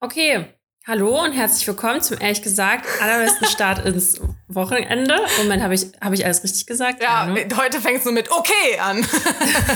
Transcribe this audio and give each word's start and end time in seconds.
Okay, 0.00 0.46
hallo 0.86 1.24
und 1.24 1.32
herzlich 1.32 1.66
willkommen 1.66 2.00
zum 2.00 2.20
ehrlich 2.20 2.40
gesagt 2.40 2.86
allerbesten 3.02 3.46
Start 3.48 3.84
ins 3.84 4.20
Wochenende. 4.46 5.16
Moment, 5.38 5.60
habe 5.60 5.74
ich, 5.74 5.86
hab 6.00 6.12
ich 6.12 6.24
alles 6.24 6.44
richtig 6.44 6.66
gesagt? 6.66 7.02
Ja, 7.02 7.26
ne? 7.26 7.48
heute 7.56 7.80
fängst 7.80 8.06
du 8.06 8.12
mit 8.12 8.30
okay 8.30 8.78
an. 8.80 9.04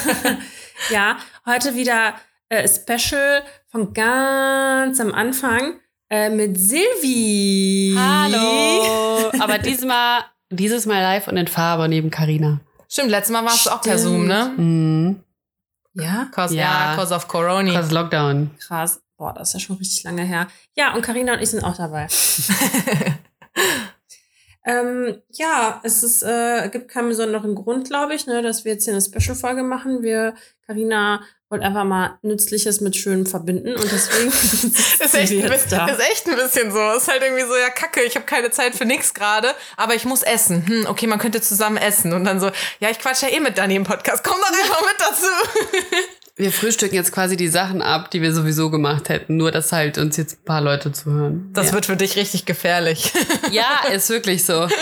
ja, 0.90 1.16
heute 1.45 1.74
wieder 1.74 2.14
äh, 2.50 2.69
Special 2.69 3.43
von 3.66 3.93
ganz 3.93 5.00
am 5.00 5.12
Anfang 5.12 5.80
äh, 6.08 6.31
mit 6.31 6.57
Silvi. 6.57 7.97
Hallo. 7.99 9.33
Aber 9.41 9.59
diesmal, 9.59 10.21
dieses 10.51 10.87
Mal 10.87 11.03
live 11.03 11.27
und 11.27 11.37
in 11.37 11.49
Farbe 11.49 11.89
neben 11.89 12.13
Karina. 12.13 12.61
Stimmt, 12.89 13.11
letztes 13.11 13.33
Mal 13.33 13.45
warst 13.45 13.67
du 13.67 13.71
auch 13.71 13.83
per 13.83 13.99
Zoom, 13.99 14.29
ne? 14.29 14.53
Mhm. 14.57 15.25
Ja? 15.95 16.29
Cause, 16.33 16.55
ja, 16.55 16.95
cause 16.95 17.12
of 17.12 17.27
Corona. 17.27 17.73
Cause 17.73 17.93
Lockdown. 17.93 18.52
Krass. 18.61 19.02
Boah, 19.23 19.33
das 19.33 19.51
ist 19.51 19.55
ja 19.55 19.61
schon 19.61 19.77
richtig 19.77 20.02
lange 20.02 20.25
her. 20.25 20.48
Ja, 20.75 20.95
und 20.95 21.02
Karina 21.02 21.34
und 21.34 21.41
ich 21.41 21.51
sind 21.51 21.62
auch 21.62 21.77
dabei. 21.77 22.09
ähm, 24.67 25.23
ja, 25.30 25.80
es 25.85 26.03
ist, 26.03 26.25
äh, 26.25 26.69
gibt 26.71 26.89
keinen 26.89 27.11
besonderen 27.11 27.55
Grund, 27.55 27.87
glaube 27.87 28.16
ich, 28.16 28.27
ne, 28.27 28.43
dass 28.43 28.65
wir 28.65 28.73
jetzt 28.73 28.85
hier 28.85 28.95
eine 28.95 29.01
Special-Folge 29.01 29.63
machen. 29.63 30.03
Wir, 30.03 30.35
Karina 30.66 31.23
wollte 31.51 31.65
einfach 31.65 31.85
mal 31.85 32.19
Nützliches 32.23 32.80
mit 32.80 32.97
Schönem 32.97 33.25
verbinden 33.25 33.77
und 33.77 33.93
deswegen 33.93 34.29
ist, 34.33 35.15
echt 35.15 35.30
ein 35.30 35.49
bisschen, 35.49 35.71
da. 35.71 35.87
ist 35.87 36.01
echt 36.01 36.27
ein 36.27 36.35
bisschen 36.35 36.73
so. 36.73 36.91
Ist 36.91 37.07
halt 37.07 37.23
irgendwie 37.23 37.45
so, 37.45 37.55
ja, 37.55 37.71
kacke, 37.71 38.02
ich 38.02 38.16
habe 38.16 38.27
keine 38.27 38.51
Zeit 38.51 38.75
für 38.75 38.87
nichts 38.87 39.15
gerade, 39.15 39.55
aber 39.77 39.95
ich 39.95 40.05
muss 40.05 40.25
essen. 40.25 40.66
Hm, 40.66 40.87
okay, 40.89 41.07
man 41.07 41.21
könnte 41.21 41.41
zusammen 41.41 41.77
essen. 41.77 42.13
Und 42.13 42.25
dann 42.25 42.41
so, 42.41 42.51
ja, 42.80 42.91
ich 42.91 42.99
quatsch 42.99 43.23
ja 43.23 43.29
eh 43.29 43.39
mit 43.39 43.57
Dani 43.57 43.77
im 43.77 43.85
Podcast. 43.85 44.25
Komm 44.25 44.41
doch 44.41 44.49
einfach 44.49 44.80
mit 44.80 44.97
dazu. 44.99 45.29
Wir 46.35 46.51
frühstücken 46.51 46.95
jetzt 46.95 47.13
quasi 47.13 47.37
die 47.37 47.49
Sachen 47.49 47.83
ab, 47.83 48.11
die 48.11 48.23
wir 48.23 48.33
sowieso 48.33 48.71
gemacht 48.71 49.11
hätten, 49.11 49.37
nur 49.37 49.51
dass 49.51 49.71
halt 49.71 49.99
uns 49.99 50.17
jetzt 50.17 50.41
ein 50.41 50.45
paar 50.45 50.63
Leute 50.63 50.91
zuhören. 50.91 51.51
Das 51.53 51.69
ja. 51.69 51.73
wird 51.75 51.87
für 51.87 51.97
dich 51.97 52.17
richtig 52.17 52.47
gefährlich. 52.47 53.13
Ja, 53.51 53.83
ist 53.93 54.09
wirklich 54.09 54.45
so. 54.45 54.69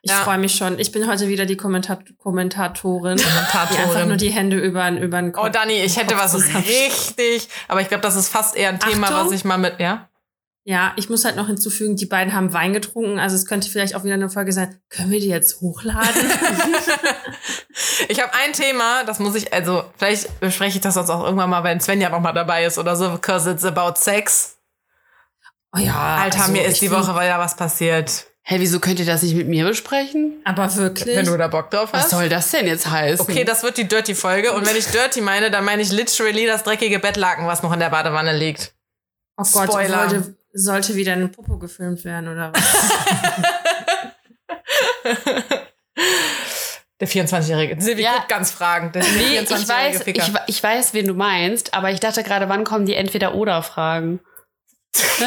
Ich 0.00 0.12
ja. 0.12 0.18
freue 0.18 0.38
mich 0.38 0.54
schon. 0.54 0.78
Ich 0.78 0.92
bin 0.92 1.08
heute 1.10 1.26
wieder 1.26 1.44
die 1.44 1.56
Kommentat 1.56 2.04
Kommentatorin, 2.18 3.18
Kommentatorin, 3.18 3.76
die 3.76 3.82
einfach 3.82 4.06
nur 4.06 4.16
die 4.16 4.30
Hände 4.30 4.56
über, 4.56 4.88
über 4.92 5.20
den 5.20 5.32
Kopf. 5.32 5.46
Oh, 5.46 5.48
Dani, 5.48 5.72
ich 5.72 5.96
hätte 5.96 6.16
was 6.16 6.36
richtig, 6.36 7.48
aber 7.66 7.80
ich 7.80 7.88
glaube, 7.88 8.02
das 8.02 8.14
ist 8.14 8.28
fast 8.28 8.54
eher 8.54 8.68
ein 8.68 8.78
Thema, 8.78 9.08
Achtung. 9.08 9.26
was 9.26 9.32
ich 9.32 9.44
mal 9.44 9.58
mit, 9.58 9.80
ja? 9.80 10.08
Ja, 10.68 10.92
ich 10.96 11.08
muss 11.08 11.24
halt 11.24 11.36
noch 11.36 11.46
hinzufügen, 11.46 11.96
die 11.96 12.04
beiden 12.04 12.34
haben 12.34 12.52
Wein 12.52 12.74
getrunken. 12.74 13.18
Also 13.18 13.36
es 13.36 13.46
könnte 13.46 13.70
vielleicht 13.70 13.94
auch 13.94 14.04
wieder 14.04 14.12
eine 14.12 14.28
Folge 14.28 14.52
sein. 14.52 14.78
Können 14.90 15.10
wir 15.10 15.18
die 15.18 15.28
jetzt 15.28 15.62
hochladen? 15.62 16.12
ich 18.08 18.20
habe 18.20 18.34
ein 18.34 18.52
Thema, 18.52 19.02
das 19.04 19.18
muss 19.18 19.34
ich, 19.34 19.50
also 19.50 19.82
vielleicht 19.96 20.40
bespreche 20.40 20.76
ich 20.76 20.82
das 20.82 20.92
sonst 20.92 21.08
auch 21.08 21.24
irgendwann 21.24 21.48
mal, 21.48 21.64
wenn 21.64 21.80
Svenja 21.80 22.10
noch 22.10 22.20
mal 22.20 22.34
dabei 22.34 22.66
ist 22.66 22.76
oder 22.76 22.96
so, 22.96 23.08
because 23.12 23.50
it's 23.50 23.64
about 23.64 23.98
sex. 23.98 24.58
Oh 25.74 25.78
ja, 25.78 26.18
Alter, 26.18 26.40
also 26.40 26.52
mir 26.52 26.66
ist 26.66 26.82
die 26.82 26.90
Woche 26.90 27.12
ja 27.24 27.38
was 27.38 27.56
passiert. 27.56 28.26
Hä, 28.42 28.56
hey, 28.56 28.60
wieso 28.60 28.78
könnt 28.78 29.00
ihr 29.00 29.06
das 29.06 29.22
nicht 29.22 29.36
mit 29.36 29.48
mir 29.48 29.64
besprechen? 29.64 30.34
Aber 30.44 30.76
wirklich? 30.76 31.16
Wenn 31.16 31.24
du 31.24 31.38
da 31.38 31.48
Bock 31.48 31.70
drauf 31.70 31.94
hast. 31.94 32.04
Was 32.04 32.10
soll 32.10 32.28
das 32.28 32.50
denn 32.50 32.66
jetzt 32.66 32.90
heißen? 32.90 33.22
Okay, 33.26 33.44
das 33.44 33.62
wird 33.62 33.78
die 33.78 33.88
Dirty-Folge. 33.88 34.52
Und 34.52 34.66
wenn 34.66 34.76
ich 34.76 34.84
Dirty 34.88 35.22
meine, 35.22 35.50
dann 35.50 35.64
meine 35.64 35.80
ich 35.80 35.92
literally 35.92 36.44
das 36.44 36.62
dreckige 36.62 36.98
Bettlaken, 36.98 37.46
was 37.46 37.62
noch 37.62 37.72
in 37.72 37.80
der 37.80 37.88
Badewanne 37.88 38.36
liegt. 38.36 38.74
Oh 39.38 39.44
Gott, 39.52 39.70
Spoiler. 39.70 40.10
Wollte, 40.10 40.37
sollte 40.52 40.94
wieder 40.94 41.12
eine 41.12 41.28
Popo 41.28 41.58
gefilmt 41.58 42.04
werden 42.04 42.28
oder 42.28 42.52
was? 42.52 42.62
Der 47.00 47.08
24-Jährige. 47.08 47.80
Silvi 47.80 48.02
ja, 48.02 48.16
guckt 48.16 48.28
ganz 48.28 48.50
fragend. 48.50 48.96
Der 48.96 49.04
nee, 49.04 49.38
ich 49.38 49.50
weiß, 49.50 50.02
ich, 50.04 50.32
ich, 50.48 50.62
weiß, 50.62 50.94
wen 50.94 51.06
du 51.06 51.14
meinst, 51.14 51.72
aber 51.72 51.92
ich 51.92 52.00
dachte 52.00 52.24
gerade, 52.24 52.48
wann 52.48 52.64
kommen 52.64 52.86
die 52.86 52.94
Entweder-Oder-Fragen? 52.94 54.18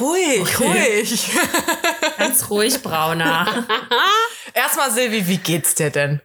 ruhig, 0.00 0.40
okay. 0.40 0.56
ruhig. 0.58 1.30
Ganz 2.18 2.50
ruhig, 2.50 2.82
Brauner. 2.82 3.66
Erstmal, 4.52 4.90
Silvi, 4.90 5.26
wie 5.26 5.38
geht's 5.38 5.74
dir 5.74 5.90
denn? 5.90 6.20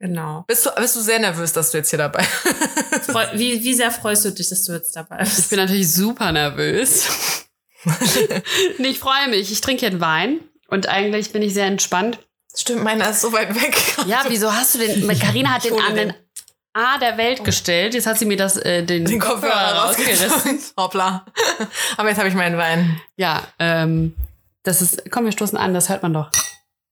Genau. 0.00 0.44
Bist 0.48 0.66
du, 0.66 0.70
bist 0.76 0.96
du 0.96 1.00
sehr 1.00 1.20
nervös, 1.20 1.52
dass 1.52 1.70
du 1.70 1.78
jetzt 1.78 1.90
hier 1.90 1.98
dabei 1.98 2.26
bist? 2.90 3.14
Wie, 3.34 3.62
wie 3.62 3.74
sehr 3.74 3.90
freust 3.90 4.24
du 4.24 4.30
dich, 4.30 4.48
dass 4.48 4.64
du 4.64 4.72
jetzt 4.72 4.96
dabei 4.96 5.18
bist? 5.18 5.38
Ich 5.38 5.48
bin 5.48 5.58
natürlich 5.58 5.92
super 5.92 6.32
nervös. 6.32 7.44
nee, 8.78 8.88
ich 8.88 8.98
freue 8.98 9.28
mich. 9.28 9.52
Ich 9.52 9.60
trinke 9.60 9.80
hier 9.80 9.90
einen 9.90 10.00
Wein 10.00 10.40
und 10.68 10.88
eigentlich 10.88 11.32
bin 11.32 11.42
ich 11.42 11.54
sehr 11.54 11.66
entspannt. 11.66 12.18
Stimmt, 12.56 12.84
meiner 12.84 13.10
ist 13.10 13.20
so 13.20 13.32
weit 13.32 13.54
weg. 13.54 13.76
Ja, 14.06 14.24
wieso 14.28 14.52
hast 14.52 14.74
du 14.74 14.78
den? 14.78 15.06
Karina 15.18 15.50
hat 15.54 15.64
den 15.64 15.80
an 15.80 15.96
den 15.96 16.14
A 16.72 16.98
der 16.98 17.16
Welt 17.16 17.44
gestellt. 17.44 17.94
Jetzt 17.94 18.06
hat 18.06 18.18
sie 18.18 18.26
mir 18.26 18.36
das, 18.36 18.56
äh, 18.56 18.84
den, 18.84 19.04
den 19.04 19.18
Kopfhörer, 19.18 19.52
Kopfhörer 19.52 19.84
rausgerissen. 19.86 20.60
Hoppla. 20.76 21.24
Aber 21.96 22.08
jetzt 22.08 22.18
habe 22.18 22.28
ich 22.28 22.34
meinen 22.34 22.56
Wein. 22.56 23.00
Ja, 23.16 23.42
ähm, 23.58 24.14
das 24.62 24.82
ist. 24.82 25.10
Komm, 25.10 25.24
wir 25.24 25.32
stoßen 25.32 25.58
an, 25.58 25.74
das 25.74 25.88
hört 25.88 26.02
man 26.02 26.12
doch. 26.12 26.30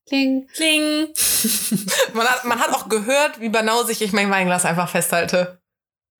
Kling. 0.08 0.48
Kling. 0.54 1.08
man, 2.12 2.26
hat, 2.26 2.44
man 2.44 2.60
hat 2.60 2.72
auch 2.74 2.88
gehört, 2.88 3.40
wie 3.40 3.48
banausig 3.48 4.02
ich 4.02 4.12
mein 4.12 4.30
Weinglas 4.30 4.64
einfach 4.64 4.88
festhalte 4.88 5.61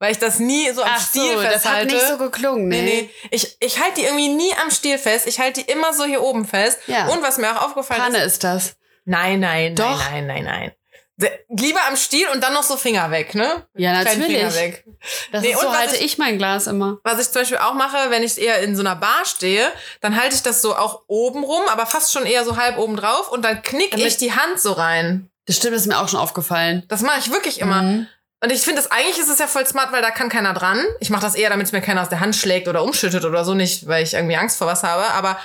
weil 0.03 0.11
ich 0.11 0.19
das 0.19 0.41
nie 0.41 0.69
so 0.73 0.83
am 0.83 0.91
Ach 0.93 1.01
Stiel 1.01 1.35
so, 1.35 1.41
festhalte. 1.41 1.61
Das 1.63 1.65
hat 1.65 1.87
nicht 1.87 2.09
so 2.09 2.19
geklungen, 2.19 2.67
nee. 2.67 2.83
nee, 2.83 3.03
nee. 3.03 3.29
Ich, 3.31 3.57
ich 3.61 3.81
halte 3.81 4.01
die 4.01 4.03
irgendwie 4.07 4.31
nie 4.31 4.53
am 4.61 4.73
Stiel 4.73 4.99
fest. 4.99 5.29
Ich 5.29 5.39
halte 5.39 5.63
die 5.63 5.71
immer 5.71 5.93
so 5.93 6.03
hier 6.03 6.23
oben 6.23 6.45
fest. 6.45 6.81
Ja. 6.89 7.07
Und 7.07 7.23
was 7.23 7.39
mir 7.39 7.53
auch 7.53 7.67
aufgefallen 7.67 8.03
Panne 8.03 8.19
ist. 8.19 8.33
Ist 8.33 8.45
das. 8.45 8.75
Nein, 9.05 9.39
nein, 9.39 9.77
Doch. 9.77 9.97
nein, 10.11 10.27
nein, 10.27 10.43
nein, 10.43 10.73
nein. 11.19 11.33
Lieber 11.57 11.79
am 11.87 11.95
Stiel 11.95 12.27
und 12.35 12.43
dann 12.43 12.53
noch 12.53 12.65
so 12.65 12.77
Finger 12.77 13.13
weg, 13.13 13.37
ne? 13.37 13.65
Ja, 13.75 13.93
natürlich. 13.93 14.27
Finger 14.27 14.55
weg. 14.55 14.85
Das 15.31 15.43
nee, 15.43 15.53
ist 15.53 15.61
so 15.61 15.73
halte 15.73 15.95
ich, 15.95 16.03
ich, 16.03 16.19
mein 16.19 16.37
Glas 16.37 16.67
immer. 16.67 16.99
Was 17.05 17.21
ich 17.21 17.31
zum 17.31 17.43
Beispiel 17.43 17.59
auch 17.59 17.75
mache, 17.75 18.11
wenn 18.11 18.25
ich 18.25 18.41
eher 18.41 18.59
in 18.59 18.75
so 18.75 18.83
einer 18.83 18.97
Bar 18.97 19.25
stehe, 19.25 19.71
dann 20.01 20.21
halte 20.21 20.35
ich 20.35 20.43
das 20.43 20.63
so 20.63 20.75
auch 20.75 21.03
oben 21.07 21.45
rum, 21.45 21.63
aber 21.69 21.87
fast 21.87 22.13
schon 22.13 22.27
eher 22.27 22.45
so 22.45 22.57
halb 22.57 22.77
oben 22.77 22.97
drauf 22.97 23.31
und 23.31 23.45
dann 23.45 23.63
knick 23.63 23.93
Damit 23.93 24.05
ich 24.05 24.17
die 24.17 24.33
Hand 24.33 24.59
so 24.59 24.73
rein. 24.73 25.31
Das 25.47 25.59
stimmt, 25.59 25.77
das 25.77 25.83
ist 25.83 25.89
mir 25.89 26.01
auch 26.01 26.09
schon 26.09 26.19
aufgefallen. 26.19 26.83
Das 26.89 27.03
mache 27.03 27.21
ich 27.21 27.31
wirklich 27.31 27.61
immer. 27.61 27.83
Mhm. 27.83 28.09
Und 28.43 28.51
ich 28.51 28.63
finde, 28.63 28.83
eigentlich 28.91 29.19
ist 29.19 29.29
es 29.29 29.39
ja 29.39 29.47
voll 29.47 29.67
smart, 29.67 29.93
weil 29.93 30.03
da 30.03 30.11
kann 30.11 30.29
keiner 30.29 30.53
dran. 30.53 30.85
Ich 30.99 31.11
mache 31.11 31.23
das 31.23 31.37
eher, 31.37 31.49
damit 31.49 31.67
es 31.67 31.73
mir 31.73 31.81
keiner 31.81 32.03
aus 32.03 32.09
der 32.09 32.19
Hand 32.19 32.35
schlägt 32.35 32.67
oder 32.67 32.83
umschüttet 32.83 33.25
oder 33.25 33.45
so, 33.45 33.55
nicht, 33.55 33.87
weil 33.87 34.03
ich 34.03 34.15
irgendwie 34.15 34.37
Angst 34.37 34.59
vor 34.59 34.67
was 34.67 34.83
habe. 34.83 35.05
Aber 35.15 35.39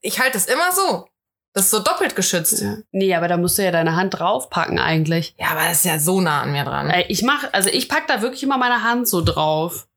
ich 0.00 0.20
halte 0.20 0.38
es 0.38 0.46
immer 0.46 0.70
so. 0.72 1.08
Das 1.52 1.64
ist 1.64 1.70
so 1.72 1.80
doppelt 1.80 2.14
geschützt. 2.14 2.62
Ja. 2.62 2.76
Nee, 2.92 3.14
aber 3.16 3.26
da 3.26 3.36
musst 3.36 3.58
du 3.58 3.64
ja 3.64 3.72
deine 3.72 3.96
Hand 3.96 4.18
draufpacken 4.18 4.78
eigentlich. 4.78 5.34
Ja, 5.38 5.48
aber 5.48 5.64
das 5.64 5.78
ist 5.78 5.84
ja 5.84 5.98
so 5.98 6.20
nah 6.20 6.42
an 6.42 6.52
mir 6.52 6.64
dran. 6.64 6.92
Ich 7.08 7.22
mach, 7.22 7.52
also 7.52 7.68
ich 7.68 7.88
pack 7.88 8.06
da 8.06 8.22
wirklich 8.22 8.44
immer 8.44 8.58
meine 8.58 8.84
Hand 8.84 9.08
so 9.08 9.22
drauf. 9.22 9.88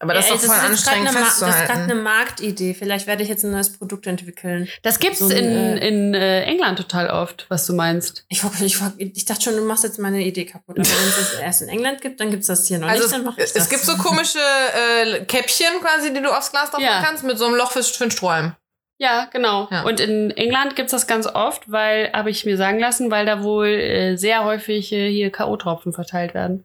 Aber 0.00 0.14
das 0.14 0.28
ja, 0.28 0.36
ist 0.36 0.44
doch 0.44 0.54
voll 0.54 0.64
anstrengend 0.64 1.08
eine, 1.08 1.18
festzuhalten. 1.18 1.56
Das 1.56 1.62
ist 1.62 1.68
gerade 1.68 1.92
eine 1.92 2.00
Marktidee. 2.00 2.74
Vielleicht 2.74 3.06
werde 3.08 3.24
ich 3.24 3.28
jetzt 3.28 3.44
ein 3.44 3.50
neues 3.50 3.76
Produkt 3.76 4.06
entwickeln. 4.06 4.68
Das 4.82 5.00
gibt's 5.00 5.18
so 5.18 5.28
in, 5.28 5.44
äh, 5.44 5.88
in 5.88 6.14
äh, 6.14 6.42
England 6.42 6.78
total 6.78 7.10
oft, 7.10 7.46
was 7.48 7.66
du 7.66 7.72
meinst. 7.72 8.24
Ich, 8.28 8.42
ich, 8.60 8.80
ich 8.98 9.24
dachte 9.24 9.42
schon, 9.42 9.56
du 9.56 9.62
machst 9.62 9.82
jetzt 9.82 9.98
meine 9.98 10.22
Idee 10.22 10.44
kaputt. 10.44 10.78
Aber 10.78 10.88
wenn 10.88 11.08
es 11.08 11.16
das 11.16 11.34
erst 11.40 11.62
in 11.62 11.68
England 11.68 12.00
gibt, 12.00 12.20
dann 12.20 12.30
gibt's 12.30 12.46
das 12.46 12.66
hier 12.66 12.78
noch 12.78 12.88
also 12.88 13.02
nicht. 13.02 13.12
Dann 13.12 13.24
mach 13.24 13.36
ich 13.38 13.44
es, 13.44 13.52
das. 13.54 13.64
es 13.64 13.70
gibt 13.70 13.82
so 13.82 13.96
komische 13.96 14.38
äh, 14.38 15.24
Käppchen 15.24 15.80
quasi, 15.80 16.12
die 16.12 16.22
du 16.22 16.30
aufs 16.30 16.52
Glas 16.52 16.70
drauf 16.70 16.80
ja. 16.80 17.02
kannst, 17.02 17.24
mit 17.24 17.36
so 17.36 17.46
einem 17.46 17.56
Loch 17.56 17.72
für, 17.72 17.82
für 17.82 18.04
einen 18.04 18.10
Strohhalm. 18.12 18.54
Ja, 18.98 19.28
genau. 19.32 19.68
Ja. 19.70 19.82
Und 19.82 20.00
in 20.00 20.30
England 20.32 20.76
gibt's 20.76 20.90
das 20.90 21.06
ganz 21.06 21.26
oft, 21.26 21.70
weil, 21.70 22.10
habe 22.12 22.30
ich 22.30 22.44
mir 22.44 22.56
sagen 22.56 22.80
lassen, 22.80 23.10
weil 23.10 23.26
da 23.26 23.42
wohl 23.42 23.68
äh, 23.68 24.16
sehr 24.16 24.44
häufig 24.44 24.92
äh, 24.92 25.10
hier 25.10 25.30
K.O.-Tropfen 25.30 25.92
verteilt 25.92 26.34
werden. 26.34 26.64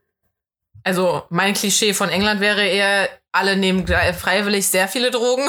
Also 0.83 1.23
mein 1.29 1.53
Klischee 1.53 1.93
von 1.93 2.09
England 2.09 2.41
wäre 2.41 2.65
eher, 2.65 3.09
alle 3.31 3.55
nehmen 3.55 3.87
freiwillig 3.87 4.67
sehr 4.67 4.87
viele 4.87 5.11
Drogen. 5.11 5.47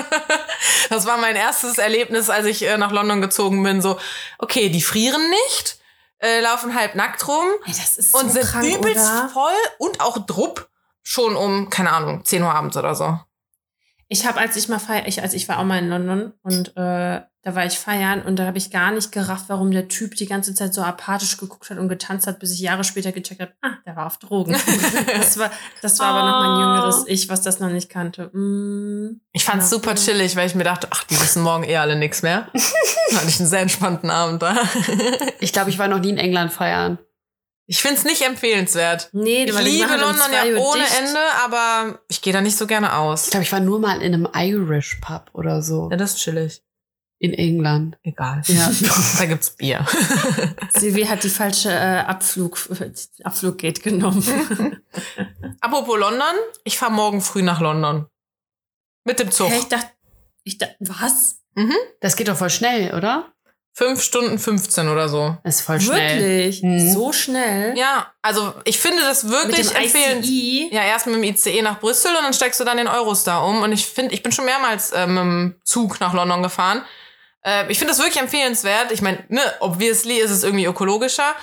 das 0.90 1.06
war 1.06 1.16
mein 1.16 1.36
erstes 1.36 1.78
Erlebnis, 1.78 2.28
als 2.28 2.46
ich 2.46 2.62
äh, 2.66 2.76
nach 2.76 2.92
London 2.92 3.20
gezogen 3.20 3.62
bin. 3.62 3.80
So, 3.80 3.98
okay, 4.38 4.68
die 4.68 4.82
frieren 4.82 5.22
nicht, 5.30 5.78
äh, 6.18 6.40
laufen 6.40 6.74
halb 6.74 6.94
nackt 6.94 7.26
rum 7.26 7.46
Ey, 7.66 7.72
so 7.72 8.18
und 8.18 8.30
sind 8.30 8.44
krank, 8.44 8.66
übelst 8.66 9.10
oder? 9.10 9.30
voll 9.32 9.52
und 9.78 10.00
auch 10.00 10.18
drupp 10.26 10.68
schon 11.02 11.34
um, 11.34 11.70
keine 11.70 11.92
Ahnung, 11.92 12.24
10 12.24 12.42
Uhr 12.42 12.54
abends 12.54 12.76
oder 12.76 12.94
so. 12.94 13.18
Ich 14.08 14.26
habe, 14.26 14.38
als 14.38 14.56
ich 14.56 14.68
mal 14.68 14.78
feier, 14.78 15.06
ich, 15.06 15.22
als 15.22 15.34
ich 15.34 15.48
war 15.48 15.58
auch 15.58 15.64
mal 15.64 15.78
in 15.78 15.88
London 15.88 16.32
und 16.42 16.76
äh, 16.76 17.22
da 17.42 17.54
war 17.54 17.64
ich 17.64 17.78
feiern 17.78 18.20
und 18.20 18.36
da 18.38 18.44
habe 18.44 18.58
ich 18.58 18.70
gar 18.70 18.90
nicht 18.90 19.12
gerafft, 19.12 19.46
warum 19.48 19.70
der 19.70 19.88
Typ 19.88 20.14
die 20.14 20.26
ganze 20.26 20.54
Zeit 20.54 20.74
so 20.74 20.82
apathisch 20.82 21.38
geguckt 21.38 21.70
hat 21.70 21.78
und 21.78 21.88
getanzt 21.88 22.26
hat, 22.26 22.38
bis 22.38 22.52
ich 22.52 22.60
Jahre 22.60 22.84
später 22.84 23.12
gecheckt 23.12 23.40
habe, 23.40 23.52
ah, 23.62 23.78
der 23.86 23.96
war 23.96 24.06
auf 24.06 24.18
Drogen. 24.18 24.52
das 25.06 25.38
war, 25.38 25.50
das 25.80 25.98
war 25.98 26.14
oh. 26.14 26.18
aber 26.18 26.28
noch 26.28 26.40
mein 26.40 26.60
jüngeres 26.60 27.04
Ich, 27.06 27.30
was 27.30 27.40
das 27.40 27.58
noch 27.58 27.70
nicht 27.70 27.88
kannte. 27.88 28.26
Mm, 28.36 29.22
ich 29.32 29.44
fand's 29.44 29.70
ja. 29.70 29.78
super 29.78 29.94
chillig, 29.94 30.36
weil 30.36 30.46
ich 30.46 30.54
mir 30.54 30.64
dachte, 30.64 30.88
ach, 30.90 31.04
die 31.04 31.18
wissen 31.18 31.42
morgen 31.42 31.64
eh 31.64 31.78
alle 31.78 31.96
nix 31.96 32.20
mehr. 32.20 32.48
da 32.52 32.60
hatte 33.16 33.28
ich 33.28 33.40
einen 33.40 33.48
sehr 33.48 33.60
entspannten 33.60 34.10
Abend 34.10 34.42
da. 34.42 34.54
ich 35.40 35.54
glaube, 35.54 35.70
ich 35.70 35.78
war 35.78 35.88
noch 35.88 36.00
nie 36.00 36.10
in 36.10 36.18
England 36.18 36.52
feiern. 36.52 36.98
Ich 37.66 37.80
find's 37.80 38.04
nicht 38.04 38.20
empfehlenswert. 38.22 39.10
Nee, 39.12 39.44
ich 39.44 39.58
liebe 39.60 39.96
London 39.96 40.32
ja 40.32 40.60
ohne 40.60 40.82
dicht. 40.82 40.98
Ende, 40.98 41.20
aber 41.44 42.00
ich 42.08 42.20
gehe 42.20 42.32
da 42.32 42.40
nicht 42.40 42.58
so 42.58 42.66
gerne 42.66 42.96
aus. 42.96 43.26
Ich 43.26 43.30
glaube, 43.30 43.44
ich 43.44 43.52
war 43.52 43.60
nur 43.60 43.78
mal 43.78 44.02
in 44.02 44.12
einem 44.12 44.28
Irish 44.34 44.98
Pub 45.00 45.30
oder 45.32 45.62
so. 45.62 45.88
Ja, 45.88 45.96
das 45.96 46.14
ist 46.14 46.18
chillig. 46.18 46.62
In 47.22 47.34
England. 47.34 47.98
Egal. 48.02 48.40
Ja. 48.46 48.70
da 49.18 49.26
gibt's 49.26 49.50
Bier. 49.50 49.86
Silvi 50.74 51.04
hat 51.04 51.22
die 51.22 51.28
falsche 51.28 51.70
äh, 51.70 51.98
Abflug, 51.98 52.58
Abfluggate 53.22 53.82
genommen. 53.82 54.24
Apropos 55.60 55.98
London, 55.98 56.34
ich 56.64 56.78
fahre 56.78 56.92
morgen 56.92 57.20
früh 57.20 57.42
nach 57.42 57.60
London. 57.60 58.06
Mit 59.04 59.20
dem 59.20 59.30
Zug. 59.30 59.50
Hä, 59.50 59.58
ich 59.58 59.68
dachte, 59.68 59.90
ich 60.44 60.56
dachte, 60.56 60.76
was? 60.80 61.42
Mhm. 61.56 61.76
Das 62.00 62.16
geht 62.16 62.28
doch 62.28 62.38
voll 62.38 62.48
schnell, 62.48 62.94
oder? 62.94 63.30
5 63.74 64.02
Stunden 64.02 64.38
15 64.38 64.88
oder 64.88 65.08
so. 65.10 65.36
Das 65.44 65.56
ist 65.56 65.60
voll 65.62 65.80
schnell. 65.80 66.20
Wirklich? 66.20 66.62
Mhm. 66.62 66.92
So 66.92 67.12
schnell? 67.12 67.76
Ja, 67.76 68.12
also 68.22 68.54
ich 68.64 68.78
finde 68.78 69.02
das 69.02 69.28
wirklich 69.28 69.68
dem 69.68 69.76
empfehlenswert. 69.76 70.24
ICI? 70.24 70.70
Ja, 70.72 70.84
erst 70.84 71.06
mit 71.06 71.16
dem 71.16 71.22
ICE 71.22 71.62
nach 71.62 71.80
Brüssel 71.80 72.16
und 72.16 72.22
dann 72.22 72.32
steigst 72.32 72.58
du 72.58 72.64
dann 72.64 72.78
in 72.78 72.88
Eurostar 72.88 73.46
um. 73.46 73.62
Und 73.62 73.72
ich 73.72 73.86
finde, 73.86 74.14
ich 74.14 74.22
bin 74.22 74.32
schon 74.32 74.46
mehrmals 74.46 74.90
äh, 74.92 75.06
mit 75.06 75.18
dem 75.18 75.54
Zug 75.64 76.00
nach 76.00 76.14
London 76.14 76.42
gefahren. 76.42 76.82
Äh, 77.44 77.70
ich 77.70 77.78
finde 77.78 77.92
das 77.92 77.98
wirklich 77.98 78.20
empfehlenswert. 78.20 78.92
Ich 78.92 79.02
meine, 79.02 79.24
ne, 79.28 79.42
obviously 79.60 80.18
ist 80.18 80.30
es 80.30 80.44
irgendwie 80.44 80.66
ökologischer. 80.66 81.34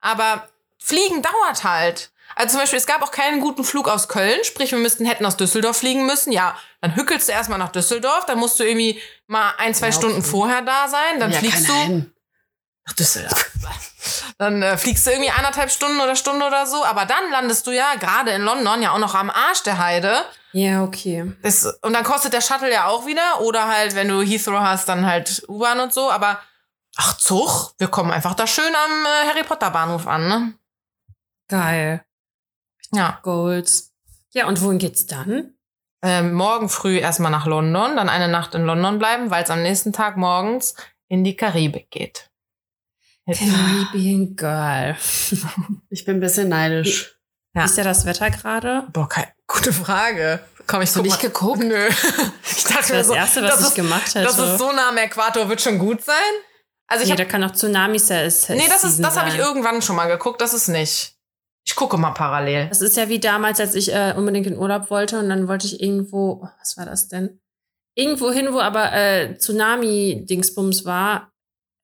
Aber 0.00 0.48
Fliegen 0.78 1.22
dauert 1.22 1.64
halt. 1.64 2.10
Also 2.36 2.52
zum 2.52 2.60
Beispiel, 2.60 2.78
es 2.78 2.86
gab 2.86 3.02
auch 3.02 3.10
keinen 3.10 3.40
guten 3.40 3.64
Flug 3.64 3.88
aus 3.88 4.06
Köln, 4.06 4.44
sprich, 4.44 4.70
wir 4.70 4.78
müssten, 4.78 5.04
hätten 5.04 5.26
aus 5.26 5.36
Düsseldorf 5.36 5.78
fliegen 5.78 6.06
müssen. 6.06 6.30
Ja, 6.30 6.56
dann 6.80 6.94
hückelst 6.94 7.28
du 7.28 7.32
erstmal 7.32 7.58
nach 7.58 7.72
Düsseldorf, 7.72 8.26
dann 8.26 8.38
musst 8.38 8.60
du 8.60 8.64
irgendwie 8.64 9.00
mal 9.26 9.54
ein, 9.58 9.74
zwei 9.74 9.86
Ja, 9.86 9.92
Stunden 9.92 10.22
vorher 10.22 10.62
da 10.62 10.86
sein, 10.86 11.18
dann 11.18 11.32
ja, 11.32 11.38
fliegst 11.38 11.68
du 11.68 11.72
hin. 11.72 12.12
Nach 12.88 12.94
Düsseldorf. 12.94 13.50
Dann 14.38 14.62
äh, 14.62 14.78
fliegst 14.78 15.06
du 15.06 15.10
irgendwie 15.10 15.30
anderthalb 15.30 15.70
Stunden 15.70 16.00
oder 16.00 16.16
Stunde 16.16 16.46
oder 16.46 16.66
so, 16.66 16.84
aber 16.84 17.04
dann 17.04 17.30
landest 17.30 17.66
du 17.66 17.70
ja 17.70 17.94
gerade 17.98 18.30
in 18.30 18.42
London 18.42 18.82
ja 18.82 18.92
auch 18.92 18.98
noch 18.98 19.14
am 19.14 19.30
Arsch 19.30 19.62
der 19.64 19.78
Heide. 19.78 20.24
Ja, 20.52 20.82
okay. 20.82 21.32
Das, 21.42 21.66
und 21.82 21.92
dann 21.92 22.04
kostet 22.04 22.32
der 22.32 22.40
Shuttle 22.40 22.72
ja 22.72 22.86
auch 22.86 23.06
wieder. 23.06 23.40
Oder 23.40 23.68
halt, 23.68 23.94
wenn 23.94 24.08
du 24.08 24.22
Heathrow 24.22 24.60
hast, 24.60 24.88
dann 24.88 25.06
halt 25.06 25.44
U-Bahn 25.48 25.80
und 25.80 25.92
so. 25.92 26.10
Aber 26.10 26.40
ach, 26.96 27.18
Zug, 27.18 27.74
wir 27.78 27.88
kommen 27.88 28.10
einfach 28.10 28.34
da 28.34 28.46
schön 28.46 28.64
am 28.64 29.04
äh, 29.04 29.28
Harry 29.28 29.44
Potter 29.44 29.70
Bahnhof 29.70 30.06
an, 30.06 30.28
ne? 30.28 30.54
Geil. 31.48 32.04
Ja. 32.92 33.18
Goals. 33.22 33.92
Ja, 34.32 34.46
und 34.46 34.62
wohin 34.62 34.78
geht's 34.78 35.06
dann? 35.06 35.54
Ähm, 36.00 36.32
morgen 36.32 36.68
früh 36.68 36.98
erstmal 36.98 37.32
nach 37.32 37.46
London, 37.46 37.96
dann 37.96 38.08
eine 38.08 38.28
Nacht 38.28 38.54
in 38.54 38.64
London 38.64 38.98
bleiben, 38.98 39.30
weil 39.30 39.42
es 39.42 39.50
am 39.50 39.62
nächsten 39.62 39.92
Tag 39.92 40.16
morgens 40.16 40.76
in 41.08 41.24
die 41.24 41.34
Karibik 41.36 41.90
geht. 41.90 42.27
Caribbean 43.36 44.36
Girl. 44.36 44.96
Ich 45.90 46.04
bin 46.04 46.16
ein 46.16 46.20
bisschen 46.20 46.48
neidisch. 46.48 47.14
Ja. 47.54 47.62
Wie 47.62 47.64
ist 47.66 47.76
ja 47.78 47.84
das 47.84 48.04
Wetter 48.04 48.30
gerade? 48.30 48.86
Boah, 48.92 49.08
keine, 49.08 49.28
gute 49.46 49.72
Frage. 49.72 50.40
Komm, 50.66 50.82
ich 50.82 50.88
Hast 50.90 50.96
du 50.96 51.02
nicht 51.02 51.16
mal. 51.22 51.28
geguckt? 51.28 51.60
Nö. 51.64 51.88
Ich 52.56 52.64
dachte 52.64 52.92
mir 52.92 52.98
Das 52.98 53.06
so, 53.06 53.14
Erste, 53.14 53.42
was 53.42 53.50
das 53.52 53.60
ich 53.60 53.66
ist, 53.68 53.74
gemacht 53.76 54.14
hätte. 54.14 54.24
das 54.26 54.38
ist 54.38 54.58
so 54.58 54.72
nah 54.72 54.88
am 54.90 54.96
Äquator, 54.98 55.48
wird 55.48 55.60
schon 55.62 55.78
gut 55.78 56.04
sein. 56.04 56.14
Also 56.86 57.02
ich 57.04 57.08
nee, 57.08 57.12
hab, 57.12 57.18
da 57.18 57.24
kann 57.24 57.42
auch 57.44 57.52
Tsunamis 57.52 58.08
ja 58.08 58.20
ist. 58.22 58.48
nee, 58.50 58.66
das 58.68 58.84
ist, 58.84 59.02
das 59.02 59.16
habe 59.16 59.28
ich 59.30 59.36
irgendwann 59.36 59.80
schon 59.82 59.96
mal 59.96 60.06
geguckt. 60.06 60.40
Das 60.40 60.52
ist 60.54 60.68
nicht. 60.68 61.14
Ich 61.66 61.74
gucke 61.76 61.96
mal 61.98 62.10
parallel. 62.12 62.68
Das 62.68 62.80
ist 62.80 62.96
ja 62.96 63.08
wie 63.08 63.20
damals, 63.20 63.60
als 63.60 63.74
ich 63.74 63.92
äh, 63.94 64.14
unbedingt 64.16 64.46
in 64.46 64.56
Urlaub 64.58 64.90
wollte 64.90 65.18
und 65.18 65.28
dann 65.28 65.48
wollte 65.48 65.66
ich 65.66 65.80
irgendwo, 65.82 66.46
was 66.58 66.76
war 66.76 66.86
das 66.86 67.08
denn? 67.08 67.40
Irgendwo 67.94 68.30
hin, 68.30 68.48
wo 68.52 68.60
aber 68.60 68.92
äh, 68.92 69.36
Tsunami-Dingsbums 69.36 70.84
war, 70.84 71.32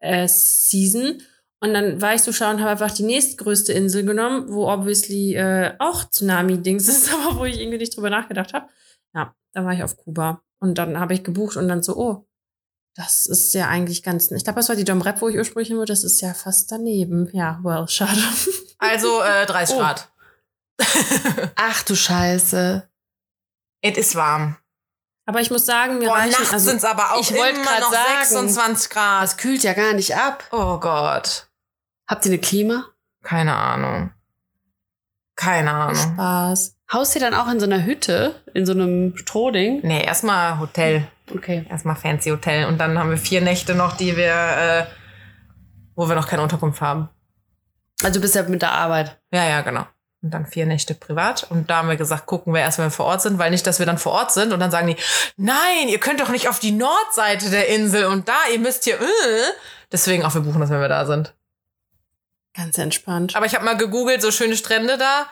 äh, 0.01 0.27
Season. 0.29 1.23
Und 1.65 1.73
dann 1.73 2.03
war 2.03 2.15
ich 2.15 2.21
so 2.21 2.31
schlau 2.31 2.51
und 2.51 2.61
habe 2.61 2.73
einfach 2.73 2.91
die 2.91 3.05
nächstgrößte 3.05 3.73
Insel 3.73 4.05
genommen, 4.05 4.53
wo 4.53 4.69
obviously 4.69 5.35
äh, 5.35 5.73
auch 5.79 6.05
Tsunami-Dings 6.05 6.89
ist, 6.89 7.11
aber 7.11 7.39
wo 7.39 7.47
ich 7.47 7.59
irgendwie 7.59 7.79
nicht 7.79 7.97
drüber 7.97 8.11
nachgedacht 8.11 8.53
habe. 8.53 8.69
Ja, 9.15 9.35
da 9.55 9.65
war 9.65 9.73
ich 9.73 9.83
auf 9.83 9.97
Kuba. 9.97 10.43
Und 10.61 10.77
dann 10.77 11.01
habe 11.01 11.15
ich 11.15 11.25
gebucht 11.25 11.57
und 11.57 11.67
dann 11.67 11.83
so, 11.83 11.97
oh, 11.97 12.27
das 12.95 13.25
ist 13.25 13.55
ja 13.55 13.67
eigentlich 13.69 14.03
ganz, 14.03 14.31
ich 14.31 14.45
glaube, 14.45 14.59
das 14.59 14.69
war 14.69 14.77
die 14.77 14.85
Dom 14.85 15.01
Rep, 15.01 15.23
wo 15.23 15.29
ich 15.31 15.39
ursprünglich 15.39 15.69
hin 15.69 15.79
wollte, 15.79 15.95
das 15.95 16.05
ist 16.05 16.21
ja 16.21 16.35
fast 16.35 16.71
daneben. 16.71 17.31
Ja, 17.33 17.59
well, 17.63 17.89
schade. 17.89 18.21
Also 18.79 19.23
äh, 19.23 19.47
30 19.47 19.77
Oh. 19.77 19.79
Grad. 19.79 20.13
Ach 21.57 21.83
du 21.85 21.95
Scheiße. 21.95 22.87
Es 23.81 23.97
ist 23.97 24.15
warm. 24.17 24.59
Aber 25.25 25.41
ich 25.41 25.51
muss 25.51 25.65
sagen, 25.65 25.99
mir 25.99 26.09
Boah, 26.09 26.17
reichen, 26.17 26.33
nachts 26.33 26.53
also, 26.53 26.69
sind 26.69 26.77
es 26.77 26.85
aber 26.85 27.15
auch 27.15 27.21
ich 27.23 27.31
immer 27.31 27.81
noch 27.81 27.91
sagen, 27.91 28.25
26 28.29 28.91
Grad. 28.91 29.23
Das 29.23 29.37
kühlt 29.39 29.63
ja 29.63 29.73
gar 29.73 29.95
nicht 29.95 30.15
ab. 30.15 30.45
Oh 30.53 30.79
Gott. 30.79 31.49
Habt 32.07 32.27
ihr 32.27 32.33
eine 32.33 32.41
Klima? 32.41 32.87
Keine 33.23 33.55
Ahnung. 33.57 34.11
Keine 35.37 35.73
Ahnung. 35.73 35.97
Spaß. 35.97 36.77
Haust 36.93 37.15
ihr 37.15 37.21
dann 37.21 37.35
auch 37.35 37.51
in 37.51 37.59
so 37.59 37.67
einer 37.67 37.85
Hütte, 37.85 38.35
in 38.53 38.67
so 38.67 38.73
einem 38.73 39.17
Strohding? 39.17 39.81
Nee, 39.83 40.05
erstmal 40.05 40.59
Hotel. 40.59 41.09
Okay. 41.35 41.65
Erstmal 41.69 41.97
fancy 41.97 42.31
Hotel. 42.31 42.67
Und 42.67 42.79
dann 42.79 42.99
haben 42.99 43.11
wir 43.11 43.17
vier 43.17 43.41
Nächte 43.41 43.75
noch, 43.75 43.97
die 43.97 44.17
wir, 44.17 44.33
äh, 44.33 44.85
wo 45.97 46.09
wir 46.09 46.15
noch 46.15 46.29
keine 46.29 46.43
Unterkunft 46.43 46.81
haben. 46.81 47.09
Also 48.03 48.19
du 48.19 48.21
bist 48.21 48.35
ja 48.35 48.43
mit 48.43 48.63
der 48.63 48.73
Arbeit. 48.73 49.19
Ja, 49.33 49.45
ja, 49.45 49.63
genau. 49.63 49.87
Und 50.23 50.31
dann 50.31 50.47
vier 50.47 50.67
Nächte 50.67 50.95
privat. 50.95 51.45
Und 51.51 51.71
da 51.71 51.79
haben 51.79 51.89
wir 51.89 51.97
gesagt, 51.97 52.27
gucken 52.27 52.53
wir 52.55 52.61
erst, 52.61 52.79
wenn 52.79 52.87
wir 52.87 52.91
vor 52.91 53.07
Ort 53.07 53.23
sind, 53.23 53.39
weil 53.39 53.51
nicht, 53.51 53.67
dass 53.67 53.79
wir 53.79 53.87
dann 53.87 53.99
vor 53.99 54.13
Ort 54.13 54.33
sind 54.33 54.53
und 54.53 54.61
dann 54.61 54.71
sagen 54.71 54.89
die, 54.89 54.97
nein, 55.37 55.89
ihr 55.89 56.01
könnt 56.01 56.21
doch 56.21 56.31
nicht 56.31 56.49
auf 56.49 56.59
die 56.59 56.73
Nordseite 56.73 57.51
der 57.51 57.69
Insel 57.69 58.07
und 58.07 58.29
da, 58.29 58.37
ihr 58.53 58.59
müsst 58.59 58.85
hier, 58.85 59.01
äh. 59.01 59.53
Deswegen 59.91 60.25
auch 60.25 60.35
wir 60.35 60.43
buchen 60.43 60.61
das, 60.61 60.71
wenn 60.71 60.81
wir 60.81 60.89
da 60.89 61.07
sind. 61.07 61.35
Ganz 62.55 62.79
entspannt. 62.79 63.35
Aber 63.37 63.47
ich 63.47 63.55
habe 63.55 63.65
mal 63.65 63.77
gegoogelt, 63.77 64.23
so 64.23 64.31
schöne 64.31 64.57
Strände 64.57 64.97
da. 64.97 65.27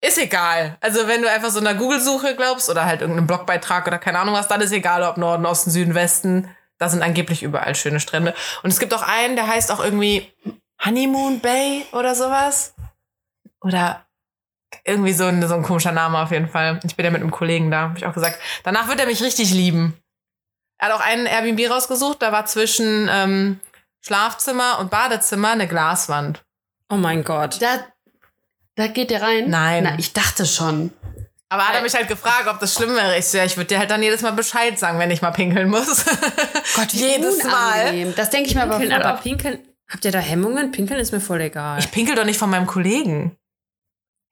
Ist 0.00 0.18
egal. 0.18 0.76
Also 0.80 1.08
wenn 1.08 1.22
du 1.22 1.30
einfach 1.30 1.50
so 1.50 1.58
einer 1.58 1.74
Google-Suche 1.74 2.36
glaubst 2.36 2.70
oder 2.70 2.84
halt 2.84 3.00
irgendeinem 3.00 3.26
Blogbeitrag 3.26 3.86
oder 3.86 3.98
keine 3.98 4.20
Ahnung 4.20 4.34
was, 4.34 4.46
dann 4.46 4.60
ist 4.60 4.70
egal, 4.70 5.02
ob 5.02 5.16
Norden, 5.16 5.44
Osten, 5.44 5.70
Süden, 5.70 5.94
Westen. 5.94 6.48
Da 6.78 6.88
sind 6.88 7.02
angeblich 7.02 7.42
überall 7.42 7.74
schöne 7.74 7.98
Strände. 7.98 8.32
Und 8.62 8.70
es 8.70 8.78
gibt 8.78 8.94
auch 8.94 9.02
einen, 9.02 9.34
der 9.34 9.48
heißt 9.48 9.72
auch 9.72 9.82
irgendwie 9.82 10.32
Honeymoon 10.84 11.40
Bay 11.40 11.84
oder 11.90 12.14
sowas. 12.14 12.74
Oder 13.60 14.06
irgendwie 14.84 15.12
so 15.12 15.24
ein, 15.24 15.46
so 15.46 15.54
ein 15.54 15.64
komischer 15.64 15.90
Name 15.90 16.18
auf 16.18 16.30
jeden 16.30 16.48
Fall. 16.48 16.78
Ich 16.84 16.94
bin 16.94 17.04
ja 17.04 17.10
mit 17.10 17.20
einem 17.20 17.32
Kollegen 17.32 17.72
da, 17.72 17.80
habe 17.80 17.98
ich 17.98 18.06
auch 18.06 18.14
gesagt. 18.14 18.38
Danach 18.62 18.86
wird 18.86 19.00
er 19.00 19.06
mich 19.06 19.22
richtig 19.22 19.52
lieben. 19.52 20.00
Er 20.78 20.88
hat 20.88 20.94
auch 20.94 21.04
einen 21.04 21.26
Airbnb 21.26 21.68
rausgesucht, 21.68 22.22
da 22.22 22.30
war 22.30 22.46
zwischen 22.46 23.08
ähm, 23.10 23.58
Schlafzimmer 24.00 24.78
und 24.78 24.90
Badezimmer 24.90 25.50
eine 25.50 25.66
Glaswand. 25.66 26.44
Oh 26.88 26.96
mein 26.96 27.24
Gott. 27.24 27.60
Da, 27.60 27.84
da 28.74 28.86
geht 28.86 29.10
ihr 29.10 29.22
rein? 29.22 29.50
Nein. 29.50 29.84
Na, 29.84 29.98
ich 29.98 30.12
dachte 30.12 30.46
schon. 30.46 30.92
Aber 31.50 31.66
hat 31.66 31.74
er 31.74 31.82
mich 31.82 31.94
halt 31.94 32.08
gefragt, 32.08 32.46
ob 32.46 32.60
das 32.60 32.74
schlimm 32.74 32.94
wäre. 32.94 33.18
Ich 33.18 33.26
so, 33.26 33.38
ja, 33.38 33.44
ich 33.44 33.56
würde 33.56 33.68
dir 33.68 33.78
halt 33.78 33.90
dann 33.90 34.02
jedes 34.02 34.20
Mal 34.20 34.32
Bescheid 34.32 34.78
sagen, 34.78 34.98
wenn 34.98 35.10
ich 35.10 35.22
mal 35.22 35.30
pinkeln 35.30 35.70
muss. 35.70 36.04
Gott, 36.76 36.92
wie 36.92 36.98
jedes 36.98 37.42
Mal. 37.42 37.80
unangenehm. 37.80 38.14
Das 38.16 38.30
denke 38.30 38.48
ich 38.48 38.54
mir 38.54 38.62
aber 38.62 38.78
Pinkeln, 38.78 39.00
aber 39.00 39.14
oft. 39.14 39.22
pinkeln. 39.22 39.58
Habt 39.90 40.04
ihr 40.04 40.12
da 40.12 40.18
Hemmungen? 40.18 40.72
Pinkeln 40.72 41.00
ist 41.00 41.12
mir 41.12 41.20
voll 41.20 41.40
egal. 41.40 41.78
Ich 41.78 41.90
pinkel 41.90 42.14
doch 42.14 42.26
nicht 42.26 42.38
von 42.38 42.50
meinem 42.50 42.66
Kollegen. 42.66 43.38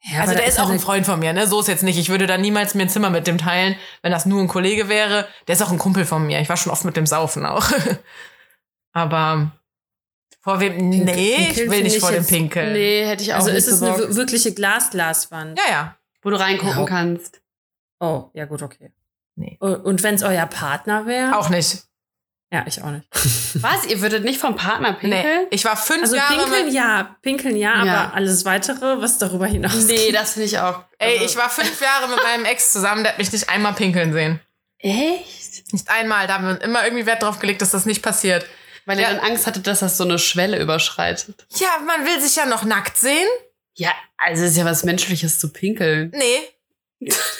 Ja, 0.02 0.20
also 0.20 0.32
aber 0.32 0.34
der 0.34 0.42
da 0.42 0.48
ist 0.48 0.60
auch 0.60 0.68
ein 0.68 0.78
Freund 0.78 1.06
von 1.06 1.18
mir, 1.18 1.32
ne? 1.32 1.46
So 1.46 1.60
ist 1.60 1.68
jetzt 1.68 1.82
nicht. 1.82 1.98
Ich 1.98 2.10
würde 2.10 2.26
da 2.26 2.36
niemals 2.36 2.74
mir 2.74 2.82
ein 2.82 2.88
Zimmer 2.90 3.08
mit 3.08 3.26
dem 3.26 3.38
teilen, 3.38 3.76
wenn 4.02 4.12
das 4.12 4.26
nur 4.26 4.42
ein 4.42 4.48
Kollege 4.48 4.90
wäre. 4.90 5.26
Der 5.48 5.54
ist 5.54 5.62
auch 5.62 5.72
ein 5.72 5.78
Kumpel 5.78 6.04
von 6.04 6.26
mir. 6.26 6.40
Ich 6.40 6.50
war 6.50 6.58
schon 6.58 6.70
oft 6.70 6.84
mit 6.84 6.96
dem 6.96 7.06
Saufen 7.06 7.46
auch. 7.46 7.66
aber 8.92 9.50
vor 10.46 10.60
wem? 10.60 10.88
Nee, 10.90 11.48
ich 11.50 11.56
will 11.68 11.82
nicht 11.82 11.96
ich 11.96 12.00
vor 12.00 12.12
dem 12.12 12.24
Pinkeln. 12.24 12.72
Nee, 12.72 13.04
hätte 13.04 13.22
ich 13.24 13.32
auch 13.32 13.38
Also 13.38 13.48
nicht 13.48 13.58
ist 13.58 13.66
es 13.66 13.82
eine 13.82 13.98
Bock. 13.98 14.14
wirkliche 14.14 14.54
Glasglaswand? 14.54 15.58
Ja, 15.58 15.72
ja. 15.72 15.96
wo 16.22 16.30
du 16.30 16.36
reingucken 16.38 16.78
Ja. 16.78 16.84
kannst. 16.86 17.40
Oh, 18.00 18.30
ja 18.32 18.44
gut, 18.46 18.62
okay. 18.62 18.92
Nee. 19.34 19.56
Und- 19.60 19.84
Und 19.84 20.02
wenn 20.02 20.14
es 20.14 20.22
euer 20.22 20.46
Partner 20.46 21.06
wäre? 21.06 21.36
Auch 21.36 21.48
nicht. 21.50 21.82
Ja, 22.52 22.64
ich 22.66 22.80
auch 22.82 22.90
nicht. 22.92 23.06
Was? 23.62 23.84
Ihr 23.86 24.00
würdet 24.00 24.24
nicht 24.24 24.38
vom 24.40 24.54
Partner 24.54 24.92
pinkeln? 24.92 25.24
Nee. 25.42 25.46
Ich 25.50 25.64
war 25.64 25.76
fünf 25.76 26.02
Also 26.02 26.14
Jahre 26.16 26.36
pinkeln 26.42 26.66
mit, 26.66 26.74
ja, 26.74 27.16
pinkeln 27.22 27.56
ja, 27.56 27.84
Ja. 27.84 27.94
aber 28.04 28.14
alles 28.14 28.44
weitere, 28.44 29.00
was 29.02 29.18
darüber 29.18 29.46
hinaus 29.46 29.86
Nee, 29.86 30.12
das 30.12 30.34
finde 30.34 30.46
ich 30.46 30.58
auch. 30.60 30.84
Ey, 30.98 31.14
also- 31.14 31.24
ich 31.24 31.36
war 31.36 31.50
fünf 31.50 31.80
Jahre 31.80 32.08
mit 32.08 32.22
meinem 32.22 32.44
Ex 32.44 32.72
zusammen, 32.72 33.02
der 33.02 33.12
hat 33.12 33.18
mich 33.18 33.32
nicht 33.32 33.48
einmal 33.50 33.72
pinkeln 33.74 34.12
sehen. 34.12 34.38
Echt? 34.78 35.72
Nicht 35.72 35.88
einmal. 35.90 36.26
Da 36.28 36.34
haben 36.34 36.46
wir 36.46 36.60
immer 36.62 36.84
irgendwie 36.84 37.06
Wert 37.06 37.22
drauf 37.22 37.38
gelegt, 37.40 37.62
dass 37.62 37.70
das 37.72 37.86
nicht 37.86 38.02
passiert. 38.02 38.46
Weil 38.86 38.98
Ja. 39.00 39.08
ihr 39.10 39.14
dann 39.16 39.24
Angst 39.24 39.46
hattet, 39.46 39.66
dass 39.66 39.80
das 39.80 39.96
so 39.98 40.04
eine 40.04 40.18
Schwelle 40.18 40.58
überschreitet. 40.60 41.44
Ja, 41.56 41.68
man 41.86 42.06
will 42.06 42.20
sich 42.20 42.36
ja 42.36 42.46
noch 42.46 42.64
nackt 42.64 42.96
sehen. 42.96 43.28
Ja, 43.74 43.92
also 44.16 44.44
es 44.44 44.52
ist 44.52 44.56
ja 44.56 44.64
was 44.64 44.84
Menschliches 44.84 45.38
zu 45.38 45.52
pinkeln. 45.52 46.10
Nee. 46.14 46.48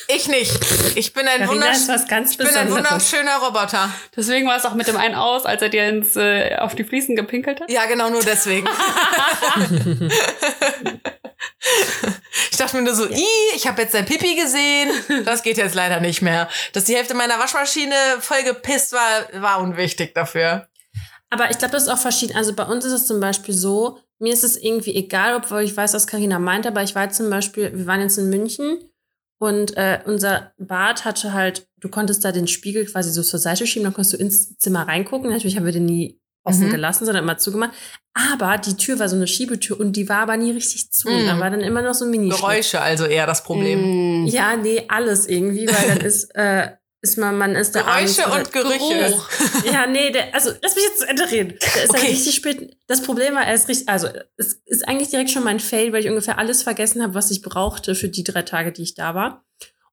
Ich 0.09 0.29
nicht. 0.29 0.53
Ich 0.97 1.15
bin 1.15 1.27
ein, 1.27 1.49
wundersch 1.49 1.89
was 1.89 2.07
ganz 2.09 2.33
ich 2.33 2.37
bin 2.39 2.47
ein 2.49 2.71
wunderschöner 2.71 3.39
Roboter. 3.39 3.91
Deswegen 4.15 4.47
war 4.47 4.57
es 4.59 4.67
auch 4.67 4.75
mit 4.75 4.87
dem 4.87 4.99
einen 4.99 5.15
aus, 5.15 5.47
als 5.47 5.63
er 5.63 5.71
dir 5.71 5.89
ins, 5.89 6.15
äh, 6.15 6.57
auf 6.59 6.75
die 6.75 6.85
Fliesen 6.85 7.17
gepinkelt 7.17 7.61
hat. 7.63 7.71
Ja, 7.71 7.87
genau 7.87 8.11
nur 8.11 8.23
deswegen. 8.23 8.69
ich 12.51 12.57
dachte 12.59 12.77
mir 12.77 12.83
nur 12.83 12.95
so, 12.95 13.07
"Ih, 13.09 13.25
ich 13.55 13.67
habe 13.67 13.81
jetzt 13.83 13.95
dein 13.95 14.05
Pipi 14.05 14.35
gesehen. 14.35 14.91
Das 15.25 15.43
geht 15.43 15.57
jetzt 15.57 15.75
leider 15.75 16.01
nicht 16.01 16.21
mehr. 16.23 16.49
Dass 16.75 16.85
die 16.85 16.95
Hälfte 16.97 17.15
meiner 17.15 17.39
Waschmaschine 17.39 17.95
voll 18.21 18.43
gepisst 18.43 18.93
war, 18.93 19.27
war 19.41 19.61
unwichtig 19.61 20.15
dafür. 20.15 20.69
Aber 21.31 21.51
ich 21.51 21.59
glaube, 21.59 21.73
das 21.73 21.85
ist 21.85 21.89
auch 21.89 21.99
verschieden. 21.99 22.37
Also 22.37 22.53
bei 22.55 22.65
uns 22.65 22.85
ist 22.85 22.93
es 22.93 23.07
zum 23.07 23.21
Beispiel 23.21 23.55
so, 23.55 23.99
mir 24.19 24.33
ist 24.33 24.45
es 24.45 24.57
irgendwie 24.57 24.95
egal, 24.95 25.37
obwohl 25.37 25.63
ich 25.63 25.77
weiß, 25.77 25.93
was 25.95 26.07
Karina 26.07 26.39
meint, 26.39 26.67
aber 26.67 26.83
ich 26.83 26.95
war 26.95 27.11
zum 27.11 27.29
Beispiel, 27.31 27.77
wir 27.77 27.87
waren 27.87 28.01
jetzt 28.01 28.17
in 28.19 28.31
München 28.31 28.79
und 29.39 29.77
äh, 29.77 30.01
unser 30.07 30.53
Bad 30.59 31.05
hatte 31.05 31.33
halt, 31.33 31.69
du 31.81 31.89
konntest 31.89 32.25
da 32.25 32.33
den 32.33 32.47
Spiegel 32.47 32.87
quasi 32.87 33.11
so 33.11 33.23
zur 33.23 33.41
Seite 33.41 33.67
schieben, 33.67 33.85
dann 33.85 33.93
konntest 33.95 34.15
du 34.15 34.19
ins 34.19 34.57
Zimmer 34.57 34.87
reingucken. 34.89 35.31
Natürlich 35.31 35.57
haben 35.57 35.67
wir 35.67 35.73
den 35.73 35.85
nie 35.85 36.21
offen 36.45 36.69
Mhm. 36.69 36.71
gelassen, 36.71 37.05
sondern 37.05 37.25
immer 37.25 37.37
zugemacht. 37.39 37.73
Aber 38.15 38.57
die 38.57 38.77
Tür 38.77 38.99
war 39.01 39.09
so 39.09 39.17
eine 39.17 39.27
Schiebetür 39.27 39.79
und 39.79 39.95
die 39.95 40.09
war 40.09 40.21
aber 40.21 40.37
nie 40.37 40.53
richtig 40.53 40.93
zu. 40.93 41.11
Mhm. 41.11 41.27
Da 41.27 41.41
war 41.41 41.51
dann 41.51 41.61
immer 41.61 41.83
noch 41.83 41.93
so 41.93 42.05
ein 42.05 42.11
mini 42.13 42.29
Geräusche 42.31 42.81
also 42.81 43.05
eher 43.05 43.27
das 43.27 43.43
Problem. 43.43 44.23
Mm. 44.23 44.27
Ja, 44.27 44.57
nee, 44.57 44.85
alles 44.89 45.27
irgendwie, 45.27 45.67
weil 45.67 45.89
dann 45.89 46.01
ist, 46.07 46.31
äh, 46.37 46.69
ist 47.11 47.19
man, 47.19 47.39
man 47.39 47.55
ist 47.55 47.75
da 47.75 47.83
Geräusche 47.83 48.27
abends, 48.27 48.49
und 48.49 48.53
Gerüche. 48.53 49.09
Geruch. 49.11 49.29
Ja, 49.73 49.87
nee, 49.87 50.11
der, 50.11 50.35
also 50.35 50.51
lass 50.63 50.75
mich 50.75 50.85
jetzt 50.85 50.99
zu 51.01 51.09
Ende 51.09 51.31
reden. 51.31 51.59
Der 51.61 51.85
ist 51.85 51.91
Okay. 51.91 52.01
halt 52.01 52.11
richtig 52.11 52.35
spät. 52.35 52.77
Das 52.87 53.03
Problem 53.03 53.35
war, 53.35 53.45
er 53.47 53.55
ist 53.55 53.69
richtig, 53.69 53.89
also 53.89 54.09
es 54.37 54.61
ist 54.67 54.87
eigentlich 54.89 55.09
direkt 55.11 55.31
schon 55.31 55.45
mein 55.45 55.61
Fail, 55.61 55.93
weil 55.93 56.01
ich 56.05 56.09
ungefähr 56.09 56.39
alles 56.39 56.63
vergessen 56.63 57.03
habe, 57.03 57.15
was 57.15 57.31
ich 57.31 57.43
brauchte 57.43 57.95
für 57.95 58.09
die 58.09 58.25
drei 58.25 58.43
Tage, 58.43 58.73
die 58.73 58.83
ich 58.83 58.95
da 58.95 59.15
war. 59.15 59.45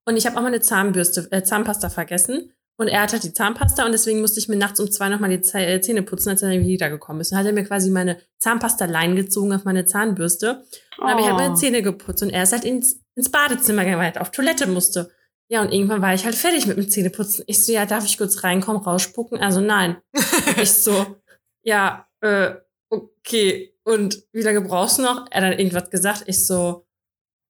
Und 0.05 0.17
ich 0.17 0.25
habe 0.25 0.37
auch 0.37 0.41
meine 0.41 0.59
Zahnbürste, 0.61 1.27
äh, 1.31 1.43
Zahnpasta 1.43 1.89
vergessen. 1.89 2.51
Und 2.75 2.87
er 2.87 3.01
hatte 3.03 3.19
die 3.19 3.31
Zahnpasta 3.33 3.85
und 3.85 3.91
deswegen 3.91 4.19
musste 4.19 4.39
ich 4.39 4.47
mir 4.49 4.55
nachts 4.55 4.79
um 4.79 4.89
zwei 4.91 5.07
nochmal 5.07 5.29
die 5.29 5.47
äh, 5.57 5.79
Zähne 5.79 6.01
putzen, 6.01 6.29
als 6.29 6.41
er 6.41 6.49
dann 6.49 6.65
wiedergekommen 6.65 7.21
ist. 7.21 7.31
Dann 7.31 7.37
hat 7.39 7.45
er 7.45 7.53
mir 7.53 7.63
quasi 7.65 7.91
meine 7.91 8.17
Zahnpasta-Lein 8.39 9.15
gezogen 9.15 9.53
auf 9.53 9.63
meine 9.63 9.85
Zahnbürste. 9.85 10.63
Dann 10.97 11.09
habe 11.09 11.21
ich 11.21 11.27
halt 11.27 11.37
meine 11.37 11.53
Oh. 11.53 11.55
Zähne 11.55 11.81
geputzt 11.83 12.23
und 12.23 12.31
er 12.31 12.43
ist 12.43 12.51
halt 12.51 12.65
ins, 12.65 12.99
ins 13.15 13.29
Badezimmer 13.29 13.83
gegangen, 13.83 13.99
weil 13.99 14.05
er 14.07 14.13
halt 14.13 14.21
auf 14.21 14.31
Toilette 14.31 14.65
musste. 14.67 15.11
Ja, 15.49 15.61
und 15.61 15.71
irgendwann 15.71 16.01
war 16.01 16.13
ich 16.13 16.25
halt 16.25 16.35
fertig 16.35 16.65
mit 16.65 16.77
dem 16.77 16.89
Zähneputzen. 16.89 17.43
Ich 17.47 17.65
so, 17.65 17.71
ja, 17.71 17.85
darf 17.85 18.05
ich 18.05 18.17
kurz 18.17 18.43
reinkommen, 18.43 18.81
rausspucken? 18.81 19.39
Also 19.39 19.61
nein. 19.61 19.97
ich 20.61 20.71
so, 20.71 21.17
ja, 21.63 22.07
äh, 22.21 22.55
okay. 22.89 23.75
Und 23.83 24.23
wie 24.31 24.41
lange 24.41 24.61
brauchst 24.61 24.97
du 24.97 25.03
noch? 25.03 25.27
Er 25.29 25.41
hat 25.41 25.51
dann 25.51 25.59
irgendwas 25.59 25.89
gesagt. 25.89 26.23
Ich 26.27 26.45
so, 26.45 26.85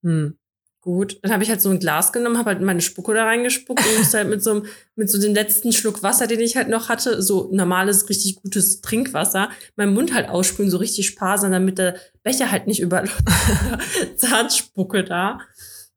hm, 0.02 0.36
gut. 0.84 1.18
Dann 1.22 1.32
habe 1.32 1.42
ich 1.42 1.48
halt 1.48 1.62
so 1.62 1.70
ein 1.70 1.78
Glas 1.78 2.12
genommen, 2.12 2.36
habe 2.36 2.50
halt 2.50 2.60
meine 2.60 2.82
Spucke 2.82 3.14
da 3.14 3.24
reingespuckt 3.24 3.80
und 3.84 3.98
musste 3.98 4.18
halt 4.18 4.28
mit 4.28 4.42
so, 4.42 4.50
einem, 4.50 4.66
mit 4.96 5.10
so 5.10 5.18
dem 5.18 5.34
letzten 5.34 5.72
Schluck 5.72 6.02
Wasser, 6.02 6.26
den 6.26 6.40
ich 6.40 6.56
halt 6.56 6.68
noch 6.68 6.90
hatte, 6.90 7.22
so 7.22 7.48
normales, 7.52 8.08
richtig 8.08 8.36
gutes 8.36 8.82
Trinkwasser, 8.82 9.48
meinen 9.76 9.94
Mund 9.94 10.12
halt 10.12 10.28
ausspülen, 10.28 10.70
so 10.70 10.76
richtig 10.76 11.06
sparsam, 11.06 11.52
damit 11.52 11.78
der 11.78 11.96
Becher 12.22 12.50
halt 12.50 12.66
nicht 12.66 12.80
über 12.80 13.04
Zahnspucke 14.16 15.04
da. 15.04 15.40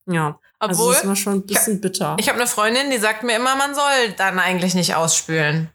Ja. 0.10 0.40
Also 0.60 0.82
Obwohl, 0.82 0.94
das 0.96 1.08
war 1.08 1.16
schon 1.16 1.34
ein 1.34 1.46
bisschen 1.46 1.80
bitter. 1.82 2.16
ich 2.20 2.30
habe 2.30 2.40
eine 2.40 2.48
Freundin, 2.48 2.90
die 2.90 2.98
sagt 2.98 3.24
mir 3.24 3.36
immer, 3.36 3.56
man 3.56 3.76
soll 3.76 4.12
dann 4.18 4.40
eigentlich 4.40 4.74
nicht 4.76 4.96
ausspülen. 4.96 5.70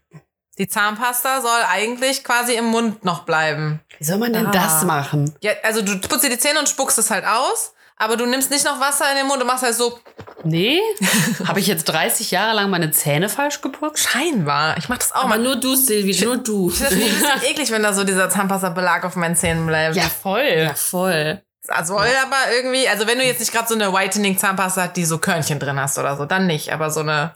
Die 0.59 0.67
Zahnpasta 0.67 1.41
soll 1.41 1.61
eigentlich 1.71 2.23
quasi 2.23 2.53
im 2.53 2.65
Mund 2.65 3.03
noch 3.05 3.23
bleiben. 3.25 3.79
Wie 3.97 4.03
soll 4.03 4.17
man 4.19 4.33
denn 4.33 4.45
Ah. 4.47 4.51
das 4.51 4.83
machen? 4.83 5.33
Ja, 5.41 5.51
also 5.63 5.81
du 5.81 5.97
putzt 5.99 6.23
dir 6.23 6.29
die 6.29 6.37
Zähne 6.37 6.59
und 6.59 6.69
spuckst 6.69 6.99
es 6.99 7.09
halt 7.09 7.25
aus, 7.25 7.73
aber 7.97 8.17
du 8.17 8.25
nimmst 8.27 8.51
nicht 8.51 8.63
noch 8.65 8.79
Wasser 8.79 9.09
in 9.11 9.17
den 9.17 9.25
Mund 9.27 9.41
und 9.41 9.47
machst 9.47 9.63
halt 9.63 9.73
so 9.75 9.99
Nee? 10.43 10.79
Habe 11.47 11.59
ich 11.61 11.67
jetzt 11.67 11.85
30 11.85 12.29
Jahre 12.31 12.53
lang 12.53 12.69
meine 12.69 12.91
Zähne 12.91 13.29
falsch 13.29 13.61
geputzt? 13.61 14.09
scheinbar. 14.09 14.77
Ich 14.77 14.89
mach 14.89 14.97
das 14.97 15.11
auch 15.13 15.21
Aber 15.21 15.29
mal. 15.29 15.39
nur 15.39 15.55
du, 15.55 15.73
Silvi, 15.75 16.23
nur 16.25 16.37
du. 16.37 16.69
Ich 16.69 16.75
finde 16.75 16.95
das 16.97 17.23
ein 17.23 17.39
bisschen 17.39 17.51
eklig, 17.51 17.71
wenn 17.71 17.81
da 17.81 17.93
so 17.93 18.03
dieser 18.03 18.29
Zahnpasta-Belag 18.29 19.05
auf 19.05 19.15
meinen 19.15 19.35
Zähnen 19.37 19.65
bleibt. 19.65 19.95
Ja, 19.95 20.03
voll. 20.03 20.43
Ja, 20.43 20.73
voll. 20.75 21.41
Also 21.67 21.93
soll 21.97 22.07
aber 22.21 22.53
irgendwie, 22.55 22.87
also 22.89 23.07
wenn 23.07 23.17
du 23.17 23.23
jetzt 23.23 23.39
nicht 23.39 23.53
gerade 23.53 23.67
so 23.67 23.75
eine 23.75 23.93
Whitening-Zahnpasta 23.93 24.83
hast, 24.83 24.97
die 24.97 25.05
so 25.05 25.17
Körnchen 25.17 25.59
drin 25.59 25.79
hast 25.79 25.97
oder 25.97 26.17
so, 26.17 26.25
dann 26.25 26.45
nicht. 26.45 26.73
Aber 26.73 26.91
so 26.91 26.99
eine 26.99 27.35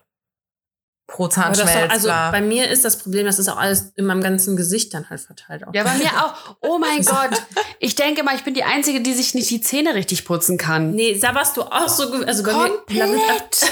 pro 1.08 1.30
Zahnschmelz. 1.30 1.90
also 1.90 2.10
bei 2.10 2.42
mir 2.42 2.70
ist 2.70 2.84
das 2.84 3.00
Problem, 3.00 3.26
das 3.26 3.40
ist 3.40 3.48
auch 3.48 3.58
alles 3.58 3.94
in 3.96 4.06
meinem 4.06 4.22
ganzen 4.22 4.58
Gesicht 4.58 4.94
dann 4.94 5.10
halt 5.10 5.22
verteilt. 5.22 5.66
Auch. 5.66 5.74
Ja, 5.74 5.84
bei 5.84 5.96
mir 5.96 6.10
auch. 6.22 6.58
Oh 6.60 6.78
mein 6.78 7.02
Gott. 7.06 7.42
Ich 7.80 7.96
denke 7.96 8.24
mal, 8.24 8.36
ich 8.36 8.44
bin 8.44 8.54
die 8.54 8.66
Einzige, 8.66 9.00
die 9.00 9.14
sich 9.14 9.34
nicht 9.34 9.50
die 9.50 9.62
Zähne 9.62 9.96
richtig 9.96 10.26
putzen 10.26 10.58
kann. 10.58 10.92
Nee, 10.92 11.18
sabberst 11.18 11.56
du 11.56 11.62
auch 11.62 11.88
so, 11.88 12.12
also 12.26 12.44
bei 12.44 12.52
mir, 12.52 13.06
Komplett. 13.06 13.72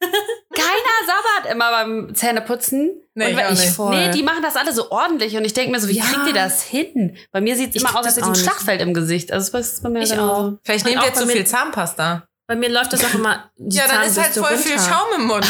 Keiner 0.00 1.06
sabbert 1.06 1.52
immer 1.52 1.70
beim 1.70 2.14
Zähneputzen. 2.14 3.02
Nee, 3.14 3.32
Und 3.34 3.52
ich. 3.54 3.70
Voll. 3.70 3.94
Nee, 3.94 4.10
die 4.10 4.22
machen 4.22 4.42
das 4.42 4.56
alle 4.56 4.72
so 4.72 4.90
ordentlich 4.90 5.36
und 5.36 5.44
ich 5.44 5.52
denke 5.54 5.70
mir 5.72 5.80
so, 5.80 5.88
wie 5.88 5.98
Ja. 5.98 6.04
kriegt 6.04 6.26
ihr 6.28 6.34
das 6.34 6.62
hin? 6.62 7.16
Bei 7.32 7.40
mir 7.40 7.56
sieht 7.56 7.70
es 7.70 7.76
Ich 7.76 7.82
immer 7.82 7.90
aus, 7.98 8.04
als 8.06 8.16
hätte 8.16 8.26
ich 8.26 8.38
ein. 8.38 8.42
Schlachtfeld 8.44 8.80
im 8.82 8.92
Gesicht. 8.94 9.32
Also 9.32 9.52
das 9.52 9.72
ist 9.74 9.82
bei 9.82 9.88
mir 9.88 10.02
Ich 10.02 10.12
auch. 10.18 10.42
so- 10.50 10.58
Vielleicht 10.64 10.84
Und 10.86 10.92
nehmt 10.94 11.04
ihr 11.06 11.14
zu 11.14 11.26
viel 11.26 11.46
Zahnpasta. 11.46 12.26
Bei 12.46 12.54
mir 12.56 12.68
läuft 12.68 12.92
das 12.92 13.04
auch 13.04 13.14
immer. 13.14 13.50
Ja, 13.56 13.88
dann 13.88 14.02
ist 14.06 14.18
halt 14.20 14.32
voll 14.34 14.56
viel 14.58 14.76
runter. 14.76 14.88
Schaum 14.90 15.20
im 15.20 15.26
Mund. 15.26 15.44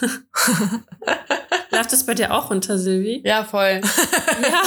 So. 0.00 0.08
Läuft 1.70 1.92
das 1.92 2.04
bei 2.06 2.14
dir 2.14 2.32
auch 2.34 2.50
runter, 2.50 2.78
Silvi? 2.78 3.22
Ja, 3.24 3.44
voll. 3.44 3.80
Ja, 4.42 4.62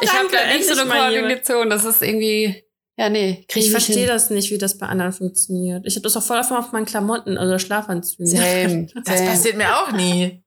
Ich 0.00 0.12
habe 0.12 0.28
da 0.30 0.46
nicht 0.46 0.66
so 0.68 0.80
eine. 0.80 0.90
Koordination. 0.90 1.70
Das 1.70 1.84
ist 1.84 2.02
irgendwie, 2.02 2.64
ja, 2.98 3.08
nee, 3.08 3.44
krieg 3.46 3.64
Ich 3.64 3.70
verstehe 3.70 4.08
das 4.08 4.28
nicht, 4.28 4.50
wie 4.50 4.58
das 4.58 4.76
bei 4.76 4.86
anderen 4.86 5.12
funktioniert. 5.12 5.86
Ich 5.86 5.94
habe 5.94 6.02
das 6.02 6.16
auch 6.16 6.22
voll 6.22 6.38
oft 6.38 6.50
auf 6.50 6.72
meinen 6.72 6.84
Klamotten 6.84 7.38
oder 7.38 7.60
Schlafanzügen. 7.60 8.26
Same, 8.26 8.88
Das 9.04 9.18
same. 9.18 9.30
passiert 9.30 9.56
mir 9.56 9.76
auch 9.78 9.92
nie. 9.92 10.42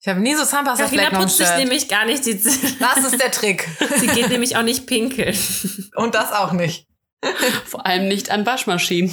Ich 0.00 0.06
habe 0.06 0.20
nie 0.20 0.36
so 0.36 0.44
Carina 0.44 0.50
Zahnpasta-Flecken 0.50 1.16
am 1.16 1.22
putzt 1.22 1.38
sich 1.38 1.56
nämlich 1.56 1.88
gar 1.88 2.04
nicht 2.04 2.24
die 2.24 2.40
Zähne. 2.40 2.76
Das 2.78 3.04
ist 3.04 3.20
der 3.20 3.32
Trick. 3.32 3.66
Sie 3.96 4.06
geht 4.06 4.28
nämlich 4.28 4.56
auch 4.56 4.62
nicht 4.62 4.86
pinkeln. 4.86 5.36
Und 5.96 6.14
das 6.14 6.30
auch 6.30 6.52
nicht. 6.52 6.86
Vor 7.64 7.84
allem 7.84 8.06
nicht 8.06 8.30
an 8.30 8.46
Waschmaschinen. 8.46 9.12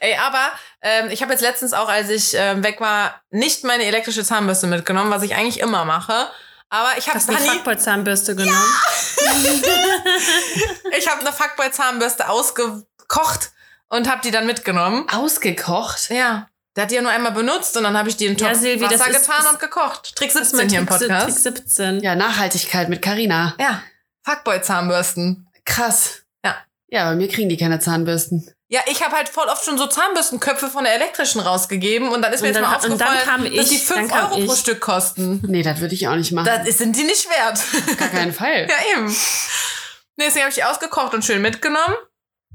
Ey, 0.00 0.16
aber 0.16 0.50
ähm, 0.82 1.08
ich 1.12 1.22
habe 1.22 1.30
jetzt 1.30 1.42
letztens 1.42 1.72
auch, 1.72 1.88
als 1.88 2.10
ich 2.10 2.32
ähm, 2.34 2.64
weg 2.64 2.80
war, 2.80 3.22
nicht 3.30 3.62
meine 3.62 3.84
elektrische 3.84 4.24
Zahnbürste 4.24 4.66
mitgenommen, 4.66 5.12
was 5.12 5.22
ich 5.22 5.36
eigentlich 5.36 5.60
immer 5.60 5.84
mache. 5.84 6.26
Aber 6.70 6.96
ich 6.96 7.06
habe 7.08 7.18
Hast 7.18 7.28
du 7.28 7.34
die 7.34 7.42
nie, 7.42 7.48
Fuckboy-Zahnbürste 7.48 8.36
genommen? 8.36 8.74
ich 10.96 11.08
habe 11.08 11.20
eine 11.20 11.32
Fuckboy-Zahnbürste 11.32 12.28
ausgekocht 12.28 13.50
und 13.88 14.08
habe 14.08 14.20
die 14.22 14.30
dann 14.30 14.46
mitgenommen. 14.46 15.08
Ausgekocht. 15.10 16.10
Ja. 16.10 16.48
Der 16.76 16.84
hat 16.84 16.90
die 16.92 16.94
ja 16.94 17.02
nur 17.02 17.10
einmal 17.10 17.32
benutzt 17.32 17.76
und 17.76 17.82
dann 17.82 17.96
habe 17.98 18.08
ich 18.08 18.16
die 18.16 18.26
in 18.26 18.36
Ja, 18.36 18.48
Topf 18.50 18.60
Silvi, 18.60 18.86
das 18.88 19.00
Wasser 19.00 19.10
ist- 19.10 19.20
getan 19.26 19.36
das- 19.42 19.52
und 19.52 19.58
gekocht. 19.60 20.14
Trick 20.16 20.32
Das 20.32 20.42
ist 20.42 20.50
17 20.50 20.68
hier 20.70 20.78
im 20.78 20.86
Trick, 20.86 20.98
Podcast. 21.00 21.26
Trick 21.26 21.38
17. 21.56 22.00
Ja, 22.00 22.14
Nachhaltigkeit 22.14 22.88
mit 22.88 23.02
Carina. 23.02 23.54
Ja, 23.58 23.82
Fuckboy-Zahnbürsten. 24.24 25.48
Krass. 25.64 26.22
Ja. 26.44 26.56
Ja, 26.88 27.10
bei 27.10 27.16
mir 27.16 27.28
kriegen 27.28 27.48
die 27.48 27.56
keine 27.56 27.80
Zahnbürsten. 27.80 28.48
Ja, 28.72 28.80
ich 28.86 29.02
habe 29.04 29.16
halt 29.16 29.28
voll 29.28 29.48
oft 29.48 29.64
schon 29.64 29.76
so 29.78 29.88
Zahnbürstenköpfe 29.88 30.68
von 30.68 30.84
der 30.84 30.94
elektrischen 30.94 31.40
rausgegeben 31.40 32.08
und 32.08 32.22
dann 32.22 32.32
ist 32.32 32.40
mir 32.40 32.48
Und 32.50 32.54
jetzt 32.54 32.62
dann- 32.62 32.70
mal 32.70 32.76
und 32.92 33.00
dann 33.00 33.08
aufgefallen, 33.18 33.48
kam 33.50 33.56
dass 33.56 33.68
die 33.68 33.74
ich, 33.76 33.84
5 33.84 33.98
dann 34.00 34.08
kam 34.08 34.32
Euro 34.32 34.46
pro 34.46 34.52
ich. 34.54 34.60
Stück 34.60 34.80
kosten. 34.80 35.42
Nee, 35.48 35.62
das 35.64 35.80
würde 35.80 35.94
ich 35.94 36.06
auch 36.06 36.14
nicht 36.14 36.30
machen. 36.30 36.46
Das 36.46 36.68
ist- 36.68 36.78
sind 36.78 36.94
die 36.94 37.02
nicht 37.02 37.26
wert. 37.28 37.98
Gar 37.98 38.08
keinen 38.08 38.32
Fall. 38.32 38.68
ja, 38.70 38.76
eben. 38.96 39.08
Nee, 39.08 40.24
deswegen 40.26 40.42
habe 40.44 40.50
ich 40.50 40.54
die 40.54 40.64
ausgekocht 40.64 41.14
und 41.14 41.24
schön 41.24 41.42
mitgenommen. 41.42 41.94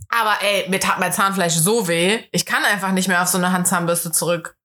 Aber 0.10 0.38
ey, 0.42 0.70
mir 0.70 0.80
tat 0.80 1.00
mein 1.00 1.12
Zahnfleisch 1.12 1.56
so 1.56 1.88
weh. 1.90 2.24
Ich 2.32 2.46
kann 2.46 2.64
einfach 2.64 2.92
nicht 2.92 3.08
mehr 3.10 3.22
auf 3.22 3.28
so 3.28 3.38
eine 3.38 3.52
Handzahnbürste 3.52 4.12
zurück. 4.14 4.56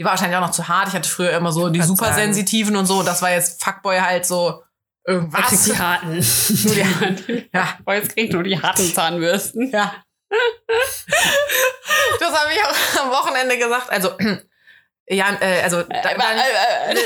Die 0.00 0.04
war 0.04 0.12
wahrscheinlich 0.12 0.36
auch 0.36 0.40
noch 0.42 0.50
zu 0.50 0.66
hart. 0.66 0.88
Ich 0.88 0.94
hatte 0.94 1.08
früher 1.08 1.30
immer 1.32 1.52
so 1.52 1.68
die 1.68 1.78
grad 1.78 1.88
super 1.88 2.04
sagen. 2.06 2.16
sensitiven 2.16 2.74
und 2.74 2.86
so. 2.86 3.02
Das 3.04 3.22
war 3.22 3.30
jetzt 3.30 3.62
Fuckboy 3.62 3.98
halt 4.00 4.26
so 4.26 4.62
irgendwas. 5.06 5.52
Was? 5.52 5.64
Die 5.64 5.78
harten. 5.78 6.10
Nur 6.14 7.10
die, 7.12 7.48
ja, 7.54 7.68
Boah, 7.84 7.94
jetzt 7.94 8.14
kriegt 8.16 8.32
nur 8.32 8.42
die 8.42 8.60
harten 8.60 8.92
Zahnbürsten. 8.92 9.70
ja. 9.70 9.94
Das 12.20 12.32
habe 12.32 12.52
ich 12.52 12.64
auch 12.64 13.02
am 13.04 13.10
Wochenende 13.10 13.56
gesagt. 13.58 13.90
Also, 13.90 14.10
ja, 15.08 15.26
äh, 15.40 15.62
also, 15.62 15.82
da, 15.82 16.02
dann, 16.02 16.20
äh, 16.38 16.94
ich 16.94 17.00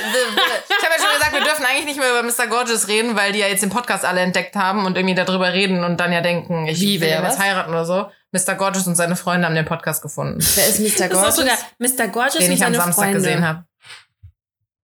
habe 0.85 0.95
ja 0.95 0.99
schon 0.99 1.14
gesagt, 1.14 1.33
wir 1.33 1.41
dürfen 1.43 1.64
eigentlich 1.64 1.85
nicht 1.85 1.99
mehr 1.99 2.11
über 2.11 2.23
Mr. 2.23 2.47
Gorgeous 2.49 2.88
reden, 2.88 3.17
weil 3.17 3.33
die 3.33 3.38
ja 3.41 3.47
jetzt 3.47 3.62
den 3.62 3.71
Podcast 3.71 4.05
alle 4.05 4.21
entdeckt 4.21 4.57
haben 4.57 4.87
und 4.87 4.97
irgendwie 4.97 5.14
darüber 5.14 5.52
reden 5.52 5.85
und 5.85 5.99
dann 5.99 6.12
ja 6.12 6.21
denken, 6.21 6.67
ich 6.67 6.81
Wie, 6.81 7.00
will 7.00 7.09
jetzt 7.09 7.23
was? 7.23 7.38
heiraten 7.38 7.71
oder 7.71 7.85
so. 7.85 8.11
Mr. 8.33 8.55
Gorgeous 8.55 8.87
und 8.87 8.95
seine 8.97 9.14
Freunde 9.14 9.47
haben 9.47 9.55
den 9.55 9.67
Podcast 9.67 10.00
gefunden, 10.02 10.38
Wer 10.55 10.67
ist 10.67 10.81
Mr. 10.81 10.87
Das 10.87 11.00
ist 11.00 11.11
Gorgeous? 11.12 11.37
sogar 11.37 11.59
Mr. 11.79 12.09
Gorgeous 12.09 12.38
den 12.38 12.50
und 12.50 12.57
ich 12.57 12.64
am 12.64 12.75
Samstag 12.75 12.95
Freunde. 12.95 13.19
gesehen 13.19 13.47
habe. 13.47 13.64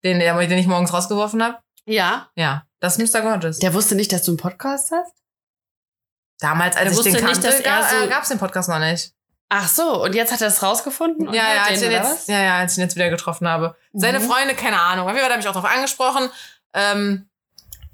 Den, 0.04 0.20
den 0.20 0.58
ich 0.58 0.66
morgens 0.66 0.92
rausgeworfen 0.92 1.42
habe. 1.42 1.56
Ja. 1.86 2.28
Ja, 2.36 2.64
das 2.80 2.98
ist 2.98 3.14
Mr. 3.14 3.22
Gorgeous. 3.22 3.58
Der 3.58 3.72
wusste 3.74 3.94
nicht, 3.94 4.12
dass 4.12 4.22
du 4.22 4.32
einen 4.32 4.38
Podcast 4.38 4.92
hast? 4.92 5.14
Damals, 6.40 6.76
als 6.76 6.96
ich 6.98 7.12
den 7.12 7.16
kannte, 7.24 7.46
nicht, 7.48 7.60
er 7.60 7.80
ga- 7.80 7.88
so- 7.88 8.04
äh, 8.04 8.08
gab's 8.08 8.28
den 8.28 8.38
Podcast 8.38 8.68
noch 8.68 8.78
nicht. 8.78 9.12
Ach 9.50 9.66
so, 9.66 10.04
und 10.04 10.14
jetzt 10.14 10.30
hat 10.32 10.40
er 10.42 10.48
es 10.48 10.62
rausgefunden? 10.62 11.26
und 11.28 11.34
Ja, 11.34 11.42
ja, 11.54 11.74
den, 11.74 11.90
jetzt, 11.90 12.28
ja, 12.28 12.42
ja, 12.42 12.58
als 12.58 12.72
ich 12.72 12.78
ihn 12.78 12.82
jetzt 12.82 12.96
wieder 12.96 13.08
getroffen 13.08 13.48
habe. 13.48 13.74
Seine 13.94 14.20
Mhm. 14.20 14.24
Freunde, 14.28 14.54
keine 14.54 14.78
Ahnung. 14.80 15.06
Auf 15.06 15.12
jeden 15.12 15.22
Fall 15.22 15.30
habe 15.32 15.40
ich 15.40 15.48
auch 15.48 15.54
darauf 15.54 15.70
angesprochen. 15.70 16.28
Ähm, 16.74 17.28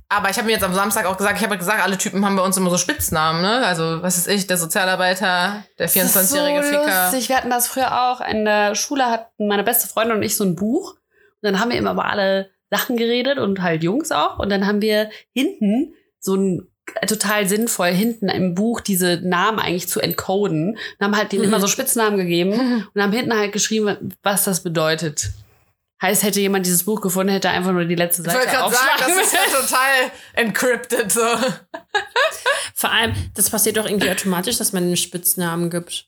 aber 0.09 0.31
ich 0.31 0.37
habe 0.37 0.47
mir 0.47 0.53
jetzt 0.53 0.65
am 0.65 0.75
Samstag 0.75 1.07
auch 1.07 1.17
gesagt, 1.17 1.39
ich 1.39 1.45
habe 1.45 1.57
gesagt, 1.57 1.81
alle 1.83 1.97
Typen 1.97 2.25
haben 2.25 2.37
bei 2.37 2.43
uns 2.43 2.57
immer 2.57 2.71
so 2.71 2.77
Spitznamen, 2.77 3.41
ne? 3.41 3.65
Also, 3.67 4.03
was 4.03 4.19
ist 4.19 4.29
ich, 4.29 4.47
der 4.49 4.59
Sozialarbeiter, 4.59 5.63
der 5.79 5.89
24-jährige 5.89 6.59
das 6.59 6.67
ist 6.67 6.73
so 6.73 6.79
Ficker. 6.83 7.03
lustig. 7.05 7.29
Wir 7.29 7.37
hatten 7.37 7.51
das 7.51 7.69
früher 7.69 8.11
auch. 8.11 8.21
In 8.21 8.45
der 8.45 8.75
Schule 8.75 9.07
hatten 9.07 9.47
meine 9.49 9.63
beste 9.63 9.87
Freundin 9.89 10.17
und 10.17 10.23
ich 10.23 10.37
so 10.37 10.45
ein 10.45 10.57
Buch. 10.57 10.91
Und 10.95 10.99
dann 11.43 11.61
haben 11.61 11.71
wir 11.71 11.79
immer 11.79 11.93
über 11.93 12.05
alle 12.07 12.51
Sachen 12.71 12.97
geredet 12.97 13.39
und 13.39 13.63
halt 13.63 13.83
Jungs 13.85 14.11
auch. 14.13 14.39
Und 14.41 14.51
dann 14.51 14.67
haben 14.67 14.81
wir 14.83 15.09
hinten 15.33 15.95
so 16.19 16.35
ein 16.35 16.69
total 17.07 17.49
sinnvoll 17.49 17.89
hinten 17.91 18.29
im 18.29 18.55
Buch 18.55 18.81
diese 18.81 19.21
Namen 19.23 19.59
eigentlich 19.59 19.89
zu 19.89 20.01
encoden 20.01 20.71
und 20.73 21.05
haben 21.05 21.17
halt 21.17 21.33
denen 21.33 21.43
Mhm. 21.43 21.49
immer 21.49 21.61
so 21.61 21.67
Spitznamen 21.67 22.19
gegeben 22.19 22.53
und 22.95 23.03
haben 23.03 23.13
hinten 23.13 23.37
halt 23.37 23.53
geschrieben, 23.53 24.15
was 24.23 24.45
das 24.45 24.63
bedeutet. 24.63 25.31
Heißt, 26.03 26.23
hätte 26.23 26.41
jemand 26.41 26.67
dieses 26.67 26.85
Buch 26.85 27.01
gefunden, 27.01 27.33
hätte 27.33 27.49
er 27.49 27.55
einfach 27.55 27.73
nur 27.73 27.85
die 27.87 27.95
letzte 27.95 28.23
Ich 28.23 28.27
Seite 28.27 28.39
wollte 28.41 28.51
gerade 28.53 28.75
sagen, 28.75 28.89
das 28.99 29.27
ist 29.27 29.33
ja 29.33 29.61
total 29.61 30.11
encrypted, 30.35 31.11
so. 31.11 31.23
Vor 32.75 32.91
allem, 32.93 33.15
das 33.35 33.49
passiert 33.51 33.77
doch 33.77 33.87
irgendwie 33.87 34.11
automatisch, 34.11 34.59
dass 34.59 34.73
man 34.73 34.83
einen 34.83 34.97
Spitznamen 34.97 35.71
gibt. 35.71 36.07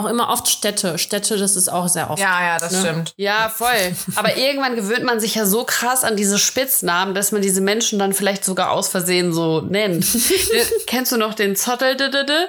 Auch 0.00 0.06
immer 0.08 0.30
oft 0.30 0.48
Städte. 0.48 0.98
Städte, 0.98 1.36
das 1.36 1.56
ist 1.56 1.68
auch 1.70 1.88
sehr 1.88 2.10
oft. 2.10 2.20
Ja, 2.22 2.42
ja, 2.42 2.58
das 2.58 2.72
Ne? 2.72 2.80
stimmt. 2.80 3.14
Ja, 3.16 3.48
voll. 3.48 3.68
Aber 4.16 4.36
irgendwann 4.36 4.76
gewöhnt 4.76 5.04
man 5.04 5.20
sich 5.20 5.34
ja 5.34 5.44
so 5.46 5.64
krass 5.64 6.04
an 6.04 6.16
diese 6.16 6.38
Spitznamen, 6.38 7.14
dass 7.14 7.32
man 7.32 7.42
diese 7.42 7.60
Menschen 7.60 7.98
dann 7.98 8.12
vielleicht 8.12 8.44
sogar 8.44 8.70
aus 8.70 8.88
Versehen 8.88 9.32
so 9.32 9.60
nennt. 9.60 10.06
Kennst 10.86 11.12
du 11.12 11.16
noch 11.16 11.34
den 11.34 11.54
Zottel? 11.56 11.96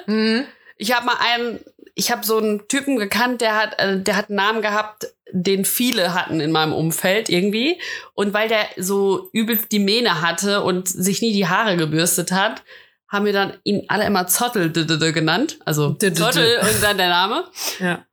Mhm. 0.07 0.45
Ich 0.77 0.95
habe 0.95 1.05
mal 1.05 1.17
einen 1.19 1.59
ich 1.93 2.09
habe 2.09 2.25
so 2.25 2.37
einen 2.37 2.67
Typen 2.69 2.97
gekannt, 2.97 3.41
der 3.41 3.57
hat, 3.57 3.77
äh, 3.79 3.99
der 3.99 4.15
hat 4.15 4.29
einen 4.29 4.37
Namen 4.37 4.61
gehabt, 4.61 5.07
den 5.33 5.65
viele 5.65 6.13
hatten 6.13 6.39
in 6.39 6.51
meinem 6.51 6.73
Umfeld 6.73 7.29
irgendwie. 7.29 7.79
Und 8.13 8.33
weil 8.33 8.47
der 8.47 8.65
so 8.77 9.29
übelst 9.33 9.71
die 9.71 9.79
Mähne 9.79 10.21
hatte 10.21 10.61
und 10.61 10.87
sich 10.87 11.21
nie 11.21 11.33
die 11.33 11.47
Haare 11.47 11.77
gebürstet 11.77 12.31
hat, 12.31 12.63
haben 13.11 13.25
wir 13.25 13.33
dann 13.33 13.53
ihn 13.63 13.83
alle 13.89 14.05
immer 14.05 14.25
Zottel 14.27 14.71
genannt. 14.71 15.59
Also 15.65 15.93
Zottel 15.93 16.59
und 16.61 16.81
dann 16.81 16.97
der 16.97 17.09
Name. 17.09 17.43
Ja. 17.79 18.05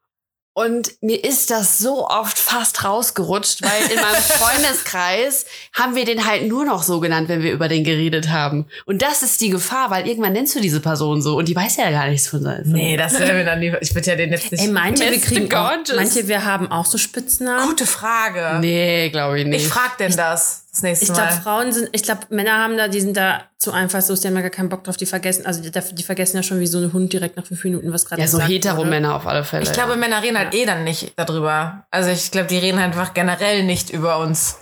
Und 0.55 1.01
mir 1.03 1.23
ist 1.23 1.53
das 1.53 1.79
so 1.79 2.09
oft 2.09 2.37
fast 2.37 2.83
rausgerutscht, 2.83 3.63
weil 3.63 3.93
in 3.93 4.03
meinem 4.03 4.17
Freundeskreis 4.23 5.47
haben 5.73 5.95
wir 5.95 6.05
den 6.05 6.27
halt 6.27 6.49
nur 6.49 6.65
noch 6.65 6.83
so 6.83 6.99
genannt, 6.99 7.29
wenn 7.29 7.45
wir 7.45 7.53
über 7.53 7.69
den 7.69 7.85
geredet 7.85 8.31
haben. 8.31 8.67
Und 8.85 9.03
das 9.03 9.23
ist 9.23 9.41
die 9.41 9.51
Gefahr, 9.51 9.93
weil 9.93 10.09
irgendwann 10.09 10.33
nennst 10.33 10.57
du 10.57 10.61
diese 10.61 10.81
Person 10.81 11.23
so 11.23 11.37
und 11.37 11.47
die 11.47 11.55
weiß 11.55 11.77
ja 11.77 11.93
gar 11.93 12.09
nichts 12.09 12.27
von 12.27 12.43
sein. 12.43 12.65
Nee, 12.67 12.97
das 12.97 13.21
wäre 13.21 13.35
mir 13.35 13.45
dann 13.45 13.61
lieber. 13.61 13.81
Ich 13.81 13.95
würde 13.95 14.09
ja 14.09 14.17
den 14.17 14.33
jetzt 14.33 14.51
nicht. 14.51 14.61
Ey, 14.61 14.69
manche, 14.69 15.09
wir 15.09 15.21
kriegen 15.21 15.55
auch, 15.55 15.71
manche, 15.95 16.27
wir 16.27 16.45
haben 16.45 16.73
auch 16.73 16.87
so 16.87 16.99
Spitznamen. 16.99 17.69
Gute 17.69 17.87
Frage. 17.87 18.59
Nee, 18.59 19.11
glaube 19.11 19.39
ich 19.39 19.47
nicht. 19.47 19.63
Ich 19.63 19.69
frag 19.69 19.97
denn 19.99 20.17
das 20.17 20.65
das 20.79 20.83
nächste 20.83 21.07
Ich 21.07 21.13
glaube, 21.13 21.31
Mal. 21.31 21.41
Frauen 21.41 21.73
sind, 21.73 21.89
ich 21.93 22.03
glaube, 22.03 22.21
Männer 22.31 22.53
haben 22.59 22.77
da, 22.77 22.89
die 22.89 23.01
sind 23.01 23.17
da 23.17 23.43
zu 23.59 23.73
einfallslos, 23.73 24.21
die 24.21 24.29
haben 24.29 24.37
ja 24.37 24.43
gar 24.43 24.51
keinen 24.51 24.69
Bock 24.69 24.85
drauf, 24.85 24.97
die 24.97 25.07
vergessen, 25.07 25.45
also 25.45 25.61
die, 25.61 25.71
die 25.71 26.03
vergessen 26.03 26.37
ja 26.37 26.43
schon 26.43 26.61
wie 26.61 26.67
so 26.67 26.79
ein 26.79 26.93
Hund 26.93 27.13
direkt 27.13 27.37
nach 27.37 27.45
fünf 27.47 27.63
Minuten, 27.65 27.93
was 27.93 28.05
gerade 28.05 28.23
ja, 28.23 28.29
so 28.29 28.39
gesagt 28.39 28.53
hetero 28.53 28.77
wurde. 28.79 28.91
Männer 28.91 29.17
auf 29.17 29.27
alle 29.27 29.45
Fälle. 29.45 29.65
Ich 29.65 29.73
glaube, 29.73 29.93
ja. 29.93 29.97
Männer 29.97 30.23
reden 30.23 30.39
halt 30.39 30.55
eh 30.55 30.65
dann 30.65 30.85
nicht 30.85 31.13
darüber. 31.17 31.87
Also 31.91 32.11
ich 32.11 32.31
glaube, 32.31 32.47
die 32.47 32.59
reden 32.59 32.79
einfach 32.79 33.15
generell 33.15 33.65
nicht 33.65 33.91
über 33.91 34.19
uns. 34.19 34.57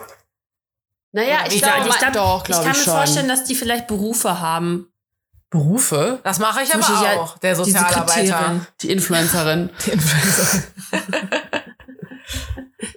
Naja, 1.13 1.45
ich 1.47 1.57
Ich, 1.57 1.63
glaube, 1.63 1.83
glaub, 1.83 1.89
ich, 1.95 1.99
glaub, 1.99 2.13
doch, 2.13 2.39
ich 2.39 2.45
glaube 2.45 2.63
kann 2.65 2.73
ich, 2.73 2.79
mir 2.79 2.85
schon. 2.85 2.95
vorstellen, 2.95 3.29
dass 3.29 3.45
die 3.45 3.55
vielleicht 3.55 3.87
Berufe 3.87 4.41
haben. 4.41 4.89
Berufe? 5.51 6.19
Das 6.25 6.39
mache 6.39 6.63
ich 6.63 6.75
aber 6.75 6.83
ja 7.05 7.21
auch, 7.21 7.39
der 7.39 7.53
die 7.53 7.59
Sozialarbeiter. 7.59 8.13
Sekretärin. 8.13 8.67
Die 8.81 8.91
Influencerin. 8.91 9.71
Die 9.87 9.91
Influencer. 9.91 10.63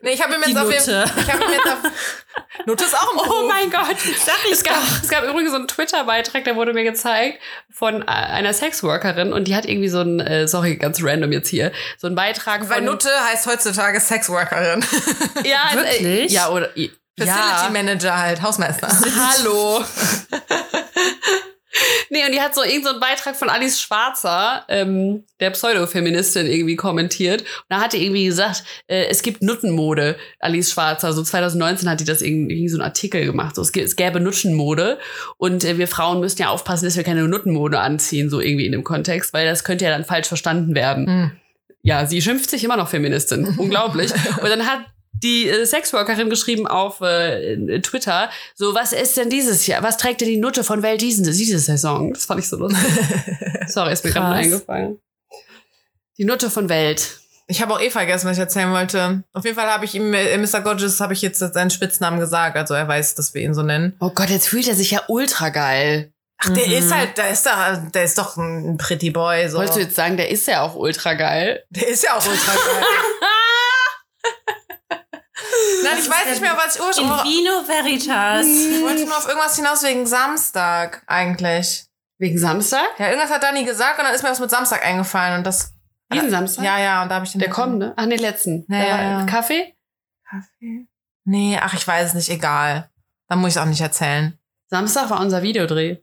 nee, 0.02 0.12
ich 0.12 0.22
habe 0.22 0.36
ihm 0.36 0.42
Die 0.46 0.52
jetzt 0.52 0.90
auf. 0.90 1.18
Ich 1.18 1.32
habe 1.32 1.44
ihm 1.44 1.52
jetzt 1.52 1.68
auf. 1.68 1.92
Nutte 2.66 2.84
ist 2.84 2.96
auch 2.96 3.14
Beruf. 3.14 3.30
Oh 3.30 3.48
mein 3.48 3.70
Gott, 3.70 3.98
sag 4.26 4.38
ich 4.46 4.52
es 4.52 4.64
gab, 4.64 4.82
es 5.02 5.08
gab 5.08 5.24
übrigens 5.24 5.52
so 5.52 5.58
einen 5.58 5.68
Twitter-Beitrag, 5.68 6.44
der 6.44 6.56
wurde 6.56 6.74
mir 6.74 6.84
gezeigt 6.84 7.40
von 7.72 8.04
einer 8.08 8.54
Sexworkerin 8.54 9.32
und 9.34 9.48
die 9.48 9.56
hat 9.56 9.66
irgendwie 9.66 9.90
so 9.90 10.02
ein, 10.02 10.20
äh, 10.20 10.48
sorry, 10.48 10.76
ganz 10.76 11.02
random 11.02 11.32
jetzt 11.32 11.50
hier, 11.50 11.72
so 11.98 12.08
einen 12.08 12.16
Beitrag 12.16 12.68
Weil 12.70 12.78
von 12.78 12.86
Nutte 12.86 13.10
heißt 13.32 13.48
heutzutage 13.48 14.00
Sexworkerin. 14.00 14.84
Ja, 15.44 15.72
äh, 15.74 15.76
Wirklich? 15.76 16.32
ja, 16.32 16.50
oder 16.50 16.70
Facility 17.20 17.66
ja. 17.66 17.70
Manager 17.72 18.18
halt, 18.18 18.42
Hausmeister. 18.42 18.88
Hallo. 18.88 19.84
nee, 22.10 22.26
und 22.26 22.32
die 22.32 22.42
hat 22.42 22.56
so 22.56 22.62
irgendeinen 22.62 22.84
so 22.84 22.90
einen 22.92 23.00
Beitrag 23.00 23.36
von 23.36 23.50
Alice 23.50 23.82
Schwarzer, 23.82 24.66
ähm, 24.68 25.24
der 25.40 25.52
Pseudofeministin, 25.52 26.46
irgendwie 26.48 26.76
kommentiert. 26.76 27.42
Und 27.42 27.66
da 27.70 27.82
hat 27.82 27.94
die 27.94 28.04
irgendwie 28.04 28.26
gesagt, 28.26 28.64
äh, 28.88 29.06
es 29.10 29.22
gibt 29.22 29.42
Nuttenmode, 29.42 30.18
Alice 30.40 30.72
Schwarzer. 30.72 31.14
So 31.14 31.24
2019 31.24 31.90
hat 31.90 32.00
die 32.00 32.06
das 32.06 32.22
irgendwie 32.22 32.68
so 32.70 32.78
einen 32.78 32.84
Artikel 32.84 33.26
gemacht. 33.26 33.56
So, 33.56 33.62
es, 33.62 33.72
es 33.76 33.96
gäbe 33.96 34.20
Nuttenmode. 34.20 35.00
Und 35.38 35.64
äh, 35.64 35.78
wir 35.78 35.88
Frauen 35.88 36.20
müssten 36.20 36.42
ja 36.42 36.50
aufpassen, 36.50 36.86
dass 36.86 36.96
wir 36.98 37.04
keine 37.04 37.28
Nuttenmode 37.28 37.80
anziehen, 37.80 38.30
so 38.30 38.40
irgendwie 38.40 38.66
in 38.66 38.72
dem 38.72 38.84
Kontext, 38.84 39.34
weil 39.34 39.46
das 39.46 39.64
könnte 39.64 39.86
ja 39.86 39.92
dann 39.92 40.06
falsch 40.06 40.28
verstanden 40.28 40.76
werden. 40.76 41.08
Hm. 41.08 41.32
Ja, 41.82 42.06
sie 42.06 42.22
schimpft 42.22 42.50
sich 42.50 42.64
immer 42.64 42.78
noch 42.78 42.90
Feministin. 42.90 43.48
Unglaublich. 43.58 44.12
Und 44.12 44.50
dann 44.50 44.66
hat 44.66 44.82
die 45.24 45.50
äh, 45.50 45.66
Sexworkerin 45.66 46.30
geschrieben 46.30 46.68
auf 46.68 47.02
äh, 47.02 47.80
Twitter, 47.82 48.30
so, 48.56 48.74
was 48.76 48.94
ist 48.94 49.18
denn 49.18 49.30
dieses 49.30 49.68
Jahr? 49.68 49.84
Was 49.84 49.98
trägt 49.98 50.22
denn 50.22 50.28
die 50.28 50.38
Nutte 50.38 50.64
von 50.64 50.82
Welt 50.82 51.02
diesen, 51.02 51.24
diese 51.26 51.60
Saison? 51.60 52.14
Das 52.14 52.26
fand 52.26 52.40
ich 52.40 52.48
so 52.50 52.58
lustig. 52.58 52.82
Sorry, 53.68 53.94
ist 53.94 54.04
mir 54.06 54.12
gerade 54.12 54.36
eingefallen. 54.36 55.00
Die 56.18 56.26
Nutte 56.26 56.50
von 56.50 56.70
Welt. 56.70 57.20
Ich 57.48 57.62
habe 57.62 57.74
auch 57.74 57.82
eh 57.82 57.90
vergessen, 57.90 58.28
was 58.28 58.38
ich 58.38 58.42
erzählen 58.42 58.72
wollte. 58.72 59.24
Auf 59.34 59.44
jeden 59.44 59.56
Fall 59.56 59.68
habe 59.70 59.84
ich 59.86 59.96
ihm, 59.96 60.14
äh, 60.14 60.38
Mr. 60.38 60.62
Gorgeous, 60.62 61.00
habe 61.00 61.14
ich 61.14 61.22
jetzt 61.22 61.40
seinen 61.40 61.70
Spitznamen 61.72 62.20
gesagt. 62.20 62.56
Also 62.58 62.74
er 62.76 62.88
weiß, 62.88 63.16
dass 63.16 63.34
wir 63.34 63.42
ihn 63.42 63.54
so 63.56 63.64
nennen. 63.64 63.96
Oh 64.00 64.12
Gott, 64.12 64.30
jetzt 64.30 64.48
fühlt 64.48 64.68
er 64.68 64.76
sich 64.76 64.92
ja 64.92 65.02
ultra 65.08 65.50
geil. 65.50 66.12
Ach, 66.42 66.50
der 66.54 66.68
Mhm. 66.68 66.74
ist 66.74 66.94
halt, 66.94 67.18
der 67.18 67.32
ist 67.32 67.46
da, 67.46 67.76
der 67.94 68.04
ist 68.04 68.18
doch 68.18 68.38
ein 68.38 68.78
Pretty 68.78 69.10
Boy. 69.10 69.50
So. 69.50 69.58
Wolltest 69.58 69.78
du 69.78 69.82
jetzt 69.82 69.96
sagen, 69.96 70.16
der 70.16 70.30
ist 70.30 70.48
ja 70.48 70.62
auch 70.62 70.76
ultra 70.76 71.14
geil? 71.16 71.64
Der 71.70 71.88
ist 71.88 72.04
ja 72.04 72.12
auch 72.16 72.26
ultra 72.26 72.54
geil. 72.54 72.84
Nein, 75.84 75.98
ich 76.00 76.10
weiß 76.10 76.26
nicht 76.30 76.42
mehr, 76.42 76.58
was 76.58 76.76
ich 76.76 76.82
In 76.82 76.88
ursprünglich. 76.88 77.24
Vino 77.24 77.68
Veritas. 77.68 78.46
Ich 78.46 78.82
wollte 78.82 79.06
nur 79.06 79.18
auf 79.18 79.28
irgendwas 79.28 79.56
hinaus 79.56 79.84
wegen 79.84 80.06
Samstag 80.06 81.04
eigentlich. 81.08 81.86
Wegen 82.18 82.38
Samstag? 82.38 82.88
Ja, 82.98 83.08
irgendwas 83.10 83.32
hat 83.32 83.44
Dani 83.44 83.64
gesagt 83.64 83.98
und 84.00 84.06
dann 84.06 84.14
ist 84.14 84.24
mir 84.24 84.30
was 84.30 84.40
mit 84.40 84.50
Samstag 84.50 84.86
eingefallen 84.86 85.38
und 85.38 85.48
das. 85.48 85.74
Diesen 86.12 86.32
Samstag? 86.32 86.66
Ja, 86.66 86.80
ja, 86.80 87.04
und 87.04 87.10
da 87.10 87.16
habe 87.16 87.26
ich 87.26 87.32
den. 87.32 87.40
Der 87.40 87.50
kommt, 87.50 87.78
ne? 87.78 87.94
Ach, 87.96 88.06
den 88.06 88.18
letzten. 88.20 88.66
Ja, 88.68 88.80
ja, 88.80 89.02
ja. 89.20 89.26
Kaffee? 89.26 89.76
Kaffee? 90.28 90.88
Nee, 91.24 91.60
ach, 91.62 91.74
ich 91.76 91.88
weiß 91.88 92.10
es 92.10 92.14
nicht, 92.16 92.30
egal. 92.30 92.90
Dann 93.28 93.40
muss 93.40 93.50
ich 93.52 93.56
es 93.58 93.62
auch 93.62 93.68
nicht 93.68 93.82
erzählen. 93.82 94.38
Samstag 94.68 95.10
war 95.12 95.20
unser 95.20 95.44
Videodreh. 95.44 95.98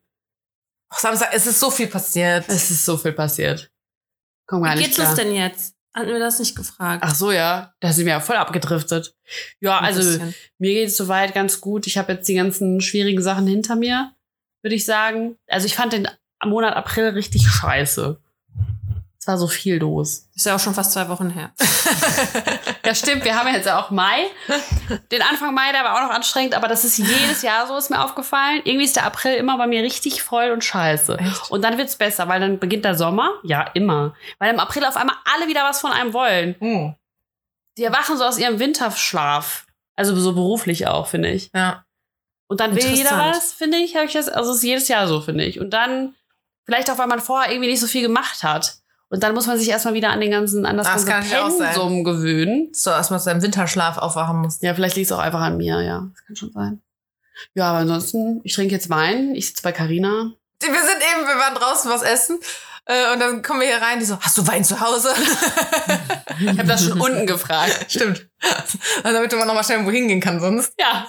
Ach, 0.89 0.99
Samstag, 0.99 1.31
es 1.33 1.47
ist 1.47 1.59
so 1.59 1.71
viel 1.71 1.89
passiert. 1.89 2.45
Es 2.49 2.71
ist 2.71 2.85
so 2.85 2.97
viel 2.97 3.13
passiert. 3.13 3.71
Komm 4.47 4.63
gar 4.63 4.75
Wie 4.75 4.79
nicht 4.79 4.87
geht's 4.87 4.97
klar. 4.99 5.11
es 5.11 5.17
denn 5.17 5.35
jetzt? 5.35 5.76
Hatten 5.97 6.09
wir 6.11 6.19
das 6.19 6.39
nicht 6.39 6.55
gefragt? 6.55 7.03
Ach 7.07 7.15
so, 7.15 7.33
ja. 7.33 7.73
Da 7.81 7.91
sind 7.91 8.05
wir 8.05 8.13
ja 8.13 8.21
voll 8.21 8.37
abgedriftet. 8.37 9.17
Ja, 9.61 9.79
Ein 9.79 9.87
also 9.87 10.01
bisschen. 10.01 10.35
mir 10.59 10.75
geht 10.75 10.89
es 10.89 10.97
soweit 10.99 11.33
ganz 11.33 11.63
gut. 11.63 11.87
Ich 11.87 11.97
habe 11.97 12.13
jetzt 12.13 12.29
die 12.29 12.35
ganzen 12.35 12.83
schwierigen 12.83 13.23
Sachen 13.23 13.47
hinter 13.47 13.77
mir, 13.77 14.13
würde 14.63 14.75
ich 14.75 14.85
sagen. 14.85 15.39
Also 15.47 15.67
ich 15.67 15.75
fand 15.75 15.95
den 15.95 16.07
Monat 16.45 16.77
April 16.77 17.09
richtig 17.09 17.49
scheiße. 17.49 18.21
Es 19.27 19.29
war 19.29 19.39
so 19.39 19.49
viel 19.49 19.79
los. 19.79 20.29
Ist 20.37 20.47
ja 20.47 20.55
auch 20.55 20.61
schon 20.61 20.73
fast 20.73 20.93
zwei 20.93 21.09
Wochen 21.09 21.31
her. 21.31 21.51
Ja, 22.87 22.95
stimmt. 22.95 23.25
Wir 23.25 23.35
haben 23.37 23.53
jetzt 23.53 23.67
ja 23.67 23.81
auch 23.81 23.91
Mai. 23.91 24.27
Den 25.11 25.21
Anfang 25.21 25.53
Mai, 25.53 25.73
der 25.73 25.83
war 25.83 25.97
auch 25.97 26.09
noch 26.09 26.15
anstrengend, 26.15 26.55
aber 26.55 26.69
das 26.69 26.85
ist 26.85 26.99
jedes 26.99 27.43
Jahr 27.43 27.67
so, 27.67 27.77
ist 27.77 27.91
mir 27.91 28.01
aufgefallen. 28.05 28.61
Irgendwie 28.63 28.85
ist 28.85 28.95
der 28.95 29.05
April 29.05 29.35
immer 29.35 29.59
bei 29.59 29.67
mir 29.67 29.83
richtig 29.83 30.23
voll 30.23 30.53
und 30.53 30.63
scheiße. 30.63 31.19
Echt? 31.19 31.51
Und 31.51 31.63
dann 31.63 31.79
wird's 31.79 31.97
besser, 31.97 32.29
weil 32.29 32.39
dann 32.39 32.61
beginnt 32.61 32.85
der 32.85 32.95
Sommer. 32.95 33.33
Ja, 33.43 33.63
immer. 33.75 34.15
Weil 34.39 34.55
im 34.55 34.61
April 34.61 34.85
auf 34.85 34.97
einmal 34.97 35.17
alle 35.35 35.49
wieder 35.49 35.65
was 35.65 35.81
von 35.81 35.91
einem 35.91 36.13
wollen. 36.13 36.55
Uh, 36.61 36.93
Die 37.77 37.83
erwachen 37.83 38.17
so 38.17 38.23
aus 38.25 38.39
ihrem 38.39 38.61
Winterschlaf. 38.61 39.67
Also 39.97 40.15
so 40.15 40.33
beruflich 40.35 40.87
auch, 40.87 41.09
finde 41.09 41.31
ich. 41.33 41.51
ja. 41.53 41.85
Und 42.47 42.61
dann 42.61 42.77
will 42.77 42.87
jeder 42.87 43.19
was, 43.19 43.53
finde 43.53 43.79
ich. 43.79 43.97
Hab 43.97 44.05
ich 44.05 44.13
das, 44.13 44.29
also 44.29 44.53
es 44.53 44.59
ist 44.59 44.63
jedes 44.63 44.87
Jahr 44.87 45.09
so, 45.09 45.21
finde 45.21 45.43
ich. 45.45 45.59
Und 45.59 45.71
dann, 45.71 46.15
vielleicht 46.67 46.89
auch, 46.89 46.99
weil 46.99 47.09
man 47.09 47.19
vorher 47.21 47.51
irgendwie 47.51 47.71
nicht 47.71 47.81
so 47.81 47.89
viel 47.89 48.03
gemacht 48.03 48.45
hat. 48.45 48.77
Und 49.09 49.23
dann 49.23 49.35
muss 49.35 49.47
man 49.47 49.59
sich 49.59 49.69
erstmal 49.69 49.95
wieder 49.95 50.11
an 50.11 50.21
den 50.21 50.31
ganzen, 50.33 50.67
an 50.67 50.77
das, 50.77 50.87
Das 50.87 51.07
ganze. 51.07 51.31
Pensum 51.31 52.03
gewöhnen. 52.03 52.71
So, 52.73 52.91
man 52.91 52.99
aus 53.01 53.25
seinem 53.25 53.43
Winterschlaf 53.43 53.99
aufwachen 53.99 54.39
muss. 54.39 54.59
Ja, 54.63 54.75
vielleicht 54.75 54.97
liegt 54.97 55.07
es 55.07 55.13
auch 55.13 55.21
einfach 55.21 55.41
an 55.41 55.57
mir, 55.57 55.81
ja. 55.83 56.09
Das 56.13 56.25
kann 56.27 56.37
schon 56.37 56.53
sein. 56.53 56.83
Ja, 57.55 57.71
aber 57.71 57.79
ansonsten, 57.79 58.41
ich 58.45 58.55
trinke 58.55 58.75
jetzt 58.75 58.91
Wein. 58.91 59.35
Ich 59.35 59.49
sitze 59.49 59.63
bei 59.63 59.73
Carina. 59.73 60.33
Wir 60.61 60.69
sind 60.71 61.03
eben, 61.13 61.27
wir 61.29 61.37
waren 61.39 61.55
draußen 61.55 61.91
was 61.91 62.03
essen. 62.03 62.39
äh, 62.87 63.13
Und 63.13 63.21
dann 63.21 63.43
kommen 63.43 63.61
wir 63.61 63.69
hier 63.69 63.81
rein, 63.83 63.99
die 64.01 64.07
so, 64.07 64.19
hast 64.21 64.39
du 64.39 64.47
Wein 64.47 64.65
zu 64.65 64.81
Hause? 64.81 65.11
Ich 66.39 66.49
habe 66.49 66.65
das 66.65 66.85
schon 66.85 67.01
unten 67.01 67.27
gefragt. 67.27 67.87
Stimmt. 67.89 68.29
Und 68.99 69.05
damit 69.05 69.33
man 69.33 69.47
noch 69.49 69.55
mal 69.55 69.65
schnell 69.65 69.87
wohin 69.87 70.07
gehen 70.07 70.21
kann 70.21 70.39
sonst. 70.39 70.75
Ja. 70.79 71.07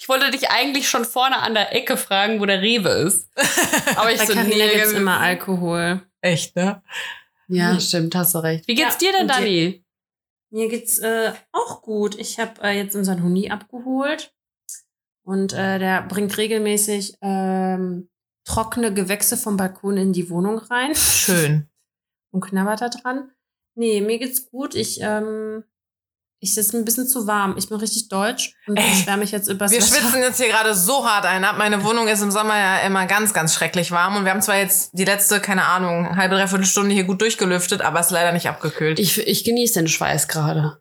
Ich 0.00 0.08
wollte 0.08 0.32
dich 0.32 0.50
eigentlich 0.50 0.88
schon 0.88 1.04
vorne 1.04 1.38
an 1.38 1.54
der 1.54 1.72
Ecke 1.76 1.96
fragen, 1.96 2.40
wo 2.40 2.46
der 2.46 2.60
Rewe 2.60 2.88
ist. 2.88 3.28
Aber 3.94 4.10
ich 4.10 4.18
Bei 4.18 4.26
so, 4.26 4.32
Carina 4.32 4.64
nee, 4.64 4.74
gibt's 4.74 4.90
immer 4.92 5.20
Alkohol. 5.20 6.02
Echt, 6.20 6.56
ne? 6.56 6.82
Ja, 7.48 7.80
stimmt, 7.80 8.14
hast 8.14 8.34
du 8.34 8.38
recht. 8.38 8.68
Wie 8.68 8.74
geht's 8.74 9.00
Ja, 9.00 9.10
dir 9.10 9.18
denn, 9.18 9.28
Dani? 9.28 9.84
Mir 10.50 10.68
geht's 10.68 10.98
äh, 10.98 11.32
auch 11.52 11.82
gut. 11.82 12.16
Ich 12.18 12.38
habe 12.38 12.60
äh, 12.62 12.76
jetzt 12.76 12.94
unseren 12.96 13.22
Huni 13.22 13.50
abgeholt 13.50 14.34
und 15.24 15.52
äh, 15.52 15.78
der 15.78 16.02
bringt 16.02 16.36
regelmäßig 16.36 17.16
ähm, 17.22 18.08
trockene 18.44 18.92
Gewächse 18.92 19.36
vom 19.36 19.56
Balkon 19.56 19.96
in 19.96 20.12
die 20.12 20.28
Wohnung 20.30 20.58
rein 20.58 20.94
Schön. 20.94 21.68
und 22.32 22.40
knabbert 22.40 22.80
da 22.80 22.88
dran. 22.88 23.30
Nee, 23.74 24.00
mir 24.00 24.18
geht's 24.18 24.50
gut. 24.50 24.74
Ich 24.74 25.00
ähm, 25.00 25.64
ich 26.42 26.56
ist 26.56 26.74
ein 26.74 26.86
bisschen 26.86 27.06
zu 27.06 27.26
warm. 27.26 27.54
Ich 27.58 27.68
bin 27.68 27.76
richtig 27.78 28.08
deutsch 28.08 28.54
und 28.66 28.78
Ey, 28.78 28.90
beschwere 28.90 29.18
mich 29.18 29.30
jetzt 29.30 29.48
über 29.48 29.70
Wir 29.70 29.82
schwitzen 29.82 30.22
jetzt 30.22 30.38
hier 30.38 30.48
gerade 30.48 30.74
so 30.74 31.06
hart 31.06 31.26
ein 31.26 31.44
ab. 31.44 31.56
Meine 31.58 31.84
Wohnung 31.84 32.08
ist 32.08 32.22
im 32.22 32.30
Sommer 32.30 32.56
ja 32.56 32.78
immer 32.78 33.04
ganz, 33.06 33.34
ganz 33.34 33.54
schrecklich 33.54 33.90
warm. 33.90 34.16
Und 34.16 34.24
wir 34.24 34.30
haben 34.30 34.40
zwar 34.40 34.56
jetzt 34.56 34.90
die 34.94 35.04
letzte, 35.04 35.40
keine 35.40 35.66
Ahnung, 35.66 36.16
halbe, 36.16 36.36
dreiviertel 36.36 36.64
Stunde 36.64 36.94
hier 36.94 37.04
gut 37.04 37.20
durchgelüftet, 37.20 37.82
aber 37.82 38.00
es 38.00 38.06
ist 38.06 38.12
leider 38.12 38.32
nicht 38.32 38.48
abgekühlt. 38.48 38.98
Ich, 38.98 39.18
ich 39.18 39.44
genieße 39.44 39.74
den 39.74 39.88
Schweiß 39.88 40.28
gerade. 40.28 40.80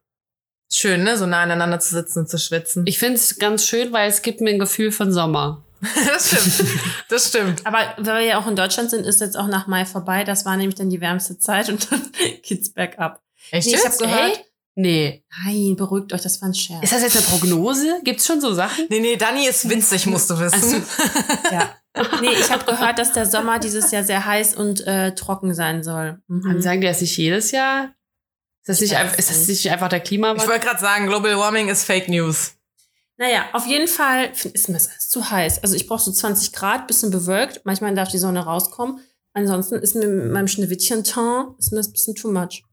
Schön, 0.72 1.04
ne? 1.04 1.17
So 1.17 1.26
nah 1.26 1.41
aneinander 1.41 1.80
zu 1.82 1.93
sitzen 1.93 2.19
und 2.19 2.30
zu 2.30 2.38
schwitzen. 2.38 2.86
Ich 2.88 2.98
finde 2.98 3.15
es 3.15 3.38
ganz 3.38 3.65
schön, 3.65 3.91
weil 3.91 4.10
es 4.10 4.22
gibt 4.22 4.39
mir 4.39 4.52
ein 4.52 4.60
Gefühl 4.60 4.93
von 4.93 5.12
Sommer. 5.12 5.62
das 6.08 6.28
stimmt. 6.28 6.69
Das 7.10 7.28
stimmt. 7.28 7.65
Aber 7.65 7.80
weil 7.98 8.19
wir 8.19 8.26
ja 8.26 8.39
auch 8.39 8.48
in 8.48 8.56
Deutschland 8.56 8.91
sind, 8.91 9.06
ist 9.06 9.19
jetzt 9.19 9.38
auch 9.38 9.48
nach 9.48 9.67
Mai 9.67 9.84
vorbei. 9.84 10.24
Das 10.24 10.45
war 10.45 10.56
nämlich 10.56 10.76
dann 10.76 10.89
die 10.89 11.02
wärmste 11.02 11.38
Zeit 11.38 11.67
und 11.67 11.91
dann 11.91 12.02
geht's 12.43 12.72
back 12.72 12.98
up. 12.98 13.22
Echt 13.52 13.67
Nee, 13.67 13.74
ich 13.74 13.80
hab 13.80 13.91
jetzt? 13.91 14.00
gehört. 14.00 14.32
Echt? 14.32 14.48
Nee. 14.82 15.26
Nein, 15.46 15.76
beruhigt 15.76 16.13
euch, 16.13 16.22
das 16.22 16.42
war 16.42 16.48
ein 16.50 16.54
Scherz. 16.54 16.82
Ist 16.84 16.94
das 16.94 17.02
jetzt 17.02 17.18
eine 17.18 17.26
Prognose? 17.26 18.00
Gibt's 18.04 18.26
schon 18.26 18.39
so 18.39 18.54
Sachen? 18.54 18.86
Nee, 18.89 19.02
nee, 19.02 19.18
Dani 19.18 19.46
ist 19.46 19.68
winzig, 19.68 20.06
musst 20.06 20.30
du 20.30 20.39
wissen. 20.39 20.84
Ja. 21.52 21.76
Nee, 22.22 22.30
ich 22.39 22.50
habe 22.52 22.63
gehört, 22.65 22.98
dass 23.00 23.12
der 23.12 23.26
Sommer 23.26 23.60
dieses 23.60 23.92
Jahr 23.92 24.04
sehr 24.04 24.26
heiß 24.26 24.56
und 24.56 24.86
äh, 24.88 25.13
trocken 25.15 25.54
sein 25.54 25.84
soll. 25.84 26.22
Dann 26.28 26.39
Mhm. 26.58 26.62
sagen 26.62 26.80
die 26.82 26.88
das 26.88 27.02
nicht 27.02 27.18
jedes 27.18 27.52
Jahr? 27.52 27.94
Ist 28.62 28.70
das 28.70 28.80
nicht, 28.82 28.96
einfach, 28.96 29.18
ist 29.18 29.30
das 29.30 29.48
nicht. 29.48 29.70
einfach 29.70 29.89
der 29.89 29.98
Ich 29.98 30.06
Klimawandel? 30.06 30.48
wollte 30.48 30.65
gerade 30.65 30.80
sagen, 30.80 31.08
Global 31.08 31.36
Warming 31.38 31.68
ist 31.68 31.84
Fake 31.84 32.08
News. 32.08 32.54
Naja, 33.18 33.46
auf 33.52 33.65
jeden 33.65 33.88
Fall 33.89 34.32
ist 34.54 34.70
mir 34.70 34.76
das 34.76 34.88
alles 34.88 35.10
zu 35.10 35.30
heiß. 35.30 35.62
Also 35.63 35.76
ich 35.76 35.88
brauche 35.88 36.02
so 36.04 36.12
20 36.12 36.54
Grad, 36.54 36.88
bisschen 36.88 37.12
bewölkt. 37.12 37.62
Manchmal 37.65 37.94
darf 37.96 38.10
die 38.10 38.18
Sonne 38.20 38.46
rauskommen. 38.46 39.02
Ansonsten 39.34 39.76
ist 39.76 39.96
mir 39.96 40.08
mit 40.08 40.32
meinem 40.32 40.48
Schneewittchen-Teint 40.48 41.60
ist 41.60 41.72
mir 41.72 41.78
das 41.80 41.88
ein 41.89 41.94
bisschen 41.94 42.15
too 42.15 42.32
much. 42.32 42.63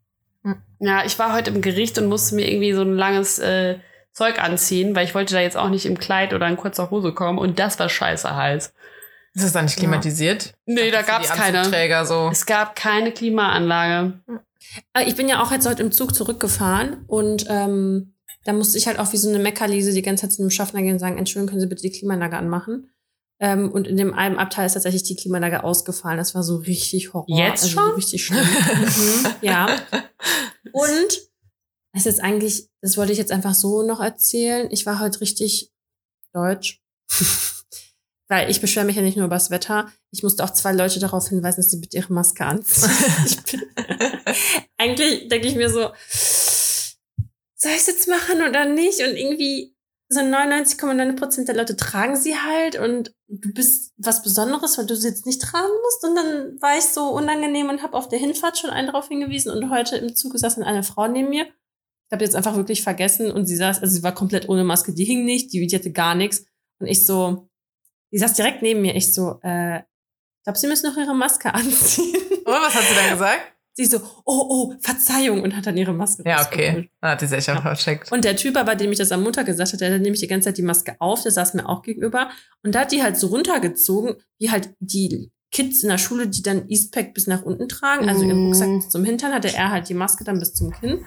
Ja, 0.78 1.04
ich 1.04 1.18
war 1.18 1.32
heute 1.32 1.50
im 1.50 1.62
Gericht 1.62 1.98
und 1.98 2.06
musste 2.06 2.34
mir 2.34 2.50
irgendwie 2.50 2.72
so 2.72 2.82
ein 2.82 2.94
langes 2.94 3.38
äh, 3.38 3.78
Zeug 4.12 4.42
anziehen, 4.42 4.94
weil 4.94 5.04
ich 5.04 5.14
wollte 5.14 5.34
da 5.34 5.40
jetzt 5.40 5.56
auch 5.56 5.68
nicht 5.68 5.86
im 5.86 5.98
Kleid 5.98 6.32
oder 6.34 6.46
in 6.48 6.56
kurzer 6.56 6.90
Hose 6.90 7.12
kommen 7.12 7.38
und 7.38 7.58
das 7.58 7.78
war 7.78 7.88
scheiße 7.88 8.34
heiß. 8.34 8.72
Ist 9.34 9.44
das 9.44 9.52
dann 9.52 9.66
nicht 9.66 9.76
klimatisiert? 9.76 10.54
Nee, 10.64 10.90
da 10.90 11.00
Ich 11.00 11.06
dachte, 11.06 11.06
gab's 11.06 11.30
für 11.30 11.52
die 11.52 11.68
keine. 11.68 12.06
So. 12.06 12.30
Es 12.32 12.46
gab 12.46 12.74
keine 12.74 13.12
Klimaanlage. 13.12 14.14
Äh, 14.94 15.04
Ich 15.04 15.16
bin 15.16 15.28
ja 15.28 15.42
auch 15.42 15.52
jetzt 15.52 15.68
heute 15.68 15.82
im 15.82 15.92
Zug 15.92 16.14
zurückgefahren 16.14 17.04
und 17.06 17.44
ähm, 17.50 18.14
da 18.44 18.52
musste 18.54 18.78
ich 18.78 18.86
halt 18.86 18.98
auch 18.98 19.12
wie 19.12 19.18
so 19.18 19.28
eine 19.28 19.38
Meckerlese 19.38 19.92
die 19.92 20.02
ganze 20.02 20.22
Zeit 20.22 20.32
zu 20.32 20.42
dem 20.42 20.50
Schaffner 20.50 20.80
gehen 20.80 20.94
und 20.94 20.98
sagen, 21.00 21.18
Entschuldigung, 21.18 21.50
können 21.50 21.60
Sie 21.60 21.66
bitte 21.66 21.82
die 21.82 21.90
Klimaanlage 21.90 22.36
anmachen? 22.38 22.88
Ähm, 23.38 23.70
und 23.70 23.87
in 23.87 23.96
dem 23.96 24.14
einen 24.14 24.38
Abteil 24.38 24.66
ist 24.66 24.72
tatsächlich 24.75 25.03
die 25.03 25.16
Klimaanlage 25.16 25.62
ausgefallen. 25.62 26.16
Das 26.16 26.35
war 26.35 26.42
so 26.42 26.57
richtig 26.57 27.12
Horror. 27.12 27.27
Jetzt 27.29 27.64
also 27.64 27.81
schon? 27.81 27.94
Richtig 27.94 28.25
schlimm. 28.25 28.40
mhm, 28.40 29.27
ja. 29.42 29.66
Und 30.72 31.29
es 31.92 32.07
ist 32.07 32.20
eigentlich, 32.20 32.68
das 32.81 32.96
wollte 32.96 33.12
ich 33.12 33.18
jetzt 33.18 33.33
einfach 33.33 33.55
so 33.55 33.83
noch 33.83 34.01
erzählen. 34.01 34.68
Ich 34.70 34.87
war 34.87 35.01
heute 35.01 35.20
richtig 35.20 35.70
deutsch. 36.33 36.83
Weil 38.29 38.51
ich 38.51 38.61
beschwere 38.61 38.85
mich 38.85 38.96
ja 38.96 39.03
nicht 39.03 39.16
nur 39.16 39.27
über 39.27 39.37
das 39.37 39.51
Wetter. 39.51 39.90
Ich 40.11 40.22
musste 40.22 40.42
auch 40.42 40.51
zwei 40.51 40.72
Leute 40.72 40.99
darauf 40.99 41.29
hinweisen, 41.29 41.61
dass 41.61 41.70
sie 41.70 41.79
bitte 41.79 41.96
ihre 41.96 42.12
Maske 42.12 42.44
anziehen. 42.44 42.90
eigentlich 44.79 45.29
denke 45.29 45.46
ich 45.46 45.55
mir 45.55 45.70
so, 45.70 45.92
soll 47.55 47.72
ich 47.72 47.79
es 47.79 47.87
jetzt 47.87 48.09
machen 48.09 48.42
oder 48.42 48.64
nicht? 48.64 49.01
Und 49.01 49.16
irgendwie 49.16 49.75
so 50.09 50.21
99,9 50.21 51.16
Prozent 51.16 51.49
der 51.49 51.57
Leute 51.57 51.77
tragen 51.77 52.16
sie 52.16 52.37
halt 52.37 52.79
und 52.79 53.12
du 53.29 53.53
bist 53.53 53.92
was 53.97 54.23
Besonderes, 54.23 54.79
weil 54.79 54.87
du 54.87 54.95
sie 54.95 55.09
jetzt 55.09 55.27
nicht 55.27 55.42
tragen 55.42 55.73
musst. 55.83 56.05
Und 56.05 56.14
dann 56.14 56.61
war 56.61 56.79
ich 56.79 56.85
so 56.85 57.09
unangenehm 57.09 57.69
und 57.69 57.83
habe 57.83 57.97
auf 57.97 58.09
der 58.09 58.19
Hinfahrt 58.19 58.59
schon 58.59 58.71
einen 58.71 58.87
darauf 58.87 59.09
hingewiesen 59.09 59.51
und 59.51 59.71
heute 59.71 59.97
im 59.97 60.14
Zug 60.14 60.38
saß 60.38 60.57
dann 60.57 60.64
eine 60.64 60.85
Frau 60.85 61.09
neben 61.09 61.31
mir. 61.31 61.45
Ich 61.45 62.12
habe 62.12 62.25
jetzt 62.25 62.37
einfach 62.37 62.55
wirklich 62.55 62.83
vergessen 62.83 63.33
und 63.33 63.47
sie 63.47 63.57
saß, 63.57 63.81
also 63.81 63.92
sie 63.92 64.03
war 64.05 64.14
komplett 64.14 64.49
ohne 64.49 64.62
Maske, 64.62 64.95
die 64.95 65.05
hing 65.05 65.25
nicht, 65.25 65.53
die, 65.53 65.66
die 65.66 65.75
hatte 65.75 65.90
gar 65.90 66.14
nichts. 66.14 66.45
Und 66.79 66.87
ich 66.87 67.05
so, 67.05 67.49
die 68.12 68.19
saß 68.19 68.35
direkt 68.35 68.62
neben 68.62 68.83
mir. 68.83 68.95
Ich 68.95 69.12
so, 69.12 69.40
äh, 69.42 69.79
ich 69.79 70.45
glaube, 70.45 70.59
sie 70.59 70.69
müssen 70.69 70.88
noch 70.88 70.97
ihre 70.97 71.16
Maske 71.16 71.53
anziehen. 71.55 72.14
Und 72.14 72.53
was 72.53 72.75
hat 72.75 72.85
sie 72.85 72.95
dann 72.95 73.11
gesagt? 73.11 73.56
Sie 73.78 73.84
so, 73.84 73.98
oh, 74.24 74.46
oh, 74.48 74.74
Verzeihung 74.80 75.42
und 75.42 75.54
hat 75.54 75.66
dann 75.66 75.76
ihre 75.76 75.92
Maske 75.92 76.22
Ja, 76.26 76.44
okay. 76.46 76.88
Dann 77.02 77.10
hat 77.10 77.20
die 77.20 77.26
sich 77.26 77.48
einfach 77.50 77.62
vercheckt. 77.62 78.10
Und 78.10 78.24
der 78.24 78.34
Typ, 78.34 78.54
bei 78.54 78.74
dem 78.74 78.90
ich 78.90 78.98
das 78.98 79.12
am 79.12 79.22
Montag 79.22 79.44
gesagt 79.44 79.74
hatte, 79.74 79.84
der 79.84 79.94
hat 79.94 80.00
nämlich 80.00 80.20
die 80.20 80.26
ganze 80.26 80.46
Zeit 80.46 80.56
die 80.56 80.62
Maske 80.62 80.96
auf, 80.98 81.22
der 81.22 81.30
saß 81.32 81.52
mir 81.54 81.68
auch 81.68 81.82
gegenüber 81.82 82.30
und 82.62 82.74
da 82.74 82.80
hat 82.80 82.92
die 82.92 83.02
halt 83.02 83.18
so 83.18 83.26
runtergezogen, 83.26 84.14
wie 84.38 84.50
halt 84.50 84.70
die 84.80 85.30
Kids 85.52 85.82
in 85.82 85.90
der 85.90 85.98
Schule, 85.98 86.26
die 86.26 86.42
dann 86.42 86.68
Eastpack 86.68 87.12
bis 87.12 87.26
nach 87.26 87.42
unten 87.42 87.68
tragen, 87.68 88.08
also 88.08 88.24
ihren 88.24 88.38
Mhm. 88.38 88.46
Rucksack 88.46 88.70
bis 88.76 88.88
zum 88.88 89.04
Hintern, 89.04 89.32
hatte 89.34 89.54
er 89.54 89.70
halt 89.70 89.88
die 89.88 89.94
Maske 89.94 90.24
dann 90.24 90.38
bis 90.38 90.54
zum 90.54 90.70
Kinn. 90.72 91.04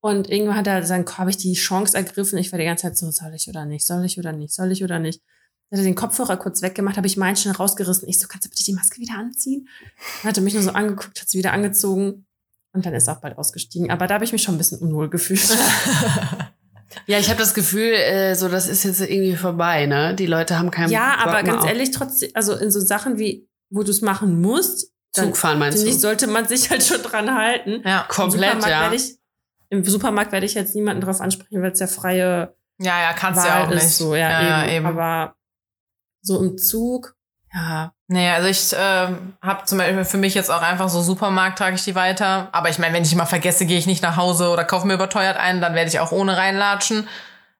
Und 0.00 0.30
irgendwann 0.30 0.56
hat 0.56 0.66
er 0.66 0.80
gesagt, 0.80 1.18
habe 1.18 1.30
ich 1.30 1.38
die 1.38 1.54
Chance 1.54 1.96
ergriffen. 1.96 2.38
Ich 2.38 2.52
war 2.52 2.58
die 2.58 2.64
ganze 2.66 2.82
Zeit 2.82 2.96
so, 2.96 3.10
soll 3.10 3.32
ich 3.34 3.48
oder 3.48 3.64
nicht, 3.64 3.84
soll 3.86 4.04
ich 4.04 4.18
oder 4.18 4.32
nicht, 4.32 4.52
soll 4.54 4.70
ich 4.70 4.84
oder 4.84 4.98
nicht. 4.98 5.22
Hat 5.72 5.78
er 5.80 5.84
den 5.84 5.94
Kopfhörer 5.96 6.36
kurz 6.36 6.62
weggemacht, 6.62 6.96
habe 6.96 7.06
ich 7.08 7.16
meinen 7.16 7.36
schnell 7.36 7.54
rausgerissen. 7.54 8.08
Ich 8.08 8.18
so, 8.20 8.28
kannst 8.28 8.46
du 8.46 8.50
bitte 8.50 8.62
die 8.64 8.72
Maske 8.72 9.00
wieder 9.00 9.14
anziehen? 9.14 9.68
Dann 10.22 10.30
hat 10.30 10.36
er 10.36 10.42
mich 10.42 10.54
nur 10.54 10.62
so 10.62 10.70
angeguckt, 10.70 11.20
hat 11.20 11.28
sie 11.28 11.38
wieder 11.38 11.52
angezogen 11.52 12.26
und 12.72 12.86
dann 12.86 12.94
ist 12.94 13.08
er 13.08 13.16
auch 13.16 13.20
bald 13.20 13.36
ausgestiegen. 13.36 13.90
Aber 13.90 14.06
da 14.06 14.14
habe 14.14 14.24
ich 14.24 14.32
mich 14.32 14.42
schon 14.42 14.54
ein 14.54 14.58
bisschen 14.58 14.78
unwohl 14.78 15.08
gefühlt. 15.10 15.40
Ja, 17.06 17.18
ich 17.18 17.28
habe 17.28 17.38
das 17.38 17.52
Gefühl, 17.52 17.92
äh, 17.92 18.34
so 18.34 18.48
das 18.48 18.68
ist 18.68 18.84
jetzt 18.84 19.00
irgendwie 19.00 19.36
vorbei, 19.36 19.86
ne? 19.86 20.14
Die 20.14 20.26
Leute 20.26 20.58
haben 20.58 20.70
keinen 20.70 20.90
Ja, 20.90 21.10
Bock 21.16 21.22
aber 21.26 21.32
mehr 21.34 21.42
ganz 21.42 21.62
auf 21.62 21.68
ehrlich, 21.68 21.90
trotzdem, 21.90 22.30
also 22.34 22.54
in 22.54 22.70
so 22.70 22.80
Sachen 22.80 23.18
wie, 23.18 23.46
wo 23.70 23.82
du 23.82 23.90
es 23.90 24.00
machen 24.02 24.40
musst, 24.40 24.92
dann 25.12 25.26
Zugfahren 25.26 25.58
meinst 25.58 25.84
du? 25.86 25.92
sollte 25.92 26.26
man 26.26 26.48
sich 26.48 26.70
halt 26.70 26.82
schon 26.82 27.02
dran 27.02 27.34
halten. 27.34 27.82
Ja. 27.84 28.06
Komplett, 28.08 28.64
ja. 28.66 28.90
Ich, 28.92 29.18
Im 29.68 29.84
Supermarkt 29.84 30.32
werde 30.32 30.46
ich 30.46 30.54
jetzt 30.54 30.74
niemanden 30.74 31.02
drauf 31.02 31.20
ansprechen, 31.20 31.60
weil 31.62 31.72
es 31.72 31.80
ja 31.80 31.86
freie 31.86 32.54
Ja, 32.80 33.00
ja, 33.02 33.12
kannst 33.14 33.40
Wahl 33.42 33.46
ja 33.48 33.64
auch 33.64 33.68
nicht. 33.70 33.82
ist. 33.82 33.98
So, 33.98 34.14
ja, 34.14 34.42
ja, 34.42 34.64
eben. 34.64 34.76
eben. 34.76 34.86
Aber 34.86 35.35
so 36.26 36.40
im 36.40 36.58
Zug, 36.58 37.16
ja. 37.56 37.92
Nee, 38.08 38.30
also 38.30 38.48
ich 38.48 38.74
ähm, 38.78 39.34
habe 39.40 39.64
zum 39.64 39.78
Beispiel 39.78 40.04
für 40.04 40.18
mich 40.18 40.34
jetzt 40.34 40.50
auch 40.50 40.62
einfach 40.62 40.88
so 40.88 41.00
Supermarkt 41.00 41.58
trage 41.58 41.76
ich 41.76 41.84
die 41.84 41.94
weiter. 41.94 42.48
Aber 42.52 42.68
ich 42.68 42.78
meine, 42.78 42.94
wenn 42.94 43.02
ich 43.02 43.14
mal 43.14 43.26
vergesse, 43.26 43.66
gehe 43.66 43.78
ich 43.78 43.86
nicht 43.86 44.02
nach 44.02 44.16
Hause 44.16 44.50
oder 44.50 44.64
kaufe 44.64 44.86
mir 44.86 44.94
überteuert 44.94 45.36
ein, 45.36 45.60
dann 45.60 45.74
werde 45.74 45.88
ich 45.88 45.98
auch 45.98 46.12
ohne 46.12 46.36
reinlatschen. 46.36 47.08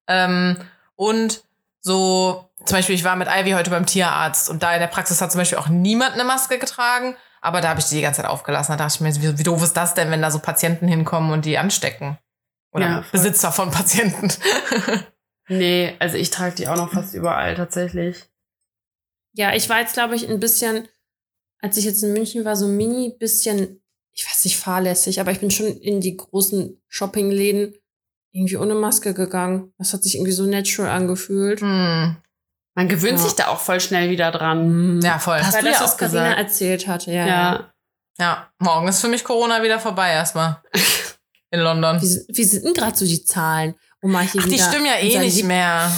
Ähm, 0.07 0.59
und 0.95 1.43
so, 1.81 2.51
zum 2.65 2.77
Beispiel, 2.77 2.95
ich 2.95 3.05
war 3.05 3.17
mit 3.17 3.29
Ivy 3.29 3.53
heute 3.53 3.71
beim 3.71 3.87
Tierarzt 3.87 4.51
und 4.51 4.63
da 4.63 4.75
in 4.75 4.81
der 4.81 4.87
Praxis 4.87 5.21
hat 5.21 5.33
zum 5.33 5.41
Beispiel 5.41 5.59
auch 5.59 5.69
niemand 5.69 6.13
eine 6.15 6.25
Maske 6.25 6.59
getragen, 6.59 7.17
aber 7.41 7.61
da 7.61 7.69
habe 7.69 7.81
ich 7.81 7.87
die 7.87 7.97
die 7.97 8.03
ganze 8.03 8.23
Zeit 8.23 8.31
aufgelassen. 8.31 8.73
Da 8.73 8.77
dachte 8.77 8.97
ich 8.97 9.01
mir, 9.01 9.15
wie, 9.23 9.39
wie 9.39 9.43
doof 9.43 9.63
ist 9.63 9.77
das 9.77 9.95
denn, 9.95 10.11
wenn 10.11 10.23
da 10.23 10.31
so 10.31 10.41
Patienten 10.41 10.89
hinkommen 10.89 11.33
und 11.33 11.45
die 11.45 11.59
anstecken? 11.59 12.19
Oder 12.73 12.87
Ja. 12.87 13.05
Besitzer 13.13 13.51
von 13.51 13.71
Patienten. 13.71 14.31
Nee, 15.49 15.95
also 16.01 16.17
ich 16.17 16.31
trage 16.31 16.57
die 16.57 16.67
auch 16.67 16.75
noch 16.75 16.93
fast 16.93 17.15
überall 17.15 17.55
tatsächlich. 17.55 18.25
Ja, 19.37 19.55
ich 19.55 19.69
war 19.69 19.81
jetzt, 19.81 19.95
glaube 19.95 20.15
ich, 20.17 20.29
ein 20.29 20.41
bisschen, 20.41 20.89
als 21.61 21.77
ich 21.77 21.85
jetzt 21.85 22.03
in 22.03 22.13
München 22.13 22.45
war, 22.45 22.57
so 22.57 22.67
mini 22.67 23.15
bisschen, 23.19 23.83
ich 24.13 24.27
weiß 24.27 24.45
nicht, 24.45 24.57
fahrlässig, 24.57 25.21
aber 25.21 25.31
ich 25.31 25.41
bin 25.41 25.51
schon 25.51 25.67
in 25.67 26.01
die 26.01 26.17
großen 26.17 26.81
Shoppingläden 26.89 27.75
irgendwie 28.33 28.57
ohne 28.57 28.75
Maske 28.75 29.15
gegangen. 29.15 29.73
Das 29.79 29.93
hat 29.93 30.03
sich 30.03 30.15
irgendwie 30.17 30.33
so 30.33 30.45
natural 30.45 30.91
angefühlt. 30.91 31.61
hm. 31.61 32.17
Man 32.75 32.89
gewöhnt 32.89 33.19
Ja. 33.19 33.25
sich 33.25 33.33
da 33.33 33.49
auch 33.49 33.61
voll 33.61 33.81
schnell 33.81 34.11
wieder 34.11 34.31
dran. 34.31 35.01
Ja, 35.03 35.19
voll. 35.19 35.39
Hast 35.41 35.55
Weil 35.55 35.63
du 35.63 35.69
das, 35.71 35.79
ja 35.79 35.85
was 35.85 35.93
auch 35.95 35.97
gesagt. 35.97 36.39
erzählt 36.39 36.87
hatte, 36.87 37.11
ja. 37.11 37.27
Ja. 37.27 37.73
Ja, 38.19 38.51
morgen 38.59 38.89
ist 38.89 39.01
für 39.01 39.09
mich 39.09 39.25
Corona 39.25 39.63
wieder 39.63 39.79
vorbei 39.81 40.11
erstmal. 40.13 40.63
In 41.51 41.61
London. 41.61 42.01
Wie, 42.03 42.07
sind- 42.07 42.27
wie 42.29 42.45
sind 42.45 42.65
denn 42.65 42.75
gerade 42.75 42.97
so 42.97 43.07
die 43.07 43.25
Zahlen? 43.25 43.75
Um 44.03 44.13
mal 44.13 44.27
hier 44.27 44.43
Ach, 44.45 44.49
die 44.49 44.59
stimmen 44.59 44.85
ja 44.87 44.97
eh 44.99 45.19
nicht 45.19 45.45
mehr. 45.45 45.91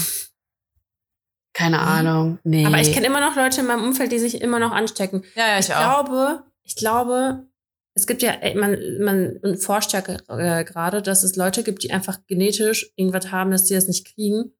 Keine 1.58 1.80
Ahnung. 1.80 2.38
Nee. 2.44 2.64
Aber 2.64 2.78
ich 2.80 2.92
kenne 2.92 3.06
immer 3.06 3.18
noch 3.20 3.34
Leute 3.34 3.62
in 3.62 3.66
meinem 3.66 3.82
Umfeld, 3.82 4.12
die 4.12 4.20
sich 4.20 4.40
immer 4.40 4.60
noch 4.60 4.70
anstecken. 4.70 5.24
Ja, 5.34 5.48
ja, 5.48 5.58
ich, 5.58 5.68
Ich 5.68 5.74
auch. 5.74 5.80
glaube, 5.80 6.44
ich 6.62 6.76
glaube, 6.76 7.46
es 7.94 8.06
gibt 8.06 8.22
ja, 8.22 8.34
man, 8.54 8.78
man 9.00 9.58
forscht 9.58 9.92
ja 9.92 9.98
äh, 10.28 10.62
gerade, 10.62 11.02
dass 11.02 11.24
es 11.24 11.34
Leute 11.34 11.64
gibt, 11.64 11.82
die 11.82 11.90
einfach 11.90 12.20
genetisch 12.28 12.92
irgendwas 12.94 13.32
haben, 13.32 13.50
dass 13.50 13.64
die 13.64 13.74
das 13.74 13.88
nicht 13.88 14.06
kriegen. 14.14 14.52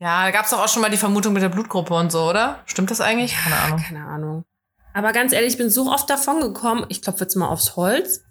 Ja, 0.00 0.24
da 0.26 0.30
gab's 0.32 0.50
doch 0.50 0.62
auch 0.62 0.68
schon 0.68 0.82
mal 0.82 0.90
die 0.90 0.98
Vermutung 0.98 1.32
mit 1.32 1.42
der 1.42 1.48
Blutgruppe 1.48 1.94
und 1.94 2.12
so, 2.12 2.28
oder? 2.28 2.60
Stimmt 2.66 2.90
das 2.90 3.00
eigentlich? 3.00 3.34
Keine 3.34 3.56
Ahnung. 3.56 3.78
Keine 3.78 4.04
Ahnung. 4.04 4.44
Aber 4.92 5.12
ganz 5.12 5.32
ehrlich, 5.32 5.52
ich 5.52 5.58
bin 5.58 5.70
so 5.70 5.90
oft 5.90 6.10
davon 6.10 6.42
gekommen. 6.42 6.84
Ich 6.90 7.00
klopfe 7.00 7.24
jetzt 7.24 7.36
mal 7.36 7.48
aufs 7.48 7.76
Holz. 7.76 8.22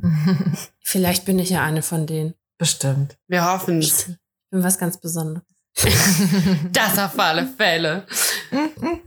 Vielleicht 0.82 1.26
bin 1.26 1.38
ich 1.38 1.50
ja 1.50 1.62
eine 1.62 1.82
von 1.82 2.06
denen. 2.06 2.32
Bestimmt. 2.56 3.18
Wir 3.26 3.44
hoffen's. 3.44 4.08
Ich 4.08 4.16
bin 4.50 4.62
was 4.62 4.78
ganz 4.78 4.98
Besonderes. 4.98 5.44
Das 6.72 6.98
auf 6.98 7.18
alle 7.18 7.46
Fälle. 7.46 8.06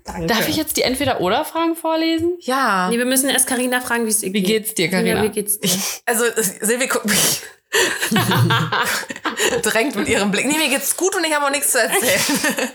Danke. 0.05 0.27
Darf 0.27 0.47
ich 0.47 0.55
jetzt 0.57 0.77
die 0.77 0.83
Entweder-Oder-Fragen 0.83 1.75
vorlesen? 1.75 2.37
Ja. 2.41 2.89
Nee, 2.89 2.97
wir 2.97 3.05
müssen 3.05 3.29
erst 3.29 3.47
Carina 3.47 3.81
fragen, 3.81 4.05
wie 4.05 4.09
es 4.09 4.23
ihr 4.23 4.33
Wie 4.33 4.41
geht. 4.41 4.47
geht's 4.63 4.73
dir, 4.75 4.89
Carina, 4.89 5.15
Carina? 5.15 5.31
wie 5.31 5.35
geht's 5.35 5.59
dir? 5.59 5.69
Also, 6.05 6.23
Silvi 6.61 6.87
guckt 6.87 7.05
mich. 7.05 7.41
drängt 9.63 9.95
mit 9.95 10.07
ihrem 10.07 10.31
Blick. 10.31 10.45
Nee, 10.45 10.57
mir 10.57 10.69
geht's 10.69 10.95
gut 10.97 11.15
und 11.15 11.23
ich 11.25 11.33
habe 11.33 11.45
auch 11.45 11.51
nichts 11.51 11.71
zu 11.71 11.79
erzählen. 11.79 12.69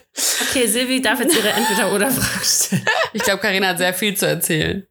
Okay, 0.48 0.66
Silvi 0.66 1.02
darf 1.02 1.20
jetzt 1.20 1.36
ihre 1.36 1.50
Entweder-Oder-Frage 1.50 2.44
stellen. 2.44 2.86
Ich 3.12 3.22
glaube, 3.22 3.40
Carina 3.40 3.68
hat 3.68 3.78
sehr 3.78 3.94
viel 3.94 4.16
zu 4.16 4.26
erzählen. 4.26 4.86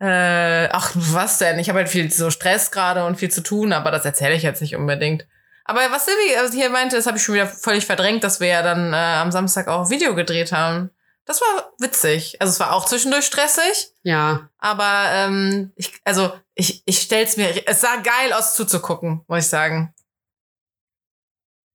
äh, 0.00 0.68
ach, 0.70 0.92
was 0.94 1.38
denn? 1.38 1.58
Ich 1.58 1.68
habe 1.68 1.78
halt 1.80 1.88
viel 1.88 2.10
so 2.10 2.30
Stress 2.30 2.70
gerade 2.70 3.04
und 3.04 3.16
viel 3.18 3.30
zu 3.30 3.42
tun, 3.42 3.72
aber 3.72 3.90
das 3.90 4.04
erzähle 4.04 4.34
ich 4.34 4.42
jetzt 4.42 4.60
nicht 4.62 4.76
unbedingt. 4.76 5.26
Aber 5.64 5.80
was 5.90 6.06
Silvi 6.06 6.36
also 6.36 6.52
hier 6.56 6.70
meinte, 6.70 6.96
das 6.96 7.06
habe 7.06 7.16
ich 7.18 7.22
schon 7.22 7.34
wieder 7.36 7.46
völlig 7.46 7.86
verdrängt, 7.86 8.24
dass 8.24 8.40
wir 8.40 8.48
ja 8.48 8.62
dann 8.62 8.92
äh, 8.92 8.96
am 8.96 9.30
Samstag 9.30 9.68
auch 9.68 9.90
Video 9.90 10.14
gedreht 10.14 10.52
haben. 10.52 10.90
Das 11.24 11.40
war 11.40 11.72
witzig. 11.78 12.40
Also 12.40 12.50
es 12.50 12.58
war 12.60 12.72
auch 12.72 12.84
zwischendurch 12.84 13.24
stressig. 13.26 13.92
Ja. 14.02 14.48
Aber 14.58 15.04
ähm, 15.12 15.72
ich, 15.76 15.92
also 16.04 16.32
ich, 16.54 16.82
ich 16.84 16.98
stell's 17.00 17.36
mir, 17.36 17.66
es 17.68 17.80
sah 17.80 17.96
geil 17.96 18.32
aus 18.32 18.54
zuzugucken, 18.54 19.22
muss 19.28 19.44
ich 19.44 19.48
sagen. 19.48 19.94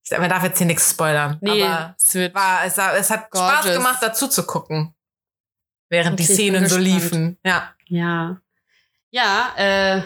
Ich, 0.03 0.17
man 0.17 0.29
darf 0.29 0.43
jetzt 0.43 0.57
hier 0.57 0.67
nichts 0.67 0.89
spoilern. 0.91 1.37
Nee, 1.41 1.63
Aber 1.63 1.95
es 1.97 2.13
wird. 2.13 2.35
war, 2.35 2.65
es, 2.65 2.75
sah, 2.75 2.93
es 2.95 3.09
hat 3.09 3.27
Spaß 3.27 3.63
Gorgeous. 3.63 3.77
gemacht, 3.77 3.97
dazu 4.01 4.27
zu 4.27 4.45
gucken. 4.45 4.93
Während 5.89 6.19
die 6.19 6.23
Okay, 6.23 6.33
bin 6.33 6.35
Szenen 6.35 6.67
so 6.67 6.77
liefen. 6.77 7.37
Ja. 7.45 7.73
Ja. 7.85 8.41
Ja, 9.11 9.53
äh, 9.55 10.01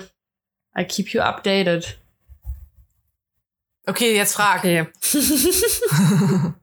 I 0.78 0.86
keep 0.86 1.10
you 1.10 1.22
updated. 1.22 2.00
Okay, 3.86 4.16
jetzt 4.16 4.34
frag. 4.34 4.60
Okay. 4.60 4.88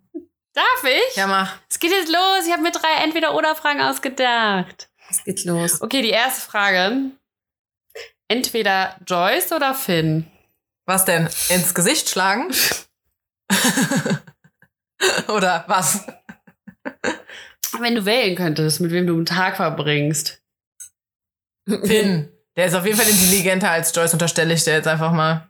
Darf 0.55 0.85
ich? 0.85 1.17
Ja, 1.17 1.27
mach. 1.27 1.57
Es 1.71 1.79
geht 1.79 1.91
jetzt 1.93 2.09
los. 2.09 2.47
Ich 2.47 2.53
habe 2.53 2.63
mir 2.63 2.73
drei 2.73 3.05
Entweder-Oder-Fragen 3.05 3.81
ausgedacht. 3.81 4.89
Es 5.11 5.25
geht 5.25 5.45
los. 5.45 5.81
Okay, 5.81 6.03
die 6.03 6.11
erste 6.11 6.41
Frage. 6.41 7.13
Entweder 8.29 8.97
Joyce 9.07 9.53
oder 9.53 9.75
Finn? 9.75 10.27
Was 10.87 11.05
denn? 11.05 11.29
Ins 11.49 11.75
Gesicht 11.75 12.09
schlagen? 12.09 12.53
Oder 15.29 15.65
was? 15.69 16.07
Wenn 17.79 17.95
du 17.95 18.05
wählen 18.05 18.37
könntest, 18.37 18.81
mit 18.81 18.91
wem 18.91 19.07
du 19.07 19.15
einen 19.15 19.27
Tag 19.27 19.57
verbringst. 19.57 20.43
Finn. 21.67 22.33
Der 22.57 22.67
ist 22.67 22.75
auf 22.75 22.85
jeden 22.85 22.99
Fall 22.99 23.09
intelligenter 23.09 23.71
als 23.71 23.95
Joyce, 23.95 24.15
unterstelle 24.15 24.55
ich 24.55 24.65
dir 24.65 24.73
jetzt 24.73 24.89
einfach 24.89 25.13
mal. 25.13 25.48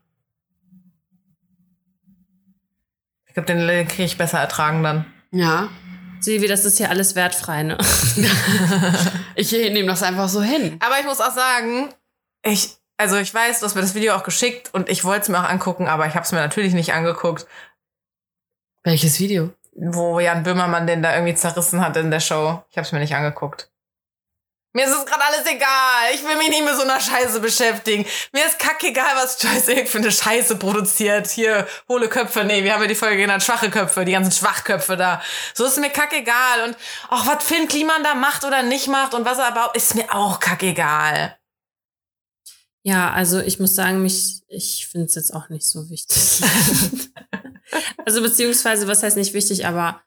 Ich 3.29 3.35
glaube, 3.35 3.47
den 3.47 3.87
kriege 3.88 4.05
ich 4.05 4.19
besser 4.19 4.38
ertragen 4.38 4.83
dann. 4.83 5.05
Ja. 5.31 5.69
Silvi, 6.21 6.49
das 6.49 6.64
ist 6.64 6.79
hier 6.79 6.91
alles 6.91 7.14
wertfrei, 7.14 7.62
ne? 7.62 7.79
Ich 9.37 9.53
nehme 9.53 9.87
das 9.87 10.03
einfach 10.03 10.29
so 10.29 10.43
hin. 10.43 10.81
Aber 10.85 10.99
ich 10.99 11.07
muss 11.07 11.21
auch 11.21 11.31
sagen, 11.33 11.91
ich, 12.43 12.71
also 12.97 13.17
ich 13.19 13.33
weiß, 13.33 13.61
du 13.61 13.67
hast 13.67 13.77
mir 13.77 13.83
das 13.83 13.95
Video 13.95 14.14
auch 14.14 14.25
geschickt 14.25 14.71
und 14.75 14.88
ich 14.88 15.05
wollte 15.05 15.23
es 15.23 15.29
mir 15.29 15.38
auch 15.38 15.49
angucken, 15.49 15.87
aber 15.87 16.07
ich 16.09 16.14
habe 16.14 16.25
es 16.25 16.33
mir 16.33 16.38
natürlich 16.41 16.75
nicht 16.75 16.93
angeguckt, 16.93 17.47
Welches 18.83 19.21
Video? 19.21 19.51
wo 19.81 20.19
Jan 20.19 20.43
Böhmermann 20.43 20.88
den 20.88 21.03
da 21.03 21.14
irgendwie 21.14 21.37
zerrissen 21.37 21.81
hat 21.81 21.97
in 21.97 22.11
der 22.11 22.19
Show. 22.19 22.64
Ich 22.71 22.77
habe 22.77 22.85
es 22.85 22.91
mir 22.91 22.99
nicht 22.99 23.14
angeguckt. 23.14 23.71
Mir 24.79 24.87
ist 24.87 24.95
es 24.95 25.07
gerade 25.07 25.25
alles 25.25 25.45
egal. 25.45 26.14
Ich 26.14 26.23
will 26.23 26.37
mich 26.37 26.51
nicht 26.51 26.64
mit 26.64 26.77
so 26.77 26.83
einer 26.83 27.01
Scheiße 27.01 27.41
beschäftigen. 27.41 28.07
Mir 28.31 28.47
ist 28.47 28.61
kackegal, 28.61 29.17
was 29.17 29.43
Joyce 29.43 29.67
Ilk 29.71 29.88
für 29.88 29.99
eine 29.99 30.12
Scheiße 30.12 30.55
produziert. 30.55 31.27
Hier, 31.27 31.67
hohle 31.88 32.09
Köpfe. 32.09 32.45
Nee, 32.45 32.62
wir 32.62 32.75
haben 32.75 32.83
ja 32.83 32.87
die 32.87 32.95
Folge 32.95 33.17
genannt, 33.17 33.43
schwache 33.43 33.71
Köpfe, 33.71 34.05
die 34.05 34.12
ganzen 34.12 34.31
Schwachköpfe 34.31 34.97
da. 34.97 35.21
So 35.53 35.64
ist 35.64 35.79
mir 35.79 35.91
kackegal. 35.91 36.62
Und 36.64 36.77
auch 37.09 37.27
was 37.27 37.43
Finn 37.43 37.67
Kliman 37.67 38.05
da 38.05 38.14
macht 38.14 38.45
oder 38.45 38.62
nicht 38.62 38.87
macht 38.87 39.14
und 39.14 39.25
was 39.25 39.38
er 39.38 39.47
aber 39.47 39.75
ist 39.75 39.97
mir 39.97 40.14
auch 40.14 40.38
kackegal. 40.38 41.37
Ja, 42.85 43.11
also 43.11 43.41
ich 43.41 43.59
muss 43.59 43.75
sagen, 43.75 44.01
mich, 44.01 44.43
ich 44.47 44.87
finde 44.87 45.07
es 45.07 45.17
jetzt 45.17 45.35
auch 45.35 45.49
nicht 45.49 45.67
so 45.67 45.91
wichtig. 45.91 46.17
also 48.07 48.23
beziehungsweise, 48.23 48.87
was 48.87 49.03
heißt 49.03 49.17
nicht 49.17 49.35
wichtig, 49.35 49.67
aber 49.67 50.03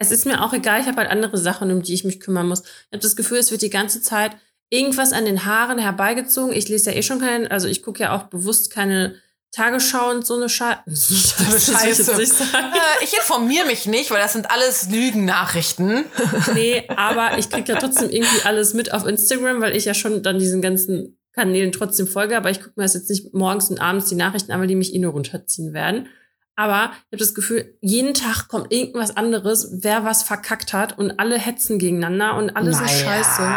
es 0.00 0.10
ist 0.10 0.24
mir 0.24 0.42
auch 0.42 0.54
egal, 0.54 0.80
ich 0.80 0.86
habe 0.86 0.96
halt 0.96 1.10
andere 1.10 1.36
Sachen, 1.36 1.70
um 1.70 1.82
die 1.82 1.92
ich 1.92 2.04
mich 2.04 2.20
kümmern 2.20 2.48
muss. 2.48 2.62
Ich 2.62 2.92
habe 2.92 3.02
das 3.02 3.16
Gefühl, 3.16 3.36
es 3.38 3.50
wird 3.50 3.60
die 3.60 3.70
ganze 3.70 4.00
Zeit 4.00 4.32
irgendwas 4.70 5.12
an 5.12 5.26
den 5.26 5.44
Haaren 5.44 5.78
herbeigezogen. 5.78 6.54
Ich 6.54 6.68
lese 6.68 6.90
ja 6.90 6.96
eh 6.96 7.02
schon 7.02 7.20
keinen, 7.20 7.46
also 7.48 7.68
ich 7.68 7.82
gucke 7.82 8.02
ja 8.02 8.16
auch 8.16 8.24
bewusst 8.24 8.70
keine 8.72 9.16
Tagesschau 9.52 10.10
und 10.10 10.26
so 10.26 10.36
eine 10.36 10.48
Scheiße. 10.48 10.84
So 10.88 11.42
eine 11.42 11.60
Scheiße, 11.60 12.22
ich. 12.22 12.30
Äh, 12.40 13.04
ich 13.04 13.12
informiere 13.12 13.66
mich 13.66 13.84
nicht, 13.84 14.10
weil 14.10 14.20
das 14.20 14.32
sind 14.32 14.50
alles 14.50 14.88
Lügennachrichten. 14.88 16.04
Nee, 16.54 16.84
aber 16.88 17.38
ich 17.38 17.50
kriege 17.50 17.74
ja 17.74 17.78
trotzdem 17.78 18.08
irgendwie 18.08 18.42
alles 18.44 18.72
mit 18.72 18.94
auf 18.94 19.06
Instagram, 19.06 19.60
weil 19.60 19.76
ich 19.76 19.84
ja 19.84 19.92
schon 19.92 20.22
dann 20.22 20.38
diesen 20.38 20.62
ganzen 20.62 21.18
Kanälen 21.32 21.72
trotzdem 21.72 22.06
folge, 22.06 22.36
aber 22.36 22.50
ich 22.50 22.60
gucke 22.60 22.72
mir 22.76 22.84
das 22.84 22.94
jetzt 22.94 23.10
nicht 23.10 23.34
morgens 23.34 23.70
und 23.70 23.80
abends 23.80 24.08
die 24.08 24.14
Nachrichten 24.14 24.50
an, 24.50 24.60
weil 24.60 24.66
die 24.66 24.74
mich 24.74 24.94
eh 24.94 24.98
nur 24.98 25.12
runterziehen 25.12 25.74
werden. 25.74 26.08
Aber 26.60 26.90
ich 26.92 27.12
habe 27.12 27.16
das 27.16 27.34
Gefühl, 27.34 27.74
jeden 27.80 28.12
Tag 28.12 28.48
kommt 28.48 28.70
irgendwas 28.70 29.16
anderes, 29.16 29.70
wer 29.80 30.04
was 30.04 30.22
verkackt 30.22 30.74
hat 30.74 30.98
und 30.98 31.18
alle 31.18 31.38
hetzen 31.38 31.78
gegeneinander 31.78 32.36
und 32.36 32.54
alles 32.54 32.78
ist 32.82 33.00
scheiße. 33.00 33.50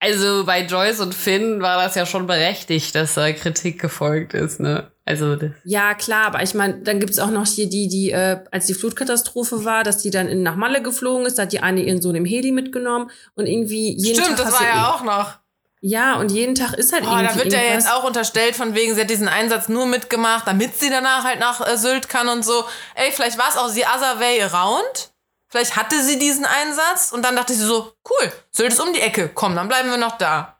Also 0.00 0.44
bei 0.44 0.64
Joyce 0.64 0.98
und 0.98 1.14
Finn 1.14 1.60
war 1.60 1.80
das 1.80 1.94
ja 1.94 2.06
schon 2.06 2.26
berechtigt, 2.26 2.96
dass 2.96 3.14
da 3.14 3.32
Kritik 3.32 3.80
gefolgt 3.80 4.34
ist, 4.34 4.58
ne? 4.58 4.90
Also 5.04 5.36
Ja, 5.64 5.94
klar, 5.94 6.26
aber 6.26 6.42
ich 6.42 6.54
meine, 6.54 6.82
dann 6.82 6.98
gibt's 6.98 7.20
auch 7.20 7.30
noch 7.30 7.46
hier 7.46 7.68
die, 7.68 7.86
die, 7.86 8.10
äh, 8.10 8.40
als 8.50 8.66
die 8.66 8.74
Flutkatastrophe 8.74 9.64
war, 9.64 9.84
dass 9.84 9.98
die 9.98 10.10
dann 10.10 10.26
in, 10.26 10.42
nach 10.42 10.56
Malle 10.56 10.82
geflogen 10.82 11.24
ist, 11.24 11.38
da 11.38 11.44
hat 11.44 11.52
die 11.52 11.60
eine 11.60 11.82
ihren 11.82 12.02
Sohn 12.02 12.16
im 12.16 12.24
Heli 12.24 12.50
mitgenommen 12.50 13.12
und 13.36 13.46
irgendwie 13.46 13.96
jeden 13.96 14.20
Stimmt, 14.22 14.38
Tag. 14.38 14.46
das 14.46 14.60
war 14.60 14.66
ja 14.66 14.92
auch 14.92 15.04
noch. 15.04 15.38
Ja, 15.80 16.16
und 16.16 16.32
jeden 16.32 16.54
Tag 16.56 16.72
ist 16.74 16.92
halt 16.92 17.04
Oh, 17.04 17.10
irgendwie. 17.10 17.26
da 17.26 17.34
wird 17.36 17.52
ja 17.52 17.60
jetzt 17.60 17.88
auch 17.90 18.02
unterstellt, 18.04 18.56
von 18.56 18.74
wegen, 18.74 18.94
sie 18.94 19.00
hat 19.02 19.10
diesen 19.10 19.28
Einsatz 19.28 19.68
nur 19.68 19.86
mitgemacht, 19.86 20.46
damit 20.46 20.74
sie 20.78 20.90
danach 20.90 21.22
halt 21.24 21.38
nach 21.38 21.64
äh, 21.66 21.76
Sylt 21.76 22.08
kann 22.08 22.28
und 22.28 22.44
so. 22.44 22.64
Ey, 22.96 23.12
vielleicht 23.12 23.38
war 23.38 23.48
es 23.48 23.56
auch 23.56 23.68
the 23.68 23.84
other 23.84 24.18
way 24.18 24.42
around. 24.42 25.10
Vielleicht 25.50 25.76
hatte 25.76 26.02
sie 26.02 26.18
diesen 26.18 26.44
Einsatz 26.44 27.12
und 27.12 27.24
dann 27.24 27.36
dachte 27.36 27.54
sie 27.54 27.64
so, 27.64 27.92
cool, 28.10 28.32
Sylt 28.50 28.72
ist 28.72 28.80
um 28.80 28.92
die 28.92 29.00
Ecke, 29.00 29.30
komm, 29.32 29.54
dann 29.54 29.68
bleiben 29.68 29.88
wir 29.88 29.96
noch 29.96 30.18
da. 30.18 30.56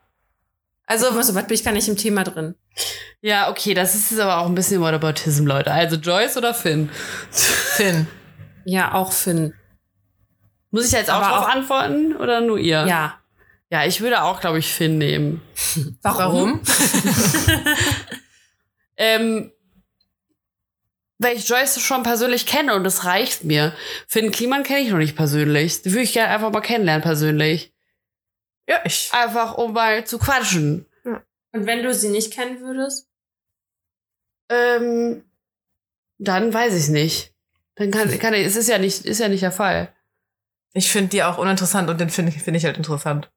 Also, 0.86 1.20
so 1.20 1.34
weit 1.34 1.48
bin 1.48 1.54
ich 1.56 1.64
gar 1.64 1.72
nicht 1.72 1.88
im 1.88 1.96
Thema 1.98 2.24
drin. 2.24 2.54
Ja, 3.20 3.50
okay, 3.50 3.74
das 3.74 3.94
ist 3.94 4.10
jetzt 4.12 4.20
aber 4.20 4.38
auch 4.38 4.46
ein 4.46 4.54
bisschen 4.54 4.80
Whataboutism, 4.80 5.46
Leute. 5.46 5.70
Also 5.72 5.96
Joyce 5.96 6.36
oder 6.38 6.54
Finn? 6.54 6.88
Finn. 7.30 8.06
Ja, 8.64 8.94
auch 8.94 9.12
Finn. 9.12 9.52
Muss 10.70 10.86
ich 10.86 10.92
jetzt 10.92 11.10
auch 11.10 11.16
Aber 11.16 11.28
drauf 11.28 11.44
auch- 11.44 11.48
antworten 11.48 12.16
oder 12.16 12.40
nur 12.40 12.56
ihr? 12.58 12.86
Ja. 12.86 13.17
Ja, 13.70 13.84
ich 13.84 14.00
würde 14.00 14.22
auch, 14.22 14.40
glaube 14.40 14.58
ich, 14.58 14.72
Finn 14.72 14.98
nehmen. 14.98 15.42
Warum? 16.02 16.60
Ähm, 18.98 19.52
weil 21.18 21.36
ich 21.36 21.48
Joyce 21.48 21.80
schon 21.80 22.02
persönlich 22.02 22.46
kenne 22.46 22.74
und 22.74 22.84
das 22.84 23.04
reicht 23.04 23.44
mir. 23.44 23.74
Finn 24.06 24.30
Kliman 24.30 24.64
kenne 24.64 24.80
ich 24.80 24.90
noch 24.90 24.98
nicht 24.98 25.16
persönlich. 25.16 25.82
Die 25.82 25.92
würde 25.92 26.02
ich 26.02 26.12
gerne 26.12 26.34
einfach 26.34 26.50
mal 26.50 26.60
kennenlernen 26.60 27.02
persönlich. 27.02 27.72
Ja, 28.68 28.80
ich. 28.84 29.10
Einfach 29.12 29.56
um 29.56 29.72
mal 29.72 30.04
zu 30.04 30.18
quatschen. 30.18 30.86
Und 31.04 31.66
wenn 31.66 31.82
du 31.82 31.94
sie 31.94 32.10
nicht 32.10 32.32
kennen 32.32 32.60
würdest? 32.60 33.08
Ähm, 34.50 35.24
dann 36.18 36.52
weiß 36.52 36.74
ich 36.74 36.88
nicht. 36.88 37.34
Dann 37.76 37.90
kann, 37.90 38.16
kann 38.18 38.34
ich, 38.34 38.44
es 38.44 38.56
ist 38.56 38.68
ja 38.68 38.78
nicht, 38.78 39.04
ist 39.04 39.20
ja 39.20 39.28
nicht 39.28 39.42
der 39.42 39.52
Fall. 39.52 39.94
Ich 40.72 40.90
finde 40.90 41.10
die 41.10 41.22
auch 41.22 41.38
uninteressant 41.38 41.88
und 41.88 42.00
den 42.00 42.10
finde 42.10 42.32
ich, 42.32 42.42
find 42.42 42.56
ich 42.56 42.64
halt 42.64 42.76
interessant. 42.76 43.30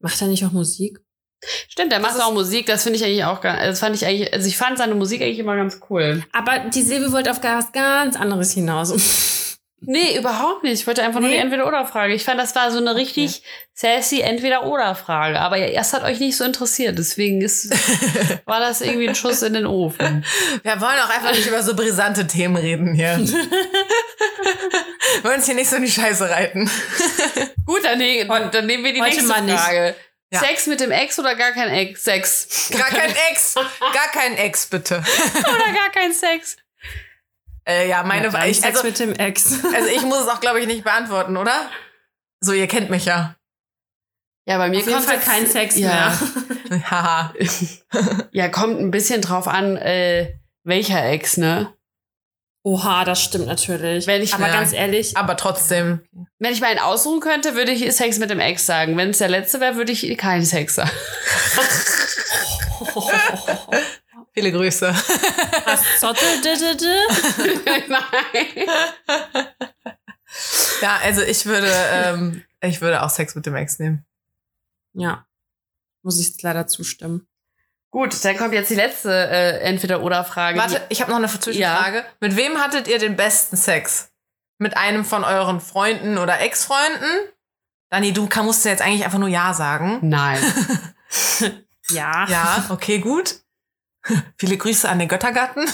Macht 0.00 0.20
er 0.20 0.28
nicht 0.28 0.44
auch 0.44 0.52
Musik? 0.52 0.98
Stimmt, 1.68 1.92
der 1.92 2.00
macht 2.00 2.16
ist- 2.16 2.20
auch 2.22 2.32
Musik, 2.34 2.66
das 2.66 2.82
finde 2.82 2.98
ich 2.98 3.04
eigentlich 3.04 3.24
auch 3.24 3.40
ganz, 3.40 3.60
das 3.62 3.80
fand 3.80 3.96
ich 3.96 4.04
eigentlich, 4.04 4.32
also 4.32 4.46
ich 4.46 4.56
fand 4.58 4.76
seine 4.78 4.94
Musik 4.94 5.22
eigentlich 5.22 5.38
immer 5.38 5.56
ganz 5.56 5.80
cool. 5.88 6.22
Aber 6.32 6.58
die 6.70 6.82
Silvi 6.82 7.12
wollte 7.12 7.30
auf 7.30 7.42
was 7.42 7.72
ganz 7.72 8.16
anderes 8.16 8.52
hinaus. 8.52 8.92
Nee, 9.82 10.16
überhaupt 10.18 10.62
nicht. 10.62 10.74
Ich 10.80 10.86
wollte 10.86 11.02
einfach 11.02 11.20
nur 11.20 11.30
Nee? 11.30 11.36
die 11.36 11.40
Entweder-Oder-Frage. 11.42 12.12
Ich 12.14 12.24
fand, 12.24 12.38
das 12.38 12.54
war 12.54 12.70
so 12.70 12.78
eine 12.78 12.94
richtig 12.96 13.42
sassy 13.72 14.20
Entweder-Oder-Frage. 14.20 15.40
Aber 15.40 15.56
erst 15.56 15.94
hat 15.94 16.04
euch 16.04 16.20
nicht 16.20 16.36
so 16.36 16.44
interessiert. 16.44 16.98
Deswegen 16.98 17.40
ist, 17.40 17.70
war 18.44 18.60
das 18.60 18.82
irgendwie 18.82 19.08
ein 19.08 19.14
Schuss 19.14 19.40
in 19.42 19.54
den 19.54 19.66
Ofen. 19.66 20.24
Wir 20.62 20.80
wollen 20.80 20.98
auch 20.98 21.08
einfach 21.08 21.32
nicht 21.32 21.46
über 21.46 21.62
so 21.62 21.74
brisante 21.74 22.26
Themen 22.26 22.56
reden 22.56 22.94
hier. 22.94 23.18
wir 23.18 23.48
wollen 25.24 25.36
uns 25.36 25.46
hier 25.46 25.54
nicht 25.54 25.70
so 25.70 25.76
in 25.76 25.82
die 25.84 25.90
Scheiße 25.90 26.28
reiten. 26.28 26.70
Gut, 27.66 27.84
dann, 27.84 27.98
ne 27.98 28.26
dann 28.52 28.66
nehmen 28.66 28.84
wir 28.84 28.92
die 28.92 29.00
heute 29.00 29.22
nächste. 29.24 29.56
Frage. 29.56 29.94
Ja. 30.32 30.40
Sex 30.40 30.66
mit 30.66 30.80
dem 30.80 30.90
Ex 30.92 31.18
oder 31.18 31.34
gar 31.34 31.52
kein 31.52 31.70
Ex? 31.70 32.04
Sex. 32.04 32.68
Gar 32.70 32.88
kein 32.88 33.10
Ex. 33.30 33.54
Gar 33.54 34.08
kein 34.12 34.36
Ex, 34.36 34.66
bitte. 34.66 35.02
oder 35.40 35.72
gar 35.72 35.90
kein 35.92 36.12
Sex. 36.12 36.56
Äh, 37.70 37.88
ja, 37.88 38.02
meine 38.02 38.28
Ja, 38.28 38.44
ich, 38.46 38.60
Sex 38.60 38.76
also, 38.78 38.88
mit 38.88 38.98
dem 38.98 39.12
Ex. 39.14 39.64
also 39.74 39.88
ich 39.88 40.02
muss 40.02 40.20
es 40.22 40.28
auch, 40.28 40.40
glaube 40.40 40.60
ich, 40.60 40.66
nicht 40.66 40.82
beantworten, 40.84 41.36
oder? 41.36 41.70
So, 42.40 42.52
ihr 42.52 42.66
kennt 42.66 42.90
mich 42.90 43.04
ja. 43.04 43.36
Ja, 44.46 44.58
bei 44.58 44.68
mir 44.68 44.82
kommt 44.84 45.08
jetzt- 45.08 45.24
kein 45.24 45.46
Sex 45.46 45.76
ja. 45.76 46.16
mehr. 46.68 46.90
Haha. 46.90 47.34
Ja, 48.32 48.48
kommt 48.48 48.80
ein 48.80 48.90
bisschen 48.90 49.20
drauf 49.22 49.46
an, 49.46 49.76
äh, 49.76 50.34
welcher 50.64 51.04
Ex, 51.10 51.36
ne? 51.36 51.72
Oha, 52.62 53.04
das 53.04 53.22
stimmt 53.22 53.46
natürlich. 53.46 54.06
Wenn 54.06 54.22
ich- 54.22 54.34
Aber 54.34 54.48
Ja. 54.48 54.52
ganz 54.52 54.72
ehrlich, 54.72 55.16
Aber 55.16 55.36
trotzdem. 55.36 56.00
Wenn 56.38 56.52
ich 56.52 56.60
mal 56.60 56.68
einen 56.68 56.78
aussuchen 56.80 57.20
könnte, 57.20 57.54
würde 57.54 57.72
ich 57.72 57.90
Sex 57.94 58.18
mit 58.18 58.30
dem 58.30 58.40
Ex 58.40 58.66
sagen. 58.66 58.96
Wenn 58.96 59.10
es 59.10 59.18
der 59.18 59.28
letzte 59.28 59.60
wäre, 59.60 59.76
würde 59.76 59.92
ich 59.92 60.16
keinen 60.18 60.44
Sex 60.44 60.74
sagen. 60.74 60.90
Viele 64.32 64.52
Grüße. 64.52 64.88
was? 65.64 65.82
Nein. 67.88 68.68
Ja, 70.80 70.98
also 71.02 71.22
ich 71.22 71.44
würde, 71.44 71.70
ähm, 71.92 72.44
ich 72.60 72.80
würde 72.80 73.02
auch 73.02 73.10
Sex 73.10 73.34
mit 73.34 73.46
dem 73.46 73.56
Ex 73.56 73.78
nehmen. 73.80 74.06
Ja. 74.92 75.26
Muss 76.02 76.20
ich 76.20 76.40
leider 76.40 76.66
zustimmen. 76.66 77.26
Gut, 77.90 78.24
dann 78.24 78.36
kommt 78.36 78.54
jetzt 78.54 78.70
die 78.70 78.76
letzte 78.76 79.10
äh, 79.10 79.58
Entweder-Oder-Frage. 79.58 80.58
Warte, 80.58 80.80
ich 80.88 81.00
habe 81.00 81.10
noch 81.10 81.18
eine 81.18 81.28
Zwischenfrage. 81.28 82.04
Mit 82.20 82.36
wem 82.36 82.58
hattet 82.58 82.86
ihr 82.86 82.98
den 82.98 83.16
besten 83.16 83.56
Sex? 83.56 84.12
Mit 84.58 84.76
einem 84.76 85.04
von 85.04 85.24
euren 85.24 85.60
Freunden 85.60 86.16
oder 86.16 86.40
Ex-Freunden? 86.40 87.28
Dani, 87.90 88.12
du 88.12 88.28
musst 88.42 88.64
jetzt 88.64 88.82
eigentlich 88.82 89.04
einfach 89.04 89.18
nur 89.18 89.28
Ja 89.28 89.52
sagen. 89.52 89.98
Nein. 90.02 90.38
Ja. 91.90 92.24
Ja, 92.28 92.66
okay, 92.68 93.00
gut. 93.00 93.40
Viele 94.38 94.56
Grüße 94.56 94.88
an 94.88 94.98
den 94.98 95.08
Göttergatten. 95.08 95.64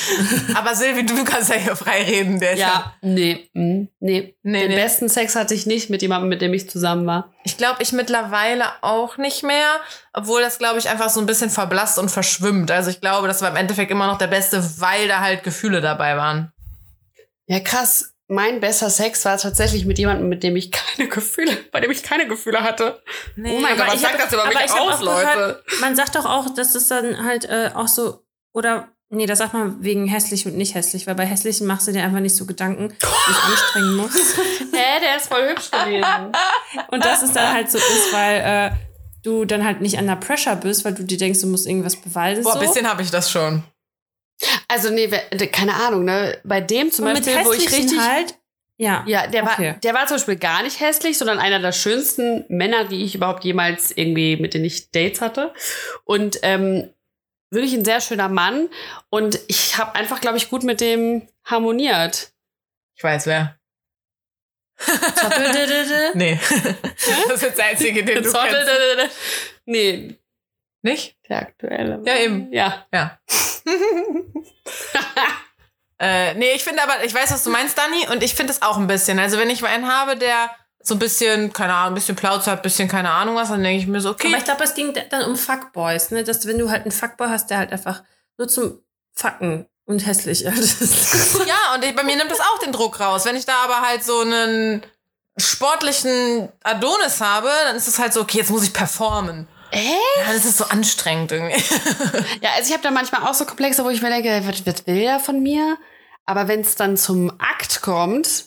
Aber 0.54 0.74
Silvi, 0.74 1.06
du 1.06 1.24
kannst 1.24 1.50
ja 1.50 1.56
hier 1.56 1.76
frei 1.76 2.02
reden. 2.02 2.40
Der 2.40 2.56
Ja, 2.56 2.94
nee, 3.02 3.48
mm, 3.54 3.84
nee. 4.00 4.34
Nee, 4.42 4.60
Den 4.60 4.70
nee. 4.70 4.76
besten 4.76 5.08
Sex 5.08 5.36
hatte 5.36 5.54
ich 5.54 5.66
nicht 5.66 5.88
mit 5.88 6.02
jemandem, 6.02 6.28
mit 6.28 6.42
dem 6.42 6.52
ich 6.54 6.68
zusammen 6.68 7.06
war. 7.06 7.32
Ich 7.44 7.56
glaube, 7.56 7.82
ich 7.82 7.92
mittlerweile 7.92 8.64
auch 8.82 9.16
nicht 9.16 9.42
mehr, 9.42 9.80
obwohl 10.12 10.40
das, 10.40 10.58
glaube 10.58 10.78
ich, 10.78 10.88
einfach 10.88 11.08
so 11.08 11.20
ein 11.20 11.26
bisschen 11.26 11.50
verblasst 11.50 11.98
und 11.98 12.10
verschwimmt. 12.10 12.70
Also 12.70 12.90
ich 12.90 13.00
glaube, 13.00 13.28
das 13.28 13.42
war 13.42 13.50
im 13.50 13.56
Endeffekt 13.56 13.90
immer 13.90 14.06
noch 14.06 14.18
der 14.18 14.26
Beste, 14.26 14.62
weil 14.80 15.06
da 15.08 15.20
halt 15.20 15.44
Gefühle 15.44 15.80
dabei 15.80 16.16
waren. 16.16 16.52
Ja, 17.46 17.60
krass. 17.60 18.14
Mein 18.30 18.60
bester 18.60 18.90
Sex 18.90 19.24
war 19.24 19.38
tatsächlich 19.38 19.86
mit 19.86 19.98
jemandem, 19.98 20.28
mit 20.28 20.42
dem 20.42 20.54
ich 20.54 20.70
keine 20.70 21.08
Gefühle, 21.08 21.56
bei 21.72 21.80
dem 21.80 21.90
ich 21.90 22.02
keine 22.02 22.28
Gefühle 22.28 22.62
hatte. 22.62 23.02
Nee, 23.36 23.56
oh 23.56 23.60
mein 23.60 23.76
Gott, 23.76 23.86
was 23.88 23.94
ich 23.94 24.00
sagt 24.00 24.20
das 24.20 24.32
über 24.32 24.46
mich 24.46 24.70
aus, 24.70 25.00
Leute? 25.00 25.26
gehört, 25.26 25.64
Man 25.80 25.96
sagt 25.96 26.14
doch 26.14 26.26
auch, 26.26 26.54
dass 26.54 26.74
es 26.74 26.88
dann 26.88 27.24
halt 27.24 27.46
äh, 27.46 27.70
auch 27.74 27.88
so, 27.88 28.22
oder, 28.52 28.88
nee, 29.08 29.24
das 29.24 29.38
sagt 29.38 29.54
man 29.54 29.82
wegen 29.82 30.06
hässlich 30.06 30.44
und 30.44 30.58
nicht 30.58 30.74
hässlich, 30.74 31.06
weil 31.06 31.14
bei 31.14 31.24
hässlichen 31.24 31.66
machst 31.66 31.88
du 31.88 31.92
dir 31.92 32.04
einfach 32.04 32.20
nicht 32.20 32.36
so 32.36 32.44
Gedanken, 32.44 32.90
dich 32.90 33.42
anstrengen 33.44 33.96
musst. 33.96 34.36
Hä, 34.36 35.00
der 35.02 35.16
ist 35.16 35.28
voll 35.28 35.48
hübsch 35.48 35.70
gewesen. 35.70 36.04
Und 36.88 37.04
dass 37.06 37.22
es 37.22 37.32
dann 37.32 37.54
halt 37.54 37.70
so 37.70 37.78
ist, 37.78 38.12
weil 38.12 38.40
äh, 38.44 38.70
du 39.22 39.46
dann 39.46 39.64
halt 39.64 39.80
nicht 39.80 39.98
under 39.98 40.16
pressure 40.16 40.56
bist, 40.56 40.84
weil 40.84 40.92
du 40.92 41.02
dir 41.02 41.16
denkst, 41.16 41.40
du 41.40 41.46
musst 41.46 41.66
irgendwas 41.66 41.96
beweisen. 41.96 42.44
Boah, 42.44 42.52
so. 42.52 42.58
ein 42.58 42.66
bisschen 42.66 42.86
habe 42.86 43.00
ich 43.00 43.10
das 43.10 43.30
schon. 43.30 43.64
Also, 44.68 44.90
nee, 44.90 45.08
keine 45.52 45.74
Ahnung, 45.74 46.04
ne? 46.04 46.38
Bei 46.44 46.60
dem 46.60 46.90
zum 46.92 47.06
und 47.06 47.14
mit 47.14 47.24
Beispiel, 47.24 47.44
wo 47.44 47.52
ich 47.52 47.70
richtig. 47.72 47.98
halt, 47.98 48.34
ja. 48.76 49.04
Ja, 49.06 49.26
der 49.26 49.42
Okay. 49.44 49.66
war, 49.70 49.72
der 49.74 49.94
war 49.94 50.06
zum 50.06 50.16
Beispiel 50.18 50.36
gar 50.36 50.62
nicht 50.62 50.78
hässlich, 50.80 51.18
sondern 51.18 51.38
einer 51.40 51.58
der 51.58 51.72
schönsten 51.72 52.44
Männer, 52.48 52.84
die 52.84 53.04
ich 53.04 53.14
überhaupt 53.16 53.44
jemals 53.44 53.90
irgendwie, 53.90 54.36
mit 54.36 54.54
denen 54.54 54.64
ich 54.64 54.90
Dates 54.92 55.20
hatte. 55.20 55.52
Und 56.04 56.38
ähm, 56.42 56.88
wirklich 57.50 57.74
ein 57.74 57.84
sehr 57.84 58.00
schöner 58.00 58.28
Mann. 58.28 58.68
Und 59.10 59.40
ich 59.48 59.76
habe 59.78 59.94
einfach, 59.96 60.20
glaube 60.20 60.36
ich, 60.36 60.48
gut 60.50 60.62
mit 60.62 60.80
dem 60.80 61.26
harmoniert. 61.44 62.30
Ich 62.94 63.02
weiß 63.02 63.26
wer. 63.26 63.56
Nee. 66.14 66.38
das 67.26 67.36
ist 67.36 67.42
jetzt 67.42 67.58
der 67.58 67.64
einzige, 67.66 68.04
den 68.04 68.22
du 68.22 68.32
kennst. 68.32 69.16
Nee, 69.66 70.14
Nicht? 70.82 71.16
der 71.28 71.38
aktuelle. 71.38 72.00
Ja, 72.06 72.16
eben. 72.16 72.52
Ja. 72.52 72.86
Ja. 72.92 73.18
äh, 75.98 76.34
nee, 76.34 76.52
ich 76.54 76.64
finde 76.64 76.82
aber, 76.82 77.04
ich 77.04 77.14
weiß, 77.14 77.32
was 77.32 77.44
du 77.44 77.50
meinst, 77.50 77.78
Dani, 77.78 78.08
und 78.10 78.22
ich 78.22 78.34
finde 78.34 78.52
es 78.52 78.62
auch 78.62 78.76
ein 78.76 78.86
bisschen. 78.86 79.18
Also, 79.18 79.38
wenn 79.38 79.50
ich 79.50 79.64
einen 79.64 79.88
habe, 79.88 80.16
der 80.16 80.50
so 80.80 80.94
ein 80.94 80.98
bisschen, 80.98 81.52
keine 81.52 81.74
Ahnung, 81.74 81.92
ein 81.92 81.94
bisschen 81.94 82.16
Plauze 82.16 82.50
hat, 82.50 82.60
ein 82.60 82.62
bisschen 82.62 82.88
keine 82.88 83.10
Ahnung 83.10 83.36
was, 83.36 83.48
dann 83.48 83.62
denke 83.62 83.82
ich 83.82 83.86
mir 83.86 84.00
so, 84.00 84.10
okay. 84.10 84.28
Aber 84.28 84.38
ich 84.38 84.44
glaube, 84.44 84.64
es 84.64 84.74
ging 84.74 84.94
dann 85.10 85.24
um 85.24 85.36
Fuckboys, 85.36 86.10
ne? 86.10 86.24
Dass 86.24 86.46
wenn 86.46 86.58
du 86.58 86.70
halt 86.70 86.82
einen 86.82 86.92
Fuckboy 86.92 87.28
hast, 87.28 87.50
der 87.50 87.58
halt 87.58 87.72
einfach 87.72 88.02
nur 88.38 88.48
zum 88.48 88.80
Fucken 89.12 89.66
und 89.86 90.06
hässlich 90.06 90.44
ist. 90.44 91.46
Ja, 91.46 91.74
und 91.74 91.84
ich, 91.84 91.94
bei 91.94 92.02
mir 92.02 92.16
nimmt 92.16 92.30
das 92.30 92.40
auch 92.40 92.58
den 92.60 92.72
Druck 92.72 93.00
raus. 93.00 93.24
Wenn 93.24 93.36
ich 93.36 93.46
da 93.46 93.56
aber 93.64 93.80
halt 93.80 94.04
so 94.04 94.20
einen 94.20 94.82
sportlichen 95.36 96.48
Adonis 96.62 97.20
habe, 97.20 97.50
dann 97.64 97.76
ist 97.76 97.88
es 97.88 97.98
halt 97.98 98.12
so, 98.12 98.20
okay, 98.20 98.38
jetzt 98.38 98.50
muss 98.50 98.64
ich 98.64 98.72
performen. 98.72 99.48
Äh? 99.70 99.82
Ja, 100.24 100.32
das 100.32 100.44
ist 100.44 100.58
so 100.58 100.64
anstrengend 100.64 101.32
irgendwie. 101.32 101.54
Ja, 102.40 102.50
also 102.56 102.68
ich 102.68 102.72
habe 102.72 102.82
da 102.82 102.90
manchmal 102.90 103.22
auch 103.28 103.34
so 103.34 103.44
Komplexe, 103.44 103.84
wo 103.84 103.90
ich 103.90 104.00
mir 104.02 104.10
denke, 104.10 104.42
was, 104.46 104.66
was 104.66 104.86
will 104.86 105.02
er 105.02 105.20
von 105.20 105.42
mir? 105.42 105.76
Aber 106.24 106.48
wenn 106.48 106.60
es 106.60 106.74
dann 106.74 106.96
zum 106.96 107.30
Akt 107.40 107.80
kommt, 107.82 108.46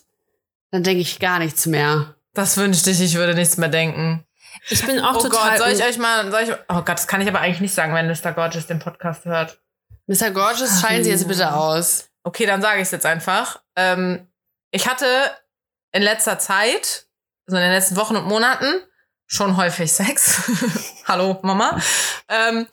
dann 0.71 0.83
denke 0.83 1.01
ich 1.01 1.19
gar 1.19 1.39
nichts 1.39 1.65
mehr. 1.65 2.15
Das 2.33 2.57
wünschte 2.57 2.91
ich, 2.91 3.01
ich 3.01 3.15
würde 3.15 3.33
nichts 3.35 3.57
mehr 3.57 3.69
denken. 3.69 4.25
Ich 4.69 4.85
bin 4.85 4.99
auch 4.99 5.15
Oh 5.15 5.21
total. 5.27 5.49
Gott, 5.51 5.57
soll 5.59 5.69
ich 5.69 5.83
euch 5.83 5.97
mal, 5.97 6.29
soll 6.31 6.41
ich, 6.43 6.51
oh 6.69 6.81
Gott, 6.81 6.89
das 6.89 7.07
kann 7.07 7.21
ich 7.21 7.27
aber 7.27 7.39
eigentlich 7.39 7.61
nicht 7.61 7.73
sagen, 7.73 7.93
wenn 7.93 8.07
Mr. 8.07 8.33
Gorgeous 8.33 8.67
den 8.67 8.79
Podcast 8.79 9.25
hört. 9.25 9.59
Mr. 10.07 10.31
Gorgeous, 10.31 10.81
scheinen 10.81 11.03
Sie 11.03 11.09
jetzt 11.09 11.27
bitte 11.27 11.53
aus. 11.53 12.09
Okay, 12.23 12.45
dann 12.45 12.61
sage 12.61 12.77
ich 12.77 12.83
es 12.83 12.91
jetzt 12.91 13.05
einfach. 13.05 13.61
Ähm, 13.75 14.27
ich 14.71 14.87
hatte 14.87 15.05
in 15.91 16.01
letzter 16.03 16.37
Zeit, 16.39 17.07
also 17.47 17.57
in 17.57 17.63
den 17.63 17.71
letzten 17.71 17.95
Wochen 17.95 18.15
und 18.15 18.25
Monaten, 18.27 18.81
schon 19.31 19.57
häufig 19.57 19.91
Sex. 19.91 20.41
Hallo, 21.07 21.39
Mama. 21.41 21.79
Ähm, 22.27 22.67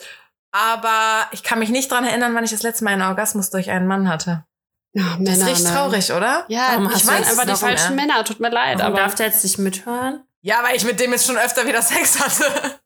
aber 0.51 1.27
ich 1.31 1.43
kann 1.43 1.59
mich 1.61 1.71
nicht 1.71 1.91
dran 1.91 2.05
erinnern, 2.05 2.35
wann 2.35 2.45
ich 2.45 2.51
das 2.51 2.63
letzte 2.63 2.85
Mal 2.85 2.93
einen 2.93 3.03
Orgasmus 3.03 3.51
durch 3.51 3.71
einen 3.71 3.87
Mann 3.87 4.09
hatte. 4.09 4.45
Ja, 4.93 5.17
Das 5.21 5.39
ist 5.39 5.47
richtig 5.47 5.65
ne? 5.65 5.71
traurig, 5.73 6.13
oder? 6.13 6.45
Ja, 6.49 6.71
Warum 6.73 6.91
ich 6.91 7.03
denn 7.03 7.11
einfach 7.15 7.45
die 7.47 7.55
falschen? 7.55 7.95
Männer. 7.95 8.25
Tut 8.25 8.41
mir 8.41 8.51
leid, 8.51 8.79
Warum 8.79 8.95
aber 8.95 9.03
darf 9.03 9.15
der 9.15 9.27
jetzt 9.27 9.45
nicht 9.45 9.59
mithören? 9.59 10.25
Ja, 10.41 10.63
weil 10.63 10.77
ich 10.77 10.85
mit 10.85 11.01
dem 11.01 11.13
jetzt 11.13 11.27
schon 11.27 11.37
öfter 11.37 11.67
wieder 11.67 11.83
Sex 11.83 12.21
hatte. 12.21 12.79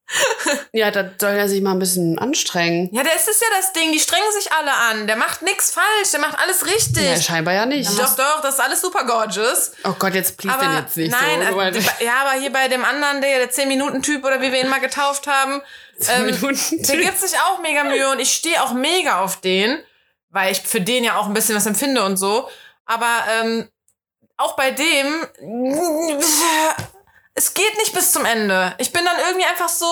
ja, 0.72 0.90
da 0.90 1.10
soll 1.18 1.32
er 1.32 1.48
sich 1.48 1.60
mal 1.60 1.72
ein 1.72 1.78
bisschen 1.78 2.18
anstrengen. 2.18 2.88
Ja, 2.92 3.02
das 3.02 3.28
ist 3.28 3.40
ja 3.40 3.46
das 3.56 3.72
Ding. 3.72 3.92
Die 3.92 4.00
strengen 4.00 4.30
sich 4.38 4.52
alle 4.52 4.72
an. 4.72 5.06
Der 5.06 5.16
macht 5.16 5.42
nichts 5.42 5.70
falsch. 5.70 6.10
Der 6.12 6.20
macht 6.20 6.38
alles 6.38 6.66
richtig. 6.66 7.04
Ja, 7.04 7.20
scheinbar 7.20 7.54
ja 7.54 7.66
nicht. 7.66 7.88
doch, 7.98 8.16
doch, 8.16 8.40
das 8.42 8.54
ist 8.54 8.60
alles 8.60 8.80
super 8.80 9.04
gorgeous. 9.04 9.72
Oh 9.84 9.94
Gott, 9.98 10.14
jetzt 10.14 10.38
please 10.38 10.54
Aber 10.54 10.66
den 10.66 10.76
jetzt 10.78 10.96
nicht 10.96 11.12
nein, 11.12 11.48
so. 11.50 11.58
also, 11.58 11.80
ja, 12.00 12.22
aber 12.22 12.40
hier 12.40 12.52
bei 12.52 12.68
dem 12.68 12.84
anderen, 12.84 13.20
der, 13.20 13.38
der 13.38 13.50
10-Minuten-Typ 13.50 14.24
oder 14.24 14.40
wie 14.40 14.52
wir 14.52 14.60
ihn 14.60 14.68
mal 14.68 14.80
getauft 14.80 15.26
haben, 15.26 15.62
ähm, 16.08 16.38
der 16.70 16.96
gibt 16.96 17.18
sich 17.18 17.38
auch 17.38 17.60
mega 17.60 17.84
Mühe 17.84 18.10
und 18.10 18.18
ich 18.18 18.32
stehe 18.32 18.62
auch 18.62 18.72
mega 18.72 19.20
auf 19.20 19.40
den, 19.40 19.78
weil 20.30 20.52
ich 20.52 20.60
für 20.62 20.80
den 20.80 21.04
ja 21.04 21.16
auch 21.16 21.26
ein 21.26 21.34
bisschen 21.34 21.54
was 21.54 21.66
empfinde 21.66 22.02
und 22.02 22.16
so. 22.16 22.48
Aber 22.86 23.24
ähm, 23.40 23.68
auch 24.36 24.56
bei 24.56 24.70
dem, 24.72 25.26
es 27.34 27.54
geht 27.54 27.76
nicht 27.78 27.94
bis 27.94 28.12
zum 28.12 28.24
Ende. 28.24 28.74
Ich 28.78 28.92
bin 28.92 29.04
dann 29.04 29.16
irgendwie 29.26 29.46
einfach 29.46 29.68
so, 29.68 29.86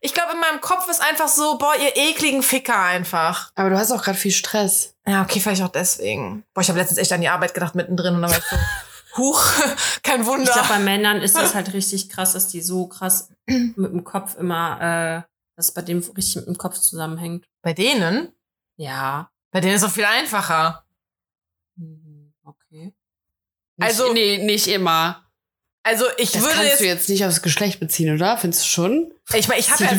ich 0.00 0.12
glaube, 0.14 0.32
in 0.32 0.40
meinem 0.40 0.60
Kopf 0.60 0.88
ist 0.88 1.00
einfach 1.00 1.28
so, 1.28 1.56
boah, 1.58 1.74
ihr 1.76 1.96
ekligen 1.96 2.42
Ficker 2.42 2.78
einfach. 2.78 3.50
aber 3.54 3.70
du 3.70 3.78
hast 3.78 3.90
auch 3.92 4.02
gerade 4.02 4.18
viel 4.18 4.32
Stress. 4.32 4.94
Ja, 5.06 5.22
okay, 5.22 5.40
vielleicht 5.40 5.62
auch 5.62 5.68
deswegen. 5.68 6.44
Boah, 6.54 6.60
ich 6.60 6.68
habe 6.68 6.78
letztens 6.78 6.98
echt 6.98 7.12
an 7.12 7.20
die 7.20 7.28
Arbeit 7.28 7.54
gedacht 7.54 7.74
mittendrin 7.74 8.14
und 8.16 8.22
dann 8.22 8.30
war 8.30 8.38
ich 8.38 8.44
so, 8.44 8.56
huch, 9.16 9.44
kein 10.02 10.26
Wunder. 10.26 10.44
Ich 10.44 10.52
glaube, 10.52 10.68
bei 10.68 10.78
Männern 10.78 11.22
ist 11.22 11.36
das 11.36 11.54
halt 11.54 11.72
richtig 11.72 12.10
krass, 12.10 12.32
dass 12.34 12.48
die 12.48 12.60
so 12.60 12.86
krass 12.86 13.30
mit 13.46 13.76
dem 13.92 14.04
Kopf 14.04 14.36
immer, 14.36 14.80
äh, 14.80 15.30
dass 15.56 15.68
es 15.68 15.74
bei 15.74 15.82
dem 15.82 15.98
richtig 16.16 16.36
mit 16.36 16.46
dem 16.46 16.58
Kopf 16.58 16.78
zusammenhängt. 16.78 17.46
Bei 17.62 17.72
denen? 17.72 18.32
Ja. 18.76 19.30
Bei 19.52 19.60
denen 19.60 19.74
ist 19.74 19.82
es 19.82 19.88
doch 19.88 19.94
viel 19.94 20.04
einfacher. 20.04 20.84
Mhm, 21.76 22.32
Okay. 22.44 22.92
Nicht, 23.76 23.88
Also- 23.88 24.12
nee, 24.12 24.38
nicht 24.38 24.66
immer. 24.68 25.24
Also 25.86 26.06
ich 26.16 26.32
Das 26.32 26.40
würde 26.40 26.54
kannst 26.54 26.70
jetzt, 26.70 26.80
du 26.80 26.84
jetzt 26.86 27.08
nicht 27.10 27.26
aufs 27.26 27.42
Geschlecht 27.42 27.78
beziehen, 27.78 28.14
oder? 28.14 28.38
Findest 28.38 28.62
du 28.64 28.68
schon? 28.68 29.10
ich 29.34 29.48
meine, 29.48 29.60
ich 29.60 29.70
habe 29.70 29.84
ja, 29.84 29.90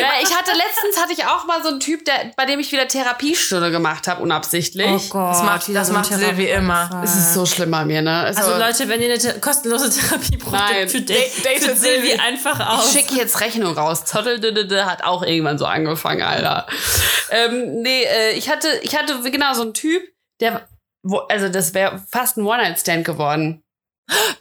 Ja, 0.00 0.08
ich 0.22 0.34
hatte 0.34 0.52
letztens 0.52 0.98
hatte 0.98 1.12
ich 1.12 1.26
auch 1.26 1.44
mal 1.44 1.62
so 1.62 1.68
einen 1.68 1.80
Typ, 1.80 2.06
der, 2.06 2.32
bei 2.34 2.46
dem 2.46 2.60
ich 2.60 2.72
wieder 2.72 2.88
Therapiestunde 2.88 3.70
gemacht 3.70 4.08
habe, 4.08 4.22
unabsichtlich. 4.22 4.86
Oh 4.88 4.98
Gott. 5.10 5.32
das 5.34 5.42
macht, 5.42 5.68
das 5.74 5.88
so 5.88 5.92
macht 5.92 6.06
Silvi 6.14 6.46
immer. 6.46 7.02
Es 7.04 7.14
ist 7.14 7.34
so 7.34 7.44
schlimm 7.44 7.70
bei 7.70 7.84
mir, 7.84 8.00
ne? 8.00 8.20
Also 8.20 8.56
Leute, 8.56 8.88
wenn 8.88 9.02
ihr 9.02 9.12
eine 9.12 9.40
kostenlose 9.40 9.90
Therapie 9.90 10.38
braucht, 10.38 10.52
Nein. 10.54 10.88
für 10.88 11.02
Date- 11.02 11.30
Silvi 11.76 12.14
einfach 12.14 12.58
Ich 12.60 12.66
aus. 12.66 12.92
schicke 12.92 13.14
jetzt 13.16 13.38
Rechnung 13.42 13.74
raus. 13.76 14.06
Zottel 14.06 14.40
d- 14.40 14.52
d- 14.52 14.66
d- 14.66 14.82
hat 14.84 15.04
auch 15.04 15.22
irgendwann 15.22 15.58
so 15.58 15.66
angefangen, 15.66 16.22
Alter. 16.22 16.66
ähm, 17.30 17.82
nee, 17.82 18.04
äh, 18.04 18.30
ich 18.32 18.48
hatte, 18.48 18.68
ich 18.82 18.96
hatte 18.96 19.20
genau 19.30 19.52
so 19.52 19.60
einen 19.62 19.74
Typ, 19.74 20.02
der, 20.40 20.66
wo, 21.02 21.18
also 21.18 21.50
das 21.50 21.74
wäre 21.74 22.02
fast 22.10 22.38
ein 22.38 22.46
One-Night-Stand 22.46 23.04
geworden. 23.04 23.60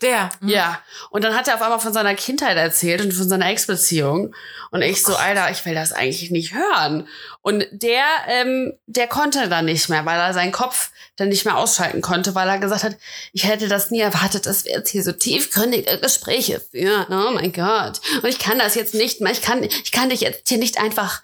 Der. 0.01 0.29
Ja. 0.41 0.79
Und 1.09 1.23
dann 1.23 1.35
hat 1.35 1.47
er 1.47 1.55
auf 1.55 1.61
einmal 1.61 1.79
von 1.79 1.93
seiner 1.93 2.15
Kindheit 2.15 2.57
erzählt 2.57 3.01
und 3.01 3.13
von 3.13 3.29
seiner 3.29 3.49
Ex-Beziehung. 3.49 4.35
Und 4.71 4.81
ich 4.81 5.01
so, 5.01 5.15
Alter, 5.15 5.49
ich 5.51 5.65
will 5.65 5.73
das 5.73 5.93
eigentlich 5.93 6.31
nicht 6.31 6.53
hören. 6.53 7.07
Und 7.41 7.65
der, 7.71 8.03
ähm, 8.27 8.73
der 8.87 9.07
konnte 9.07 9.47
dann 9.47 9.65
nicht 9.65 9.87
mehr, 9.87 10.05
weil 10.05 10.19
er 10.19 10.33
seinen 10.33 10.51
Kopf 10.51 10.91
dann 11.15 11.29
nicht 11.29 11.45
mehr 11.45 11.57
ausschalten 11.57 12.01
konnte, 12.01 12.35
weil 12.35 12.49
er 12.49 12.59
gesagt 12.59 12.83
hat, 12.83 12.97
ich 13.31 13.47
hätte 13.47 13.69
das 13.69 13.91
nie 13.91 14.01
erwartet, 14.01 14.45
dass 14.45 14.65
wir 14.65 14.73
jetzt 14.73 14.89
hier 14.89 15.03
so 15.03 15.13
tiefgründige 15.13 15.99
Gespräche 15.99 16.59
führen. 16.59 17.05
Oh 17.09 17.31
mein 17.31 17.53
Gott. 17.53 18.01
Und 18.21 18.27
ich 18.27 18.39
kann 18.39 18.59
das 18.59 18.75
jetzt 18.75 18.93
nicht 18.93 19.21
mehr. 19.21 19.31
Ich 19.31 19.41
kann, 19.41 19.63
ich 19.63 19.91
kann 19.91 20.09
dich 20.09 20.21
jetzt 20.21 20.49
hier 20.49 20.57
nicht 20.57 20.79
einfach 20.79 21.21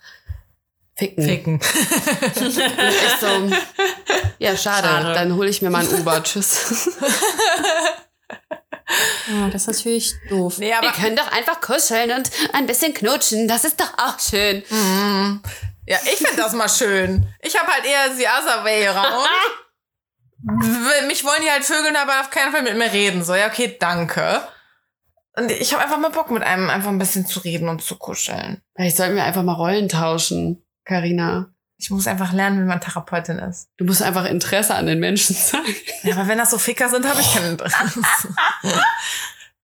ficken. 0.95 1.25
Ficken. 1.25 1.53
Und 2.41 2.57
ich 2.57 3.19
so, 3.19 3.27
ja, 4.37 4.55
schade. 4.55 4.87
Schade. 4.87 5.13
Dann 5.13 5.35
hole 5.35 5.49
ich 5.49 5.61
mir 5.61 5.69
mal 5.69 5.85
ein 5.85 5.99
Uber. 5.99 6.23
Tschüss. 6.23 6.89
Oh, 8.31 9.49
das 9.51 9.67
ist 9.67 9.77
natürlich 9.77 10.13
doof. 10.29 10.57
nee, 10.57 10.67
Wir 10.69 10.77
aber 10.79 10.91
können 10.91 11.15
doch 11.15 11.31
einfach 11.31 11.61
kuscheln 11.61 12.11
und 12.11 12.29
ein 12.53 12.65
bisschen 12.65 12.93
knutschen. 12.93 13.47
Das 13.47 13.63
ist 13.63 13.79
doch 13.79 13.93
auch 13.97 14.19
schön. 14.19 14.63
ja, 15.85 15.97
ich 16.03 16.17
finde 16.17 16.37
das 16.37 16.53
mal 16.53 16.69
schön. 16.69 17.27
Ich 17.41 17.57
habe 17.59 17.71
halt 17.71 17.85
eher 17.85 18.09
die 18.09 18.25
other 18.25 18.63
way 18.63 18.87
around. 18.87 19.29
Mich 21.07 21.23
wollen 21.23 21.41
die 21.43 21.51
halt 21.51 21.65
vögeln, 21.65 21.95
aber 21.95 22.21
auf 22.21 22.29
keinen 22.29 22.51
Fall 22.51 22.63
mit 22.63 22.77
mir 22.77 22.91
reden. 22.91 23.23
So, 23.23 23.35
ja, 23.35 23.47
okay, 23.47 23.75
danke. 23.79 24.41
Und 25.35 25.51
ich 25.51 25.73
habe 25.73 25.83
einfach 25.83 25.99
mal 25.99 26.11
Bock, 26.11 26.31
mit 26.31 26.43
einem 26.43 26.69
einfach 26.69 26.89
ein 26.89 26.97
bisschen 26.97 27.25
zu 27.25 27.39
reden 27.41 27.69
und 27.69 27.83
zu 27.83 27.97
kuscheln. 27.97 28.61
Vielleicht 28.75 28.97
sollten 28.97 29.15
wir 29.15 29.23
einfach 29.23 29.43
mal 29.43 29.53
Rollen 29.53 29.89
tauschen, 29.89 30.65
Karina. 30.85 31.53
Ich 31.81 31.89
muss 31.89 32.07
einfach 32.07 32.33
lernen, 32.33 32.59
wie 32.59 32.65
man 32.67 32.81
Therapeutin 32.81 33.39
ist. 33.39 33.69
Du 33.77 33.85
musst 33.85 34.01
einfach 34.01 34.25
Interesse 34.25 34.75
an 34.75 34.85
den 34.85 34.99
Menschen 34.99 35.33
zeigen. 35.35 35.75
Ja, 36.03 36.15
aber 36.15 36.27
wenn 36.27 36.37
das 36.37 36.51
so 36.51 36.57
Ficker 36.57 36.89
sind, 36.89 37.07
habe 37.07 37.21
ich 37.21 37.33
kein 37.33 37.51
Interesse. 37.51 37.77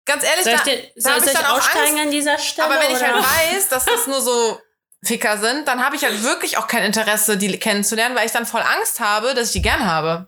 Ganz 0.05 0.23
ehrlich, 0.23 0.43
Soll 0.43 0.53
ich, 0.53 0.59
da, 0.59 0.63
dir, 0.63 0.91
da 0.95 1.01
soll 1.01 1.11
hab 1.13 1.19
ich, 1.19 1.25
ich 1.25 1.33
ich 1.33 1.39
dann 1.39 1.45
auch 1.47 1.57
aussteigen 1.57 1.93
Angst. 1.93 2.03
an 2.03 2.11
dieser 2.11 2.37
Stelle? 2.37 2.67
Aber 2.67 2.79
wenn 2.83 2.91
ich 2.91 2.97
oder? 2.97 3.13
halt 3.13 3.55
weiß, 3.55 3.69
dass 3.69 3.85
das 3.85 4.05
nur 4.05 4.21
so 4.21 4.59
Ficker 5.03 5.37
sind, 5.39 5.67
dann 5.67 5.83
habe 5.83 5.95
ich 5.95 6.03
halt 6.03 6.21
wirklich 6.23 6.57
auch 6.57 6.67
kein 6.67 6.83
Interesse, 6.83 7.35
die 7.37 7.57
kennenzulernen, 7.57 8.15
weil 8.15 8.27
ich 8.27 8.31
dann 8.31 8.45
voll 8.45 8.61
Angst 8.61 8.99
habe, 8.99 9.33
dass 9.33 9.47
ich 9.47 9.53
die 9.53 9.61
gern 9.63 9.85
habe. 9.85 10.27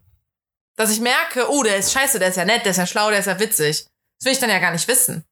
Dass 0.78 0.92
ich 0.92 1.00
merke, 1.02 1.50
oh, 1.52 1.62
der 1.62 1.78
ist 1.78 1.94
scheiße, 1.94 2.18
der 2.20 2.30
ist 2.30 2.38
ja 2.38 2.46
nett, 2.46 2.66
der 2.66 2.72
ist 2.72 2.78
ja 2.78 2.88
schlau, 2.88 3.10
der 3.12 3.20
ist 3.20 3.28
ja 3.28 3.40
witzig. 3.40 3.86
Das 4.20 4.26
will 4.26 4.34
ich 4.34 4.40
dann 4.40 4.50
ja 4.50 4.60
gar 4.60 4.72
nicht 4.72 4.88
wissen. 4.88 5.24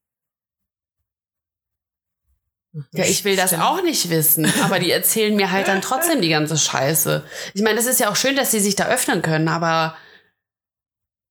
Ja, 2.92 3.04
ich 3.04 3.24
will 3.24 3.36
das 3.36 3.50
Stimmt. 3.50 3.62
auch 3.62 3.82
nicht 3.82 4.10
wissen. 4.10 4.52
Aber 4.62 4.78
die 4.80 4.90
erzählen 4.90 5.36
mir 5.36 5.50
halt 5.52 5.68
dann 5.68 5.80
trotzdem 5.80 6.20
die 6.20 6.28
ganze 6.28 6.56
Scheiße. 6.58 7.24
Ich 7.54 7.62
meine, 7.62 7.76
das 7.76 7.86
ist 7.86 8.00
ja 8.00 8.10
auch 8.10 8.16
schön, 8.16 8.34
dass 8.36 8.50
sie 8.50 8.58
sich 8.60 8.74
da 8.74 8.86
öffnen 8.88 9.22
können, 9.22 9.46
aber 9.48 9.96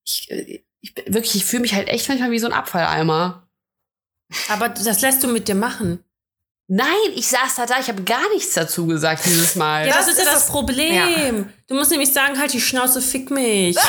ich, 0.06 0.30
ich 0.82 0.94
wirklich, 1.08 1.36
ich 1.36 1.46
fühle 1.46 1.62
mich 1.62 1.74
halt 1.74 1.88
echt 1.90 2.08
manchmal 2.08 2.32
wie 2.32 2.40
so 2.40 2.48
ein 2.48 2.54
Abfalleimer. 2.54 3.48
Aber 4.50 4.70
das 4.70 5.02
lässt 5.02 5.22
du 5.24 5.28
mit 5.28 5.48
dir 5.48 5.56
machen. 5.56 6.04
Nein, 6.70 6.88
ich 7.14 7.28
saß 7.28 7.56
da 7.56 7.66
da, 7.66 7.80
ich 7.80 7.90
habe 7.90 8.04
gar 8.04 8.28
nichts 8.34 8.54
dazu 8.54 8.88
gesagt 8.88 9.26
dieses 9.26 9.56
Mal. 9.56 9.86
Ja, 9.88 9.98
das, 9.98 10.06
Das 10.06 10.16
ist 10.16 10.20
ja 10.20 10.24
das 10.26 10.34
das- 10.46 10.48
Problem. 10.48 11.50
Du 11.68 11.76
musst 11.76 11.92
nämlich 11.92 12.12
sagen, 12.14 12.40
halt 12.40 12.54
die 12.54 12.62
Schnauze, 12.62 13.02
fick 13.02 13.30
mich. 13.32 13.76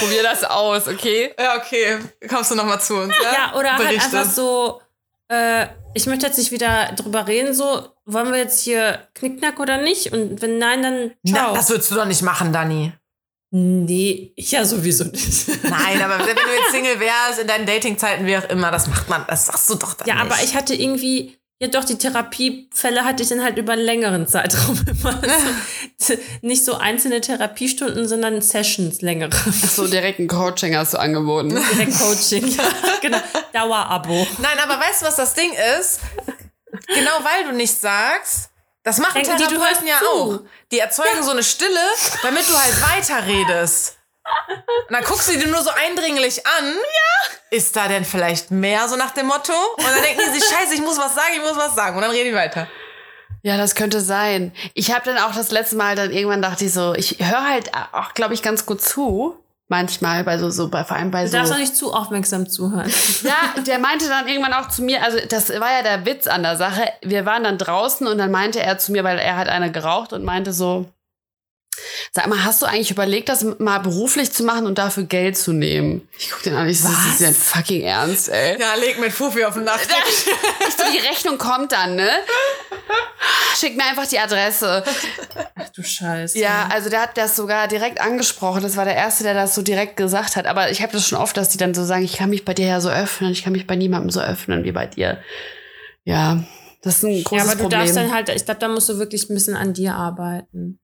Ich 0.00 0.06
probiere 0.06 0.22
das 0.22 0.44
aus, 0.44 0.88
okay? 0.88 1.34
Ja, 1.38 1.56
okay. 1.56 1.98
Kommst 2.28 2.50
du 2.50 2.54
noch 2.54 2.64
mal 2.64 2.80
zu 2.80 2.94
uns? 2.96 3.14
Ja, 3.22 3.32
Ja, 3.32 3.58
oder 3.58 3.72
halt 3.76 3.88
Berichte. 3.88 4.18
einfach 4.18 4.30
so, 4.32 4.80
äh, 5.28 5.66
ich 5.94 6.06
möchte 6.06 6.26
jetzt 6.26 6.38
nicht 6.38 6.50
wieder 6.52 6.92
drüber 6.96 7.26
reden, 7.26 7.54
so, 7.54 7.88
wollen 8.06 8.30
wir 8.32 8.38
jetzt 8.38 8.62
hier 8.62 9.06
Knickknack 9.14 9.58
oder 9.60 9.78
nicht? 9.82 10.12
Und 10.12 10.40
wenn 10.42 10.58
nein, 10.58 10.82
dann 10.82 11.10
ciao. 11.26 11.48
Na, 11.48 11.54
das 11.54 11.68
würdest 11.70 11.90
du 11.90 11.94
doch 11.96 12.04
nicht 12.06 12.22
machen, 12.22 12.52
Dani. 12.52 12.92
nee, 13.52 14.32
ich 14.36 14.52
ja 14.52 14.64
sowieso 14.64 15.04
nicht. 15.04 15.48
Nein, 15.64 16.00
aber 16.02 16.18
wenn 16.24 16.36
du 16.36 16.42
jetzt 16.42 16.70
Single 16.72 17.00
wärst, 17.00 17.40
in 17.40 17.46
deinen 17.48 17.66
Datingzeiten, 17.66 18.26
wie 18.26 18.36
auch 18.36 18.48
immer, 18.48 18.70
das 18.70 18.86
macht 18.86 19.08
man, 19.08 19.24
das 19.28 19.46
sagst 19.46 19.68
du 19.70 19.74
doch 19.74 19.94
dann 19.94 20.06
ja, 20.08 20.14
nicht. 20.14 20.24
aber 20.32 20.42
ich 20.44 20.54
hatte 20.54 20.74
irgendwie, 20.74 21.36
ja 21.60 21.68
doch, 21.68 21.84
die 21.84 21.98
Therapiefälle 21.98 23.04
hatte 23.04 23.22
ich 23.22 23.28
dann 23.28 23.42
halt 23.44 23.58
über 23.58 23.74
einen 23.74 23.82
längeren 23.82 24.26
Zeitraum 24.26 24.80
immer. 24.86 25.20
So, 25.98 26.14
nicht 26.40 26.64
so 26.64 26.74
einzelne 26.74 27.20
Therapiestunden, 27.20 28.08
sondern 28.08 28.40
Sessions, 28.40 29.02
längere. 29.02 29.30
So 29.52 29.86
direkt 29.86 30.18
ein 30.18 30.26
Coaching 30.28 30.74
hast 30.74 30.94
du 30.94 30.98
angeboten. 30.98 31.50
Direkt 31.72 31.98
Coaching. 31.98 32.46
ja, 32.48 32.64
genau. 33.02 33.18
Dauerabo. 33.52 34.26
Nein, 34.38 34.58
aber 34.62 34.80
weißt 34.80 35.02
du, 35.02 35.06
was 35.06 35.16
das 35.16 35.34
Ding 35.34 35.52
ist? 35.78 36.00
Genau 36.86 37.18
weil 37.22 37.50
du 37.50 37.52
nicht 37.56 37.78
sagst, 37.78 38.48
das 38.82 38.98
machen 38.98 39.14
Denken 39.22 39.36
die, 39.36 39.42
du 39.44 39.50
Therapeuten 39.50 39.86
ja 39.86 40.00
hörst 40.00 40.04
zu. 40.04 40.08
auch. 40.08 40.40
Die 40.72 40.78
erzeugen 40.78 41.22
so 41.22 41.32
eine 41.32 41.42
Stille, 41.42 41.80
damit 42.22 42.48
du 42.48 42.56
halt 42.56 42.74
weiterredest. 42.80 43.98
Und 44.88 44.94
dann 44.94 45.04
guckst 45.04 45.28
du 45.28 45.38
die 45.38 45.46
nur 45.46 45.62
so 45.62 45.70
eindringlich 45.70 46.46
an. 46.46 46.66
Ja. 46.66 47.56
Ist 47.56 47.74
da 47.76 47.88
denn 47.88 48.04
vielleicht 48.04 48.50
mehr, 48.50 48.88
so 48.88 48.96
nach 48.96 49.10
dem 49.12 49.26
Motto? 49.26 49.52
Und 49.76 49.84
dann 49.84 50.02
denken 50.02 50.20
die 50.26 50.38
sich, 50.38 50.48
scheiße, 50.48 50.74
ich 50.74 50.80
muss 50.80 50.98
was 50.98 51.14
sagen, 51.14 51.32
ich 51.36 51.42
muss 51.42 51.56
was 51.56 51.74
sagen. 51.74 51.96
Und 51.96 52.02
dann 52.02 52.10
reden 52.10 52.30
die 52.30 52.34
weiter. 52.36 52.66
Ja, 53.42 53.56
das 53.56 53.74
könnte 53.74 54.00
sein. 54.00 54.52
Ich 54.74 54.92
habe 54.92 55.04
dann 55.04 55.18
auch 55.18 55.34
das 55.34 55.50
letzte 55.50 55.76
Mal 55.76 55.96
dann 55.96 56.10
irgendwann 56.10 56.42
dachte 56.42 56.66
ich 56.66 56.72
so, 56.72 56.94
ich 56.94 57.16
höre 57.20 57.48
halt 57.48 57.70
auch, 57.92 58.12
glaube 58.14 58.34
ich, 58.34 58.42
ganz 58.42 58.66
gut 58.66 58.82
zu. 58.82 59.36
Manchmal 59.68 60.24
bei 60.24 60.36
so, 60.36 60.50
so 60.50 60.68
bei, 60.68 60.82
vor 60.84 60.96
allem 60.96 61.12
bei 61.12 61.22
Du 61.22 61.30
so. 61.30 61.36
darfst 61.36 61.52
auch 61.52 61.58
nicht 61.58 61.76
zu 61.76 61.92
aufmerksam 61.94 62.48
zuhören. 62.50 62.92
Ja, 63.22 63.62
der 63.62 63.78
meinte 63.78 64.08
dann 64.08 64.26
irgendwann 64.26 64.52
auch 64.52 64.68
zu 64.68 64.82
mir, 64.82 65.02
also 65.04 65.18
das 65.28 65.48
war 65.48 65.70
ja 65.72 65.82
der 65.82 66.04
Witz 66.04 66.26
an 66.26 66.42
der 66.42 66.56
Sache. 66.56 66.82
Wir 67.02 67.24
waren 67.24 67.44
dann 67.44 67.56
draußen 67.56 68.06
und 68.08 68.18
dann 68.18 68.32
meinte 68.32 68.60
er 68.60 68.78
zu 68.78 68.90
mir, 68.90 69.04
weil 69.04 69.18
er 69.18 69.36
hat 69.36 69.48
eine 69.48 69.70
geraucht 69.70 70.12
und 70.12 70.24
meinte 70.24 70.52
so, 70.52 70.86
sag 72.12 72.26
mal, 72.26 72.44
hast 72.44 72.60
du 72.62 72.66
eigentlich 72.66 72.90
überlegt, 72.90 73.28
das 73.28 73.44
mal 73.58 73.78
beruflich 73.78 74.32
zu 74.32 74.42
machen 74.44 74.66
und 74.66 74.78
dafür 74.78 75.04
Geld 75.04 75.36
zu 75.36 75.52
nehmen? 75.52 76.08
Ich 76.18 76.30
guck 76.30 76.42
den 76.42 76.54
an, 76.54 76.68
ich 76.68 76.80
so, 76.80 76.88
das 76.88 77.06
ist 77.14 77.20
ja 77.20 77.32
fucking 77.32 77.82
ernst, 77.82 78.28
ey. 78.28 78.60
Ja, 78.60 78.74
leg 78.74 78.98
mit 79.00 79.12
Fufi 79.12 79.44
auf 79.44 79.54
den 79.54 79.64
Nachttisch. 79.64 79.94
Ich 80.68 80.74
so, 80.76 80.84
die 80.92 80.98
Rechnung 80.98 81.38
kommt 81.38 81.72
dann, 81.72 81.96
ne? 81.96 82.08
Schick 83.58 83.76
mir 83.76 83.84
einfach 83.84 84.06
die 84.06 84.18
Adresse. 84.18 84.84
Ach 85.56 85.68
du 85.70 85.82
Scheiße. 85.82 86.38
Ja, 86.38 86.68
also 86.72 86.88
der 86.90 87.02
hat 87.02 87.16
das 87.16 87.36
sogar 87.36 87.68
direkt 87.68 88.00
angesprochen. 88.00 88.62
Das 88.62 88.76
war 88.76 88.84
der 88.84 88.94
Erste, 88.94 89.24
der 89.24 89.34
das 89.34 89.54
so 89.54 89.62
direkt 89.62 89.96
gesagt 89.96 90.36
hat. 90.36 90.46
Aber 90.46 90.70
ich 90.70 90.82
habe 90.82 90.92
das 90.92 91.06
schon 91.06 91.18
oft, 91.18 91.36
dass 91.36 91.48
die 91.48 91.58
dann 91.58 91.74
so 91.74 91.84
sagen, 91.84 92.04
ich 92.04 92.14
kann 92.14 92.30
mich 92.30 92.44
bei 92.44 92.54
dir 92.54 92.66
ja 92.66 92.80
so 92.80 92.88
öffnen. 92.88 93.32
Ich 93.32 93.42
kann 93.42 93.52
mich 93.52 93.66
bei 93.66 93.76
niemandem 93.76 94.10
so 94.10 94.20
öffnen 94.20 94.64
wie 94.64 94.72
bei 94.72 94.86
dir. 94.86 95.18
Ja, 96.04 96.42
das 96.82 96.98
ist 96.98 97.04
ein 97.04 97.16
Ja, 97.16 97.22
großes 97.24 97.46
aber 97.46 97.56
du 97.56 97.62
Problem. 97.64 97.80
darfst 97.80 97.96
dann 97.96 98.12
halt, 98.14 98.28
ich 98.30 98.44
glaube, 98.44 98.60
da 98.60 98.68
musst 98.68 98.88
du 98.88 98.98
wirklich 98.98 99.28
ein 99.28 99.34
bisschen 99.34 99.56
an 99.56 99.74
dir 99.74 99.94
arbeiten. 99.94 100.78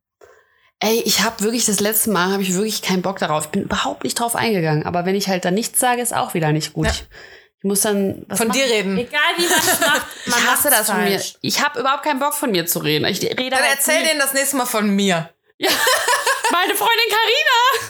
Ey, 0.80 1.00
ich 1.06 1.22
habe 1.22 1.42
wirklich 1.42 1.64
das 1.66 1.80
letzte 1.80 2.10
Mal 2.10 2.32
habe 2.32 2.42
ich 2.42 2.52
wirklich 2.54 2.82
keinen 2.82 3.02
Bock 3.02 3.18
darauf. 3.18 3.46
Ich 3.46 3.50
bin 3.50 3.62
überhaupt 3.62 4.04
nicht 4.04 4.18
drauf 4.20 4.36
eingegangen. 4.36 4.84
Aber 4.84 5.06
wenn 5.06 5.14
ich 5.14 5.28
halt 5.28 5.44
dann 5.44 5.54
nichts 5.54 5.80
sage, 5.80 6.02
ist 6.02 6.14
auch 6.14 6.34
wieder 6.34 6.52
nicht 6.52 6.74
gut. 6.74 6.86
Ja. 6.86 6.92
Ich, 6.92 7.64
muss 7.64 7.80
dann 7.80 8.24
was 8.28 8.38
Von 8.38 8.48
machen. 8.48 8.60
dir 8.60 8.66
reden. 8.66 8.98
Egal 8.98 9.20
wie 9.38 9.46
man 9.48 9.58
es 9.58 9.80
macht, 9.80 10.06
man 10.26 10.38
Ich 10.38 10.46
hasse 10.46 10.70
das 10.70 10.86
von 10.90 11.02
mir. 11.02 11.10
falsch. 11.18 11.34
Ich 11.40 11.64
habe 11.64 11.80
überhaupt 11.80 12.02
keinen 12.04 12.20
Bock 12.20 12.34
von 12.34 12.50
mir 12.52 12.66
zu 12.66 12.78
reden. 12.80 13.06
Ich 13.06 13.22
rede 13.22 13.34
Dann 13.50 13.60
halt 13.60 13.70
erzähl 13.76 14.02
nie. 14.02 14.08
denen 14.08 14.20
das 14.20 14.34
nächste 14.34 14.56
Mal 14.56 14.66
von 14.66 14.88
mir. 14.90 15.30
meine 15.58 16.74
Freundin 16.74 17.08
Karina. 17.08 17.86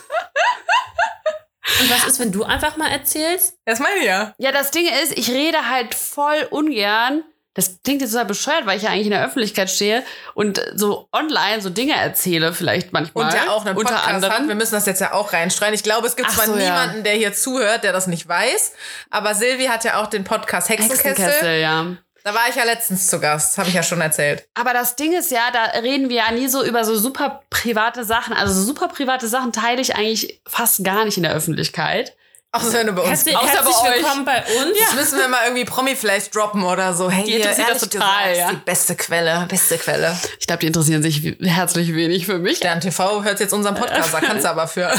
Und 1.81 1.91
was 1.91 2.05
ist, 2.07 2.21
wenn 2.21 2.31
du 2.33 2.45
einfach 2.45 2.77
mal 2.77 2.89
erzählst? 2.91 3.59
Das 3.65 3.81
meine 3.81 3.99
ich 3.99 4.05
ja. 4.05 4.35
Ja, 4.39 4.53
das 4.53 4.71
Ding 4.71 4.87
ist, 5.03 5.19
ich 5.19 5.29
rede 5.31 5.69
halt 5.69 5.95
voll 5.95 6.47
ungern. 6.51 7.25
Das 7.57 7.79
klingt 7.83 8.03
jetzt 8.03 8.13
total 8.13 8.27
bescheuert, 8.27 8.67
weil 8.67 8.77
ich 8.77 8.83
ja 8.83 8.91
eigentlich 8.91 9.07
in 9.07 9.13
der 9.13 9.25
Öffentlichkeit 9.25 9.71
stehe 9.71 10.05
und 10.35 10.61
so 10.75 11.09
online 11.11 11.63
so 11.63 11.71
Dinge 11.71 11.95
erzähle, 11.95 12.53
vielleicht 12.53 12.93
manchmal. 12.93 13.25
Und 13.25 13.35
ja 13.35 13.49
auch 13.51 13.65
einen 13.65 13.77
unter 13.77 13.95
Podcast 13.95 14.15
anderem. 14.15 14.33
hat. 14.35 14.49
Wir 14.49 14.55
müssen 14.55 14.75
das 14.75 14.85
jetzt 14.85 15.01
ja 15.01 15.15
auch 15.15 15.33
reinstreuen. 15.33 15.73
Ich 15.73 15.83
glaube, 15.83 16.07
es 16.07 16.17
gibt 16.17 16.29
Ach 16.31 16.35
zwar 16.35 16.47
so, 16.47 16.57
ja. 16.57 16.65
niemanden, 16.65 17.03
der 17.03 17.15
hier 17.15 17.33
zuhört, 17.33 17.83
der 17.83 17.95
das 17.95 18.07
nicht 18.07 18.29
weiß. 18.29 18.73
Aber 19.11 19.35
Silvi 19.35 19.65
hat 19.67 19.85
ja 19.85 20.01
auch 20.01 20.07
den 20.09 20.25
Podcast 20.25 20.69
Hexenkessel. 20.69 21.11
Hexenkessel, 21.11 21.61
ja. 21.61 21.97
Da 22.25 22.35
war 22.35 22.49
ich 22.51 22.57
ja 22.57 22.65
letztens 22.65 23.07
zu 23.07 23.21
Gast. 23.21 23.57
Habe 23.57 23.69
ich 23.69 23.75
ja 23.75 23.83
schon 23.83 24.01
erzählt. 24.01 24.49
Aber 24.55 24.73
das 24.75 24.97
Ding 24.97 25.17
ist 25.17 25.31
ja, 25.31 25.51
da 25.53 25.81
reden 25.81 26.09
wir 26.09 26.17
ja 26.17 26.33
nie 26.33 26.49
so 26.49 26.63
über 26.63 26.85
so 26.85 26.97
super 26.97 27.43
private 27.51 28.05
Sachen. 28.05 28.35
Also 28.35 28.53
so 28.53 28.65
super 28.65 28.89
private 28.89 29.29
Sachen 29.29 29.53
teile 29.53 29.81
ich 29.81 29.95
eigentlich 29.95 30.43
fast 30.47 30.85
gar 30.85 31.05
nicht 31.05 31.17
in 31.17 31.23
der 31.23 31.33
Öffentlichkeit. 31.33 32.17
Auch 32.57 32.73
wenn 32.73 32.87
du 32.87 32.93
bei 32.95 33.03
uns 33.03 33.11
Herzlich, 33.11 33.37
außer 33.37 33.47
herzlich 33.49 33.77
bei 33.83 33.89
euch. 33.91 33.97
willkommen 34.03 34.25
bei 34.25 34.39
uns. 34.39 34.79
Jetzt 34.79 34.95
müssen 34.95 35.19
wir 35.19 35.29
mal 35.29 35.45
irgendwie 35.45 35.65
Promi-Flash 35.65 36.31
droppen 36.31 36.63
oder 36.63 36.95
so. 36.95 37.11
Hey, 37.11 37.25
Die 37.25 37.33
hier, 37.33 37.41
interessiert 37.41 37.69
das 37.71 37.81
total, 37.81 38.31
gesagt, 38.31 38.37
ja. 38.37 38.47
ist 38.47 38.53
die 38.53 38.65
beste 38.65 38.97
Quelle, 38.97 39.47
beste 39.49 39.79
Quelle. 39.79 40.19
Ich 40.41 40.47
glaube, 40.47 40.61
die 40.61 40.67
interessieren 40.67 41.03
sich 41.03 41.37
herzlich 41.43 41.95
wenig 41.95 42.27
für 42.27 42.39
mich. 42.39 42.57
Stern 42.59 42.81
TV 42.81 43.23
hört 43.25 43.41
jetzt 43.41 43.53
unseren 43.53 43.75
Podcast, 43.75 44.15
da 44.15 44.21
kannst 44.21 44.45
du 44.45 44.49
aber 44.51 44.67
für. 44.69 44.91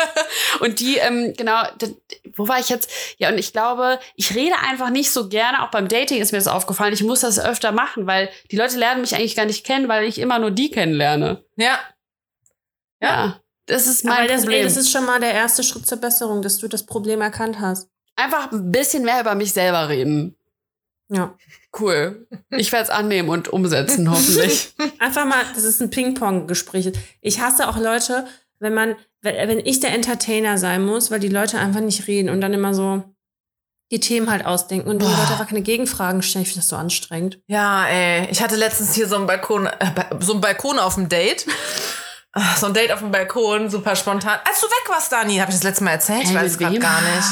Und 0.60 0.80
die, 0.80 0.96
ähm, 0.96 1.34
genau, 1.36 1.62
wo 2.36 2.48
war 2.48 2.58
ich 2.58 2.68
jetzt? 2.68 2.90
Ja, 3.18 3.28
und 3.28 3.38
ich 3.38 3.52
glaube, 3.52 3.98
ich 4.16 4.34
rede 4.34 4.54
einfach 4.68 4.90
nicht 4.90 5.10
so 5.10 5.28
gerne, 5.28 5.62
auch 5.62 5.70
beim 5.70 5.88
Dating 5.88 6.20
ist 6.20 6.32
mir 6.32 6.38
das 6.38 6.48
aufgefallen, 6.48 6.92
ich 6.92 7.02
muss 7.02 7.20
das 7.20 7.38
öfter 7.38 7.72
machen, 7.72 8.06
weil 8.06 8.30
die 8.50 8.56
Leute 8.56 8.76
lernen 8.78 9.00
mich 9.00 9.14
eigentlich 9.14 9.36
gar 9.36 9.44
nicht 9.46 9.64
kennen, 9.64 9.88
weil 9.88 10.04
ich 10.04 10.18
immer 10.18 10.38
nur 10.38 10.50
die 10.50 10.70
kennenlerne. 10.70 11.44
Ja. 11.56 11.78
Ja. 13.00 13.40
Das 13.66 13.86
ist 13.86 14.04
mein 14.04 14.18
Aber 14.18 14.28
das, 14.28 14.42
Problem. 14.42 14.58
ey, 14.60 14.64
das 14.64 14.76
ist 14.76 14.90
schon 14.90 15.04
mal 15.04 15.20
der 15.20 15.32
erste 15.32 15.62
Schritt 15.62 15.86
zur 15.86 15.98
Besserung, 15.98 16.42
dass 16.42 16.58
du 16.58 16.68
das 16.68 16.86
Problem 16.86 17.20
erkannt 17.20 17.60
hast. 17.60 17.88
Einfach 18.14 18.50
ein 18.52 18.70
bisschen 18.72 19.04
mehr 19.04 19.20
über 19.20 19.34
mich 19.34 19.52
selber 19.52 19.88
reden. 19.88 20.36
Ja. 21.08 21.36
Cool. 21.78 22.26
Ich 22.50 22.72
werde 22.72 22.84
es 22.84 22.90
annehmen 22.90 23.28
und 23.28 23.48
umsetzen, 23.48 24.10
hoffentlich. 24.10 24.74
Einfach 24.98 25.26
mal, 25.26 25.44
das 25.54 25.64
ist 25.64 25.80
ein 25.82 25.90
Ping-Pong-Gespräch. 25.90 26.92
Ich 27.20 27.40
hasse 27.40 27.68
auch 27.68 27.76
Leute, 27.76 28.26
wenn 28.58 28.74
man, 28.74 28.96
wenn 29.20 29.58
ich 29.60 29.80
der 29.80 29.92
Entertainer 29.92 30.58
sein 30.58 30.84
muss, 30.84 31.10
weil 31.10 31.20
die 31.20 31.28
Leute 31.28 31.58
einfach 31.58 31.80
nicht 31.80 32.06
reden 32.06 32.30
und 32.30 32.40
dann 32.40 32.54
immer 32.54 32.72
so 32.72 33.04
die 33.92 34.00
Themen 34.00 34.30
halt 34.30 34.44
ausdenken 34.44 34.88
und 34.88 35.00
die. 35.00 35.06
Leute 35.06 35.18
einfach 35.18 35.46
keine 35.46 35.62
Gegenfragen 35.62 36.22
stellen. 36.22 36.42
Ich 36.42 36.48
finde 36.48 36.62
das 36.62 36.68
so 36.68 36.76
anstrengend. 36.76 37.40
Ja, 37.46 37.86
ey. 37.86 38.28
Ich 38.30 38.42
hatte 38.42 38.56
letztens 38.56 38.94
hier 38.94 39.06
so 39.06 39.16
einen 39.16 39.26
Balkon, 39.26 39.66
äh, 39.66 39.70
so 40.20 40.32
einen 40.32 40.40
Balkon 40.40 40.78
auf 40.78 40.94
dem 40.94 41.08
Date. 41.08 41.46
Ah, 42.38 42.54
So 42.56 42.66
ein 42.66 42.74
Date 42.74 42.92
auf 42.92 42.98
dem 43.00 43.10
Balkon, 43.10 43.70
super 43.70 43.96
spontan. 43.96 44.38
Als 44.46 44.60
du 44.60 44.66
weg 44.66 44.88
warst, 44.88 45.10
Dani, 45.10 45.36
habe 45.38 45.50
ich 45.50 45.56
das 45.56 45.64
letzte 45.64 45.84
Mal 45.84 45.92
erzählt? 45.92 46.24
Ich 46.24 46.34
weiß 46.34 46.52
es 46.52 46.58
gerade 46.58 46.78
gar 46.78 47.00
nicht. 47.00 47.26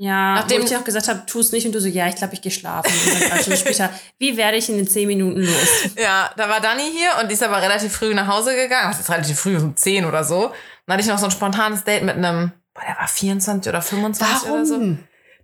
Ja, 0.00 0.34
Nachdem- 0.36 0.62
ich 0.62 0.68
dir 0.68 0.78
auch 0.78 0.84
gesagt 0.84 1.08
habe, 1.08 1.26
tu 1.26 1.40
es 1.40 1.50
nicht 1.52 1.66
und 1.66 1.72
du 1.72 1.80
so, 1.80 1.88
ja, 1.88 2.06
ich 2.06 2.14
glaube, 2.14 2.32
ich 2.32 2.40
gehe 2.40 2.52
schlafen. 2.52 2.90
Und 2.90 3.30
dann 3.30 3.40
Stunden 3.40 3.58
später, 3.58 3.90
wie 4.18 4.36
werde 4.36 4.56
ich 4.56 4.68
in 4.68 4.76
den 4.76 4.88
zehn 4.88 5.08
Minuten 5.08 5.40
los? 5.40 5.90
Ja, 6.00 6.30
da 6.36 6.48
war 6.48 6.60
Dani 6.60 6.82
hier 6.90 7.10
und 7.20 7.28
die 7.28 7.34
ist 7.34 7.42
aber 7.42 7.60
relativ 7.60 7.92
früh 7.92 8.14
nach 8.14 8.28
Hause 8.28 8.54
gegangen. 8.54 8.90
Das 8.92 9.00
ist 9.00 9.10
relativ 9.10 9.38
früh, 9.40 9.56
um 9.56 9.76
10 9.76 10.04
oder 10.04 10.22
so. 10.24 10.52
Dann 10.86 10.94
hatte 10.94 11.02
ich 11.02 11.08
noch 11.08 11.18
so 11.18 11.24
ein 11.26 11.30
spontanes 11.32 11.82
Date 11.84 12.04
mit 12.04 12.14
einem, 12.16 12.52
boah, 12.74 12.82
der 12.88 12.96
war 12.96 13.08
24 13.08 13.68
oder 13.68 13.82
25 13.82 14.48
oder 14.48 14.64
so. 14.64 14.96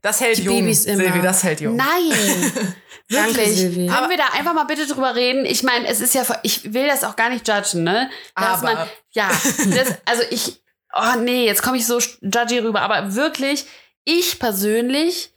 Das 0.05 0.21
hält 0.21 0.37
Die 0.37 0.43
jung, 0.43 0.61
Babys 0.61 0.85
immer. 0.85 1.03
Silvi, 1.03 1.23
das 1.23 1.43
hält 1.45 1.63
jung. 1.63 1.77
Nein. 1.77 1.87
Wirklich. 3.09 3.57
Silvi. 3.57 3.87
Können 3.87 4.11
wir 4.11 4.19
da 4.19 4.27
einfach 4.35 4.53
mal 4.53 4.65
bitte 4.65 4.87
drüber 4.87 5.15
reden? 5.15 5.47
Ich 5.47 5.63
meine, 5.63 5.87
es 5.87 6.03
ist 6.03 6.15
ja, 6.15 6.25
ich 6.43 6.75
will 6.75 6.87
das 6.87 7.05
auch 7.05 7.17
gar 7.17 7.31
nicht 7.31 7.49
judgen, 7.49 7.85
ne? 7.85 8.11
Dass 8.37 8.63
Aber. 8.63 8.75
Man, 8.75 8.89
ja, 9.13 9.29
das, 9.31 9.95
also 10.05 10.23
ich, 10.29 10.63
oh 10.95 11.19
nee, 11.21 11.47
jetzt 11.47 11.63
komme 11.63 11.79
ich 11.79 11.87
so 11.87 11.99
judgy 12.21 12.59
rüber, 12.59 12.83
aber 12.83 13.15
wirklich, 13.15 13.65
ich 14.05 14.39
persönlich 14.39 15.33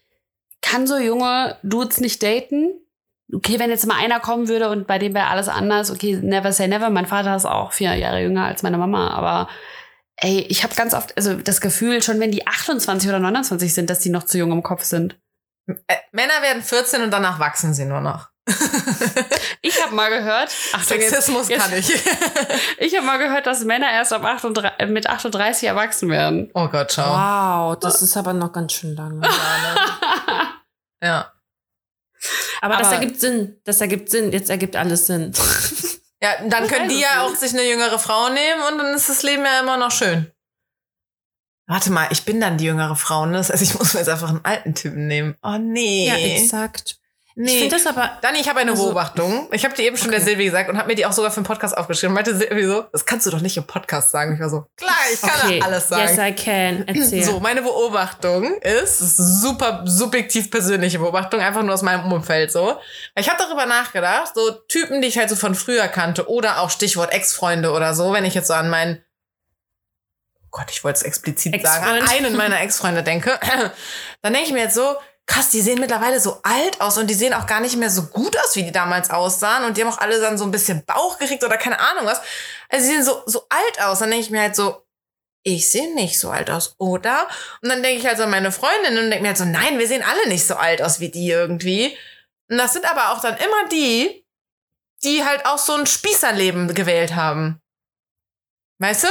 kann 0.61 0.85
so 0.85 0.97
junge 0.97 1.55
Dudes 1.63 2.01
nicht 2.01 2.21
daten. 2.21 2.73
Okay, 3.33 3.59
wenn 3.59 3.69
jetzt 3.69 3.87
mal 3.87 3.95
einer 3.95 4.19
kommen 4.19 4.49
würde 4.49 4.69
und 4.69 4.85
bei 4.85 4.99
dem 4.99 5.13
wäre 5.13 5.27
alles 5.27 5.47
anders, 5.47 5.91
okay, 5.91 6.19
never 6.21 6.51
say 6.51 6.67
never. 6.67 6.89
Mein 6.89 7.05
Vater 7.05 7.37
ist 7.37 7.45
auch 7.45 7.71
vier 7.71 7.95
Jahre 7.95 8.21
jünger 8.21 8.43
als 8.43 8.63
meine 8.63 8.77
Mama, 8.77 9.11
aber 9.11 9.47
ey, 10.17 10.41
ich 10.49 10.63
habe 10.63 10.75
ganz 10.75 10.93
oft, 10.93 11.15
also 11.17 11.33
das 11.35 11.61
Gefühl, 11.61 12.01
schon 12.03 12.19
wenn 12.19 12.31
die 12.31 12.45
28 12.47 13.09
oder 13.09 13.19
29 13.19 13.73
sind, 13.73 13.89
dass 13.89 13.99
die 13.99 14.09
noch 14.09 14.23
zu 14.23 14.37
jung 14.37 14.51
im 14.51 14.63
Kopf 14.63 14.83
sind. 14.83 15.17
Äh, 15.67 15.95
Männer 16.11 16.41
werden 16.41 16.61
14 16.63 17.01
und 17.01 17.11
danach 17.11 17.39
wachsen 17.39 17.73
sie 17.73 17.85
nur 17.85 18.01
noch. 18.01 18.29
Ich 19.61 19.83
habe 19.83 19.93
mal 19.95 20.09
gehört, 20.09 20.49
Achtung, 20.73 20.97
jetzt- 20.99 21.09
Sexismus 21.09 21.49
jetzt- 21.49 21.61
kann 21.61 21.77
ich. 21.77 21.89
Ich 22.79 22.95
habe 22.95 23.05
mal 23.05 23.17
gehört, 23.17 23.45
dass 23.47 23.65
Männer 23.65 23.91
erst 23.91 24.13
ab 24.13 24.23
38, 24.23 24.79
äh, 24.79 24.85
mit 24.85 25.07
38 25.07 25.67
erwachsen 25.67 26.09
werden. 26.09 26.49
Oh 26.53 26.67
Gott, 26.69 26.93
schau. 26.93 27.09
Wow, 27.73 27.77
das 27.79 28.01
ist 28.01 28.15
aber 28.15 28.33
noch 28.33 28.53
ganz 28.53 28.73
schön 28.73 28.95
lange. 28.95 29.27
Ja. 31.03 31.33
Aber, 32.61 32.77
das 32.77 32.87
Aber- 32.87 32.95
ergibt 32.97 33.19
Sinn. 33.19 33.59
Das 33.65 33.81
ergibt 33.81 34.09
Sinn. 34.09 34.31
Jetzt 34.31 34.49
ergibt 34.49 34.75
alles 34.75 35.07
Sinn. 35.07 35.33
Ja, 36.21 36.43
dann 36.47 36.67
können 36.67 36.89
die 36.89 36.99
ja 36.99 37.21
auch 37.21 37.35
sich 37.35 37.53
eine 37.53 37.69
jüngere 37.69 37.99
Frau 37.99 38.29
nehmen 38.29 38.61
und 38.71 38.77
dann 38.79 38.93
ist 38.95 39.09
das 39.09 39.23
Leben 39.23 39.43
ja 39.43 39.59
immer 39.59 39.77
noch 39.77 39.91
schön. 39.91 40.31
Warte 41.67 41.91
mal, 41.91 42.07
ich 42.11 42.23
bin 42.23 42.39
dann 42.39 42.57
die 42.57 42.65
jüngere 42.65 42.95
Frau, 42.95 43.25
ne? 43.25 43.37
Das 43.37 43.49
heißt, 43.49 43.61
ich 43.61 43.77
muss 43.77 43.93
mir 43.93 43.99
jetzt 43.99 44.09
einfach 44.09 44.29
einen 44.29 44.45
alten 44.45 44.73
Typen 44.73 45.05
nehmen. 45.07 45.35
Oh 45.43 45.57
nee. 45.59 46.07
Ja, 46.07 46.15
exakt. 46.15 46.99
Ich 47.39 47.43
nee. 47.43 47.59
finde 47.59 47.75
das 47.75 47.85
aber. 47.85 48.17
Dani, 48.23 48.39
ich 48.39 48.49
habe 48.49 48.61
eine 48.61 48.71
Also- 48.71 48.85
Beobachtung. 48.85 49.47
Ich 49.51 49.63
habe 49.63 49.75
die 49.75 49.83
eben 49.83 49.95
schon 49.95 50.09
der 50.09 50.19
Okay. 50.21 50.29
Silvi 50.31 50.45
gesagt 50.45 50.71
und 50.71 50.77
habe 50.79 50.87
mir 50.87 50.95
die 50.95 51.05
auch 51.05 51.11
sogar 51.11 51.29
für 51.29 51.39
den 51.39 51.45
Podcast 51.45 51.77
aufgeschrieben. 51.77 52.15
Meinte 52.15 52.35
Silvi 52.35 52.65
so, 52.65 52.85
das 52.91 53.05
kannst 53.05 53.27
du 53.27 53.29
doch 53.29 53.41
nicht 53.41 53.55
im 53.57 53.63
Podcast 53.67 54.09
sagen. 54.09 54.33
Ich 54.33 54.39
war 54.39 54.49
so, 54.49 54.65
klar, 54.75 54.95
ich 55.13 55.21
kann 55.21 55.31
Okay. 55.45 55.61
alles 55.63 55.87
sagen. 55.87 56.01
Yes, 56.07 56.17
I 56.17 56.33
can. 56.33 56.87
Erzähl. 56.87 57.23
So, 57.23 57.39
meine 57.39 57.61
Beobachtung 57.61 58.55
ist, 58.61 58.97
super 58.97 59.83
subjektiv 59.85 60.49
persönliche 60.49 60.97
Beobachtung, 60.97 61.39
einfach 61.39 61.61
nur 61.61 61.75
aus 61.75 61.83
meinem 61.83 62.11
Umfeld 62.11 62.51
so. 62.51 62.79
Ich 63.15 63.29
habe 63.29 63.37
darüber 63.37 63.67
nachgedacht, 63.67 64.31
so 64.33 64.49
Typen, 64.67 65.03
die 65.03 65.07
ich 65.07 65.19
halt 65.19 65.29
so 65.29 65.35
von 65.35 65.53
früher 65.53 65.87
kannte 65.89 66.27
oder 66.31 66.61
auch 66.61 66.71
Stichwort 66.71 67.13
Ex-Freunde 67.13 67.71
oder 67.71 67.93
so, 67.93 68.13
wenn 68.13 68.25
ich 68.25 68.33
jetzt 68.33 68.47
so 68.47 68.55
an 68.55 68.71
meinen 68.71 69.03
oh 70.41 70.47
Gott, 70.49 70.71
ich 70.71 70.83
wollte 70.83 70.97
es 70.97 71.03
explizit 71.03 71.61
sagen, 71.61 71.85
an 71.85 72.07
einen 72.09 72.35
meiner 72.35 72.59
Ex-Freunde 72.61 73.03
denke, 73.03 73.39
dann 74.23 74.33
denke 74.33 74.47
ich 74.47 74.53
mir 74.53 74.63
jetzt 74.63 74.73
so, 74.75 74.95
krass, 75.27 75.49
die 75.49 75.61
sehen 75.61 75.79
mittlerweile 75.79 76.19
so 76.19 76.39
alt 76.41 76.81
aus 76.81 76.97
und 76.97 77.07
die 77.07 77.13
sehen 77.13 77.33
auch 77.33 77.45
gar 77.45 77.59
nicht 77.59 77.75
mehr 77.75 77.89
so 77.89 78.03
gut 78.03 78.37
aus, 78.37 78.55
wie 78.55 78.63
die 78.63 78.71
damals 78.71 79.09
aussahen 79.09 79.65
und 79.65 79.77
die 79.77 79.83
haben 79.83 79.91
auch 79.91 79.99
alle 79.99 80.19
dann 80.19 80.37
so 80.37 80.45
ein 80.45 80.51
bisschen 80.51 80.83
Bauch 80.85 81.19
gekriegt 81.19 81.43
oder 81.43 81.57
keine 81.57 81.79
Ahnung 81.79 82.05
was. 82.05 82.21
Also 82.69 82.85
sie 82.85 82.93
sehen 82.93 83.03
so, 83.03 83.21
so 83.25 83.45
alt 83.49 83.81
aus. 83.81 83.99
Dann 83.99 84.09
denke 84.09 84.25
ich 84.25 84.31
mir 84.31 84.41
halt 84.41 84.55
so, 84.55 84.87
ich 85.43 85.69
sehe 85.69 85.93
nicht 85.93 86.19
so 86.19 86.29
alt 86.29 86.49
aus, 86.49 86.75
oder? 86.77 87.27
Und 87.61 87.69
dann 87.69 87.83
denke 87.83 87.99
ich 87.99 88.07
halt 88.07 88.17
so 88.17 88.23
an 88.23 88.31
meine 88.31 88.51
Freundin 88.51 88.97
und 88.97 89.09
denke 89.09 89.21
mir 89.21 89.29
halt 89.29 89.37
so, 89.37 89.45
nein, 89.45 89.77
wir 89.77 89.87
sehen 89.87 90.03
alle 90.03 90.27
nicht 90.27 90.47
so 90.47 90.55
alt 90.55 90.81
aus 90.81 90.99
wie 90.99 91.09
die 91.09 91.29
irgendwie. 91.29 91.97
Und 92.49 92.57
das 92.57 92.73
sind 92.73 92.89
aber 92.89 93.11
auch 93.11 93.21
dann 93.21 93.37
immer 93.37 93.67
die, 93.69 94.25
die 95.03 95.23
halt 95.23 95.45
auch 95.45 95.57
so 95.57 95.73
ein 95.73 95.85
Spießerleben 95.85 96.73
gewählt 96.73 97.15
haben. 97.15 97.61
Weißt 98.79 99.03
du? 99.03 99.07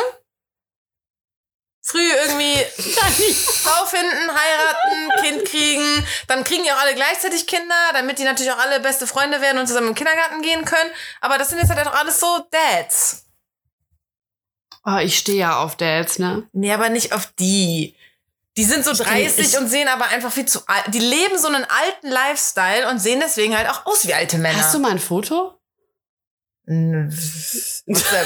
Früh 1.88 2.10
irgendwie 2.24 2.56
Frau 3.62 3.86
finden, 3.86 4.28
heiraten, 4.28 5.22
Kind 5.22 5.44
kriegen. 5.48 6.04
Dann 6.26 6.42
kriegen 6.42 6.64
die 6.64 6.72
auch 6.72 6.80
alle 6.80 6.96
gleichzeitig 6.96 7.46
Kinder, 7.46 7.76
damit 7.92 8.18
die 8.18 8.24
natürlich 8.24 8.50
auch 8.50 8.58
alle 8.58 8.80
beste 8.80 9.06
Freunde 9.06 9.40
werden 9.40 9.58
und 9.58 9.68
zusammen 9.68 9.88
im 9.88 9.94
Kindergarten 9.94 10.42
gehen 10.42 10.64
können. 10.64 10.90
Aber 11.20 11.38
das 11.38 11.50
sind 11.50 11.58
jetzt 11.60 11.70
halt 11.70 11.86
auch 11.86 11.94
alles 11.94 12.18
so 12.18 12.44
Dads. 12.50 13.26
Oh, 14.84 14.96
ich 14.98 15.16
stehe 15.16 15.38
ja 15.38 15.58
auf 15.60 15.76
Dads, 15.76 16.18
ne? 16.18 16.48
Nee, 16.52 16.72
aber 16.72 16.88
nicht 16.88 17.12
auf 17.12 17.26
die. 17.38 17.94
Die 18.56 18.64
sind 18.64 18.84
so 18.84 18.90
kenn- 18.90 19.04
30 19.04 19.46
ich- 19.46 19.58
und 19.58 19.68
sehen 19.68 19.86
aber 19.86 20.06
einfach 20.06 20.32
viel 20.32 20.46
zu 20.46 20.66
alt. 20.66 20.86
Die 20.88 20.98
leben 20.98 21.38
so 21.38 21.46
einen 21.46 21.64
alten 21.66 22.08
Lifestyle 22.08 22.88
und 22.90 22.98
sehen 22.98 23.20
deswegen 23.20 23.56
halt 23.56 23.68
auch 23.70 23.86
aus 23.86 24.04
wie 24.08 24.14
alte 24.14 24.38
Männer. 24.38 24.58
Hast 24.58 24.74
du 24.74 24.80
mal 24.80 24.90
ein 24.90 24.98
Foto? 24.98 25.52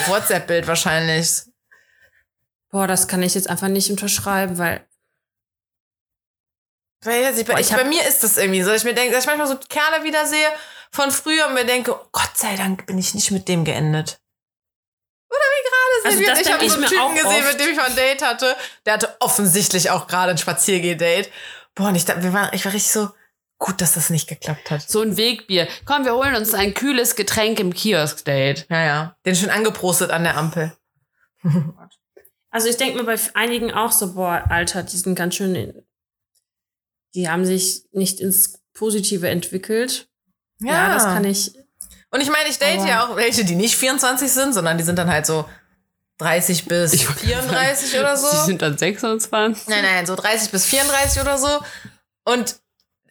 WhatsApp-Bild 0.09 0.67
wahrscheinlich? 0.67 1.43
Boah, 2.71 2.87
das 2.87 3.09
kann 3.09 3.23
ich 3.23 3.35
jetzt 3.35 3.49
einfach 3.51 3.69
nicht 3.69 3.91
unterschreiben, 3.91 4.59
weil. 4.59 4.87
Weil 7.03 7.23
ja, 7.23 7.33
sie- 7.33 7.45
Boah, 7.45 7.55
ich, 7.59 7.67
ich 7.67 7.73
hab- 7.73 7.81
bei 7.83 7.89
mir 7.89 8.07
ist 8.07 8.23
das 8.23 8.37
irgendwie 8.37 8.63
so, 8.63 8.73
ich 8.73 8.85
mir 8.85 8.95
denke, 8.95 9.13
dass 9.13 9.25
ich 9.25 9.27
manchmal 9.29 9.49
so 9.49 9.57
Kerle 9.69 10.05
wieder 10.05 10.27
sehe 10.27 10.49
von 10.93 11.11
früher 11.11 11.47
und 11.49 11.55
mir 11.55 11.65
denke, 11.65 11.95
oh 11.95 12.07
Gott 12.13 12.37
sei 12.37 12.57
Dank 12.57 12.87
bin 12.87 12.99
ich 12.99 13.15
nicht 13.15 13.31
mit 13.31 13.49
dem 13.49 13.65
geendet. 13.65 14.21
Oder 15.31 15.39
wie 15.39 15.69
gerade 15.69 16.05
Also 16.05 16.19
Silvia 16.19 16.35
das 16.35 16.39
und 16.39 16.43
ich 16.43 16.59
denk 16.59 16.71
so 16.71 16.75
einen 16.77 16.85
ich 16.85 16.91
Typen 16.91 17.15
gesehen, 17.15 17.45
oft. 17.45 17.53
mit 17.53 17.61
dem 17.61 17.71
ich 17.71 17.77
mal 17.77 17.87
ein 17.87 17.97
Date 17.97 18.23
hatte. 18.23 18.57
Der 18.85 18.93
hatte 18.95 19.17
offensichtlich 19.21 19.91
auch 19.91 20.07
gerade 20.09 20.33
ein 20.33 20.39
Spaziergeh-Date. 20.39 21.31
Boah, 21.75 21.89
und 21.89 21.95
ich, 21.95 22.05
dachte, 22.05 22.23
wir 22.23 22.33
waren, 22.33 22.51
ich 22.53 22.65
war 22.65 22.73
richtig 22.73 22.93
so, 22.93 23.09
gut, 23.59 23.81
dass 23.81 23.95
das 23.95 24.11
nicht 24.11 24.29
geklappt 24.29 24.71
hat. 24.71 24.83
So 24.83 25.01
ein 25.03 25.17
Wegbier. 25.17 25.69
Komm, 25.87 26.05
wir 26.05 26.15
holen 26.15 26.35
uns 26.35 26.53
ein 26.53 26.75
kühles 26.75 27.15
Getränk 27.15 27.61
im 27.61 27.73
Kiosk-Date. 27.73 28.67
Ja, 28.69 28.85
ja. 28.85 29.17
Den 29.25 29.37
schon 29.37 29.51
angeprostet 29.51 30.11
an 30.11 30.25
der 30.25 30.37
Ampel. 30.37 30.77
Also 32.51 32.69
ich 32.69 32.77
denke 32.77 32.99
mir 32.99 33.05
bei 33.05 33.19
einigen 33.35 33.73
auch 33.73 33.93
so, 33.93 34.15
boah, 34.15 34.45
Alter, 34.49 34.83
die 34.83 34.97
sind 34.97 35.15
ganz 35.15 35.37
schön. 35.37 35.55
In, 35.55 35.83
die 37.15 37.29
haben 37.29 37.45
sich 37.45 37.85
nicht 37.93 38.21
ins 38.21 38.61
Positive 38.73 39.29
entwickelt. 39.29 40.09
Ja, 40.61 40.93
das 40.93 41.05
kann 41.05 41.25
ich. 41.25 41.53
Und 42.11 42.21
ich 42.21 42.29
meine, 42.29 42.49
ich 42.49 42.59
date 42.59 42.87
ja 42.87 43.07
auch 43.07 43.17
welche, 43.17 43.45
die 43.45 43.55
nicht 43.55 43.77
24 43.77 44.31
sind, 44.31 44.53
sondern 44.53 44.79
die 44.79 44.85
sind 44.85 44.99
dann 44.99 45.11
halt 45.11 45.27
so 45.27 45.45
30 46.19 46.67
bis 46.67 46.93
Ich 46.93 47.09
wollte 47.09 47.27
gerade 47.27 47.45
34 47.45 47.99
oder 47.99 48.17
so. 48.17 48.29
Sie 48.29 48.47
sind 48.47 48.63
dann 48.63 48.77
26. 48.77 49.69
Nein, 49.69 49.83
nein, 49.83 50.07
so 50.07 50.17
30 50.17 50.51
bis 50.51 50.67
34 50.67 51.23
oder 51.23 51.39
so. 51.39 51.49
Und 52.25 52.60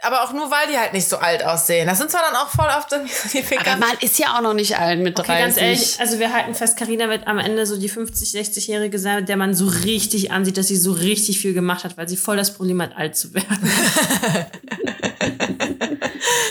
aber 0.01 0.23
auch 0.23 0.33
nur, 0.33 0.49
weil 0.51 0.67
die 0.71 0.77
halt 0.77 0.93
nicht 0.93 1.07
so 1.09 1.17
alt 1.17 1.43
aussehen. 1.43 1.87
Das 1.87 1.97
sind 1.97 2.09
zwar 2.11 2.21
dann 2.21 2.35
auch 2.35 2.49
voll 2.49 2.67
oft 2.77 2.89
die 3.33 3.41
Ficker. 3.43 3.71
Aber 3.71 3.77
man 3.87 3.97
ist 4.01 4.17
ja 4.19 4.35
auch 4.37 4.41
noch 4.41 4.53
nicht 4.53 4.77
alt 4.77 4.99
mit 4.99 5.17
30. 5.17 5.29
Okay, 5.31 5.41
ganz 5.41 5.57
ehrlich, 5.57 5.99
also 5.99 6.19
wir 6.19 6.33
halten 6.33 6.55
fest, 6.55 6.77
Karina 6.77 7.09
wird 7.09 7.27
am 7.27 7.37
Ende 7.39 7.65
so 7.65 7.77
die 7.77 7.89
50, 7.89 8.29
60-Jährige 8.31 8.97
sein, 8.99 9.25
der 9.25 9.37
man 9.37 9.53
so 9.53 9.67
richtig 9.67 10.31
ansieht, 10.31 10.57
dass 10.57 10.67
sie 10.67 10.77
so 10.77 10.91
richtig 10.91 11.39
viel 11.39 11.53
gemacht 11.53 11.83
hat, 11.83 11.97
weil 11.97 12.07
sie 12.07 12.17
voll 12.17 12.37
das 12.37 12.53
Problem 12.53 12.81
hat, 12.81 12.95
alt 12.95 13.15
zu 13.17 13.33
werden. 13.33 13.71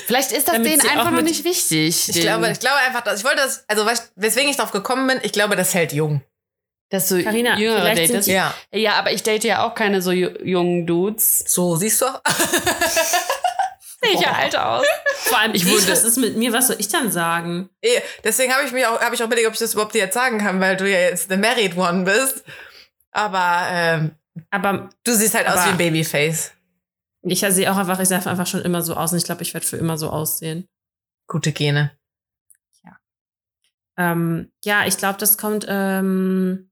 Vielleicht 0.06 0.32
ist 0.32 0.48
das 0.48 0.54
Damit 0.56 0.70
denen 0.72 0.80
einfach 0.82 1.04
noch 1.06 1.12
mit- 1.12 1.24
nicht 1.26 1.44
wichtig. 1.44 2.08
ich 2.08 2.20
glaube, 2.20 2.50
ich 2.50 2.60
glaube 2.60 2.76
einfach, 2.86 3.02
dass 3.02 3.18
ich 3.20 3.24
wollte 3.24 3.38
das, 3.38 3.64
also 3.68 3.84
weißt, 3.84 4.12
weswegen 4.16 4.50
ich 4.50 4.56
drauf 4.56 4.72
gekommen 4.72 5.06
bin, 5.06 5.18
ich 5.22 5.32
glaube, 5.32 5.54
das 5.56 5.74
hält 5.74 5.92
jung. 5.92 6.22
Dass 6.90 7.08
du 7.08 7.22
Carina, 7.22 7.58
jüngere 7.58 7.80
vielleicht 7.82 7.96
sind 7.98 8.08
datest. 8.12 8.28
die- 8.28 8.32
Ja. 8.32 8.54
Ja, 8.72 8.92
aber 8.94 9.12
ich 9.12 9.22
date 9.22 9.44
ja 9.44 9.66
auch 9.66 9.74
keine 9.74 10.00
so 10.02 10.10
ju- 10.10 10.42
jungen 10.42 10.86
Dudes. 10.86 11.44
So, 11.46 11.76
siehst 11.76 12.00
du 12.00 12.06
auch. 12.06 12.20
Sehe 14.00 14.12
ich 14.14 14.20
ja 14.20 14.32
alt 14.32 14.56
aus. 14.56 14.86
Vor 15.16 15.38
allem 15.38 15.54
Ich 15.54 15.66
wurde- 15.68 15.88
was 15.90 16.04
ist 16.04 16.16
mit 16.18 16.36
mir, 16.36 16.52
was 16.52 16.68
soll 16.68 16.76
ich 16.78 16.88
dann 16.88 17.10
sagen? 17.10 17.68
Eh, 17.82 18.00
Deswegen 18.24 18.52
habe 18.54 18.64
ich 18.64 18.72
mich 18.72 18.86
auch, 18.86 19.00
habe 19.00 19.14
ich 19.14 19.20
auch 19.22 19.26
überlegt, 19.26 19.48
ob 19.48 19.52
ich 19.54 19.58
das 19.58 19.72
überhaupt 19.74 19.94
dir 19.94 19.98
jetzt 20.02 20.14
sagen 20.14 20.38
kann, 20.38 20.60
weil 20.60 20.76
du 20.76 20.88
ja 20.90 21.00
jetzt 21.00 21.30
eine 21.30 21.40
Married 21.40 21.76
One 21.76 22.04
bist. 22.04 22.44
Aber 23.10 23.66
ähm, 23.70 24.12
Aber 24.50 24.88
du 25.04 25.12
siehst 25.14 25.34
halt 25.34 25.48
aus 25.48 25.64
wie 25.66 25.70
ein 25.70 25.76
Babyface. 25.78 26.52
ich 27.22 27.40
sehe 27.40 27.70
auch 27.72 27.76
einfach, 27.76 27.98
ich 28.00 28.08
sehe 28.08 28.24
einfach 28.24 28.46
schon 28.46 28.62
immer 28.62 28.82
so 28.82 28.94
aus 28.94 29.10
und 29.12 29.18
ich 29.18 29.24
glaube, 29.24 29.42
ich 29.42 29.52
werde 29.52 29.66
für 29.66 29.76
immer 29.76 29.98
so 29.98 30.10
aussehen. 30.10 30.68
Gute 31.26 31.52
Gene. 31.52 31.90
Ähm, 33.96 34.52
ja, 34.64 34.86
ich 34.86 34.96
glaube, 34.96 35.18
das 35.18 35.38
kommt 35.38 35.66
ähm, 35.68 36.67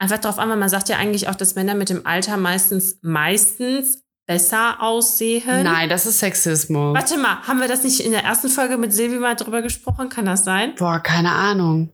einfach 0.00 0.18
drauf 0.18 0.38
an, 0.38 0.48
weil 0.48 0.56
man 0.56 0.68
sagt 0.68 0.88
ja 0.88 0.96
eigentlich 0.96 1.28
auch, 1.28 1.34
dass 1.36 1.54
Männer 1.54 1.74
mit 1.74 1.88
dem 1.90 2.04
Alter 2.06 2.36
meistens, 2.36 2.98
meistens 3.02 4.02
besser 4.26 4.80
aussehen. 4.80 5.64
Nein, 5.64 5.88
das 5.88 6.06
ist 6.06 6.18
Sexismus. 6.20 6.94
Warte 6.96 7.16
mal, 7.18 7.42
haben 7.46 7.60
wir 7.60 7.68
das 7.68 7.82
nicht 7.84 8.00
in 8.00 8.12
der 8.12 8.24
ersten 8.24 8.48
Folge 8.48 8.76
mit 8.76 8.92
Silvi 8.92 9.18
mal 9.18 9.34
drüber 9.36 9.60
gesprochen? 9.62 10.08
Kann 10.08 10.24
das 10.24 10.44
sein? 10.44 10.74
Boah, 10.76 11.00
keine 11.00 11.32
Ahnung. 11.32 11.92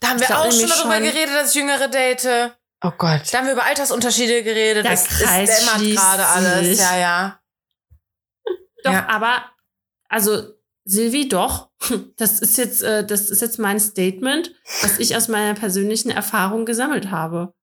Da 0.00 0.08
haben 0.08 0.20
Ich 0.20 0.28
wir 0.28 0.38
auch 0.38 0.50
schon 0.52 0.68
darüber 0.68 0.94
schon- 0.94 1.02
geredet, 1.04 1.34
dass 1.34 1.50
ich 1.50 1.54
Jüngere 1.56 1.88
date. 1.88 2.52
Oh 2.84 2.90
Gott. 2.96 3.22
Da 3.32 3.38
haben 3.38 3.46
wir 3.46 3.52
über 3.54 3.64
Altersunterschiede 3.64 4.42
geredet. 4.42 4.84
Der 4.84 4.92
das 4.92 5.06
Kreis 5.08 5.60
ist 5.60 5.94
gerade 5.94 6.26
alles. 6.26 6.78
Ja, 6.80 6.96
ja. 6.98 7.40
Doch, 8.84 8.92
Ja. 8.92 9.08
aber, 9.08 9.42
also, 10.08 10.54
Silvi, 10.88 11.28
doch. 11.28 11.68
Das 12.16 12.40
ist 12.40 12.56
jetzt, 12.58 12.82
äh, 12.82 13.04
das 13.06 13.30
ist 13.30 13.42
jetzt 13.42 13.58
mein 13.58 13.78
Statement, 13.78 14.52
was 14.82 14.98
ich 14.98 15.14
aus 15.16 15.28
meiner 15.28 15.54
persönlichen 15.54 16.10
Erfahrung 16.10 16.64
gesammelt 16.64 17.10
habe. 17.10 17.54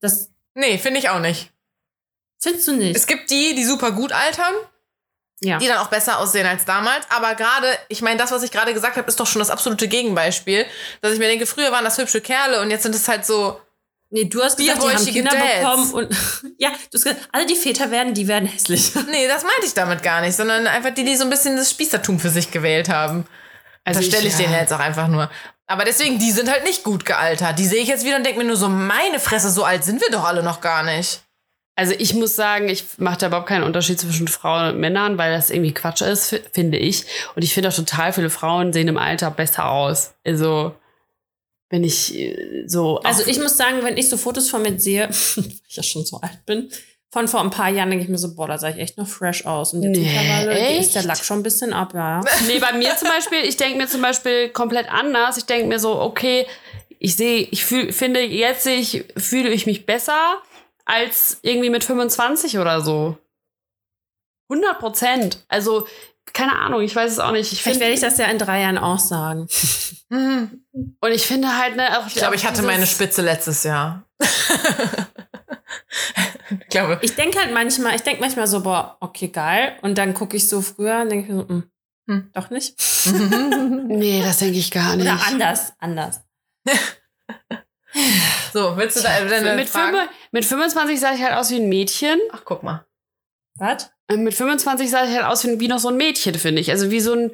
Das 0.00 0.30
Nee, 0.54 0.78
finde 0.78 1.00
ich 1.00 1.08
auch 1.08 1.20
nicht. 1.20 1.52
findest 2.40 2.68
du 2.68 2.72
nicht? 2.72 2.96
Es 2.96 3.06
gibt 3.06 3.30
die, 3.30 3.54
die 3.54 3.64
super 3.64 3.92
gut 3.92 4.12
altern, 4.12 4.54
ja. 5.40 5.58
die 5.58 5.66
dann 5.66 5.78
auch 5.78 5.88
besser 5.88 6.18
aussehen 6.18 6.46
als 6.46 6.64
damals. 6.64 7.06
Aber 7.10 7.34
gerade, 7.34 7.66
ich 7.88 8.02
meine, 8.02 8.18
das, 8.18 8.32
was 8.32 8.42
ich 8.42 8.50
gerade 8.50 8.74
gesagt 8.74 8.96
habe, 8.96 9.08
ist 9.08 9.18
doch 9.20 9.26
schon 9.26 9.40
das 9.40 9.50
absolute 9.50 9.88
Gegenbeispiel. 9.88 10.66
Dass 11.00 11.12
ich 11.12 11.18
mir 11.18 11.28
denke, 11.28 11.46
früher 11.46 11.72
waren 11.72 11.84
das 11.84 11.96
hübsche 11.98 12.20
Kerle 12.20 12.60
und 12.60 12.70
jetzt 12.70 12.82
sind 12.82 12.94
es 12.94 13.08
halt 13.08 13.24
so. 13.24 13.60
Nee, 14.10 14.24
du 14.24 14.42
hast 14.42 14.56
gesagt, 14.56 14.82
die 14.82 14.88
haben 14.88 15.06
Kinder 15.06 15.30
Dads. 15.30 15.58
bekommen 15.60 15.92
und 15.92 16.16
ja, 16.58 16.70
du 16.70 16.94
hast 16.94 17.04
gesagt, 17.04 17.28
alle 17.30 17.44
die 17.46 17.56
Väter 17.56 17.90
werden, 17.90 18.14
die 18.14 18.26
werden 18.26 18.48
hässlich. 18.48 18.92
Nee, 19.10 19.28
das 19.28 19.42
meinte 19.42 19.66
ich 19.66 19.74
damit 19.74 20.02
gar 20.02 20.20
nicht, 20.20 20.34
sondern 20.34 20.66
einfach 20.66 20.94
die, 20.94 21.04
die 21.04 21.16
so 21.16 21.24
ein 21.24 21.30
bisschen 21.30 21.56
das 21.56 21.70
Spießertum 21.70 22.18
für 22.18 22.30
sich 22.30 22.50
gewählt 22.50 22.88
haben. 22.88 23.26
Also 23.84 24.00
das 24.00 24.08
stelle 24.08 24.26
ich, 24.26 24.32
ich, 24.32 24.38
denen 24.38 24.52
ja. 24.52 24.60
jetzt 24.60 24.72
auch 24.72 24.80
einfach 24.80 25.08
nur. 25.08 25.30
Aber 25.66 25.84
deswegen, 25.84 26.18
die 26.18 26.30
sind 26.30 26.50
halt 26.50 26.64
nicht 26.64 26.82
gut 26.82 27.04
gealtert. 27.04 27.58
Die 27.58 27.66
sehe 27.66 27.82
ich 27.82 27.88
jetzt 27.88 28.04
wieder 28.04 28.16
und 28.16 28.24
denke 28.24 28.38
mir 28.38 28.46
nur 28.46 28.56
so, 28.56 28.68
meine 28.68 29.20
Fresse, 29.20 29.50
so 29.50 29.64
alt 29.64 29.84
sind 29.84 30.00
wir 30.00 30.10
doch 30.10 30.24
alle 30.24 30.42
noch 30.42 30.62
gar 30.62 30.82
nicht. 30.82 31.22
Also 31.76 31.94
ich 31.96 32.14
muss 32.14 32.34
sagen, 32.34 32.68
ich 32.68 32.84
mache 32.96 33.18
da 33.18 33.26
überhaupt 33.28 33.48
keinen 33.48 33.62
Unterschied 33.62 34.00
zwischen 34.00 34.26
Frauen 34.26 34.70
und 34.70 34.80
Männern, 34.80 35.16
weil 35.16 35.32
das 35.32 35.50
irgendwie 35.50 35.74
Quatsch 35.74 36.00
ist, 36.00 36.40
finde 36.52 36.76
ich. 36.78 37.04
Und 37.36 37.44
ich 37.44 37.54
finde 37.54 37.68
auch 37.68 37.74
total 37.74 38.12
viele 38.12 38.30
Frauen 38.30 38.72
sehen 38.72 38.88
im 38.88 38.98
Alter 38.98 39.30
besser 39.30 39.70
aus. 39.70 40.14
Also 40.26 40.74
wenn 41.70 41.84
ich 41.84 42.14
äh, 42.14 42.64
so 42.66 42.98
Also 43.00 43.24
ich 43.26 43.38
muss 43.38 43.56
sagen, 43.56 43.78
wenn 43.82 43.96
ich 43.96 44.08
so 44.08 44.16
Fotos 44.16 44.48
von 44.48 44.62
mir 44.62 44.78
sehe, 44.78 45.08
weil 45.36 45.44
ich 45.68 45.76
ja 45.76 45.82
schon 45.82 46.04
so 46.04 46.20
alt 46.20 46.44
bin, 46.46 46.70
von 47.10 47.26
vor 47.26 47.40
ein 47.40 47.50
paar 47.50 47.70
Jahren 47.70 47.88
denke 47.90 48.04
ich 48.04 48.10
mir 48.10 48.18
so, 48.18 48.34
boah, 48.34 48.48
da 48.48 48.58
sah 48.58 48.68
ich 48.68 48.78
echt 48.78 48.98
noch 48.98 49.08
fresh 49.08 49.46
aus. 49.46 49.72
Und 49.72 49.82
jetzt 49.82 49.98
Nee, 49.98 50.04
mittlerweile 50.04 50.78
ist 50.78 50.94
der? 50.94 51.04
Lack 51.04 51.24
schon 51.24 51.40
ein 51.40 51.42
bisschen 51.42 51.72
ab, 51.72 51.94
ja. 51.94 52.20
Nee, 52.46 52.58
bei 52.58 52.72
mir 52.72 52.96
zum 52.96 53.08
Beispiel, 53.08 53.38
ich 53.44 53.56
denke 53.56 53.78
mir 53.78 53.88
zum 53.88 54.02
Beispiel 54.02 54.50
komplett 54.50 54.90
anders. 54.90 55.38
Ich 55.38 55.44
denke 55.44 55.68
mir 55.68 55.78
so, 55.78 55.98
okay, 55.98 56.46
ich 56.98 57.16
sehe, 57.16 57.48
ich 57.50 57.64
fühl, 57.64 57.92
finde 57.92 58.20
jetzt 58.20 58.64
sehe 58.64 58.76
ich, 58.76 59.04
fühle 59.16 59.48
ich 59.50 59.64
mich 59.64 59.86
besser 59.86 60.42
als 60.84 61.38
irgendwie 61.42 61.70
mit 61.70 61.84
25 61.84 62.58
oder 62.58 62.80
so. 62.82 63.16
100 64.48 64.78
Prozent. 64.78 65.44
Also, 65.48 65.86
keine 66.32 66.58
Ahnung, 66.58 66.82
ich 66.82 66.94
weiß 66.94 67.12
es 67.12 67.18
auch 67.18 67.32
nicht. 67.32 67.52
Ich 67.52 67.62
Vielleicht 67.62 67.80
werde 67.80 67.94
ich 67.94 68.00
das 68.00 68.18
ja 68.18 68.26
in 68.26 68.38
drei 68.38 68.60
Jahren 68.62 68.78
auch 68.78 68.98
sagen. 68.98 69.48
Und 70.10 71.12
ich 71.12 71.26
finde 71.26 71.56
halt, 71.58 71.76
ne, 71.76 71.98
auch, 71.98 72.06
Ich 72.06 72.14
glaube, 72.14 72.34
ich 72.36 72.46
hatte 72.46 72.62
meine 72.62 72.86
Spitze 72.86 73.22
letztes 73.22 73.64
Jahr. 73.64 74.04
ich 76.50 76.68
glaube. 76.68 76.98
Ich 77.02 77.14
denke 77.14 77.38
halt 77.38 77.52
manchmal, 77.52 77.94
ich 77.94 78.02
denke 78.02 78.20
manchmal 78.20 78.46
so, 78.46 78.62
boah, 78.62 78.96
okay, 79.00 79.28
geil. 79.28 79.76
Und 79.82 79.98
dann 79.98 80.14
gucke 80.14 80.36
ich 80.36 80.48
so 80.48 80.60
früher 80.60 81.00
und 81.02 81.10
denke 81.10 81.26
ich 81.26 81.32
mir 81.32 81.40
so, 81.42 81.48
hm, 81.48 81.70
Hm. 82.08 82.30
doch 82.32 82.50
nicht. 82.50 82.74
Nee, 83.90 84.22
das 84.22 84.38
denke 84.38 84.58
ich 84.58 84.70
gar 84.70 84.96
nicht. 84.96 85.06
Oder 85.06 85.18
anders, 85.26 85.72
anders. 85.78 86.20
so, 88.52 88.76
willst 88.76 88.98
du 88.98 89.02
da 89.02 89.24
deine 89.24 89.54
mit, 89.56 89.68
Fragen? 89.68 89.96
fünf, 89.96 90.10
mit 90.32 90.44
25 90.44 91.00
sah 91.00 91.14
ich 91.14 91.22
halt 91.22 91.34
aus 91.34 91.50
wie 91.50 91.56
ein 91.56 91.68
Mädchen. 91.68 92.18
Ach, 92.32 92.42
guck 92.44 92.62
mal. 92.62 92.86
Was? 93.56 93.90
Äh, 94.08 94.16
Mit 94.16 94.34
25 94.34 94.90
sah 94.90 95.04
ich 95.04 95.14
halt 95.14 95.24
aus 95.26 95.44
wie, 95.44 95.68
noch 95.68 95.78
so 95.78 95.88
ein 95.88 95.96
Mädchen, 95.96 96.34
finde 96.34 96.60
ich. 96.60 96.70
Also 96.70 96.90
wie 96.90 97.00
so 97.00 97.12
ein, 97.14 97.30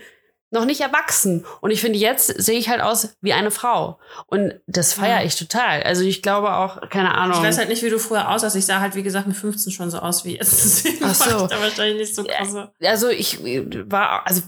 noch 0.50 0.66
nicht 0.66 0.80
erwachsen. 0.80 1.44
Und 1.60 1.72
ich 1.72 1.80
finde, 1.80 1.98
jetzt 1.98 2.26
sehe 2.28 2.56
ich 2.58 2.68
halt 2.68 2.80
aus 2.80 3.16
wie 3.20 3.32
eine 3.32 3.50
Frau. 3.50 3.98
Und 4.26 4.54
das 4.68 4.92
feiere 4.92 5.24
ich 5.24 5.34
total. 5.36 5.82
Also 5.82 6.04
ich 6.04 6.22
glaube 6.22 6.52
auch, 6.54 6.88
keine 6.90 7.12
Ahnung. 7.14 7.36
Ich 7.38 7.42
weiß 7.42 7.58
halt 7.58 7.68
nicht, 7.68 7.82
wie 7.82 7.90
du 7.90 7.98
früher 7.98 8.30
aussahst. 8.30 8.54
Ich 8.54 8.64
sah 8.64 8.78
halt, 8.78 8.94
wie 8.94 9.02
gesagt, 9.02 9.26
mit 9.26 9.36
15 9.36 9.72
schon 9.72 9.90
so 9.90 9.98
aus 9.98 10.24
wie 10.24 10.36
jetzt. 10.36 10.52
Deswegen 10.84 11.04
Ach 11.04 11.14
so. 11.14 11.24
war 11.24 11.42
ich 11.42 11.48
da 11.50 11.60
wahrscheinlich 11.60 11.96
nicht 11.98 12.14
so 12.14 12.22
krasse. 12.22 12.70
also 12.84 13.08
ich 13.08 13.40
war, 13.42 14.24
also 14.26 14.42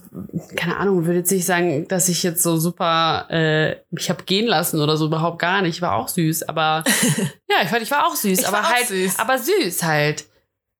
keine 0.55 0.77
Ahnung, 0.77 1.07
würde 1.07 1.18
jetzt 1.18 1.33
nicht 1.33 1.45
sagen, 1.45 1.89
dass 1.89 2.09
ich 2.09 2.22
jetzt 2.22 2.43
so 2.43 2.57
super, 2.57 3.27
äh, 3.31 3.77
ich 3.99 4.09
habe 4.09 4.22
gehen 4.22 4.47
lassen 4.47 4.81
oder 4.81 4.97
so, 4.97 5.07
überhaupt 5.07 5.41
gar 5.41 5.61
nicht. 5.62 5.77
Ich 5.77 5.83
war 5.83 5.97
auch 5.97 6.07
süß, 6.07 6.45
aber 6.49 6.85
ja, 7.49 7.57
ich 7.64 7.68
fand, 7.68 7.83
ich 7.83 7.91
war 7.91 8.07
auch 8.07 8.14
süß, 8.14 8.41
Ich 8.41 8.47
aber 8.47 8.62
halt, 8.68 8.87
süß. 8.87 9.18
aber 9.18 9.39
süß 9.39 9.83
halt. 9.83 10.24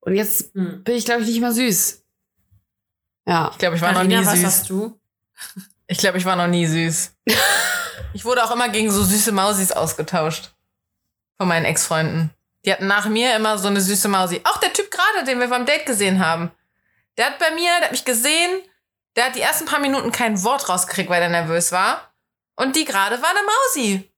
Und 0.07 0.15
jetzt 0.15 0.53
Hm. 0.55 0.85
bin 0.85 0.95
ich, 0.95 1.03
glaube 1.03 1.21
ich, 1.23 1.27
nicht 1.27 1.41
mehr 1.41 1.51
süß. 1.51 2.01
Ja. 3.27 3.49
Ich 3.51 3.57
glaube, 3.57 3.75
ich 3.75 3.81
war 3.81 3.91
noch 3.91 3.97
Carina, 3.99 4.21
nie 4.21 4.25
was 4.25 4.35
süß. 4.35 4.45
hast 4.45 4.69
du? 4.69 4.97
Ich 5.87 5.97
glaube, 5.97 6.17
ich 6.17 6.23
war 6.23 6.37
noch 6.37 6.47
nie 6.47 6.65
süß. 6.65 7.11
ich 8.13 8.23
wurde 8.23 8.41
auch 8.45 8.51
immer 8.51 8.69
gegen 8.69 8.89
so 8.89 9.03
süße 9.03 9.33
Mausis 9.33 9.73
ausgetauscht. 9.73 10.53
Von 11.37 11.49
meinen 11.49 11.65
Ex-Freunden. 11.65 12.29
Die 12.63 12.71
hatten 12.71 12.87
nach 12.87 13.07
mir 13.07 13.35
immer 13.35 13.57
so 13.57 13.67
eine 13.67 13.81
süße 13.81 14.07
Mausi. 14.07 14.39
Auch 14.45 14.55
der 14.57 14.71
Typ 14.71 14.89
gerade, 14.91 15.25
den 15.25 15.41
wir 15.41 15.49
beim 15.49 15.65
Date 15.65 15.85
gesehen 15.85 16.25
haben. 16.25 16.51
Der 17.17 17.25
hat 17.25 17.39
bei 17.39 17.51
mir, 17.51 17.69
der 17.79 17.85
hat 17.87 17.91
mich 17.91 18.05
gesehen, 18.05 18.61
der 19.17 19.25
hat 19.25 19.35
die 19.35 19.41
ersten 19.41 19.65
paar 19.65 19.79
Minuten 19.79 20.13
kein 20.13 20.41
Wort 20.43 20.69
rausgekriegt, 20.69 21.09
weil 21.09 21.21
er 21.21 21.27
nervös 21.27 21.73
war. 21.73 22.13
Und 22.55 22.77
die 22.77 22.85
gerade 22.85 23.21
war 23.21 23.29
eine 23.31 23.39
Mausi. 23.45 24.09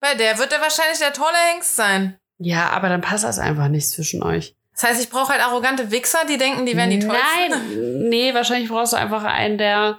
Bei 0.00 0.14
der 0.14 0.36
wird 0.36 0.52
er 0.52 0.60
wahrscheinlich 0.60 0.98
der 0.98 1.14
tolle 1.14 1.38
Hengst 1.54 1.74
sein. 1.74 2.18
Ja, 2.36 2.68
aber 2.68 2.90
dann 2.90 3.00
passt 3.00 3.24
das 3.24 3.38
einfach 3.38 3.68
nicht 3.68 3.88
zwischen 3.88 4.22
euch. 4.22 4.55
Das 4.76 4.84
heißt, 4.90 5.02
ich 5.02 5.10
brauche 5.10 5.32
halt 5.32 5.42
arrogante 5.42 5.90
Wichser, 5.90 6.18
die 6.28 6.36
denken, 6.38 6.66
die 6.66 6.76
wären 6.76 6.90
die 6.90 6.98
tollsten. 7.00 7.48
Nein, 7.48 8.08
nee, 8.10 8.32
wahrscheinlich 8.34 8.68
brauchst 8.68 8.92
du 8.92 8.96
einfach 8.98 9.24
einen, 9.24 9.56
der 9.58 9.98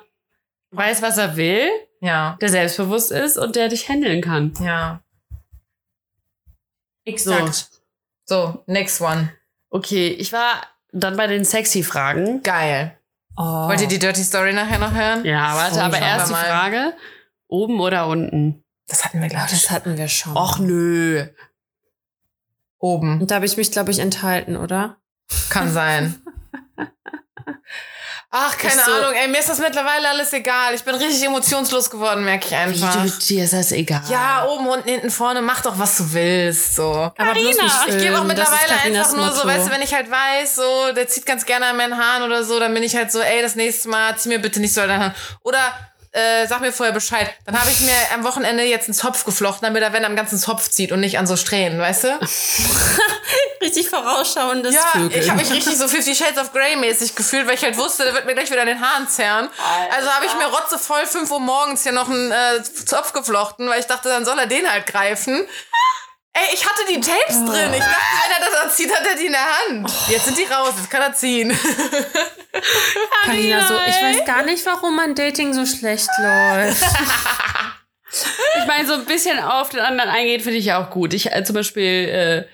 weiß, 0.72 1.02
was 1.02 1.18
er 1.18 1.36
will, 1.36 1.68
Ja, 2.00 2.38
der 2.40 2.50
selbstbewusst 2.50 3.12
ist 3.12 3.38
und 3.38 3.56
der 3.56 3.68
dich 3.70 3.90
handeln 3.90 4.22
kann. 4.22 4.54
ja. 4.62 5.02
Exakt. 7.06 7.70
So, 8.26 8.64
next 8.68 9.00
one. 9.02 9.32
Okay, 9.70 10.10
ich 10.10 10.34
war 10.34 10.62
dann 10.92 11.16
bei 11.18 11.28
den 11.28 11.46
sexy 11.46 11.84
Fragen. 11.84 12.44
Geil. 12.44 12.98
Oh. 13.38 13.68
Wollt 13.70 13.82
ihr 13.82 13.88
die 13.88 14.00
Dirty 14.00 14.24
Story 14.24 14.52
nachher 14.54 14.80
noch 14.80 14.94
hören? 14.94 15.24
Ja, 15.26 15.56
warte, 15.56 15.78
Oh, 15.78 15.82
aber 15.84 15.98
die. 15.98 16.34
Frage: 16.34 16.94
oben 17.48 17.80
oder 17.80 18.08
unten? 18.08 18.64
Das 18.88 19.06
hatten 19.06 19.22
wir, 19.22 19.30
glaube 19.30 19.46
ich, 19.48 19.52
Das 19.62 19.72
hatten 19.72 19.98
wir 19.98 20.08
schon. 20.08 20.36
Och 20.36 20.60
nö. 20.60 21.28
Oben. 22.80 23.22
Und 23.22 23.32
da 23.32 23.36
habe 23.36 23.46
ich 23.46 23.58
mich, 23.58 23.72
glaube 23.72 23.92
ich, 23.92 24.00
enthalten, 24.00 24.56
oder? 24.58 24.98
Kann 25.50 25.72
sein. 25.72 26.22
Ach, 28.30 28.58
keine 28.58 28.82
so- 28.82 28.92
Ahnung, 28.92 29.14
ey, 29.14 29.28
mir 29.30 29.40
ist 29.40 29.48
das 29.48 29.58
mittlerweile 29.60 30.10
alles 30.10 30.34
egal. 30.34 30.74
Ich 30.74 30.84
bin 30.84 30.94
richtig 30.96 31.24
emotionslos 31.24 31.90
geworden, 31.90 32.26
merke 32.26 32.46
ich 32.46 32.52
Wie 32.52 32.56
einfach. 32.56 32.94
du, 33.06 33.10
dir 33.26 33.46
ist 33.46 33.54
das 33.54 33.72
egal. 33.72 34.02
Ja, 34.10 34.46
oben, 34.46 34.68
unten, 34.68 34.90
hinten, 34.90 35.10
vorne, 35.10 35.42
mach 35.42 35.62
doch, 35.62 35.80
was 35.80 35.98
du 35.98 36.12
willst, 36.14 36.76
so. 36.76 36.92
Aber 36.92 37.34
bloß 37.34 37.44
nicht 37.58 37.58
Ich 37.88 37.98
gebe 38.00 38.18
auch 38.18 38.22
ist 38.24 38.28
mittlerweile 38.28 38.74
einfach 38.84 39.14
nur 39.16 39.32
so, 39.32 39.36
Motto. 39.38 39.48
weißt 39.48 39.68
du, 39.68 39.72
wenn 39.72 39.82
ich 39.82 39.94
halt 39.94 40.12
weiß, 40.12 40.56
so, 40.56 40.92
der 40.94 41.08
zieht 41.08 41.26
ganz 41.26 41.46
gerne 41.46 41.68
an 41.68 41.78
meinen 41.78 41.98
Haaren 41.98 42.24
oder 42.24 42.44
so, 42.44 42.60
dann 42.60 42.74
bin 42.74 42.84
ich 42.84 42.96
halt 42.98 43.12
so, 43.14 43.22
ey, 43.22 43.42
das 43.42 43.56
nächste 43.56 43.88
Mal 43.90 44.18
zieh 44.18 44.28
mir 44.30 44.40
bitte 44.40 44.60
nicht 44.60 44.74
so 44.74 44.82
an 44.82 44.90
deinen 44.90 45.00
Haaren. 45.04 45.16
Oder 45.44 45.60
äh, 46.18 46.48
sag 46.48 46.62
mir 46.62 46.72
vorher 46.74 46.94
Bescheid. 46.94 47.30
Dann 47.46 47.60
habe 47.60 47.70
ich 47.72 47.80
mir 47.82 47.94
am 48.14 48.24
Wochenende 48.24 48.64
jetzt 48.64 48.88
einen 48.88 48.94
Zopf 48.96 49.24
geflochten, 49.24 49.66
damit 49.68 49.84
er, 49.84 49.94
wenn 49.94 50.04
er 50.04 50.10
am 50.10 50.16
ganzen 50.16 50.38
Zopf 50.40 50.70
zieht 50.70 50.92
und 50.92 51.00
nicht 51.00 51.18
an 51.20 51.28
so 51.28 51.36
Strähnen, 51.38 51.80
weißt 51.80 52.06
du? 52.06 52.20
Richtig 53.62 53.90
vorausschauendes 53.90 54.74
Ja, 54.76 54.82
Vögeln. 54.94 55.22
ich 55.22 55.30
habe 55.30 55.40
mich 55.42 55.52
richtig 55.52 55.78
so 55.78 55.88
Fifty 55.88 56.16
Shades 56.16 56.38
of 56.40 56.54
Grey 56.54 56.76
mäßig 56.76 57.16
gefühlt, 57.16 57.48
weil 57.48 57.56
ich 57.56 57.64
halt 57.64 57.76
wusste, 57.78 58.04
der 58.04 58.14
wird 58.14 58.26
mir 58.26 58.34
gleich 58.34 58.50
wieder 58.52 58.62
an 58.62 58.68
den 58.68 58.80
Haaren 58.80 59.08
zerren. 59.10 59.50
Also 59.96 60.10
habe 60.10 60.26
ich 60.26 60.34
mir 60.36 60.46
rotzevoll 60.46 61.06
5 61.06 61.30
Uhr 61.32 61.40
morgens 61.40 61.84
hier 61.84 61.92
noch 61.92 62.08
einen 62.10 62.32
äh, 62.32 62.64
Zopf 62.64 63.14
geflochten, 63.14 63.68
weil 63.68 63.80
ich 63.80 63.88
dachte, 63.88 64.10
dann 64.10 64.26
soll 64.26 64.38
er 64.40 64.46
den 64.48 64.72
halt 64.72 64.86
greifen. 64.86 65.48
Ey, 66.38 66.54
ich 66.54 66.64
hatte 66.64 66.82
die 66.88 67.00
Tapes 67.02 67.46
drin. 67.46 67.74
Ich 67.74 67.80
dachte, 67.80 68.16
wenn 68.24 68.32
er 68.32 68.52
das 68.52 68.62
anzieht, 68.62 68.94
hat 68.94 69.06
er 69.08 69.16
die 69.16 69.26
in 69.26 69.32
der 69.32 69.42
Hand. 69.42 69.92
Jetzt 70.08 70.26
sind 70.26 70.38
die 70.38 70.44
raus, 70.44 70.74
jetzt 70.78 70.92
kann 70.92 71.02
er 71.02 71.14
ziehen. 71.14 71.50
Carina, 73.26 73.68
so, 73.68 73.74
ich 73.74 73.96
weiß 73.96 74.24
gar 74.26 74.44
nicht, 74.44 74.64
warum 74.68 74.96
mein 74.96 75.16
Dating 75.16 75.54
so 75.54 75.66
schlecht 75.66 76.10
läuft. 76.20 76.84
Ich 78.60 78.66
meine, 78.66 78.88
so 78.88 78.94
ein 78.96 79.06
bisschen 79.06 79.38
auf 79.40 79.70
den 79.70 79.82
anderen 79.82 80.10
eingehen, 80.10 80.42
finde 80.42 80.58
ich 80.58 80.66
ja 80.66 80.82
auch 80.84 80.90
gut. 80.90 81.14
Ich 81.14 81.32
äh, 81.32 81.44
zum 81.44 81.56
Beispiel 81.56 82.48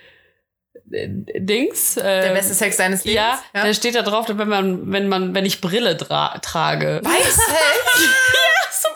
äh, 0.92 0.96
äh, 0.96 1.08
Dings. 1.40 1.96
Äh, 1.96 2.02
Der 2.04 2.34
beste 2.34 2.54
Sex 2.54 2.78
deines 2.78 3.06
Lebens. 3.06 3.22
Ja, 3.22 3.40
ja. 3.54 3.66
da 3.66 3.74
steht 3.74 3.96
da 3.96 4.02
drauf, 4.02 4.26
wenn 4.30 4.48
man, 4.48 4.92
wenn 4.92 5.08
man, 5.08 5.34
wenn 5.34 5.46
ich 5.46 5.62
Brille 5.62 5.96
tra 5.96 6.38
trage. 6.40 7.00
Weiß 7.04 7.38
Hat 7.38 7.56
er 7.56 8.74
so 8.74 8.90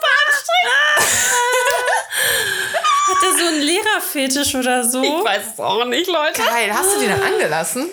einen 3.98 4.12
Lehrerfetisch 4.14 4.54
oder 4.54 4.84
so? 4.84 5.02
Ich 5.02 5.24
weiß 5.24 5.54
es 5.54 5.60
auch 5.60 5.84
nicht, 5.84 6.08
Leute. 6.08 6.42
Geil, 6.42 6.70
hast 6.72 6.94
du 6.94 7.00
die 7.00 7.08
dann 7.08 7.22
angelassen? 7.22 7.90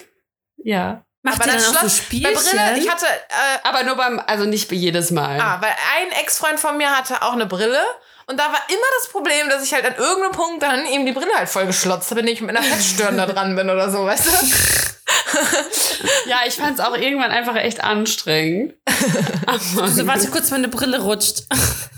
Ja. 0.58 1.03
Macht 1.22 1.41
Aber 1.41 1.51
dann 1.51 1.58
dann 1.58 1.66
auch 1.66 1.74
so 1.74 1.80
schloss, 1.80 1.97
bei 1.97 2.03
Spielchen? 2.03 2.34
Brille, 2.34 2.78
ich 2.78 2.89
hatte, 2.89 3.06
äh, 3.06 3.68
Aber 3.68 3.84
nur 3.84 3.95
beim, 3.95 4.22
also 4.28 4.45
nicht 4.45 4.72
jedes 4.72 5.12
Mal. 5.12 5.39
Ah, 5.39 5.58
weil 5.60 5.72
ein 5.97 6.12
Ex-Freund 6.22 6.60
von 6.60 6.78
mir 6.78 6.95
hatte 6.95 7.24
auch 7.24 7.34
eine 7.34 7.47
Brille. 7.47 7.82
Und 8.28 8.39
da 8.39 8.43
war 8.43 8.62
immer 8.70 8.88
das 9.01 9.12
Problem, 9.12 9.49
dass 9.49 9.64
ich 9.64 9.74
halt 9.74 9.86
an 9.86 9.95
irgendeinem 9.95 10.32
Punkt 10.32 10.64
dann 10.64 10.86
ihm 10.86 11.06
die 11.06 11.12
Brille 11.12 11.34
halt 11.36 11.49
voll 11.49 11.66
geschlotzt 11.68 12.10
habe, 12.12 12.22
wenn 12.22 12.28
ich 12.28 12.41
mit 12.41 12.56
einer 12.56 12.64
Fettstirn 12.64 13.18
da 13.18 13.26
dran 13.32 13.56
bin 13.56 13.70
oder 13.70 13.91
so, 13.91 14.06
weißt 14.06 14.26
du? 14.26 14.32
Ja, 16.28 16.39
ich 16.47 16.56
fand 16.56 16.80
es 16.80 16.86
auch 16.86 16.95
irgendwann 16.95 17.32
einfach 17.32 17.56
echt 17.56 17.84
anstrengend. 17.84 18.74
Aber 19.45 19.60
so, 19.89 20.08
warte 20.08 20.28
kurz, 20.30 20.51
meine 20.51 20.68
Brille 20.68 21.01
rutscht. 21.01 21.43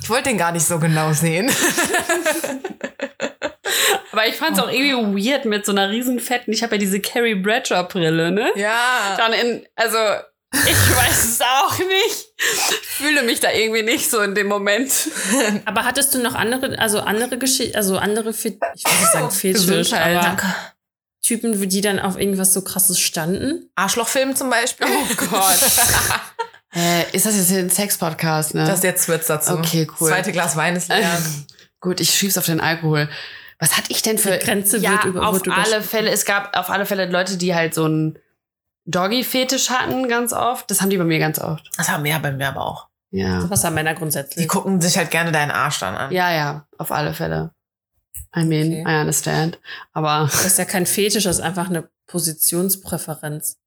Ich 0.02 0.10
wollte 0.10 0.30
den 0.30 0.38
gar 0.38 0.52
nicht 0.52 0.66
so 0.66 0.80
genau 0.80 1.14
sehen. 1.14 1.52
Aber 4.12 4.28
ich 4.28 4.36
fand 4.36 4.58
es 4.58 4.64
auch 4.64 4.72
irgendwie 4.72 5.30
weird 5.30 5.46
mit 5.46 5.66
so 5.66 5.72
einer 5.72 5.90
riesen 5.90 6.20
fetten, 6.20 6.52
ich 6.52 6.64
habe 6.64 6.76
ja 6.76 6.80
diese 6.80 7.00
Carrie 7.00 7.36
Bradshaw 7.36 7.84
Brille, 7.84 8.32
ne? 8.32 8.52
Ja. 8.56 9.16
Dann 9.18 9.34
in, 9.34 9.68
also 9.76 9.98
ich 10.54 10.96
weiß 10.96 11.26
es 11.26 11.42
auch 11.42 11.78
nicht. 11.78 12.26
Ich 12.82 12.88
fühle 12.88 13.24
mich 13.24 13.40
da 13.40 13.52
irgendwie 13.52 13.84
nicht 13.84 14.10
so 14.10 14.22
in 14.22 14.34
dem 14.34 14.48
Moment. 14.48 14.92
Aber 15.66 15.84
hattest 15.84 16.14
du 16.14 16.20
noch 16.20 16.36
andere, 16.36 16.80
also 16.80 17.02
andere 17.02 17.38
Geschichten, 17.38 17.76
also 17.76 17.98
andere, 17.98 18.34
Fe 18.34 18.58
ich 18.76 18.84
will 18.86 19.00
nicht 19.00 19.12
sagen 19.12 19.32
Fetisch, 19.32 19.94
aber 19.94 20.14
Danke. 20.14 20.56
Typen, 21.22 21.68
die 21.68 21.82
dann 21.82 22.00
auf 22.00 22.18
irgendwas 22.18 22.54
so 22.54 22.62
krasses 22.62 23.00
standen? 23.00 23.70
Arschlochfilm 23.76 24.36
zum 24.36 24.50
Beispiel. 24.50 24.88
Oh 24.90 25.16
Gott. 25.30 25.60
äh, 26.74 27.04
ist 27.12 27.26
das 27.26 27.36
jetzt 27.36 27.50
hier 27.50 27.60
ein 27.60 27.70
Sex-Podcast, 27.70 28.54
ne? 28.54 28.66
Das 28.66 28.82
jetzt 28.82 29.10
wird's 29.10 29.28
dazu. 29.28 29.56
Okay, 29.56 29.88
cool. 30.00 30.08
Zweite 30.08 30.32
Glas 30.32 30.56
Wein 30.56 30.78
ist 30.78 30.88
leer. 30.88 31.22
Gut, 31.82 32.00
ich 32.00 32.12
schieb's 32.12 32.38
auf 32.38 32.46
den 32.46 32.62
Alkohol. 32.62 33.10
Was 33.60 33.76
hatte 33.78 33.92
ich 33.92 34.02
denn 34.04 34.18
für 34.18 34.38
Die 34.38 34.46
Grenze 34.46 34.78
ja, 34.78 34.92
wird 34.92 35.06
über- 35.06 35.28
auf 35.28 35.34
wird 35.36 35.48
alle. 35.50 35.82
Fälle, 35.82 36.12
es 36.12 36.26
gab 36.26 36.56
auf 36.56 36.70
alle 36.70 36.86
Fälle 36.86 37.08
Leute, 37.08 37.38
die 37.38 37.56
halt 37.56 37.74
so 37.74 37.86
einen 37.86 38.20
Doggy-Fetisch 38.86 39.70
hatten, 39.70 40.08
ganz 40.08 40.32
oft. 40.34 40.70
Das 40.70 40.82
haben 40.82 40.90
die 40.90 40.98
bei 40.98 41.04
mir 41.04 41.20
ganz 41.20 41.40
oft. 41.40 41.70
Das 41.78 41.90
haben 41.90 42.04
wir 42.04 42.12
ja 42.12 42.20
bei 42.20 42.32
mir 42.32 42.48
aber 42.50 42.62
auch. 42.66 42.88
Ja. 43.12 43.50
Was 43.50 43.64
haben 43.64 43.74
Männer 43.76 43.94
Die 43.94 44.00
grundsätzlich? 44.00 44.48
gucken 44.48 44.80
sich 44.82 44.98
halt 44.98 45.12
gerne 45.12 45.32
deinen 45.32 45.52
Arsch 45.52 45.80
dann 45.80 45.96
an. 45.96 46.12
Ja, 46.12 46.32
ja, 46.34 46.68
auf 46.78 46.92
alle 46.92 47.14
Fälle. 47.14 47.52
I 48.36 48.44
mean, 48.44 48.82
Okay. 48.82 48.98
I 48.98 49.00
understand. 49.02 49.60
Aber 49.94 50.24
Das 50.32 50.46
ist 50.46 50.58
ja 50.60 50.66
kein 50.66 50.86
Fetisch, 50.86 51.24
das 51.24 51.38
ist 51.38 51.44
einfach 51.44 51.70
eine 51.70 51.90
Positionspräferenz. 52.08 53.58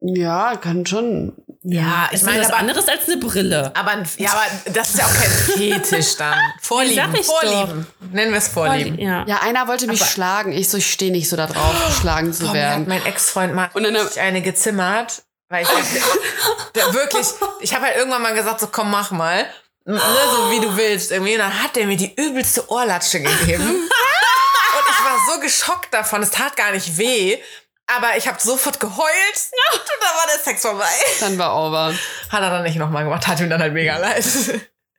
ja, 0.00 0.56
kann 0.56 0.86
schon. 0.86 1.32
Ja, 1.66 2.08
ich 2.10 2.16
ist 2.16 2.24
meine, 2.26 2.40
was 2.42 2.48
aber, 2.48 2.58
anderes 2.58 2.86
als 2.88 3.06
eine 3.08 3.16
Brille. 3.16 3.72
aber, 3.74 4.02
ja, 4.18 4.32
aber 4.32 4.42
das 4.72 4.90
ist 4.90 4.98
ja 4.98 5.06
auch 5.06 5.14
kein 5.14 5.30
Fetisch 5.80 6.16
dann. 6.18 6.38
Vorlieben, 6.60 7.14
ich 7.14 7.24
Vorlieben. 7.26 7.86
Nennen 8.12 8.32
wir 8.32 8.38
es 8.38 8.48
Vorlieben. 8.48 8.98
Ja. 8.98 9.24
Ja, 9.26 9.40
einer 9.40 9.66
wollte 9.66 9.86
mich 9.86 10.02
Aber- 10.02 10.10
schlagen. 10.10 10.52
Ich 10.52 10.68
so, 10.68 10.76
ich 10.76 10.92
stehe 10.92 11.10
nicht 11.10 11.28
so 11.28 11.36
da 11.36 11.46
drauf, 11.46 11.74
geschlagen 11.88 12.32
zu 12.34 12.44
Boah, 12.46 12.52
werden. 12.52 12.84
mein 12.86 13.04
Ex-Freund 13.06 13.54
mal 13.54 13.70
Und 13.72 13.82
dann- 13.84 13.96
richtig 13.96 14.20
eine 14.20 14.42
gezimmert, 14.42 15.22
weil 15.48 15.62
ich 15.62 15.68
halt, 15.70 15.84
der, 16.74 16.92
wirklich, 16.92 17.26
ich 17.60 17.74
habe 17.74 17.86
halt 17.86 17.96
irgendwann 17.96 18.20
mal 18.22 18.34
gesagt, 18.34 18.60
so 18.60 18.66
komm, 18.66 18.90
mach 18.90 19.10
mal. 19.10 19.46
Ne, 19.86 19.98
so 20.00 20.50
wie 20.50 20.60
du 20.60 20.76
willst 20.76 21.12
irgendwie. 21.12 21.32
Und 21.34 21.38
dann 21.40 21.62
hat 21.62 21.76
der 21.76 21.86
mir 21.86 21.96
die 21.96 22.14
übelste 22.14 22.70
Ohrlatsche 22.70 23.20
gegeben. 23.20 23.64
Und 23.68 24.86
ich 24.90 25.04
war 25.04 25.34
so 25.34 25.40
geschockt 25.40 25.92
davon, 25.94 26.22
es 26.22 26.30
tat 26.30 26.56
gar 26.56 26.72
nicht 26.72 26.98
weh. 26.98 27.38
Aber 27.86 28.16
ich 28.16 28.26
habe 28.26 28.38
sofort 28.40 28.80
geheult 28.80 28.98
und 29.72 29.82
dann 30.00 30.16
war 30.16 30.26
der 30.34 30.42
Sex 30.42 30.62
vorbei. 30.62 30.84
Dann 31.20 31.36
war 31.38 31.54
over. 31.56 31.94
Hat 32.30 32.42
er 32.42 32.50
dann 32.50 32.62
nicht 32.62 32.76
nochmal 32.76 33.04
gemacht, 33.04 33.26
hat 33.26 33.40
ihm 33.40 33.50
dann 33.50 33.60
halt 33.60 33.74
mega 33.74 33.98
leid. 33.98 34.24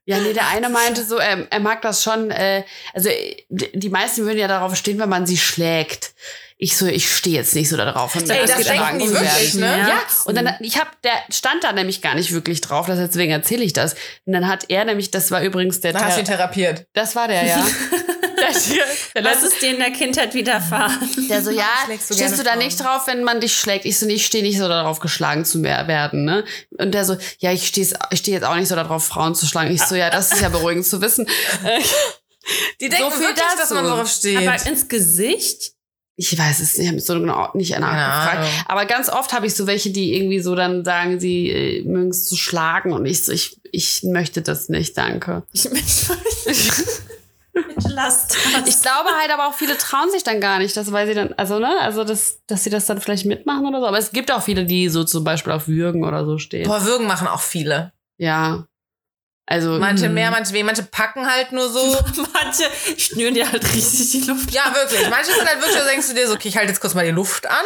Ja, 0.07 0.19
nee, 0.19 0.33
der 0.33 0.47
eine 0.49 0.69
meinte 0.69 1.03
so, 1.03 1.17
er, 1.17 1.47
er 1.51 1.59
mag 1.59 1.81
das 1.81 2.03
schon, 2.03 2.29
äh, 2.29 2.63
also 2.93 3.09
die 3.49 3.89
meisten 3.89 4.23
würden 4.23 4.37
ja 4.37 4.47
darauf 4.47 4.75
stehen, 4.75 4.99
wenn 4.99 5.09
man 5.09 5.25
sie 5.25 5.37
schlägt. 5.37 6.13
Ich 6.57 6.77
so, 6.77 6.85
ich 6.85 7.13
stehe 7.13 7.35
jetzt 7.35 7.55
nicht 7.55 7.69
so 7.69 7.75
darauf. 7.75 8.15
Und 8.15 8.29
Ey, 8.29 8.39
das 8.41 8.51
das 8.51 8.57
geht 8.59 8.67
denken 8.69 8.99
die 8.99 9.09
wirklich, 9.11 9.55
ne? 9.55 9.77
Ja, 9.89 10.01
und 10.25 10.35
dann, 10.35 10.55
ich 10.59 10.77
hab, 10.79 11.01
der 11.01 11.11
stand 11.31 11.63
da 11.63 11.73
nämlich 11.73 12.03
gar 12.03 12.13
nicht 12.13 12.31
wirklich 12.33 12.61
drauf, 12.61 12.85
deswegen 12.87 13.31
erzähle 13.31 13.63
ich 13.63 13.73
das. 13.73 13.95
Und 14.25 14.33
dann 14.33 14.47
hat 14.47 14.65
er 14.69 14.85
nämlich, 14.85 15.09
das 15.09 15.31
war 15.31 15.41
übrigens 15.41 15.81
der, 15.81 15.91
Dann 15.93 16.05
hast 16.05 16.17
du 16.17 16.21
ihn 16.21 16.27
Thera- 16.27 16.37
therapiert. 16.37 16.85
das 16.93 17.15
war 17.15 17.27
der, 17.27 17.43
ja. 17.43 17.65
Was 19.23 19.43
ist 19.43 19.61
dir 19.61 19.71
in 19.71 19.79
der 19.79 19.91
Kindheit 19.91 20.33
widerfahren? 20.33 21.09
der 21.29 21.41
so, 21.41 21.51
ja, 21.51 21.67
du 21.87 22.13
stehst 22.13 22.39
du 22.39 22.43
da 22.43 22.55
nicht 22.55 22.79
drauf, 22.79 23.07
wenn 23.07 23.23
man 23.23 23.39
dich 23.39 23.55
schlägt? 23.55 23.85
Ich 23.85 23.99
so, 23.99 24.07
ich 24.07 24.25
stehe 24.25 24.43
nicht 24.43 24.57
so 24.57 24.67
darauf, 24.67 24.99
geschlagen 24.99 25.45
zu 25.45 25.61
werden, 25.63 26.25
ne? 26.25 26.43
Und 26.77 26.93
der 26.93 27.05
so, 27.05 27.17
ja, 27.39 27.51
ich 27.51 27.67
stehe 27.67 27.87
ich 28.11 28.19
steh 28.19 28.31
jetzt 28.31 28.45
auch 28.45 28.55
nicht 28.55 28.67
so 28.67 28.75
darauf, 28.75 29.05
Frauen 29.05 29.35
zu 29.35 29.45
schlagen. 29.45 29.73
Ich 29.73 29.81
so, 29.81 29.95
ja, 29.95 30.09
das 30.09 30.31
ist 30.31 30.41
ja 30.41 30.49
beruhigend 30.49 30.85
zu 30.85 31.01
wissen. 31.01 31.27
Die 32.79 32.89
denken 32.89 33.11
viel 33.11 33.21
wirklich, 33.21 33.45
dass 33.57 33.71
man 33.71 33.85
darauf 33.85 34.07
steht. 34.07 34.37
Aber 34.37 34.65
ins 34.67 34.87
Gesicht? 34.87 35.73
Ich 36.17 36.37
weiß 36.37 36.61
es 36.61 36.77
nicht, 36.77 36.83
ich 36.83 36.87
habe 36.87 36.95
mich 36.95 37.05
so 37.05 37.13
genau 37.19 37.49
nicht 37.55 37.77
nachgefragt. 37.77 38.37
Ahnung. 38.37 38.49
Aber 38.67 38.85
ganz 38.85 39.09
oft 39.09 39.33
habe 39.33 39.47
ich 39.47 39.55
so 39.55 39.67
welche, 39.67 39.89
die 39.89 40.15
irgendwie 40.15 40.39
so 40.39 40.55
dann 40.55 40.85
sagen, 40.85 41.19
sie 41.19 41.49
äh, 41.49 41.83
mögen 41.83 42.09
es 42.09 42.23
zu 42.23 42.37
schlagen 42.37 42.93
und 42.93 43.05
ich 43.05 43.25
so, 43.25 43.33
ich, 43.33 43.59
ich 43.71 44.03
möchte 44.03 44.41
das 44.41 44.69
nicht, 44.69 44.97
danke. 44.97 45.43
Ich 45.51 45.67
Bitte 47.55 47.89
lass 47.89 48.27
das. 48.27 48.67
Ich 48.67 48.81
glaube 48.81 49.09
halt 49.17 49.31
aber 49.31 49.47
auch 49.47 49.53
viele 49.53 49.77
trauen 49.77 50.11
sich 50.11 50.23
dann 50.23 50.41
gar 50.41 50.59
nicht, 50.59 50.75
das 50.75 50.91
weil 50.91 51.07
sie 51.07 51.13
dann, 51.13 51.33
also 51.37 51.57
ne, 51.57 51.79
also 51.79 52.03
das, 52.03 52.41
dass 52.47 52.65
sie 52.65 52.69
das 52.69 52.85
dann 52.85 52.99
vielleicht 52.99 53.25
mitmachen 53.25 53.65
oder 53.65 53.79
so. 53.79 53.87
Aber 53.87 53.97
es 53.97 54.11
gibt 54.11 54.29
auch 54.29 54.43
viele, 54.43 54.65
die 54.65 54.89
so 54.89 55.05
zum 55.05 55.23
Beispiel 55.23 55.53
auf 55.53 55.69
Würgen 55.69 56.03
oder 56.03 56.25
so 56.25 56.37
stehen. 56.37 56.67
Boah, 56.67 56.83
Würgen 56.83 57.07
machen 57.07 57.27
auch 57.27 57.39
viele. 57.39 57.93
Ja. 58.17 58.65
Also 59.45 59.77
Manche 59.79 60.09
mhm. 60.09 60.15
mehr, 60.15 60.31
manche 60.31 60.51
weniger, 60.51 60.65
manche 60.65 60.83
packen 60.83 61.31
halt 61.31 61.53
nur 61.53 61.69
so. 61.69 61.79
Manche 62.33 62.63
schnüren 62.97 63.35
dir 63.35 63.49
halt 63.49 63.63
richtig 63.63 64.11
die 64.11 64.21
Luft. 64.21 64.51
Ja, 64.51 64.73
wirklich. 64.73 65.07
Manche 65.09 65.31
sind 65.31 65.47
halt 65.47 65.59
wirklich, 65.61 65.77
da 65.77 65.85
denkst 65.85 66.07
du 66.09 66.15
dir 66.15 66.27
so, 66.27 66.33
okay, 66.33 66.47
ich 66.47 66.57
halte 66.57 66.71
jetzt 66.71 66.81
kurz 66.81 66.95
mal 66.95 67.05
die 67.05 67.11
Luft 67.11 67.47
an. 67.47 67.65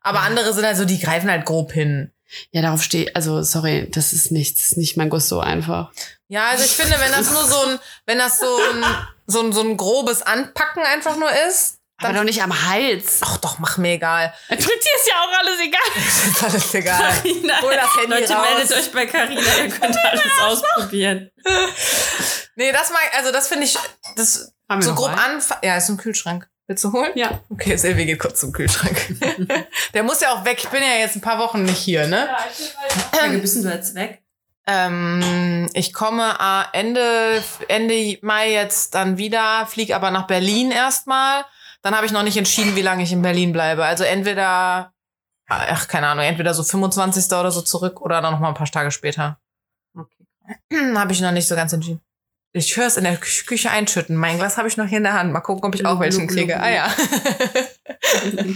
Aber 0.00 0.20
andere 0.20 0.52
sind 0.52 0.64
halt 0.64 0.76
so, 0.76 0.84
die 0.84 0.98
greifen 0.98 1.30
halt 1.30 1.44
grob 1.44 1.72
hin. 1.72 2.10
Ja, 2.50 2.62
darauf 2.62 2.82
stehe 2.82 3.14
also 3.14 3.42
sorry, 3.42 3.88
das 3.90 4.12
ist 4.12 4.30
nichts, 4.30 4.60
das 4.60 4.72
ist 4.72 4.76
nicht 4.78 4.96
mein 4.96 5.10
Gusto 5.10 5.40
einfach. 5.40 5.90
Ja, 6.28 6.48
also 6.48 6.64
ich 6.64 6.72
finde, 6.76 6.98
wenn 6.98 7.12
das 7.12 7.30
nur 7.30 7.44
so 7.44 7.60
ein, 7.66 7.78
wenn 8.06 8.18
das 8.18 8.38
so 8.38 8.56
ein, 8.72 8.84
so 9.26 9.40
ein, 9.42 9.52
so 9.52 9.60
ein 9.62 9.76
grobes 9.76 10.22
Anpacken 10.22 10.82
einfach 10.82 11.16
nur 11.16 11.30
ist, 11.48 11.78
Aber 11.98 12.08
dann, 12.08 12.16
doch 12.16 12.24
nicht 12.24 12.42
am 12.42 12.68
Hals. 12.68 13.20
ach 13.22 13.36
doch, 13.38 13.58
mach 13.58 13.76
mir 13.78 13.92
egal. 13.92 14.32
Tut 14.48 14.58
dir 14.58 14.64
ist 14.66 15.08
ja 15.08 15.14
auch 15.20 15.38
alles 15.38 15.60
egal. 15.60 15.80
ist 16.32 16.42
alles 16.42 16.74
egal. 16.74 17.12
Carina, 17.22 17.60
Hol 17.62 17.74
das 17.74 17.96
Handy 17.96 18.20
Leute, 18.20 18.32
raus. 18.34 18.46
meldet 18.54 18.72
euch 18.78 18.92
bei 18.92 19.06
Carina, 19.06 19.40
ihr 19.40 19.68
könnt 19.70 19.96
alles 20.04 20.22
ausprobieren. 20.40 21.30
Nee, 22.56 22.72
das 22.72 22.90
mag, 22.90 23.02
also 23.16 23.30
das 23.32 23.48
finde 23.48 23.64
ich, 23.66 23.76
das 24.16 24.52
Haben 24.68 24.82
so 24.82 24.94
grob 24.94 25.10
anfangen. 25.10 25.60
Ja, 25.62 25.76
ist 25.76 25.88
im 25.88 25.96
Kühlschrank. 25.96 26.48
Willst 26.66 26.82
du 26.82 26.92
holen? 26.92 27.12
Ja. 27.14 27.40
Okay, 27.50 27.76
Silvi 27.76 28.06
geht 28.06 28.18
kurz 28.18 28.40
zum 28.40 28.52
Kühlschrank. 28.52 29.18
Der 29.94 30.02
muss 30.02 30.20
ja 30.22 30.32
auch 30.32 30.44
weg. 30.46 30.58
Ich 30.58 30.68
bin 30.70 30.82
ja 30.82 30.98
jetzt 30.98 31.14
ein 31.14 31.20
paar 31.20 31.38
Wochen 31.38 31.62
nicht 31.62 31.78
hier, 31.78 32.06
ne? 32.06 32.28
Wie 33.28 33.38
bist 33.38 33.62
du 33.62 33.68
jetzt 33.68 33.94
weg? 33.94 34.22
Ähm, 34.66 35.68
ich 35.74 35.92
komme 35.92 36.38
äh, 36.40 36.78
Ende, 36.78 37.42
Ende 37.68 38.18
Mai 38.22 38.52
jetzt 38.52 38.94
dann 38.94 39.18
wieder, 39.18 39.66
fliege 39.66 39.94
aber 39.94 40.10
nach 40.10 40.26
Berlin 40.26 40.70
erstmal. 40.70 41.44
Dann 41.82 41.94
habe 41.94 42.06
ich 42.06 42.12
noch 42.12 42.22
nicht 42.22 42.38
entschieden, 42.38 42.74
wie 42.76 42.82
lange 42.82 43.02
ich 43.02 43.12
in 43.12 43.20
Berlin 43.20 43.52
bleibe. 43.52 43.84
Also 43.84 44.04
entweder, 44.04 44.94
ach, 45.48 45.86
keine 45.86 46.06
Ahnung, 46.06 46.24
entweder 46.24 46.54
so 46.54 46.62
25. 46.62 47.26
oder 47.38 47.50
so 47.50 47.60
zurück 47.60 48.00
oder 48.00 48.22
dann 48.22 48.32
noch 48.32 48.40
mal 48.40 48.48
ein 48.48 48.54
paar 48.54 48.66
Tage 48.66 48.90
später. 48.90 49.38
Okay. 49.94 50.94
habe 50.96 51.12
ich 51.12 51.20
noch 51.20 51.32
nicht 51.32 51.46
so 51.46 51.54
ganz 51.54 51.74
entschieden. 51.74 52.00
Ich 52.56 52.76
höre 52.76 52.86
es 52.86 52.96
in 52.96 53.02
der 53.02 53.16
Kü 53.16 53.44
Küche 53.46 53.70
einschütten. 53.72 54.14
Mein 54.14 54.38
Glas 54.38 54.56
habe 54.58 54.68
ich 54.68 54.76
noch 54.76 54.86
hier 54.86 54.98
in 54.98 55.04
der 55.04 55.14
Hand. 55.14 55.32
Mal 55.32 55.40
gucken, 55.40 55.64
ob 55.64 55.74
ich 55.74 55.84
auch 55.84 55.98
welchen 55.98 56.28
kriege. 56.28 56.60
Ah 56.60 56.70
ja. 56.70 56.94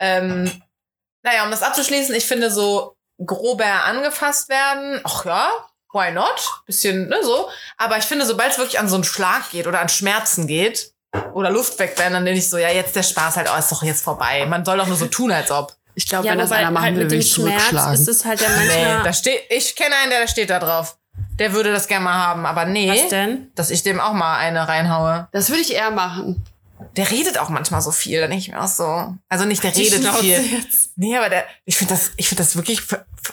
ähm, 0.00 0.62
naja, 1.22 1.44
um 1.44 1.50
das 1.50 1.62
abzuschließen, 1.62 2.14
ich 2.14 2.26
finde 2.26 2.50
so 2.50 2.94
grober 3.24 3.84
angefasst 3.84 4.48
werden, 4.50 5.00
ach 5.04 5.24
ja, 5.24 5.50
why 5.92 6.12
not? 6.12 6.62
Bisschen, 6.66 7.08
ne, 7.08 7.16
so. 7.22 7.48
Aber 7.78 7.96
ich 7.96 8.04
finde, 8.04 8.26
sobald 8.26 8.52
es 8.52 8.58
wirklich 8.58 8.78
an 8.78 8.88
so 8.88 8.96
einen 8.96 9.04
Schlag 9.04 9.50
geht 9.50 9.66
oder 9.66 9.80
an 9.80 9.88
Schmerzen 9.88 10.46
geht 10.46 10.92
oder 11.32 11.50
Luft 11.50 11.78
wegwerden, 11.78 12.12
dann 12.12 12.24
bin 12.24 12.36
ich 12.36 12.48
so, 12.50 12.58
ja, 12.58 12.68
jetzt 12.68 12.94
der 12.94 13.02
Spaß 13.02 13.36
halt, 13.36 13.48
oh, 13.52 13.58
ist 13.58 13.72
doch 13.72 13.82
jetzt 13.82 14.02
vorbei. 14.04 14.44
Man 14.46 14.64
soll 14.64 14.76
doch 14.76 14.86
nur 14.86 14.96
so 14.96 15.06
tun, 15.06 15.32
als 15.32 15.50
ob. 15.50 15.74
Ich 15.94 16.06
glaube, 16.06 16.26
Ja, 16.26 16.32
wenn 16.32 16.38
das 16.38 16.52
einer 16.52 16.70
machen 16.70 16.84
halt 16.84 16.96
will, 16.96 17.04
mit 17.04 17.12
will 17.12 17.18
dem 17.18 17.22
ich 17.22 17.32
Schmerz 17.32 17.62
zurückschlagen. 17.70 17.94
ist 17.94 18.08
es 18.08 18.24
halt 18.26 18.40
ja 18.42 18.48
Nee, 18.50 18.66
manchmal. 18.66 19.02
da 19.04 19.12
steht, 19.14 19.40
ich 19.48 19.74
kenne 19.74 19.94
einen, 20.02 20.10
der 20.10 20.20
da 20.20 20.28
steht 20.28 20.50
da 20.50 20.60
drauf. 20.60 20.97
Der 21.38 21.52
würde 21.52 21.72
das 21.72 21.86
gerne 21.88 22.04
mal 22.04 22.14
haben, 22.14 22.46
aber 22.46 22.64
nee, 22.64 22.90
was 22.90 23.08
denn? 23.08 23.50
dass 23.54 23.70
ich 23.70 23.82
dem 23.82 24.00
auch 24.00 24.12
mal 24.12 24.36
eine 24.38 24.66
reinhaue. 24.68 25.28
das 25.32 25.48
würde 25.50 25.60
ich 25.62 25.72
eher 25.74 25.90
machen. 25.90 26.44
Der 26.96 27.10
redet 27.10 27.38
auch 27.38 27.48
manchmal 27.48 27.80
so 27.80 27.90
viel, 27.90 28.20
dann 28.20 28.30
denke 28.30 28.42
ich 28.42 28.50
mir 28.52 28.62
auch 28.62 28.68
so. 28.68 29.14
Also 29.28 29.44
nicht 29.44 29.62
der 29.64 29.72
Die 29.72 29.82
redet 29.82 30.00
Schnauze 30.02 30.20
viel. 30.20 30.40
jetzt. 30.58 30.92
Nee, 30.96 31.16
aber 31.16 31.28
der, 31.28 31.44
ich 31.64 31.76
finde 31.76 31.94
das, 31.94 32.12
ich 32.16 32.28
finde 32.28 32.42
das 32.44 32.54
wirklich, 32.56 32.82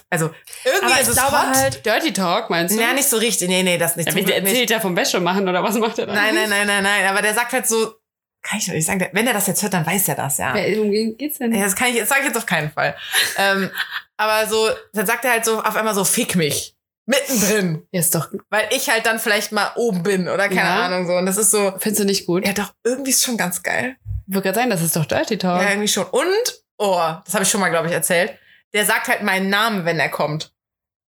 also 0.10 0.32
irgendwie 0.64 0.86
Aber 0.94 1.00
ist 1.02 1.08
es 1.10 1.16
glaube 1.16 1.38
hot. 1.50 1.56
halt, 1.56 1.86
Dirty 1.86 2.12
Talk, 2.14 2.50
meinst 2.50 2.76
du? 2.76 2.82
Ja, 2.82 2.94
nicht 2.94 3.08
so 3.08 3.18
richtig. 3.18 3.48
Nee, 3.48 3.62
nee, 3.64 3.78
das 3.78 3.96
nicht. 3.98 4.12
Ja, 4.12 4.20
der 4.20 4.38
erzählt 4.44 4.70
ja 4.72 4.80
vom 4.80 4.96
Wäsche 4.96 5.20
machen 5.20 5.48
oder 5.48 5.64
was 5.64 5.76
macht 5.76 6.00
er 6.00 6.08
dann? 6.08 6.16
Nein, 6.16 6.34
nein, 6.34 6.50
nein, 6.50 6.66
nein, 6.68 6.84
nein. 6.84 7.06
Aber 7.08 7.22
der 7.22 7.34
sagt 7.36 7.54
halt 7.54 7.68
so, 7.68 7.94
kann 8.42 8.60
ich 8.60 8.66
doch 8.66 8.74
nicht 8.74 8.86
sagen. 8.86 9.08
Wenn 9.12 9.28
er 9.28 9.34
das 9.34 9.46
jetzt 9.48 9.62
hört, 9.62 9.74
dann 9.74 9.86
weiß 9.86 10.08
er 10.10 10.16
das, 10.16 10.38
ja. 10.40 10.54
Wer, 10.54 10.78
worum 10.78 10.92
geht's 11.18 11.38
denn? 11.38 11.54
Ja, 11.54 11.64
das 11.64 11.76
kann 11.76 11.90
ich, 11.90 12.00
das 12.00 12.10
sage 12.10 12.22
ich 12.22 12.28
jetzt 12.28 12.38
auf 12.38 12.46
keinen 12.48 12.72
Fall. 12.72 12.96
ähm, 13.38 13.70
aber 14.18 14.48
so, 14.48 14.70
dann 14.94 15.06
sagt 15.06 15.24
er 15.26 15.32
halt 15.32 15.46
so 15.46 15.62
auf 15.62 15.76
einmal 15.76 15.94
so, 15.96 16.04
fick 16.04 16.36
mich. 16.36 16.75
Mittendrin. 17.06 17.84
Ja, 17.92 18.00
ist 18.00 18.16
doch, 18.16 18.30
Weil 18.50 18.68
ich 18.72 18.90
halt 18.90 19.06
dann 19.06 19.20
vielleicht 19.20 19.52
mal 19.52 19.72
oben 19.76 20.02
bin 20.04 20.28
oder 20.28 20.48
keine 20.48 20.62
Ja. 20.62 20.86
Ahnung 20.86 21.06
so. 21.06 21.14
Und 21.14 21.26
das 21.26 21.38
ist 21.38 21.52
so, 21.52 21.74
findest 21.78 22.02
du 22.02 22.06
nicht 22.06 22.26
gut? 22.26 22.46
ja 22.46 22.54
doch, 22.54 22.74
irgendwie 22.84 23.12
ist 23.12 23.24
schon 23.24 23.38
ganz 23.38 23.62
geil. 23.64 23.96
Würde 24.28 24.44
gerade 24.44 24.56
sagen, 24.60 24.70
das 24.72 24.82
ist 24.82 24.96
doch 24.96 25.06
Dirty 25.06 25.38
Talk. 25.38 25.62
Ja, 25.62 25.70
irgendwie 25.70 25.88
schon. 25.88 26.06
Und, 26.06 26.64
oh, 26.78 27.00
das 27.24 27.34
habe 27.36 27.44
ich 27.44 27.50
schon 27.50 27.62
mal, 27.62 27.70
glaube 27.70 27.88
ich, 27.88 27.94
erzählt. 27.94 28.34
Der 28.74 28.86
sagt 28.86 29.08
halt 29.08 29.22
meinen 29.22 29.50
Namen, 29.50 29.86
wenn 29.86 30.00
er 30.00 30.10
kommt. 30.10 30.52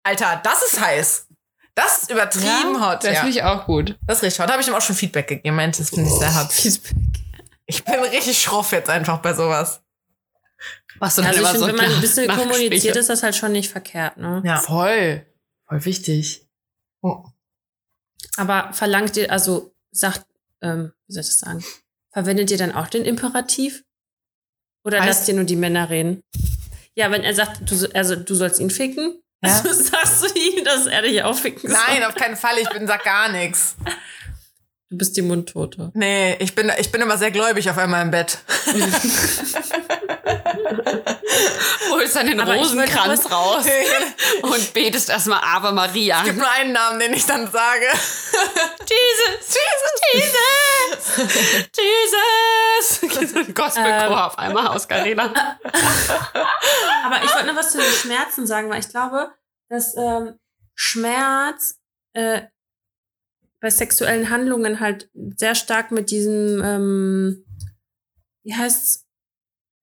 Alter, 0.04 0.40
das 0.44 0.62
ist 0.64 0.80
heiß. 0.80 1.28
Das 1.76 2.04
ist 2.04 2.12
übertrieben 2.12 2.86
hot. 2.86 3.04
Das 3.04 3.14
Ja. 3.14 3.20
finde 3.22 3.30
ich 3.32 3.44
auch 3.44 3.66
gut. 3.66 3.98
Das 4.08 4.18
ist 4.18 4.24
richtig 4.24 4.40
hot. 4.40 4.48
Da 4.50 4.54
habe 4.54 4.62
ich 4.62 4.68
ihm 4.70 4.74
auch 4.76 4.82
schon 4.82 4.96
Feedback 4.96 5.28
gegeben. 5.28 5.56
Meint, 5.56 5.78
das 5.80 5.90
finde 5.90 6.10
ich 6.10 6.16
sehr 6.18 6.34
hot. 6.40 6.50
Ich 7.66 7.84
bin 7.86 8.00
richtig 8.00 8.42
schroff 8.42 8.72
jetzt 8.72 8.90
einfach 8.90 9.20
bei 9.20 9.34
sowas. 9.34 9.82
Machst 11.00 11.18
du 11.18 11.22
also 11.24 11.42
ich 11.42 11.48
finde, 11.48 11.68
wenn 11.68 11.76
man 11.76 11.86
ein 11.96 12.02
bisschen 12.02 12.28
kommuniziert, 12.30 12.96
ist 12.96 13.10
das 13.10 13.24
halt 13.24 13.36
schon 13.36 13.52
nicht 13.54 13.72
verkehrt, 13.72 14.18
ne? 14.18 14.42
Ja. 14.46 14.58
Voll. 14.60 15.26
Voll 15.72 15.86
wichtig. 15.86 16.46
Aber 18.36 18.74
verlangt 18.74 19.16
ihr, 19.16 19.32
also 19.32 19.74
sagt, 19.92 20.26
ähm, 20.62 20.92
wie 21.08 21.14
soll 21.14 21.22
ich 21.22 21.28
das 21.30 21.40
sagen? 21.40 21.64
Verwendet 22.12 22.52
ihr 22.52 22.58
dann 22.58 22.74
auch 22.74 22.88
den 22.88 23.06
Imperativ? 23.06 23.86
Oder 24.84 25.00
Heißt- 25.00 25.06
lasst 25.06 25.28
ihr 25.30 25.34
nur 25.36 25.46
die 25.46 25.56
Männer 25.56 25.90
reden? 25.90 26.24
Ja, 26.94 27.10
wenn 27.10 27.24
er 27.24 27.34
sagt, 27.34 27.62
du, 27.70 27.76
so- 27.76 27.88
also, 27.94 28.18
du 28.18 28.36
sollst 28.36 28.60
ihn 28.60 28.70
ficken, 28.70 29.22
Ja. 29.42 29.50
also 29.64 29.72
sagst 29.72 30.22
du 30.24 30.28
ihm, 30.38 30.66
dass 30.66 30.88
er 30.88 31.04
dich 31.04 31.24
auch 31.24 31.38
ficken 31.38 31.70
soll. 31.70 31.80
Nein, 31.88 32.04
auf 32.04 32.16
keinen 32.16 32.36
Fall. 32.36 32.58
Ich 32.60 32.70
bin 32.70 32.86
sag 32.86 33.06
gar 33.06 33.32
nichts. 33.32 33.76
Du 34.90 34.98
bist 34.98 35.16
die 35.16 35.22
Mundtote. 35.22 35.90
Nee, 35.94 36.36
ich 36.40 36.54
bin, 36.54 36.70
ich 36.78 36.92
bin 36.92 37.02
immer 37.02 37.18
sehr 37.18 37.32
gläubig 37.32 37.70
auf 37.70 37.78
einmal 37.78 38.02
im 38.02 38.12
Bett. 38.12 38.40
Holst 41.90 42.16
dann 42.16 42.28
den 42.28 42.40
Aber 42.40 42.56
Rosenkranz 42.56 43.30
raus 43.32 43.66
und 44.42 44.74
betest 44.74 45.10
erstmal 45.10 45.42
Ave 45.44 45.72
Maria. 45.72 46.20
Es 46.20 46.26
gibt 46.26 46.38
nur 46.38 46.50
einen 46.50 46.72
Namen, 46.74 47.00
den 47.00 47.14
ich 47.14 47.26
dann 47.26 47.50
sage. 47.52 47.86
Jesus, 48.90 49.58
Jesus, 50.14 50.38
Jesus, 51.16 51.70
Jesus. 53.02 53.32
So 53.32 53.40
ein 53.40 53.54
Gospelchor 53.54 54.08
Ähm. 54.08 54.14
auf 54.14 54.38
einmal 54.38 54.68
aus 54.68 54.88
Carina. 54.88 55.26
Aber 57.04 57.24
ich 57.24 57.34
wollte 57.34 57.48
noch 57.48 57.56
was 57.56 57.72
zu 57.72 57.78
den 57.78 57.92
Schmerzen 57.92 58.46
sagen, 58.48 58.70
weil 58.70 58.80
ich 58.80 58.90
glaube, 58.90 59.32
dass 59.70 59.96
ähm, 59.98 60.40
Schmerz 60.76 61.80
äh, 62.14 62.42
bei 63.60 63.70
sexuellen 63.70 64.30
Handlungen 64.30 64.80
halt 64.80 65.10
sehr 65.38 65.56
stark 65.56 65.92
mit 65.92 66.10
diesem, 66.10 66.62
ähm, 66.64 67.46
wie 68.44 68.56
heißt's, 68.56 69.06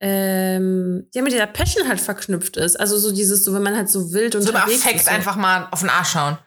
ähm, 0.01 1.07
ja, 1.13 1.23
mit 1.23 1.33
dieser 1.33 1.47
Passion 1.47 1.89
halt 1.89 2.01
verknüpft 2.01 2.57
ist. 2.57 2.79
Also 2.79 2.99
so 2.99 3.11
dieses, 3.13 3.45
so 3.45 3.53
wenn 3.55 3.63
man 3.63 3.77
halt 3.77 3.91
so 3.91 4.13
wild 4.13 4.33
So 4.35 4.39
ein 4.41 4.47
unterwegs 4.47 4.83
Affekt 4.83 5.01
ist. 5.01 5.05
So. 5.07 5.11
einfach 5.11 5.37
mal 5.37 5.69
auf 5.71 5.81
den 5.81 5.89
Arsch 5.91 6.11
schauen. 6.11 6.39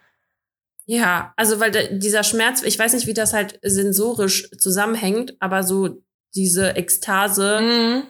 Ja, 0.86 1.34
also 1.38 1.60
weil 1.60 1.72
der, 1.72 1.94
dieser 1.94 2.24
Schmerz, 2.24 2.64
ich 2.64 2.78
weiß 2.78 2.94
nicht, 2.94 3.08
wie 3.08 3.14
das 3.14 3.34
halt 3.34 3.60
sensorisch 3.62 4.50
zusammenhängt, 4.58 5.36
aber 5.40 5.64
so 5.64 6.02
diese 6.36 6.76
Ekstase, 6.76 7.60
Mhm. 7.62 8.04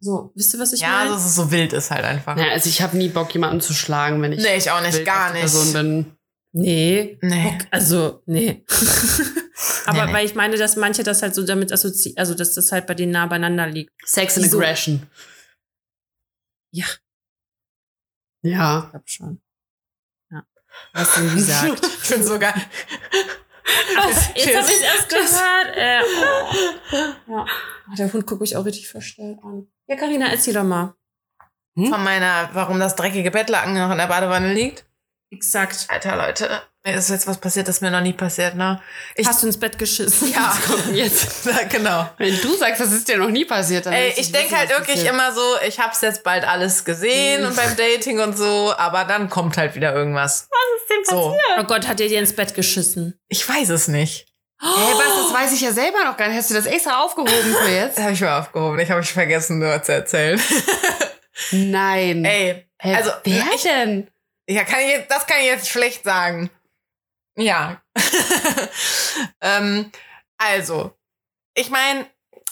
so, 0.00 0.32
wisst 0.34 0.52
ihr, 0.54 0.60
was 0.60 0.72
ich 0.72 0.80
Ja, 0.80 0.88
meine? 1.04 1.10
dass 1.10 1.24
es 1.26 1.34
so 1.36 1.50
wild 1.50 1.72
ist 1.72 1.90
halt 1.90 2.04
einfach. 2.04 2.36
Ja, 2.36 2.50
also 2.50 2.68
ich 2.68 2.82
habe 2.82 2.96
nie 2.96 3.08
Bock, 3.08 3.32
jemanden 3.32 3.60
zu 3.60 3.72
schlagen, 3.72 4.20
wenn 4.22 4.32
ich 4.32 4.42
Nee, 4.42 4.56
ich 4.56 4.70
auch 4.70 4.80
nicht, 4.82 4.94
wild 4.96 5.06
gar 5.06 5.32
nicht. 5.32 5.40
Person 5.42 5.72
bin. 5.72 6.16
Nee. 6.52 7.18
Nee. 7.22 7.58
Also, 7.70 8.22
nee. 8.26 8.64
Aber 9.86 9.98
Nee, 10.00 10.06
nee. 10.06 10.12
weil 10.12 10.26
ich 10.26 10.34
meine, 10.34 10.56
dass 10.56 10.76
manche 10.76 11.02
das 11.02 11.22
halt 11.22 11.34
so 11.34 11.44
damit 11.44 11.72
assoziieren, 11.72 12.18
also 12.18 12.34
dass 12.34 12.54
das 12.54 12.72
halt 12.72 12.86
bei 12.86 12.94
denen 12.94 13.12
nah 13.12 13.26
beieinander 13.26 13.66
liegt. 13.66 13.92
Sex 14.04 14.36
and 14.36 14.46
Wieso? 14.46 14.58
Aggression. 14.58 15.06
Ja. 16.72 16.86
Ja. 18.42 18.84
Ich 18.84 18.90
glaube 18.90 19.04
schon. 19.08 19.42
Ja. 20.30 20.44
Hast 20.94 21.16
du 21.16 21.22
gesagt. 21.34 21.86
Ich 22.02 22.08
bin 22.10 22.22
sogar. 22.24 22.54
Jetzt 24.34 24.56
habe 24.56 24.72
ich 24.72 24.82
erst 24.82 25.08
gehört. 25.08 25.76
Äh, 25.76 26.00
oh. 26.02 27.32
ja. 27.32 27.46
Oh, 27.90 27.94
der 27.96 28.12
Hund 28.12 28.26
guckt 28.26 28.40
mich 28.40 28.56
auch 28.56 28.64
richtig 28.64 28.88
verstellt 28.88 29.38
an. 29.44 29.66
Ja, 29.86 29.96
Karina, 29.96 30.26
erzähl 30.28 30.54
doch 30.54 30.64
mal. 30.64 30.94
Von 31.74 32.04
meiner, 32.04 32.50
warum 32.52 32.78
das 32.78 32.96
dreckige 32.96 33.30
Bettlaken 33.30 33.74
noch 33.74 33.90
in 33.92 33.98
der 33.98 34.06
Badewanne 34.06 34.52
liegt. 34.52 34.84
Exakt. 35.32 35.86
Alter, 35.88 36.16
Leute. 36.16 36.62
Mir 36.84 36.94
ist 36.96 37.10
jetzt 37.10 37.26
was 37.26 37.38
passiert, 37.38 37.68
das 37.68 37.80
mir 37.80 37.90
noch 37.90 38.00
nie 38.00 38.12
passiert, 38.12 38.54
ne? 38.56 38.82
Ich, 39.14 39.26
Hast 39.26 39.42
du 39.42 39.46
ins 39.46 39.58
Bett 39.58 39.78
geschissen? 39.78 40.30
ja, 40.32 40.52
Jetzt. 40.92 41.46
Ja, 41.46 41.62
genau. 41.68 42.10
Wenn 42.18 42.36
du 42.40 42.54
sagst, 42.56 42.80
das 42.80 42.92
ist 42.92 43.08
dir 43.08 43.16
noch 43.18 43.30
nie 43.30 43.44
passiert, 43.44 43.86
dann 43.86 43.92
Ey, 43.92 44.12
du 44.12 44.20
ich 44.20 44.32
denke 44.32 44.56
halt 44.56 44.68
wirklich 44.70 44.96
passiert. 44.96 45.14
immer 45.14 45.32
so, 45.32 45.40
ich 45.66 45.78
hab's 45.78 46.00
jetzt 46.00 46.22
bald 46.24 46.44
alles 46.44 46.84
gesehen 46.84 47.46
und 47.46 47.54
beim 47.56 47.76
Dating 47.76 48.18
und 48.20 48.36
so, 48.36 48.74
aber 48.76 49.04
dann 49.04 49.30
kommt 49.30 49.56
halt 49.56 49.74
wieder 49.76 49.94
irgendwas. 49.94 50.48
Was 50.50 50.82
ist 50.82 50.90
denn 51.10 51.16
So, 51.16 51.36
Oh 51.60 51.64
Gott, 51.64 51.86
hat 51.86 52.00
er 52.00 52.08
dir 52.08 52.18
ins 52.18 52.34
Bett 52.34 52.52
geschissen? 52.54 53.18
ich 53.28 53.48
weiß 53.48 53.68
es 53.70 53.86
nicht. 53.88 54.26
Hä, 54.60 54.66
was? 54.68 55.24
Das 55.24 55.34
weiß 55.34 55.52
ich 55.54 55.60
ja 55.60 55.72
selber 55.72 56.04
noch 56.04 56.16
gar 56.16 56.28
nicht. 56.28 56.36
Hast 56.36 56.50
du 56.50 56.54
das 56.54 56.66
extra 56.66 57.00
aufgehoben 57.00 57.32
für 57.64 57.70
jetzt? 57.72 57.96
Das 57.96 58.04
habe 58.04 58.14
ich 58.14 58.20
mal 58.20 58.40
aufgehoben. 58.40 58.78
Ich 58.80 58.90
habe 58.90 59.00
mich 59.00 59.12
vergessen, 59.12 59.58
nur 59.60 59.80
zu 59.82 59.92
erzählen. 59.92 60.40
Nein. 61.52 62.24
Ey, 62.24 62.66
also 62.78 63.10
wer 63.24 63.44
ich, 63.54 63.62
denn? 63.62 64.08
Ja, 64.48 64.64
kann 64.64 64.80
ich 64.80 64.88
jetzt, 64.88 65.10
das 65.10 65.26
kann 65.26 65.40
ich 65.40 65.46
jetzt 65.46 65.68
schlecht 65.68 66.04
sagen. 66.04 66.50
Ja. 67.36 67.82
ähm, 69.40 69.90
also, 70.36 70.96
ich 71.54 71.70
meine, 71.70 72.06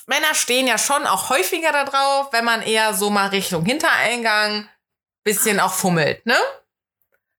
Männer 0.06 0.34
stehen 0.34 0.66
ja 0.66 0.78
schon 0.78 1.06
auch 1.06 1.30
häufiger 1.30 1.72
da 1.72 1.84
drauf, 1.84 2.32
wenn 2.32 2.44
man 2.44 2.62
eher 2.62 2.94
so 2.94 3.10
mal 3.10 3.28
Richtung 3.28 3.64
Hintereingang 3.64 4.68
bisschen 5.24 5.60
auch 5.60 5.74
fummelt, 5.74 6.24
ne? 6.26 6.38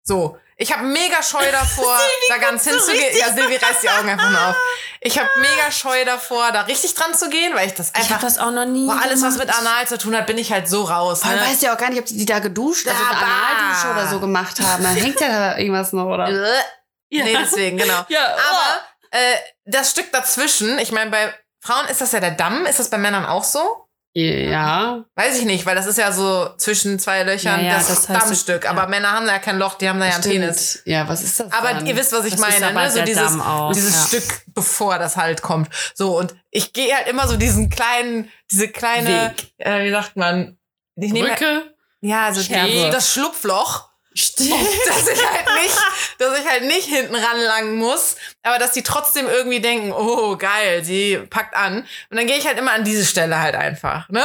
So. 0.03 0.39
Ich 0.61 0.71
habe 0.71 0.83
mega 0.83 1.23
Scheu 1.23 1.43
davor, 1.51 1.99
da 2.29 2.37
ganz 2.37 2.63
hinzugehen. 2.65 3.17
Ja, 3.17 3.33
Silvi 3.33 3.55
reißt 3.55 3.81
die 3.81 3.89
Augen 3.89 4.09
einfach 4.09 4.29
nur 4.29 4.49
auf. 4.49 4.55
Ich 4.99 5.17
habe 5.17 5.27
mega 5.37 5.71
Scheu 5.71 6.05
davor, 6.05 6.51
da 6.51 6.61
richtig 6.61 6.93
dran 6.93 7.15
zu 7.15 7.29
gehen, 7.29 7.55
weil 7.55 7.65
ich 7.67 7.73
das 7.73 7.89
Ich 7.89 7.95
habe 7.95 8.05
einfach. 8.13 8.21
das 8.21 8.37
auch 8.37 8.51
noch 8.51 8.65
nie. 8.65 8.85
Boah, 8.85 8.99
alles, 9.01 9.23
was 9.23 9.37
mit. 9.37 9.49
Anal 9.49 9.87
zu 9.87 9.97
tun 9.97 10.15
hat, 10.15 10.27
bin 10.27 10.37
ich 10.37 10.51
halt 10.51 10.69
so 10.69 10.83
raus. 10.83 11.23
Man 11.25 11.35
Ne? 11.35 11.41
weiß 11.41 11.61
ja 11.61 11.73
auch 11.73 11.77
gar 11.79 11.89
nicht, 11.89 11.99
ob 11.99 12.05
die 12.05 12.25
da 12.27 12.37
geduscht, 12.37 12.87
also 12.87 13.01
eine 13.03 13.17
Aber- 13.17 13.25
Analdusche 13.25 13.89
oder 13.91 14.07
so 14.07 14.19
gemacht 14.19 14.59
haben. 14.59 14.83
Dann 14.83 14.95
hängt 14.95 15.19
ja 15.19 15.27
da 15.29 15.57
irgendwas 15.57 15.93
noch, 15.93 16.05
oder? 16.05 16.29
Ja. 16.29 17.23
Nee, 17.25 17.37
deswegen, 17.41 17.77
genau. 17.77 18.05
Ja, 18.09 18.23
Aber 18.27 18.81
äh, 19.09 19.35
das 19.65 19.89
Stück 19.91 20.11
dazwischen, 20.11 20.77
ich 20.77 20.91
meine, 20.91 21.09
bei 21.09 21.33
Frauen 21.59 21.87
ist 21.87 22.01
das 22.01 22.11
ja 22.11 22.19
der 22.19 22.31
Damm, 22.31 22.65
ist 22.67 22.79
das 22.79 22.89
bei 22.91 22.97
Männern 22.99 23.25
auch 23.25 23.43
so? 23.43 23.80
Ja. 24.13 25.05
Weiß 25.15 25.39
ich 25.39 25.45
nicht, 25.45 25.65
weil 25.65 25.75
das 25.75 25.85
ist 25.85 25.97
ja 25.97 26.11
so 26.11 26.49
zwischen 26.57 26.99
zwei 26.99 27.23
Löchern 27.23 27.61
Ja, 27.63 27.71
ja, 27.71 27.73
das, 27.77 27.87
das 27.87 28.09
heißt, 28.09 28.21
Dammstück. 28.25 28.65
ja. 28.65 28.71
Aber 28.71 28.87
Männer 28.87 29.11
haben 29.11 29.25
da 29.25 29.33
ja 29.33 29.39
kein 29.39 29.57
Loch, 29.57 29.75
die 29.75 29.87
haben 29.87 29.99
da 29.99 30.07
ja 30.07 30.15
einen 30.15 30.23
Penis. 30.23 30.81
Ja, 30.85 31.07
was 31.07 31.23
ist 31.23 31.39
das? 31.39 31.51
Aber 31.53 31.73
dann? 31.73 31.85
ihr 31.85 31.95
wisst, 31.95 32.11
was 32.11 32.25
ich 32.25 32.35
Das 32.35 32.41
ist 32.41 32.59
meine, 32.59 32.67
aber 32.67 32.83
ne? 32.83 32.91
So 32.91 33.01
dieses, 33.03 33.37
dieses 33.73 33.95
ja. 33.95 34.07
Stück, 34.07 34.41
bevor 34.47 34.99
das 34.99 35.15
halt 35.15 35.41
kommt. 35.41 35.69
So, 35.95 36.17
und 36.17 36.35
ich 36.49 36.73
gehe 36.73 36.93
halt 36.93 37.07
immer 37.07 37.27
so 37.27 37.37
diesen 37.37 37.69
kleinen, 37.69 38.29
diese 38.51 38.67
kleine, 38.67 39.33
äh, 39.57 39.85
wie 39.85 39.91
sagt 39.91 40.17
man, 40.17 40.57
ich 40.97 41.13
nehme 41.13 41.29
Brücke? 41.29 41.73
ja, 42.01 42.25
also 42.25 42.41
die, 42.41 42.89
das 42.91 43.13
Schlupfloch. 43.13 43.90
Stimmt. 44.13 44.51
dass 44.87 45.07
ich 45.07 45.25
halt 45.25 45.45
nicht, 45.61 45.77
dass 46.17 46.39
ich 46.39 46.45
halt 46.47 46.63
nicht 46.63 46.85
hinten 46.87 47.15
ranlangen 47.15 47.75
muss, 47.77 48.15
aber 48.43 48.57
dass 48.57 48.71
die 48.73 48.83
trotzdem 48.83 49.27
irgendwie 49.27 49.61
denken, 49.61 49.93
oh 49.93 50.35
geil, 50.37 50.83
sie 50.83 51.17
packt 51.29 51.55
an. 51.55 51.87
Und 52.09 52.17
dann 52.17 52.27
gehe 52.27 52.37
ich 52.37 52.45
halt 52.45 52.57
immer 52.57 52.73
an 52.73 52.83
diese 52.83 53.05
Stelle 53.05 53.39
halt 53.39 53.55
einfach, 53.55 54.09
ne? 54.09 54.23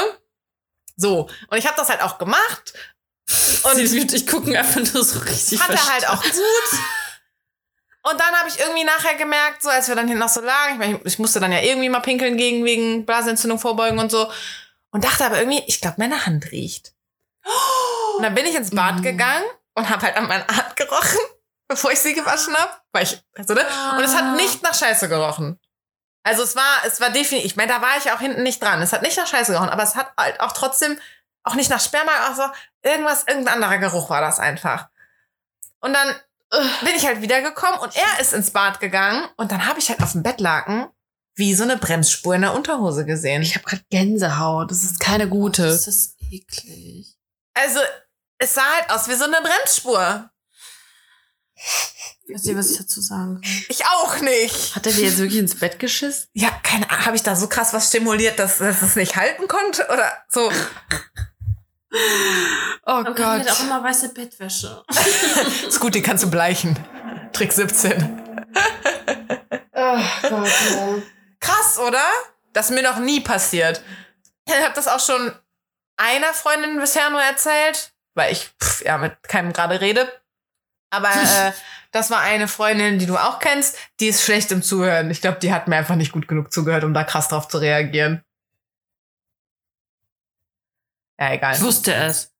So. 0.96 1.28
Und 1.48 1.58
ich 1.58 1.66
habe 1.66 1.76
das 1.76 1.88
halt 1.88 2.02
auch 2.02 2.18
gemacht. 2.18 2.72
Und 3.64 3.74
Und 3.74 4.12
ich 4.14 4.26
gucken 4.26 4.56
einfach 4.56 4.80
nur 4.92 5.04
so 5.04 5.18
richtig 5.20 5.60
hatte 5.60 5.72
halt 5.72 6.04
verstanden. 6.04 6.18
auch 6.18 6.22
gut. 6.22 6.80
Und 8.10 8.20
dann 8.20 8.34
habe 8.36 8.48
ich 8.48 8.58
irgendwie 8.60 8.84
nachher 8.84 9.16
gemerkt, 9.16 9.62
so 9.62 9.68
als 9.68 9.88
wir 9.88 9.96
dann 9.96 10.06
hinten 10.06 10.20
noch 10.20 10.28
so 10.28 10.40
lagen, 10.40 10.74
ich, 10.74 10.78
mein, 10.78 11.00
ich 11.04 11.18
musste 11.18 11.40
dann 11.40 11.50
ja 11.50 11.60
irgendwie 11.60 11.88
mal 11.88 12.00
pinkeln 12.00 12.36
gegen 12.36 12.64
wegen 12.64 13.04
Blasenentzündung 13.04 13.58
vorbeugen 13.58 13.98
und 13.98 14.10
so. 14.12 14.30
Und 14.92 15.04
dachte 15.04 15.24
aber 15.26 15.38
irgendwie, 15.40 15.62
ich 15.66 15.80
glaube, 15.80 15.96
meine 15.98 16.24
Hand 16.24 16.50
riecht. 16.52 16.92
Und 18.16 18.22
dann 18.22 18.34
bin 18.34 18.46
ich 18.46 18.54
ins 18.54 18.70
Bad 18.70 18.96
Mhm. 18.96 19.02
gegangen 19.02 19.44
und 19.76 19.88
habe 19.88 20.02
halt 20.02 20.16
an 20.16 20.26
meiner 20.26 20.46
Hand 20.46 20.74
gerochen, 20.76 21.18
bevor 21.68 21.92
ich 21.92 22.00
sie 22.00 22.14
gewaschen 22.14 22.54
habe. 22.56 22.72
Weil 22.92 23.04
ich, 23.04 23.22
also, 23.36 23.54
ne? 23.54 23.64
Und 23.96 24.04
es 24.04 24.14
hat 24.16 24.36
nicht 24.36 24.62
nach 24.62 24.74
Scheiße 24.74 25.08
gerochen. 25.08 25.60
Also 26.24 26.42
es 26.42 26.56
war, 26.56 26.82
es 26.84 27.00
war 27.00 27.10
definitiv, 27.10 27.46
ich 27.46 27.56
meine, 27.56 27.72
da 27.72 27.80
war 27.80 27.96
ich 27.98 28.10
auch 28.10 28.18
hinten 28.18 28.42
nicht 28.42 28.60
dran. 28.60 28.82
Es 28.82 28.92
hat 28.92 29.02
nicht 29.02 29.16
nach 29.16 29.28
Scheiße 29.28 29.52
gerochen, 29.52 29.68
aber 29.70 29.84
es 29.84 29.94
hat 29.94 30.12
halt 30.18 30.40
auch 30.40 30.52
trotzdem, 30.52 30.98
auch 31.44 31.54
nicht 31.54 31.70
nach 31.70 31.80
Sperma, 31.80 32.10
auch 32.28 32.34
so, 32.34 32.42
irgendwas, 32.82 33.24
irgendein 33.28 33.54
anderer 33.54 33.78
Geruch 33.78 34.10
war 34.10 34.20
das 34.20 34.40
einfach. 34.40 34.88
Und 35.80 35.92
dann 35.92 36.16
bin 36.50 36.94
ich 36.96 37.06
halt 37.06 37.22
wiedergekommen 37.22 37.78
und 37.78 37.94
er 37.94 38.20
ist 38.20 38.32
ins 38.32 38.50
Bad 38.50 38.80
gegangen 38.80 39.28
und 39.36 39.52
dann 39.52 39.66
habe 39.66 39.78
ich 39.78 39.88
halt 39.88 40.02
auf 40.02 40.12
dem 40.12 40.22
Bettlaken 40.22 40.88
wie 41.36 41.54
so 41.54 41.64
eine 41.64 41.76
Bremsspur 41.76 42.34
in 42.34 42.42
der 42.42 42.54
Unterhose 42.54 43.04
gesehen. 43.04 43.42
Ich 43.42 43.54
habe 43.54 43.64
gerade 43.64 43.84
Gänsehaut. 43.90 44.70
Das 44.70 44.82
ist 44.84 44.98
keine 44.98 45.24
Das 45.24 45.30
gute. 45.30 45.64
ist 45.64 46.16
eklig. 46.30 47.14
Also, 47.54 47.80
es 48.38 48.54
sah 48.54 48.64
halt 48.76 48.90
aus 48.90 49.08
wie 49.08 49.14
so 49.14 49.24
eine 49.24 49.40
Bremsspur. 49.40 50.30
Ich 52.28 52.34
weiß 52.34 52.44
nicht, 52.44 52.56
was 52.56 52.70
ich 52.70 52.78
dazu 52.78 53.00
sagen 53.00 53.40
kann. 53.40 53.64
Ich 53.68 53.86
auch 53.86 54.20
nicht. 54.20 54.74
Hat 54.74 54.86
er 54.86 54.92
dir 54.92 55.04
jetzt 55.04 55.18
wirklich 55.18 55.38
ins 55.38 55.58
Bett 55.58 55.78
geschissen? 55.78 56.28
Ja, 56.32 56.50
keine 56.62 56.90
Ahnung, 56.90 57.06
habe 57.06 57.16
ich 57.16 57.22
da 57.22 57.36
so 57.36 57.48
krass 57.48 57.72
was 57.72 57.88
stimuliert, 57.88 58.38
dass, 58.38 58.58
dass 58.58 58.82
es 58.82 58.96
nicht 58.96 59.16
halten 59.16 59.48
konnte? 59.48 59.86
Oder 59.88 60.12
so. 60.28 60.50
Oh 62.84 62.90
Aber 62.90 63.14
Karina 63.14 63.44
hat 63.44 63.50
auch 63.50 63.60
immer 63.60 63.82
weiße 63.82 64.10
Bettwäsche. 64.10 64.82
Ist 65.68 65.80
gut, 65.80 65.94
die 65.94 66.02
kannst 66.02 66.24
du 66.24 66.30
bleichen. 66.30 66.78
Trick 67.32 67.52
17. 67.52 68.22
Oh 69.72 69.98
Gott, 70.22 70.48
ja. 70.70 70.94
Krass, 71.40 71.78
oder? 71.78 72.04
Das 72.52 72.70
ist 72.70 72.74
mir 72.74 72.82
noch 72.82 72.98
nie 72.98 73.20
passiert. 73.20 73.82
Ich 74.46 74.54
habe 74.54 74.74
das 74.74 74.88
auch 74.88 75.00
schon 75.00 75.32
einer 75.96 76.32
Freundin 76.34 76.78
bisher 76.78 77.10
nur 77.10 77.22
erzählt, 77.22 77.92
weil 78.16 78.32
ich 78.32 78.50
pff, 78.62 78.84
ja 78.84 78.98
mit 78.98 79.22
keinem 79.22 79.52
gerade 79.52 79.80
rede. 79.80 80.10
Aber 80.90 81.08
äh, 81.10 81.52
das 81.92 82.10
war 82.10 82.20
eine 82.20 82.48
Freundin, 82.48 82.98
die 82.98 83.06
du 83.06 83.16
auch 83.16 83.38
kennst, 83.38 83.78
die 84.00 84.06
ist 84.06 84.24
schlecht 84.24 84.50
im 84.52 84.62
Zuhören. 84.62 85.10
Ich 85.10 85.20
glaube, 85.20 85.38
die 85.38 85.52
hat 85.52 85.68
mir 85.68 85.76
einfach 85.76 85.96
nicht 85.96 86.12
gut 86.12 86.26
genug 86.26 86.52
zugehört, 86.52 86.84
um 86.84 86.94
da 86.94 87.04
krass 87.04 87.28
drauf 87.28 87.48
zu 87.48 87.58
reagieren. 87.58 88.22
Ja, 91.18 91.32
egal. 91.32 91.54
Ich 91.54 91.62
wusste 91.62 91.94
es. 91.94 92.32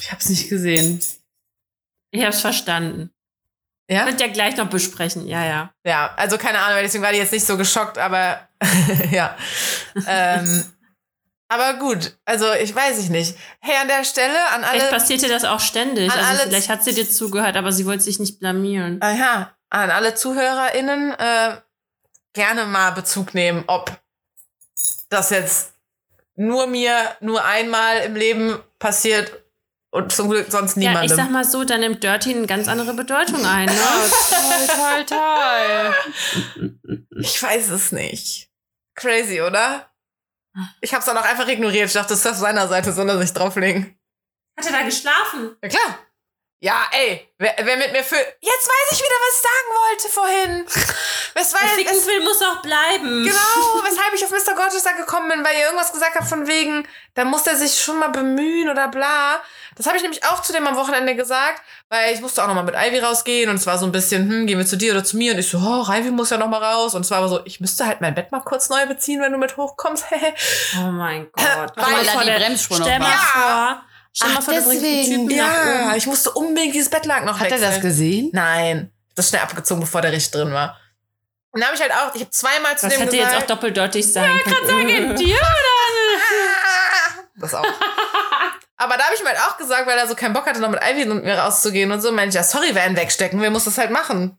Ich 0.00 0.12
hab's 0.12 0.28
nicht 0.28 0.48
gesehen. 0.48 1.00
Ich 2.12 2.24
hab's 2.24 2.40
verstanden. 2.40 3.12
Ja? 3.88 4.04
Könnt 4.04 4.20
ihr 4.20 4.28
gleich 4.28 4.56
noch 4.56 4.68
besprechen. 4.68 5.26
Ja, 5.26 5.44
ja. 5.44 5.74
Ja, 5.84 6.14
also 6.16 6.38
keine 6.38 6.60
Ahnung, 6.60 6.78
deswegen 6.82 7.02
war 7.02 7.10
die 7.10 7.18
jetzt 7.18 7.32
nicht 7.32 7.44
so 7.44 7.56
geschockt, 7.56 7.98
aber 7.98 8.48
ja. 9.10 9.36
ähm, 10.06 10.64
aber 11.50 11.74
gut, 11.74 12.16
also 12.24 12.50
ich 12.54 12.74
weiß 12.74 12.98
ich 12.98 13.10
nicht. 13.10 13.36
Hey, 13.60 13.76
an 13.82 13.88
der 13.88 14.04
Stelle, 14.04 14.38
an 14.54 14.64
alle. 14.64 14.78
Vielleicht 14.78 14.92
passiert 14.92 15.22
dir 15.22 15.28
das 15.28 15.44
auch 15.44 15.60
ständig. 15.60 16.10
Also 16.10 16.24
alle- 16.24 16.38
vielleicht 16.48 16.68
hat 16.70 16.82
sie 16.84 16.94
dir 16.94 17.08
zugehört, 17.08 17.56
aber 17.56 17.72
sie 17.72 17.84
wollte 17.84 18.04
sich 18.04 18.18
nicht 18.18 18.38
blamieren. 18.40 19.02
Aha, 19.02 19.52
an 19.68 19.90
alle 19.90 20.14
ZuhörerInnen 20.14 21.12
äh, 21.12 21.56
gerne 22.32 22.64
mal 22.66 22.92
Bezug 22.92 23.34
nehmen, 23.34 23.64
ob 23.66 23.90
das 25.10 25.30
jetzt 25.30 25.72
nur 26.36 26.66
mir 26.68 26.94
nur 27.20 27.44
einmal 27.44 27.98
im 27.98 28.14
Leben 28.14 28.58
passiert 28.78 29.42
und 29.90 30.12
zum 30.12 30.30
Glück 30.30 30.46
sonst 30.50 30.76
Ja, 30.76 30.90
niemandem. 30.90 31.04
ich 31.10 31.12
sag 31.16 31.30
mal 31.30 31.44
so, 31.44 31.64
dann 31.64 31.80
nimmt 31.80 32.02
Dirty 32.04 32.32
eine 32.32 32.46
ganz 32.46 32.68
andere 32.68 32.94
Bedeutung 32.94 33.44
ein. 33.44 33.66
Ne? 33.66 33.72
toll, 34.30 35.04
toll, 35.06 35.18
toll. 35.18 35.94
Ich 37.20 37.42
weiß 37.42 37.70
es 37.70 37.92
nicht. 37.92 38.48
Crazy, 38.94 39.42
oder? 39.42 39.89
Ich 40.80 40.94
hab's 40.94 41.06
dann 41.06 41.16
auch 41.16 41.24
einfach 41.24 41.48
ignoriert. 41.48 41.86
Ich 41.86 41.92
dachte, 41.92 42.10
das 42.10 42.20
ist 42.20 42.26
auf 42.26 42.36
seiner 42.36 42.68
Seite, 42.68 42.92
soll 42.92 43.08
er 43.08 43.18
sich 43.18 43.32
drauflegen. 43.32 43.98
Hat 44.58 44.66
er 44.66 44.72
da 44.72 44.82
geschlafen? 44.82 45.56
Ja, 45.62 45.68
klar. 45.68 45.98
Ja, 46.62 46.84
ey, 46.92 47.26
wer, 47.38 47.54
wer 47.62 47.76
mit 47.78 47.90
mir 47.92 48.04
für. 48.04 48.16
Jetzt 48.16 48.68
weiß 48.68 48.92
ich 48.92 48.98
wieder, 48.98 49.16
was 49.24 49.34
ich 49.34 49.42
sagen 49.42 49.70
wollte 49.80 50.08
vorhin. 50.10 50.66
Weshalb, 51.32 51.86
es, 51.90 52.06
will, 52.06 52.20
muss 52.22 52.42
auch 52.42 52.60
bleiben. 52.60 53.24
genau, 53.24 53.82
weshalb 53.84 54.12
ich 54.14 54.22
auf 54.22 54.30
Mr. 54.30 54.54
Gorgeous 54.54 54.84
gekommen 54.84 55.30
bin, 55.30 55.42
weil 55.44 55.56
ihr 55.56 55.64
irgendwas 55.64 55.90
gesagt 55.90 56.16
habt 56.16 56.28
von 56.28 56.46
wegen, 56.46 56.86
da 57.14 57.24
muss 57.24 57.44
der 57.44 57.56
sich 57.56 57.82
schon 57.82 57.98
mal 57.98 58.08
bemühen 58.08 58.68
oder 58.68 58.88
bla. 58.88 59.40
Das 59.76 59.86
habe 59.86 59.96
ich 59.96 60.02
nämlich 60.02 60.22
auch 60.26 60.42
zu 60.42 60.52
dem 60.52 60.66
am 60.66 60.76
Wochenende 60.76 61.14
gesagt, 61.14 61.62
weil 61.88 62.12
ich 62.12 62.20
musste 62.20 62.42
auch 62.42 62.46
noch 62.48 62.54
mal 62.54 62.64
mit 62.64 62.74
Ivy 62.76 62.98
rausgehen 62.98 63.48
und 63.48 63.56
es 63.56 63.66
war 63.66 63.78
so 63.78 63.86
ein 63.86 63.92
bisschen, 63.92 64.28
hm, 64.28 64.46
gehen 64.46 64.58
wir 64.58 64.66
zu 64.66 64.76
dir 64.76 64.92
oder 64.92 65.02
zu 65.02 65.16
mir? 65.16 65.32
Und 65.32 65.38
ich 65.38 65.48
so, 65.48 65.56
oh, 65.56 65.90
Ivy 65.90 66.10
muss 66.10 66.28
ja 66.28 66.36
noch 66.36 66.48
mal 66.48 66.62
raus. 66.62 66.94
Und 66.94 67.06
es 67.06 67.10
war 67.10 67.18
aber 67.18 67.28
so, 67.28 67.40
ich 67.46 67.60
müsste 67.60 67.86
halt 67.86 68.02
mein 68.02 68.14
Bett 68.14 68.32
mal 68.32 68.40
kurz 68.40 68.68
neu 68.68 68.84
beziehen, 68.84 69.22
wenn 69.22 69.32
du 69.32 69.38
mit 69.38 69.56
hochkommst. 69.56 70.04
Oh 70.78 70.90
mein 70.90 71.30
Gott. 71.32 71.72
Weil 71.76 72.02
die 72.02 72.08
vor, 72.10 72.24
der- 72.24 72.38
Bremsspur 72.38 72.78
noch 72.80 72.86
mal 72.86 73.00
war. 73.00 73.16
vor, 73.32 73.82
stell 74.12 74.30
mal 74.30 74.40
vor, 74.42 74.54
deswegen. 74.54 75.28
Typen 75.28 75.30
ja, 75.36 75.94
ich 75.96 76.06
musste 76.06 76.30
unbedingt 76.32 76.74
dieses 76.74 76.88
Bettlaken 76.90 77.26
noch 77.26 77.38
Hat 77.38 77.46
er 77.46 77.52
wechseln. 77.52 77.70
das 77.72 77.80
gesehen? 77.80 78.30
Nein, 78.32 78.92
das 79.14 79.28
schnell 79.28 79.42
abgezogen, 79.42 79.80
bevor 79.80 80.02
der 80.02 80.12
richtig 80.12 80.32
drin 80.32 80.52
war. 80.52 80.78
Und 81.52 81.60
da 81.60 81.66
habe 81.66 81.76
ich 81.76 81.82
halt 81.82 81.92
auch, 81.92 82.14
ich 82.14 82.20
habe 82.20 82.30
zweimal 82.30 82.78
zu 82.78 82.86
Das 82.86 82.94
dem 82.96 83.02
hätte 83.02 83.16
gesagt. 83.16 83.32
jetzt 83.34 83.42
auch 83.42 83.46
doppeldeutig 83.56 84.12
sein 84.12 84.30
können. 84.44 84.66
Sagen, 84.66 85.16
dir 85.16 85.36
das 87.36 87.54
auch. 87.54 87.64
Aber 88.76 88.96
da 88.96 89.04
habe 89.04 89.14
ich 89.14 89.20
ihm 89.20 89.26
halt 89.26 89.38
auch 89.38 89.56
gesagt, 89.58 89.86
weil 89.86 89.98
er 89.98 90.06
so 90.08 90.14
keinen 90.14 90.32
Bock 90.32 90.46
hatte, 90.46 90.60
noch 90.60 90.70
mit 90.70 90.80
Ivy 90.82 91.10
und 91.10 91.24
mir 91.24 91.34
rauszugehen 91.38 91.90
und 91.92 92.00
so, 92.00 92.12
meinte 92.12 92.30
ich, 92.30 92.34
ja, 92.36 92.44
sorry, 92.44 92.70
einen 92.78 92.96
wegstecken 92.96 93.40
will, 93.40 93.50
muss 93.50 93.64
das 93.64 93.76
halt 93.78 93.90
machen. 93.90 94.38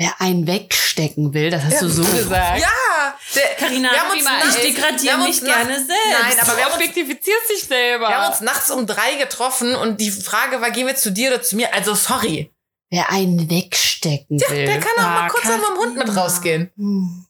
Wer 0.00 0.18
einen 0.18 0.46
wegstecken 0.46 1.34
will, 1.34 1.50
das 1.50 1.62
hast 1.62 1.82
du 1.82 1.88
so 1.90 2.02
gesagt. 2.02 2.58
Ja! 2.58 3.14
Wir 3.34 4.00
haben 4.00 4.10
uns 4.10 4.18
ich 4.20 4.24
nachts- 4.24 4.60
degradiere 4.62 5.18
mich 5.18 5.40
gerne 5.44 5.74
selbst. 5.76 5.90
Nein, 6.22 6.38
aber 6.40 6.56
wir 6.56 6.64
uns 6.68 6.74
objektivizierst 6.76 7.50
dich 7.50 7.64
selber. 7.64 8.08
Wir 8.08 8.16
haben 8.16 8.30
uns 8.32 8.40
nachts 8.40 8.70
um 8.70 8.86
drei 8.86 9.16
getroffen 9.16 9.74
und 9.74 10.00
die 10.00 10.10
Frage 10.10 10.62
war, 10.62 10.70
gehen 10.70 10.86
wir 10.86 10.96
zu 10.96 11.12
dir 11.12 11.28
oder 11.34 11.42
zu 11.42 11.54
mir? 11.56 11.74
Also 11.74 11.94
sorry. 11.94 12.50
Wer 12.88 13.10
einen 13.10 13.50
wegstecken 13.50 14.40
will. 14.40 14.64
Der 14.64 14.80
kann 14.80 14.92
auch 14.96 15.02
mal 15.02 15.26
Ah, 15.26 15.28
kurz 15.28 15.44
mit 15.44 15.56
dem 15.56 15.76
Hund 15.76 15.96
mit 15.98 16.16
rausgehen. 16.16 16.70
Hm. 16.76 17.26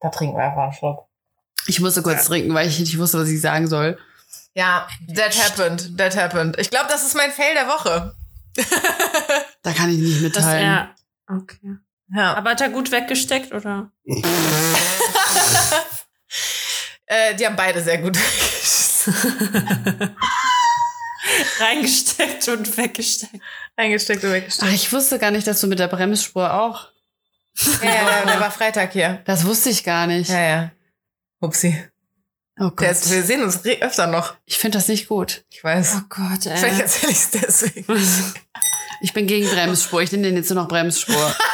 Da 0.00 0.10
trinken 0.10 0.36
wir 0.36 0.44
einfach 0.44 0.62
einen 0.62 0.72
Schluck. 0.74 1.08
Ich 1.66 1.80
musste 1.80 2.02
kurz 2.02 2.26
trinken, 2.26 2.54
weil 2.54 2.68
ich 2.68 2.78
nicht 2.78 2.96
wusste, 2.98 3.18
was 3.18 3.28
ich 3.28 3.40
sagen 3.40 3.66
soll. 3.66 3.98
Ja, 4.54 4.86
that 5.16 5.36
happened. 5.36 5.98
That 5.98 6.16
happened. 6.16 6.56
Ich 6.60 6.70
glaube, 6.70 6.86
das 6.88 7.02
ist 7.04 7.16
mein 7.16 7.32
Fail 7.32 7.54
der 7.54 7.66
Woche. 7.66 8.14
Da 9.62 9.72
kann 9.72 9.90
ich 9.90 9.98
nicht 9.98 10.16
Das 10.16 10.22
mitteilen. 10.44 10.66
er, 10.66 10.94
okay. 11.28 11.76
Ja. 12.14 12.34
Aber 12.34 12.50
hat 12.50 12.60
er 12.60 12.68
gut 12.70 12.90
weggesteckt, 12.90 13.52
oder? 13.52 13.90
Äh, 17.10 17.34
die 17.36 17.46
haben 17.46 17.56
beide 17.56 17.82
sehr 17.82 17.96
gut. 17.98 18.18
Reingesteckt 21.58 22.46
und 22.48 22.76
weggesteckt. 22.76 23.42
Eingesteckt 23.76 24.22
und 24.24 24.30
Ach, 24.30 24.34
weggesteckt. 24.34 24.72
ich 24.74 24.92
wusste 24.92 25.18
gar 25.18 25.30
nicht, 25.30 25.46
dass 25.46 25.60
du 25.60 25.68
mit 25.68 25.78
der 25.78 25.88
Bremsspur 25.88 26.52
auch. 26.52 26.88
Ja, 27.82 27.82
ja, 27.82 28.04
der, 28.04 28.26
der 28.26 28.40
war 28.40 28.50
Freitag 28.50 28.92
hier. 28.92 29.22
Das 29.24 29.46
wusste 29.46 29.70
ich 29.70 29.84
gar 29.84 30.06
nicht. 30.06 30.28
Ja, 30.30 30.40
ja. 30.40 30.70
Upsi. 31.40 31.82
Oh 32.60 32.70
Gott. 32.70 32.80
wir 33.10 33.22
sehen 33.22 33.42
uns 33.42 33.64
öfter 33.64 34.06
noch. 34.06 34.34
Ich 34.46 34.58
finde 34.58 34.78
das 34.78 34.88
nicht 34.88 35.08
gut. 35.08 35.44
Ich 35.50 35.62
weiß. 35.62 35.96
Oh 35.98 36.02
Gott, 36.08 36.42
Vielleicht 36.42 36.64
ey. 36.64 36.80
erzähle 36.80 37.12
ich 37.12 37.18
es 37.18 37.30
deswegen. 37.30 37.86
Ich 39.00 39.12
bin 39.12 39.28
gegen 39.28 39.48
Bremsspur. 39.48 40.02
Ich 40.02 40.10
nenne 40.10 40.24
den 40.24 40.36
jetzt 40.36 40.50
nur 40.50 40.60
noch 40.60 40.66
Bremsspur. 40.68 41.14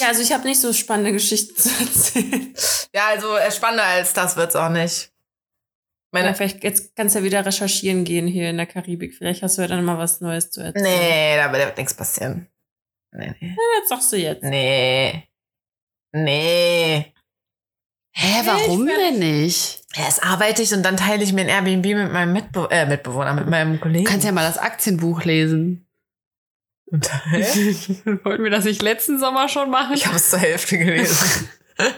Ja, 0.00 0.08
also 0.08 0.22
ich 0.22 0.32
habe 0.32 0.44
nicht 0.44 0.60
so 0.60 0.72
spannende 0.72 1.12
Geschichten 1.12 1.54
zu 1.56 1.68
erzählen. 1.80 2.54
Ja, 2.94 3.08
also 3.08 3.36
äh, 3.36 3.50
spannender 3.50 3.84
als 3.84 4.12
das 4.14 4.36
wird's 4.36 4.56
auch 4.56 4.70
nicht. 4.70 5.10
Meine, 6.10 6.28
Ja, 6.28 6.34
vielleicht 6.34 6.64
jetzt 6.64 6.96
kannst 6.96 7.14
du 7.14 7.18
ja 7.18 7.24
wieder 7.24 7.44
recherchieren 7.44 8.04
gehen 8.04 8.26
hier 8.26 8.48
in 8.48 8.56
der 8.56 8.66
Karibik. 8.66 9.14
Vielleicht 9.14 9.42
hast 9.42 9.58
du 9.58 9.62
ja 9.62 9.68
dann 9.68 9.84
mal 9.84 9.98
was 9.98 10.20
Neues 10.20 10.50
zu 10.50 10.62
erzählen. 10.62 10.84
nee, 10.84 11.36
da 11.36 11.52
wird 11.52 11.76
nichts 11.76 11.94
passieren. 11.94 12.48
Nee, 13.12 13.34
nee. 13.40 13.48
Ja, 13.48 13.80
das 13.80 13.88
sagst 13.90 14.12
du 14.12 14.16
jetzt. 14.16 14.42
Nee. 14.42 15.27
Nee. 16.12 17.12
Hä, 18.12 18.42
warum 18.44 18.86
denn 18.86 19.18
nicht? 19.18 19.82
Erst 19.94 20.24
arbeite 20.24 20.62
ich 20.62 20.72
und 20.72 20.82
dann 20.82 20.96
teile 20.96 21.22
ich 21.22 21.32
mir 21.32 21.42
ein 21.42 21.48
Airbnb 21.48 21.84
mit 21.84 22.12
meinem 22.12 22.32
Mitbe 22.32 22.68
äh, 22.70 22.86
Mitbewohner, 22.86 23.34
mit 23.34 23.48
meinem 23.48 23.80
Kollegen. 23.80 24.04
Du 24.04 24.10
kannst 24.10 24.26
ja 24.26 24.32
mal 24.32 24.46
das 24.46 24.58
Aktienbuch 24.58 25.24
lesen. 25.24 25.86
Wollten 26.90 28.44
wir 28.44 28.50
das 28.50 28.64
nicht 28.64 28.82
letzten 28.82 29.20
Sommer 29.20 29.48
schon 29.48 29.70
machen? 29.70 29.94
Ich 29.94 30.06
habe 30.06 30.16
es 30.16 30.30
zur 30.30 30.38
Hälfte 30.38 30.78
gelesen. 30.78 31.48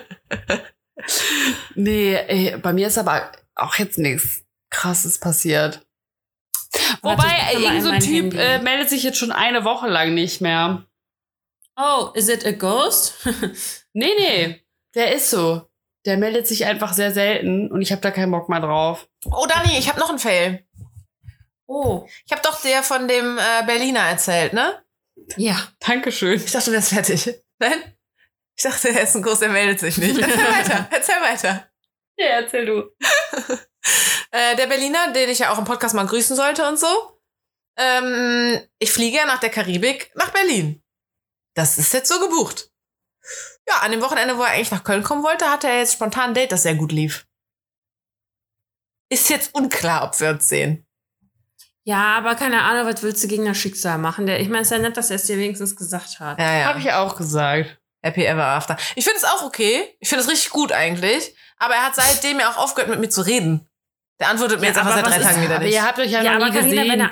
Nee, 1.75 2.15
ey, 2.15 2.57
bei 2.59 2.73
mir 2.73 2.89
ist 2.89 2.99
aber 2.99 3.33
auch 3.55 3.75
jetzt 3.77 3.99
nichts 3.99 4.45
krasses 4.71 5.19
passiert. 5.19 5.87
Warte, 7.03 7.23
Wobei, 7.23 7.37
ich 7.37 7.55
gucke 7.55 7.65
mal 7.65 7.75
irgend 7.75 7.77
in 7.77 7.83
so 7.83 7.91
ein 7.91 8.01
Typ 8.01 8.35
äh, 8.35 8.59
meldet 8.61 8.89
sich 8.91 9.03
jetzt 9.03 9.19
schon 9.19 9.33
eine 9.33 9.65
Woche 9.65 9.89
lang 9.89 10.15
nicht 10.15 10.41
mehr. 10.41 10.87
Oh, 11.77 12.11
is 12.15 12.29
it 12.29 12.45
a 12.47 12.53
ghost? 12.53 13.15
Nee, 13.93 14.15
nee, 14.19 14.65
der 14.95 15.15
ist 15.15 15.31
so. 15.31 15.63
Der 16.07 16.17
meldet 16.17 16.47
sich 16.47 16.65
einfach 16.65 16.93
sehr 16.95 17.13
selten 17.13 17.71
und 17.71 17.83
ich 17.83 17.93
habe 17.93 18.01
da 18.01 18.11
keinen 18.11 18.31
Bock 18.31 18.49
mehr 18.49 18.61
drauf. 18.61 19.07
oh, 19.27 19.47
Dani, 19.47 19.79
ich 19.79 19.89
habe 19.89 20.01
noch 20.01 20.09
einen 20.09 20.19
Fail. 20.19 20.67
oh. 21.67 22.07
Ich 22.25 22.33
habe 22.33 22.43
doch 22.43 22.61
dir 22.63 22.83
von 22.83 23.07
dem 23.07 23.39
äh, 23.39 23.67
Berliner 23.67 24.01
erzählt, 24.01 24.53
ne? 24.55 24.83
Ja. 25.37 25.57
Dankeschön. 25.81 26.43
Ich 26.43 26.53
dachte, 26.53 26.71
du 26.71 26.73
wärst 26.77 26.91
fertig. 26.95 27.35
Nein? 27.59 27.97
Ich 28.57 28.63
dachte, 28.65 28.89
er 28.89 29.03
ist 29.03 29.15
ein 29.17 29.23
Groß, 29.23 29.41
der 29.41 29.51
meldet 29.51 29.81
sich 29.81 29.99
nicht. 29.99 30.19
Erzähl 30.19 30.39
weiter, 30.53 30.89
erzähl 30.91 31.21
weiter. 31.23 31.71
Ja, 32.17 32.27
erzähl 32.27 32.67
du. 32.67 32.91
Äh, 34.33 34.55
der 34.57 34.67
Berliner, 34.67 35.13
den 35.13 35.29
ich 35.31 35.41
ja 35.41 35.51
auch 35.53 35.59
im 35.59 35.65
Podcast 35.65 35.95
mal 35.95 36.07
grüßen 36.07 36.37
sollte 36.37 36.69
und 36.69 36.79
so. 36.79 36.87
Ähm, 37.77 38.61
ich 38.79 38.93
fliege 38.93 39.17
ja 39.17 39.25
nach 39.27 39.41
der 39.41 39.49
Karibik 39.51 40.13
nach 40.15 40.31
Berlin. 40.31 40.83
Das 41.55 41.79
ist 41.79 41.93
jetzt 41.95 42.09
so 42.09 42.21
gebucht. 42.21 42.70
Ja, 43.71 43.83
an 43.83 43.93
dem 43.93 44.03
Wochenende, 44.03 44.37
wo 44.37 44.43
er 44.43 44.51
eigentlich 44.51 44.71
nach 44.73 44.85
Köln 44.85 45.03
kommen 45.05 45.23
wollte, 45.23 45.47
hatte 45.51 45.69
er 45.69 45.79
jetzt 45.79 45.93
spontan 45.95 46.31
ein 46.31 46.35
Date, 46.35 46.53
das 46.53 46.63
sehr 46.65 46.75
gut 46.75 46.93
lief. 46.93 47.27
Ist 49.13 49.29
jetzt 49.31 49.55
unklar, 49.55 50.05
ob 50.05 50.19
wir 50.21 50.31
uns 50.31 50.49
sehen. 50.49 50.87
Ja, 51.85 52.17
aber 52.19 52.35
keine 52.35 52.63
Ahnung, 52.63 52.93
was 52.93 53.03
willst 53.03 53.25
du 53.25 53.29
gegen 53.29 53.47
das 53.47 53.57
Schicksal 53.59 53.99
machen? 53.99 54.27
Der, 54.27 54.41
ich 54.41 54.49
meine, 54.49 54.61
es 54.63 54.69
ist 54.71 54.77
ja 54.77 54.79
nett, 54.79 54.97
dass 54.97 55.11
er 55.11 55.17
es 55.17 55.25
dir 55.25 55.39
wenigstens 55.39 55.75
gesagt 55.77 56.21
hat. 56.21 56.39
Ja, 56.39 56.59
ja. 56.59 56.65
Habe 56.67 56.79
ich 56.79 56.93
auch 56.93 57.17
gesagt. 57.17 57.79
Happy 58.03 58.25
Ever 58.25 58.45
After. 58.45 58.77
Ich 58.95 59.05
finde 59.05 59.19
es 59.19 59.25
auch 59.25 59.43
okay. 59.43 59.97
Ich 60.01 60.09
finde 60.09 60.25
es 60.25 60.31
richtig 60.31 60.51
gut 60.51 60.73
eigentlich. 60.73 61.35
Aber 61.59 61.75
er 61.75 61.87
hat 61.87 61.95
seitdem 61.95 62.39
ja 62.41 62.51
auch 62.51 62.57
aufgehört, 62.59 62.91
mit 62.91 63.01
mir 63.01 63.09
zu 63.11 63.23
reden. 63.23 63.69
Der 64.21 64.29
antwortet 64.29 64.61
mir 64.61 64.67
Ja, 64.67 64.73
jetzt 64.73 64.79
einfach 64.79 64.97
aber 64.99 65.11
seit 65.11 65.21
drei 65.21 65.25
Tagen 65.25 65.43
wieder 65.43 65.55
Aber 65.57 65.65
nicht. 65.65 65.75
ihr 65.75 65.83
habt 65.85 65.99
euch 65.99 66.11
ja, 66.11 66.23
Ja, 66.23 66.39
noch 66.39 66.47
aber 66.47 66.55
nie 66.55 66.61
Carina, 66.61 66.83
gesehen. 66.83 66.93
wenn 66.93 67.01
er, 67.01 67.11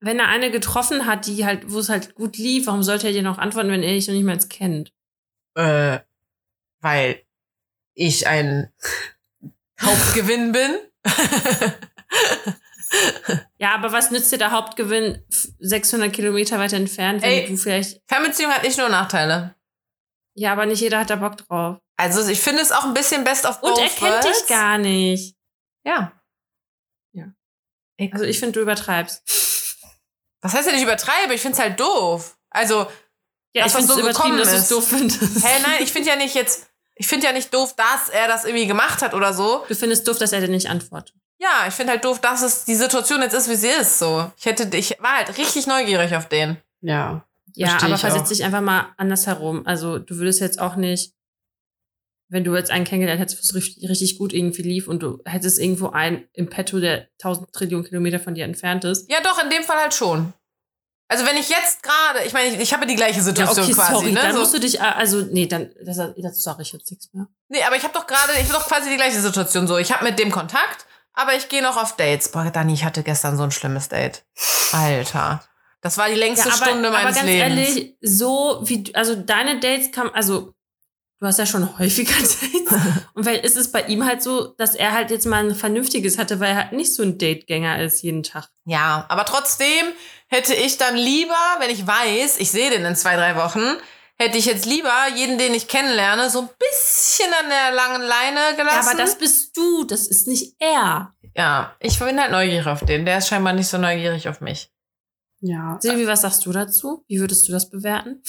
wenn 0.00 0.18
er 0.18 0.28
eine 0.28 0.50
getroffen 0.50 1.06
hat, 1.06 1.26
die 1.26 1.44
halt, 1.44 1.70
wo 1.70 1.78
es 1.78 1.88
halt 1.88 2.14
gut 2.14 2.36
lief, 2.38 2.66
warum 2.66 2.82
sollte 2.82 3.08
er 3.08 3.12
dir 3.12 3.22
noch 3.22 3.38
antworten, 3.38 3.70
wenn 3.70 3.82
er 3.82 3.92
dich 3.92 4.06
noch 4.08 4.14
nicht 4.14 4.24
mal 4.24 4.32
jetzt 4.34 4.50
kennt? 4.50 4.92
Äh, 5.56 6.00
weil 6.80 7.22
ich 7.94 8.26
ein 8.26 8.72
Hauptgewinn 9.80 10.52
bin. 10.52 10.78
Ja, 13.58 13.74
aber 13.74 13.90
was 13.92 14.10
nützt 14.12 14.30
dir 14.30 14.38
der 14.38 14.52
Hauptgewinn 14.52 15.24
f- 15.30 15.48
600 15.58 16.12
Kilometer 16.12 16.58
weiter 16.58 16.76
entfernt, 16.76 17.20
wenn 17.22 17.30
Ey. 17.30 17.46
du 17.48 17.56
vielleicht. 17.56 18.00
Fernbeziehung 18.06 18.52
hat 18.52 18.62
nicht 18.62 18.78
nur 18.78 18.88
Nachteile. 18.88 19.56
Ja, 20.34 20.52
aber 20.52 20.66
nicht 20.66 20.80
jeder 20.80 21.00
hat 21.00 21.10
da 21.10 21.16
Bock 21.16 21.36
drauf. 21.36 21.78
Also 21.96 22.26
ich 22.30 22.40
finde 22.40 22.62
es 22.62 22.70
auch 22.72 22.84
ein 22.84 22.94
bisschen 22.94 23.24
best 23.24 23.44
of 23.44 23.60
both 23.60 23.72
Und 23.72 23.82
er 23.82 23.88
kennt 23.88 24.22
worlds. 24.24 24.38
dich 24.40 24.48
gar 24.48 24.78
nicht. 24.78 25.36
Ja. 25.84 26.12
Ja. 27.12 27.32
Also 28.12 28.24
ich 28.24 28.38
finde, 28.38 28.52
du 28.52 28.60
übertreibst. 28.60 29.22
was 30.42 30.54
heißt 30.54 30.68
denn, 30.68 30.76
ich 30.76 30.82
übertreibe? 30.84 31.34
Ich 31.34 31.40
finde 31.40 31.54
es 31.56 31.60
halt 31.62 31.80
doof. 31.80 32.38
Also, 32.50 32.90
Ja, 33.56 33.64
Das, 33.64 33.74
ich 33.74 33.80
es 33.80 33.86
so 33.86 34.00
übertrieben, 34.00 34.36
gekommen 34.36 34.38
dass 34.38 34.50
du 34.50 34.56
es 34.56 34.62
ist. 34.62 34.70
doof 34.70 34.88
findest. 34.88 35.20
hä, 35.44 35.62
nein, 35.62 35.82
ich 35.82 35.90
finde 35.92 36.08
ja 36.10 36.16
nicht 36.16 36.34
jetzt, 36.34 36.66
ich 36.94 37.06
finde 37.06 37.26
ja 37.26 37.32
nicht 37.32 37.52
doof, 37.54 37.74
dass 37.74 38.08
er 38.10 38.28
das 38.28 38.44
irgendwie 38.44 38.66
gemacht 38.66 39.00
hat 39.02 39.14
oder 39.14 39.32
so. 39.32 39.64
Du 39.68 39.74
findest 39.74 40.06
doof, 40.06 40.18
dass 40.18 40.32
er 40.32 40.40
dir 40.40 40.48
nicht 40.48 40.68
antwortet. 40.68 41.14
Ja, 41.38 41.64
ich 41.66 41.74
finde 41.74 41.92
halt 41.92 42.04
doof, 42.04 42.20
dass 42.20 42.42
es 42.42 42.64
die 42.64 42.74
Situation 42.74 43.22
jetzt 43.22 43.32
ist, 43.34 43.48
wie 43.48 43.56
sie 43.56 43.68
ist. 43.68 43.98
So, 43.98 44.30
ich 44.38 44.44
hätte, 44.46 44.74
ich 44.76 44.96
war 45.00 45.16
halt 45.16 45.36
richtig 45.38 45.66
neugierig 45.66 46.14
auf 46.14 46.28
den. 46.28 46.58
ja. 46.80 47.24
Ja, 47.58 47.78
aber 47.82 47.96
versetz 47.96 48.28
dich 48.28 48.44
einfach 48.44 48.60
mal 48.60 48.92
andersherum. 48.98 49.66
Also 49.66 49.98
du 49.98 50.16
würdest 50.16 50.40
jetzt 50.40 50.60
auch 50.60 50.76
nicht, 50.76 51.14
wenn 52.28 52.44
du 52.44 52.54
jetzt 52.54 52.70
einen 52.70 52.84
kennengelernt 52.84 53.18
hättest, 53.20 53.38
was 53.42 53.54
richtig, 53.54 53.88
richtig 53.88 54.18
gut 54.18 54.34
irgendwie 54.34 54.60
lief 54.60 54.88
und 54.88 55.02
du 55.02 55.22
hättest 55.24 55.58
irgendwo 55.58 55.88
einen 55.88 56.28
im 56.34 56.50
Petto, 56.50 56.80
der 56.80 57.08
1000 57.22 57.50
Trillionen 57.54 57.86
Kilometer 57.86 58.20
von 58.20 58.34
dir 58.34 58.44
entfernt 58.44 58.84
ist. 58.84 59.10
Ja, 59.10 59.22
doch, 59.22 59.42
in 59.42 59.48
dem 59.48 59.62
Fall 59.62 59.78
halt 59.78 59.94
schon. 59.94 60.34
Also 61.08 61.24
wenn 61.24 61.36
ich 61.36 61.48
jetzt 61.48 61.82
gerade, 61.82 62.24
ich 62.26 62.32
meine, 62.32 62.48
ich, 62.54 62.60
ich 62.60 62.72
habe 62.72 62.82
ja 62.82 62.88
die 62.88 62.96
gleiche 62.96 63.18
Ja, 63.18 63.22
Situation 63.22 63.64
okay, 63.66 63.74
quasi, 63.74 63.92
sorry, 63.92 64.12
ne? 64.12 64.20
dann 64.20 64.32
So, 64.32 64.40
musst 64.40 64.54
du 64.54 64.58
dich, 64.60 64.80
äh, 64.80 64.82
also 64.82 65.20
nee, 65.30 65.46
dann, 65.46 65.70
das, 65.84 65.96
das 66.16 66.42
sage 66.42 66.62
ich 66.62 66.72
jetzt 66.72 66.90
nichts 66.90 67.08
mehr. 67.12 67.26
nee, 67.48 67.62
aber 67.62 67.76
ich 67.76 67.82
habe 67.84 67.94
doch 67.94 68.06
gerade, 68.06 68.32
ich 68.40 68.48
habe 68.48 68.54
doch 68.58 68.66
quasi 68.66 68.90
die 68.90 68.96
gleiche 68.96 69.20
Situation 69.20 69.66
so. 69.68 69.78
Ich 69.78 69.92
habe 69.92 70.04
mit 70.04 70.18
dem 70.18 70.32
Kontakt, 70.32 70.84
aber 71.12 71.34
ich 71.36 71.48
gehe 71.48 71.62
noch 71.62 71.76
auf 71.76 71.96
Dates. 71.96 72.30
Boah, 72.30 72.50
Dani, 72.50 72.74
ich 72.74 72.84
hatte 72.84 73.02
gestern 73.04 73.36
so 73.36 73.44
ein 73.44 73.52
schlimmes 73.52 73.88
Date. 73.88 74.24
Alter. 74.72 75.42
Das 75.80 75.98
war 75.98 76.08
die 76.08 76.14
längste 76.16 76.50
Stunde 76.50 76.90
meines 76.90 77.16
aber 77.18 77.26
ganz 77.26 77.26
Lebens. 77.26 77.68
ehrlich, 77.68 77.96
so 78.00 78.60
wie, 78.64 78.92
also 78.94 79.14
deine 79.14 79.60
Dates 79.60 79.92
kam, 79.92 80.10
also 80.12 80.52
du 81.20 81.26
hast 81.26 81.38
ja 81.38 81.46
schon 81.46 81.78
häufiger 81.78 82.14
Dates. 82.18 82.42
und 83.14 83.24
weil 83.24 83.36
ist 83.38 83.56
es 83.56 83.70
bei 83.70 83.82
ihm 83.82 84.04
halt 84.04 84.22
so, 84.22 84.46
dass 84.58 84.74
er 84.74 84.92
halt 84.92 85.10
jetzt 85.12 85.26
mal 85.26 85.44
ein 85.48 85.54
vernünftiges 85.54 86.18
hatte, 86.18 86.40
weil 86.40 86.50
er 86.50 86.56
halt 86.56 86.72
nicht 86.72 86.92
so 86.92 87.04
ein 87.04 87.18
Dategänger 87.18 87.80
ist 87.82 88.02
jeden 88.02 88.24
Tag. 88.24 88.48
Ja, 88.64 89.04
aber 89.08 89.24
trotzdem 89.24 89.86
hätte 90.28 90.54
ich 90.54 90.76
dann 90.78 90.96
lieber, 90.96 91.34
wenn 91.58 91.70
ich 91.70 91.86
weiß, 91.86 92.38
ich 92.38 92.50
sehe 92.50 92.70
den 92.70 92.84
in 92.84 92.96
zwei, 92.96 93.16
drei 93.16 93.36
Wochen, 93.36 93.62
hätte 94.18 94.38
ich 94.38 94.46
jetzt 94.46 94.64
lieber 94.66 94.92
jeden, 95.14 95.38
den 95.38 95.52
ich 95.54 95.68
kennenlerne, 95.68 96.30
so 96.30 96.40
ein 96.42 96.48
bisschen 96.58 97.32
an 97.42 97.48
der 97.50 97.72
langen 97.74 98.02
Leine 98.02 98.40
Ja, 98.40 98.52
gelassen. 98.52 98.88
aber 98.88 98.98
das 98.98 99.18
bist 99.18 99.56
du, 99.56 99.84
das 99.84 100.06
ist 100.06 100.26
nicht 100.26 100.54
er. 100.58 101.12
ja, 101.36 101.76
ich 101.80 101.98
bin 101.98 102.18
halt 102.20 102.30
neugierig 102.32 102.66
auf 102.66 102.80
den. 102.84 103.04
Der 103.04 103.18
ist 103.18 103.28
scheinbar 103.28 103.52
nicht 103.52 103.68
so 103.68 103.76
neugierig 103.78 104.28
auf 104.28 104.40
mich. 104.40 104.70
Ja. 105.40 105.76
Silvi, 105.80 106.06
was 106.06 106.22
sagst 106.22 106.46
du 106.46 106.52
dazu? 106.52 107.04
Wie 107.08 107.20
würdest 107.20 107.46
du 107.46 107.52
das 107.52 107.68
bewerten? 107.68 108.22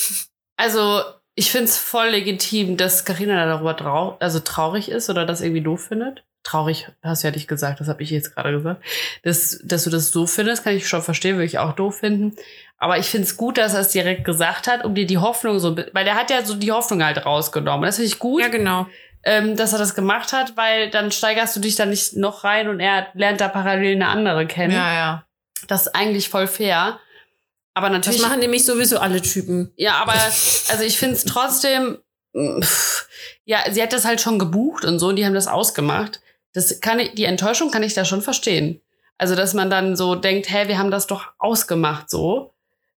Also, 0.57 1.01
ich 1.35 1.51
finde 1.51 1.65
es 1.65 1.77
voll 1.77 2.09
legitim, 2.09 2.75
dass 2.77 3.05
Karina 3.05 3.45
darüber 3.45 3.77
trau 3.77 4.17
also 4.19 4.39
traurig 4.39 4.89
ist 4.89 5.09
oder 5.09 5.25
das 5.25 5.39
irgendwie 5.41 5.61
doof 5.61 5.85
findet. 5.87 6.25
Traurig, 6.43 6.87
hast 7.03 7.23
du 7.23 7.27
ja 7.27 7.33
nicht 7.33 7.47
gesagt, 7.47 7.79
das 7.79 7.87
habe 7.87 8.03
ich 8.03 8.09
jetzt 8.09 8.33
gerade 8.35 8.51
gesagt. 8.53 8.83
Dass, 9.23 9.59
dass 9.63 9.83
du 9.83 9.89
das 9.89 10.11
so 10.11 10.25
findest, 10.27 10.63
kann 10.63 10.75
ich 10.75 10.87
schon 10.87 11.01
verstehen, 11.01 11.35
würde 11.35 11.45
ich 11.45 11.59
auch 11.59 11.73
doof 11.73 11.99
finden. 11.99 12.35
Aber 12.77 12.97
ich 12.97 13.07
finde 13.07 13.27
es 13.27 13.37
gut, 13.37 13.57
dass 13.57 13.73
er 13.73 13.81
es 13.81 13.89
direkt 13.89 14.23
gesagt 14.23 14.67
hat, 14.67 14.85
um 14.85 14.93
dir 14.95 15.05
die 15.07 15.17
Hoffnung 15.17 15.59
so, 15.59 15.75
weil 15.75 16.05
der 16.05 16.15
hat 16.15 16.29
ja 16.29 16.45
so 16.45 16.55
die 16.55 16.71
Hoffnung 16.71 17.03
halt 17.03 17.25
rausgenommen. 17.25 17.85
Das 17.85 17.95
finde 17.95 18.07
ich 18.07 18.19
gut, 18.19 18.41
Ja, 18.41 18.47
genau. 18.49 18.85
ähm, 19.23 19.55
dass 19.55 19.73
er 19.73 19.79
das 19.79 19.95
gemacht 19.95 20.31
hat, 20.31 20.55
weil 20.55 20.89
dann 20.91 21.11
steigerst 21.11 21.55
du 21.55 21.59
dich 21.59 21.75
da 21.75 21.85
nicht 21.85 22.15
noch 22.15 22.43
rein 22.43 22.69
und 22.69 22.79
er 22.79 23.07
lernt 23.13 23.41
da 23.41 23.47
parallel 23.47 23.95
eine 23.95 24.07
andere 24.07 24.45
kennen. 24.45 24.73
Ja, 24.73 24.93
ja. 24.93 25.23
Das 25.67 25.87
ist 25.87 25.95
eigentlich 25.95 26.29
voll 26.29 26.47
fair. 26.47 26.99
Aber 27.73 27.87
Das 27.89 27.97
natürlich. 27.97 28.21
machen 28.21 28.39
nämlich 28.39 28.63
sowieso 28.65 28.99
alle 28.99 29.21
Typen. 29.21 29.71
Ja, 29.75 29.95
aber 29.95 30.13
also 30.69 30.83
ich 30.83 30.97
finde 30.97 31.15
es 31.15 31.25
trotzdem, 31.25 31.97
pff, 32.35 33.07
ja, 33.43 33.59
sie 33.71 33.81
hat 33.81 33.91
das 33.91 34.05
halt 34.05 34.21
schon 34.21 34.37
gebucht 34.39 34.85
und 34.85 34.99
so 34.99 35.07
und 35.07 35.15
die 35.15 35.25
haben 35.25 35.33
das 35.33 35.47
ausgemacht. 35.47 36.21
Das 36.57 36.81
kann 36.81 36.99
ich, 36.99 37.11
die 37.13 37.25
Enttäuschung 37.25 37.69
kann 37.69 37.83
ich 37.83 37.93
da 37.93 38.03
schon 38.03 38.23
verstehen. 38.23 38.81
Also, 39.19 39.35
dass 39.35 39.53
man 39.53 39.69
dann 39.69 39.95
so 39.95 40.15
denkt, 40.15 40.49
hä, 40.49 40.67
wir 40.67 40.77
haben 40.79 40.91
das 40.91 41.05
doch 41.07 41.27
ausgemacht 41.37 42.09
so. 42.09 42.53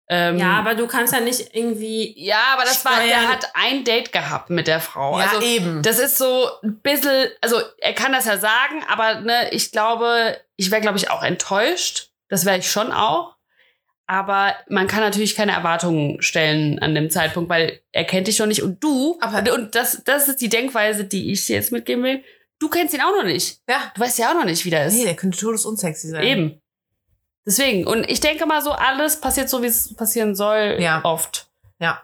Ähm, 0.09 0.39
Ja, 0.39 0.53
aber 0.59 0.75
du 0.75 0.87
kannst 0.87 1.13
ja 1.13 1.21
nicht 1.21 1.55
irgendwie. 1.55 2.15
ja, 2.17 2.41
aber 2.55 2.63
das 2.65 2.85
war, 2.85 2.97
der 3.01 3.09
Steuern- 3.15 3.29
hat 3.29 3.49
ein 3.55 3.85
Date 3.85 4.13
gehabt 4.13 4.51
mit 4.51 4.67
der 4.67 4.81
Frau. 4.81 5.19
Ja, 5.19 5.27
also, 5.27 5.41
eben. 5.47 5.83
das 5.83 5.99
ist 5.99 6.17
so 6.19 6.49
ein 6.63 6.81
bisschen, 6.81 7.29
also 7.41 7.61
er 7.79 7.93
kann 7.93 8.13
das 8.13 8.25
ja 8.25 8.39
sagen, 8.39 8.83
aber 8.89 9.21
ne, 9.21 9.51
ich 9.53 9.71
glaube, 9.73 10.37
ich 10.57 10.71
wäre, 10.71 10.81
glaube 10.81 10.97
ich, 10.99 11.11
auch 11.11 11.23
enttäuscht. 11.23 12.09
Das 12.29 12.45
wäre 12.47 12.59
ich 12.59 12.71
schon 12.71 12.93
auch. 12.93 13.37
Aber 14.07 14.57
man 14.69 14.89
kann 14.89 15.01
natürlich 15.01 15.37
keine 15.37 15.53
Erwartungen 15.53 16.21
stellen 16.21 16.81
an 16.81 16.95
dem 16.97 17.11
Zeitpunkt, 17.11 17.49
weil 17.49 17.81
er 17.93 18.05
kennt 18.05 18.27
dich 18.27 18.39
noch 18.41 18.47
nicht 18.47 18.63
und 18.63 18.83
du, 18.83 19.19
Aber- 19.21 19.53
und 19.55 19.75
das, 19.77 20.03
das 20.05 20.29
ist 20.29 20.41
die 20.41 20.49
Denkweise, 20.49 21.05
die 21.05 21.31
ich 21.31 21.47
dir 21.47 21.55
jetzt 21.57 21.71
mitgeben 21.73 22.03
will, 22.03 22.25
du 22.61 22.69
kennst 22.69 22.95
ihn 22.95 23.01
auch 23.01 23.17
noch 23.17 23.25
nicht. 23.25 23.59
Ja. 23.69 23.91
Du 23.95 24.01
weißt 24.01 24.19
ja 24.19 24.31
auch 24.31 24.35
noch 24.35 24.45
nicht, 24.45 24.65
wie 24.65 24.71
der 24.71 24.87
ist. 24.87 24.95
Nee, 24.95 25.05
der 25.05 25.17
könnte 25.17 25.39
todesunsexy 25.39 26.09
sein. 26.09 26.23
Eben. 26.23 26.63
Deswegen. 27.47 27.87
Und 27.87 28.09
ich 28.09 28.21
denke 28.21 28.47
mal 28.47 28.63
so, 28.63 28.71
alles 28.71 29.21
passiert 29.21 29.49
so, 29.49 29.63
wie 29.63 29.67
es 29.67 29.95
passieren 29.97 30.35
soll, 30.37 30.77
Ja. 30.79 31.01
oft. 31.05 31.49
Ja. 31.81 32.03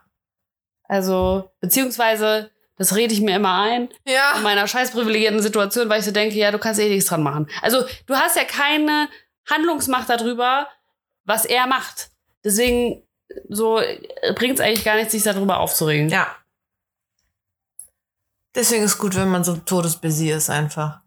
Also, 0.84 1.50
beziehungsweise, 1.60 2.50
das 2.76 2.94
rede 2.96 3.12
ich 3.12 3.20
mir 3.20 3.36
immer 3.36 3.60
ein 3.62 3.88
in 4.04 4.12
Ja. 4.12 4.38
meiner 4.42 4.66
scheiß 4.66 4.90
privilegierten 4.92 5.40
Situation, 5.42 5.88
weil 5.88 6.00
ich 6.00 6.04
so 6.06 6.10
denke, 6.12 6.34
ja, 6.36 6.50
du 6.50 6.58
kannst 6.58 6.80
eh 6.80 6.88
nichts 6.88 7.08
dran 7.08 7.22
machen. 7.22 7.48
Also, 7.62 7.84
du 8.06 8.14
hast 8.16 8.36
ja 8.36 8.44
keine 8.44 9.08
Handlungsmacht 9.48 10.08
darüber, 10.08 10.68
was 11.24 11.44
er 11.44 11.66
macht. 11.66 12.10
Deswegen, 12.44 13.02
so 13.48 13.80
bringt 14.36 14.54
es 14.54 14.60
eigentlich 14.60 14.84
gar 14.84 14.96
nichts, 14.96 15.12
sich 15.12 15.22
darüber 15.22 15.58
aufzuregen. 15.58 16.08
Ja. 16.08 16.34
Deswegen 18.56 18.84
ist 18.84 18.96
gut, 18.96 19.14
wenn 19.14 19.28
man 19.28 19.44
so 19.44 19.54
todesbusy 19.54 20.30
ist 20.30 20.48
einfach. 20.48 21.02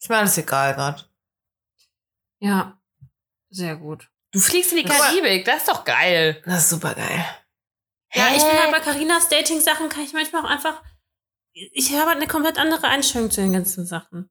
Ist 0.00 0.08
mir 0.08 0.16
alles 0.16 0.38
egal 0.38 0.74
gerade. 0.74 1.04
Ja. 2.38 2.78
Sehr 3.50 3.76
gut. 3.76 4.08
Du 4.32 4.40
fliegst 4.40 4.72
in 4.72 4.78
die. 4.78 4.84
Karibik, 4.84 5.44
das 5.44 5.58
ist 5.58 5.68
doch 5.68 5.84
geil. 5.84 6.42
Das 6.46 6.62
ist 6.62 6.70
super 6.70 6.94
geil. 6.94 7.24
Ja, 8.14 8.28
ich 8.34 8.42
bin 8.42 8.58
halt 8.58 8.72
bei 8.72 8.80
Carinas 8.80 9.28
Dating-Sachen 9.28 9.90
kann 9.90 10.04
ich 10.04 10.14
manchmal 10.14 10.44
auch 10.44 10.48
einfach. 10.48 10.82
Ich 11.52 11.92
habe 11.92 12.06
halt 12.06 12.16
eine 12.16 12.26
komplett 12.26 12.58
andere 12.58 12.88
Einstellung 12.88 13.30
zu 13.30 13.42
den 13.42 13.52
ganzen 13.52 13.86
Sachen. 13.86 14.30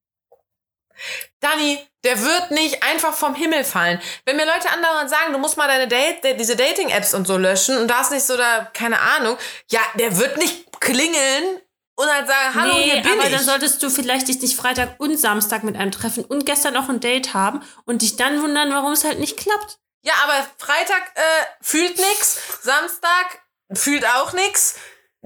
Dani, 1.41 1.77
der 2.03 2.19
wird 2.21 2.51
nicht 2.51 2.81
einfach 2.81 3.13
vom 3.13 3.35
Himmel 3.35 3.63
fallen. 3.63 4.01
Wenn 4.25 4.37
mir 4.37 4.45
Leute 4.45 4.71
andauernd 4.71 5.09
sagen, 5.09 5.33
du 5.33 5.39
musst 5.39 5.57
mal 5.57 5.67
deine 5.67 5.87
Date, 5.87 6.39
diese 6.39 6.55
Dating-Apps 6.55 7.13
und 7.13 7.27
so 7.27 7.37
löschen 7.37 7.77
und 7.77 7.89
da 7.89 8.01
ist 8.01 8.11
nicht 8.11 8.25
so 8.25 8.37
da, 8.37 8.71
keine 8.73 8.99
Ahnung, 8.99 9.37
ja, 9.69 9.81
der 9.99 10.17
wird 10.17 10.37
nicht 10.37 10.79
klingeln 10.79 11.61
und 11.95 12.07
halt 12.07 12.27
sagen, 12.27 12.55
hallo, 12.55 12.75
hier 12.75 13.01
bin 13.01 13.11
aber 13.11 13.25
ich. 13.25 13.35
dann 13.35 13.43
solltest 13.43 13.81
du 13.81 13.89
vielleicht 13.89 14.27
dich 14.27 14.41
nicht 14.41 14.55
Freitag 14.55 14.99
und 14.99 15.17
Samstag 15.17 15.63
mit 15.63 15.75
einem 15.75 15.91
treffen 15.91 16.25
und 16.25 16.45
gestern 16.45 16.73
noch 16.73 16.89
ein 16.89 16.99
Date 16.99 17.33
haben 17.33 17.61
und 17.85 18.01
dich 18.01 18.15
dann 18.17 18.41
wundern, 18.41 18.71
warum 18.71 18.91
es 18.91 19.03
halt 19.03 19.19
nicht 19.19 19.37
klappt. 19.37 19.79
ja, 20.03 20.13
aber 20.23 20.45
Freitag 20.57 21.03
äh, 21.15 21.45
fühlt 21.61 21.97
nix, 21.97 22.37
Samstag 22.61 23.39
fühlt 23.73 24.05
auch 24.05 24.33
nix. 24.33 24.75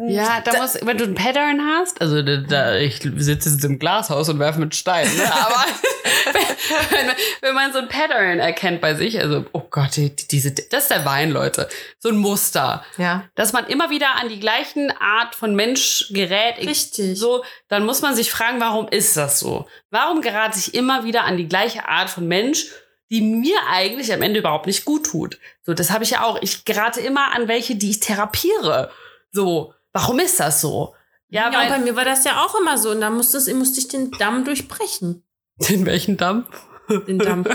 Ja, 0.08 0.40
da, 0.42 0.62
muss, 0.62 0.78
wenn 0.82 0.98
du 0.98 1.04
ein 1.04 1.16
Pattern 1.16 1.62
hast, 1.62 2.00
also 2.00 2.22
da, 2.22 2.38
da, 2.38 2.76
ich 2.78 3.00
sitze 3.18 3.50
jetzt 3.50 3.66
im 3.66 3.80
Glashaus 3.80 4.30
und 4.30 4.40
werfe 4.40 4.60
mit 4.60 4.74
Steinen, 4.74 5.14
ne? 5.18 5.24
aber 5.34 5.66
wenn, 6.92 7.12
wenn 7.42 7.56
man 7.56 7.74
so 7.74 7.80
ein 7.80 7.90
Pattern 7.90 8.40
erkennt 8.40 8.80
bei 8.82 8.96
sich, 8.96 9.20
also, 9.20 9.46
oh 9.52 9.64
Gott, 9.70 9.98
die, 9.98 10.16
diese, 10.16 10.52
das 10.54 10.84
ist 10.84 10.92
der 10.92 11.06
Wein, 11.06 11.32
Leute, 11.32 11.68
so 11.98 12.10
ein 12.10 12.18
Muster, 12.18 12.84
Ja. 12.98 13.26
dass 13.36 13.52
man 13.52 13.66
immer 13.68 13.90
wieder 13.90 14.16
an 14.16 14.30
die 14.30 14.40
gleichen 14.40 14.92
Art 15.02 15.36
von 15.36 15.54
Mensch 15.56 16.08
gerät, 16.12 16.58
Richtig. 16.60 17.20
so, 17.20 17.44
dann 17.68 17.86
muss 17.86 18.02
man 18.02 18.16
sich 18.16 18.32
fragen, 18.32 18.62
warum 18.62 18.88
ist 18.88 19.18
das 19.18 19.40
so? 19.40 19.68
Warum 19.90 20.22
gerate 20.22 20.60
ich 20.60 20.74
immer 20.76 21.04
wieder 21.04 21.24
an 21.26 21.36
die 21.38 21.48
gleiche 21.50 21.88
Art 21.90 22.10
von 22.10 22.28
Mensch, 22.28 22.68
die 23.12 23.22
mir 23.22 23.58
eigentlich 23.70 24.14
am 24.14 24.22
Ende 24.22 24.40
überhaupt 24.40 24.68
nicht 24.68 24.86
gut 24.86 25.08
tut? 25.08 25.40
So, 25.64 25.74
das 25.74 25.90
habe 25.92 26.04
ich 26.04 26.12
ja 26.12 26.24
auch. 26.24 26.42
Ich 26.42 26.64
gerate 26.64 27.02
immer 27.02 27.34
an 27.34 27.48
welche, 27.48 27.76
die 27.76 27.90
ich 27.90 28.00
therapiere. 28.00 28.92
So, 29.32 29.74
warum 29.94 30.20
ist 30.20 30.40
das 30.40 30.62
so? 30.62 30.94
Ja, 31.30 31.52
Ja, 31.52 31.62
und 31.62 31.68
bei 31.68 31.76
weil. 31.76 31.80
mir 31.82 31.96
war 31.96 32.06
das 32.06 32.24
ja 32.24 32.44
auch 32.44 32.56
immer 32.60 32.78
so. 32.78 32.90
Und 32.92 33.02
da 33.02 33.10
musste, 33.10 33.38
es- 33.38 33.48
musste 33.54 33.80
ich 33.80 33.88
den 33.88 34.12
Damm 34.12 34.44
durchbrechen. 34.46 35.24
In 35.68 35.86
welchen 35.86 36.18
Damm? 36.18 36.46
Den 37.08 37.20
Damm. 37.20 37.46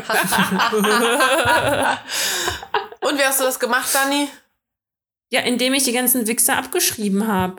Und 3.00 3.18
wie 3.18 3.24
hast 3.24 3.40
du 3.40 3.44
das 3.44 3.58
gemacht, 3.58 3.88
Dani? 3.94 4.28
ja, 5.30 5.40
indem 5.40 5.74
ich 5.74 5.82
die 5.84 5.92
ganzen 5.92 6.26
Wichser 6.28 6.56
abgeschrieben 6.56 7.26
habe. 7.26 7.56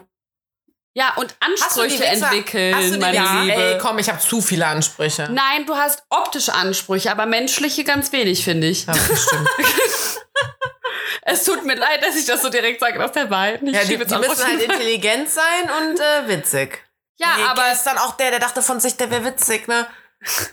Ja, 0.93 1.13
und 1.17 1.35
Ansprüche 1.41 1.99
Wichser- 1.99 2.05
entwickeln, 2.31 2.99
meine 3.01 3.17
ja, 3.17 3.41
Liebe. 3.41 3.53
ey, 3.53 3.77
komm, 3.79 3.99
ich 3.99 4.07
habe 4.07 4.19
zu 4.19 4.39
viele 4.41 4.65
Ansprüche. 4.65 5.27
Nein, 5.29 5.65
du 5.65 5.75
hast 5.75 6.03
optische 6.09 6.53
Ansprüche, 6.53 7.11
aber 7.11 7.25
menschliche 7.25 7.83
ganz 7.83 8.13
wenig, 8.13 8.45
finde 8.45 8.67
ich. 8.67 8.85
Ja, 8.85 8.93
bestimmt. 8.93 9.49
Es 11.21 11.43
tut 11.43 11.65
mir 11.65 11.75
leid, 11.75 12.03
dass 12.05 12.15
ich 12.15 12.25
das 12.25 12.41
so 12.41 12.49
direkt 12.49 12.79
sage 12.79 13.03
aus 13.03 13.11
der. 13.11 13.25
Ich 13.25 13.29
Ja, 13.29 13.83
die, 13.83 13.97
die 13.97 13.97
müssen 13.97 14.47
halt 14.47 14.61
intelligent 14.69 15.29
sein 15.29 15.69
und 15.79 15.99
äh, 15.99 16.27
witzig. 16.27 16.83
Ja, 17.17 17.35
Nee, 17.37 17.43
aber 17.43 17.71
ist 17.71 17.83
dann 17.83 17.97
auch 17.97 18.17
der, 18.17 18.31
der 18.31 18.39
dachte 18.39 18.61
von 18.61 18.79
sich, 18.79 18.97
der 18.97 19.09
wäre 19.09 19.25
witzig, 19.25 19.67
ne? 19.67 19.87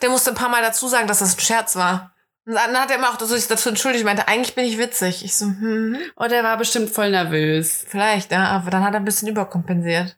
Der 0.01 0.11
musste 0.11 0.31
ein 0.31 0.37
paar 0.37 0.49
Mal 0.49 0.63
dazu 0.63 0.87
sagen, 0.89 1.07
dass 1.09 1.21
das 1.21 1.37
ein 1.37 1.41
Scherz 1.41 1.77
war. 1.77 2.15
Und 2.45 2.55
dann 2.55 2.77
hat 2.77 2.91
er 2.91 2.97
immer 2.97 3.11
auch 3.11 3.19
so 3.21 3.27
sich 3.27 3.47
dazu 3.47 3.69
entschuldigt, 3.69 4.05
meinte, 4.05 4.27
eigentlich 4.29 4.55
bin 4.55 4.65
ich 4.65 4.77
witzig. 4.79 5.25
Ich 5.25 5.37
so, 5.37 5.47
hm, 5.47 5.97
Oh, 6.17 6.27
der 6.27 6.43
war 6.43 6.57
bestimmt 6.57 6.91
voll 6.91 7.11
nervös. 7.11 7.85
vielleicht, 7.89 8.33
ja, 8.33 8.47
aber 8.47 8.71
dann 8.71 8.85
hat 8.85 8.95
er 8.95 9.01
ein 9.01 9.05
bisschen 9.05 9.29
überkompensiert. 9.29 10.17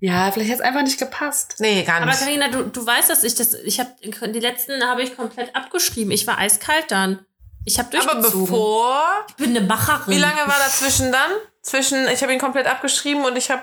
Ja, 0.00 0.30
vielleicht 0.30 0.50
hat 0.50 0.58
es 0.58 0.64
einfach 0.64 0.82
nicht 0.82 0.98
gepasst. 0.98 1.54
Nee, 1.58 1.82
gar 1.82 1.96
Aber 1.96 2.06
nicht. 2.06 2.20
Karina, 2.20 2.48
du, 2.48 2.64
du 2.64 2.86
weißt, 2.86 3.08
dass 3.08 3.24
ich 3.24 3.34
das. 3.34 3.54
Ich 3.54 3.80
habe 3.80 3.90
die 4.28 4.40
letzten 4.40 4.84
habe 4.86 5.02
ich 5.02 5.16
komplett 5.16 5.56
abgeschrieben. 5.56 6.12
Ich 6.12 6.26
war 6.26 6.38
eiskalt 6.38 6.90
dann. 6.90 7.24
Ich 7.64 7.78
habe 7.78 7.96
aber 7.98 8.14
durchgezogen. 8.14 8.46
bevor, 8.46 9.26
ich 9.28 9.34
bin 9.36 9.56
eine 9.56 9.66
Macherin. 9.66 10.14
wie 10.14 10.18
lange 10.18 10.40
war 10.40 10.58
dazwischen 10.58 11.10
dann? 11.12 11.30
Zwischen, 11.62 12.08
ich 12.08 12.22
habe 12.22 12.32
ihn 12.32 12.38
komplett 12.38 12.66
abgeschrieben 12.66 13.24
und 13.24 13.36
ich 13.36 13.50
habe 13.50 13.62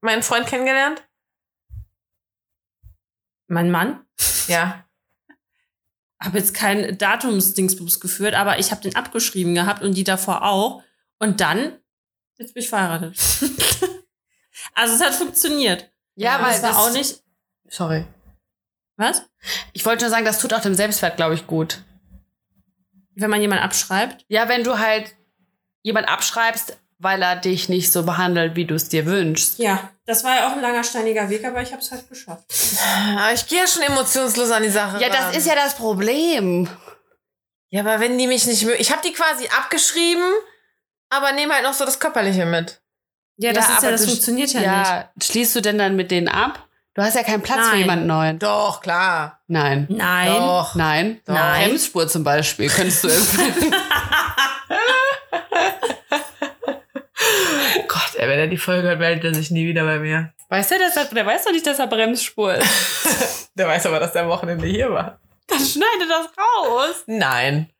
meinen 0.00 0.22
Freund 0.22 0.46
kennengelernt? 0.46 1.02
Mein 3.46 3.70
Mann. 3.70 4.04
Ja. 4.48 4.84
Habe 6.20 6.38
jetzt 6.38 6.54
kein 6.54 6.98
Datumsdingsbums 6.98 8.00
geführt, 8.00 8.34
aber 8.34 8.58
ich 8.58 8.72
habe 8.72 8.80
den 8.80 8.96
abgeschrieben 8.96 9.54
gehabt 9.54 9.82
und 9.82 9.94
die 9.94 10.04
davor 10.04 10.42
auch. 10.42 10.82
Und 11.18 11.40
dann 11.40 11.78
jetzt 12.38 12.54
bin 12.54 12.62
ich 12.62 12.68
verheiratet. 12.68 13.16
also 14.74 14.94
es 14.94 15.00
hat 15.00 15.14
funktioniert. 15.14 15.90
Ja, 16.14 16.36
aber 16.36 16.46
weil 16.46 16.54
es 16.54 16.62
war 16.62 16.78
auch 16.78 16.92
nicht. 16.92 17.22
Sorry. 17.68 18.06
Was? 18.96 19.22
Ich 19.72 19.84
wollte 19.84 20.04
nur 20.04 20.10
sagen, 20.10 20.24
das 20.24 20.40
tut 20.40 20.54
auch 20.54 20.60
dem 20.60 20.74
Selbstwert, 20.74 21.16
glaube 21.16 21.34
ich, 21.34 21.46
gut. 21.46 21.82
Wenn 23.16 23.30
man 23.30 23.40
jemanden 23.40 23.64
abschreibt. 23.64 24.24
Ja, 24.28 24.48
wenn 24.48 24.62
du 24.62 24.78
halt 24.78 25.14
jemand 25.82 26.08
abschreibst, 26.08 26.78
weil 26.98 27.22
er 27.22 27.36
dich 27.36 27.68
nicht 27.68 27.92
so 27.92 28.04
behandelt, 28.04 28.56
wie 28.56 28.64
du 28.64 28.74
es 28.74 28.88
dir 28.88 29.06
wünschst. 29.06 29.58
Ja, 29.58 29.90
das 30.06 30.24
war 30.24 30.36
ja 30.36 30.48
auch 30.48 30.52
ein 30.52 30.60
langer 30.60 30.84
steiniger 30.84 31.28
Weg, 31.28 31.44
aber 31.44 31.60
ich 31.62 31.72
habe 31.72 31.82
es 31.82 31.90
halt 31.90 32.08
geschafft. 32.08 32.44
Aber 33.18 33.32
ich 33.32 33.46
gehe 33.46 33.58
ja 33.58 33.66
schon 33.66 33.82
emotionslos 33.82 34.50
an 34.50 34.62
die 34.62 34.70
Sache. 34.70 35.00
Ja, 35.00 35.08
das 35.08 35.26
ran. 35.26 35.34
ist 35.34 35.46
ja 35.46 35.54
das 35.54 35.74
Problem. 35.74 36.68
Ja, 37.68 37.80
aber 37.80 38.00
wenn 38.00 38.16
die 38.16 38.26
mich 38.26 38.46
nicht 38.46 38.64
mögen. 38.64 38.80
Ich 38.80 38.92
habe 38.92 39.02
die 39.06 39.12
quasi 39.12 39.48
abgeschrieben, 39.58 40.24
aber 41.10 41.32
nehme 41.32 41.54
halt 41.54 41.64
noch 41.64 41.74
so 41.74 41.84
das 41.84 41.98
Körperliche 41.98 42.46
mit. 42.46 42.80
Ja, 43.38 43.52
das 43.52 43.68
ist 43.68 43.82
ja, 43.82 43.90
das 43.90 44.06
funktioniert 44.06 44.52
ja, 44.52 44.60
nicht. 44.60 44.70
Ja, 44.70 45.10
schließt 45.22 45.56
du 45.56 45.60
denn 45.60 45.76
dann 45.76 45.96
mit 45.96 46.10
denen 46.10 46.28
ab? 46.28 46.65
Du 46.96 47.02
hast 47.02 47.14
ja 47.14 47.22
keinen 47.22 47.42
Platz 47.42 47.60
für 47.66 47.72
Nein. 47.72 47.78
jemanden 47.80 48.06
neuen. 48.06 48.38
Doch, 48.38 48.80
klar. 48.80 49.38
Nein. 49.48 49.86
Nein. 49.90 50.28
Doch. 50.32 50.74
Nein. 50.74 51.20
Doch. 51.26 51.34
Nein. 51.34 51.68
Bremsspur 51.68 52.08
zum 52.08 52.24
Beispiel 52.24 52.70
könntest 52.70 53.04
du 53.04 53.08
empfehlen. 53.08 53.74
Gott, 57.88 58.14
ey, 58.16 58.28
wenn 58.28 58.38
er 58.38 58.46
die 58.46 58.56
Folge 58.56 58.88
hört, 58.88 58.98
meldet 58.98 59.24
er 59.24 59.34
sich 59.34 59.50
nie 59.50 59.66
wieder 59.66 59.84
bei 59.84 59.98
mir. 59.98 60.32
weißt 60.48 60.70
du, 60.70 60.78
dass 60.78 60.96
er, 60.96 61.04
der 61.06 61.26
weiß 61.26 61.44
doch 61.44 61.52
nicht, 61.52 61.66
dass 61.66 61.78
er 61.78 61.86
Bremsspur 61.86 62.54
ist. 62.54 63.50
Der 63.56 63.66
weiß 63.66 63.86
aber, 63.86 63.98
dass 64.00 64.12
der 64.12 64.24
am 64.24 64.28
Wochenende 64.28 64.66
hier 64.66 64.90
war. 64.92 65.18
Dann 65.46 65.60
schneide 65.60 66.06
das 66.06 66.26
raus. 66.36 67.04
Nein. 67.06 67.70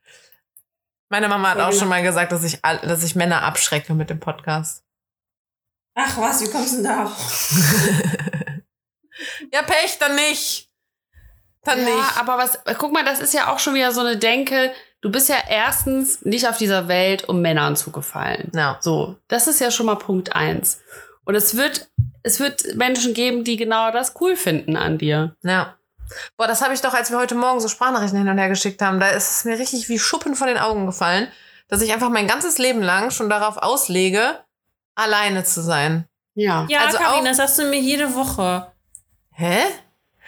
Meine 1.10 1.28
Mama 1.28 1.50
hat 1.50 1.60
auch 1.60 1.72
schon 1.74 1.88
mal 1.88 2.02
gesagt, 2.02 2.32
dass 2.32 2.42
ich, 2.44 2.60
dass 2.62 3.02
ich 3.02 3.14
Männer 3.14 3.42
abschrecke 3.42 3.92
mit 3.92 4.08
dem 4.08 4.18
Podcast. 4.18 4.82
Ach 5.94 6.16
was, 6.16 6.40
wie 6.40 6.50
kommst 6.50 6.78
du 6.78 6.82
denn 6.82 6.84
da? 6.84 7.12
Ja, 9.52 9.62
Pech, 9.62 9.98
dann 9.98 10.14
nicht. 10.16 10.68
Dann 11.64 11.80
ja, 11.80 11.84
nicht. 11.86 12.18
aber 12.18 12.38
was, 12.38 12.58
guck 12.78 12.92
mal, 12.92 13.04
das 13.04 13.20
ist 13.20 13.34
ja 13.34 13.52
auch 13.52 13.58
schon 13.58 13.74
wieder 13.74 13.92
so 13.92 14.00
eine 14.00 14.16
Denke. 14.16 14.72
Du 15.00 15.10
bist 15.10 15.28
ja 15.28 15.36
erstens 15.48 16.24
nicht 16.24 16.48
auf 16.48 16.56
dieser 16.58 16.88
Welt, 16.88 17.28
um 17.28 17.40
Männern 17.42 17.76
zu 17.76 17.90
gefallen. 17.92 18.50
Ja. 18.54 18.78
So, 18.80 19.16
das 19.28 19.46
ist 19.46 19.60
ja 19.60 19.70
schon 19.70 19.86
mal 19.86 19.96
Punkt 19.96 20.34
eins. 20.34 20.80
Und 21.24 21.34
es 21.34 21.56
wird, 21.56 21.88
es 22.22 22.38
wird 22.40 22.76
Menschen 22.76 23.14
geben, 23.14 23.42
die 23.44 23.56
genau 23.56 23.90
das 23.90 24.14
cool 24.20 24.36
finden 24.36 24.76
an 24.76 24.98
dir. 24.98 25.34
Ja. 25.42 25.76
Boah, 26.36 26.46
das 26.46 26.62
habe 26.62 26.72
ich 26.72 26.80
doch, 26.80 26.94
als 26.94 27.10
wir 27.10 27.18
heute 27.18 27.34
Morgen 27.34 27.58
so 27.60 27.66
Sprachnachrichten 27.66 28.18
hin 28.18 28.28
und 28.28 28.38
her 28.38 28.48
geschickt 28.48 28.80
haben, 28.80 29.00
da 29.00 29.08
ist 29.08 29.30
es 29.38 29.44
mir 29.44 29.58
richtig 29.58 29.88
wie 29.88 29.98
Schuppen 29.98 30.36
von 30.36 30.46
den 30.46 30.58
Augen 30.58 30.86
gefallen, 30.86 31.26
dass 31.68 31.82
ich 31.82 31.92
einfach 31.92 32.10
mein 32.10 32.28
ganzes 32.28 32.58
Leben 32.58 32.80
lang 32.80 33.10
schon 33.10 33.28
darauf 33.28 33.56
auslege, 33.56 34.38
alleine 34.94 35.42
zu 35.42 35.62
sein. 35.62 36.06
Ja. 36.34 36.64
Ja, 36.68 36.84
Also 36.86 36.98
Karin, 36.98 37.20
auch- 37.20 37.24
das 37.24 37.38
sagst 37.38 37.58
du 37.58 37.64
mir 37.64 37.80
jede 37.80 38.14
Woche. 38.14 38.70
Hä? 39.36 39.62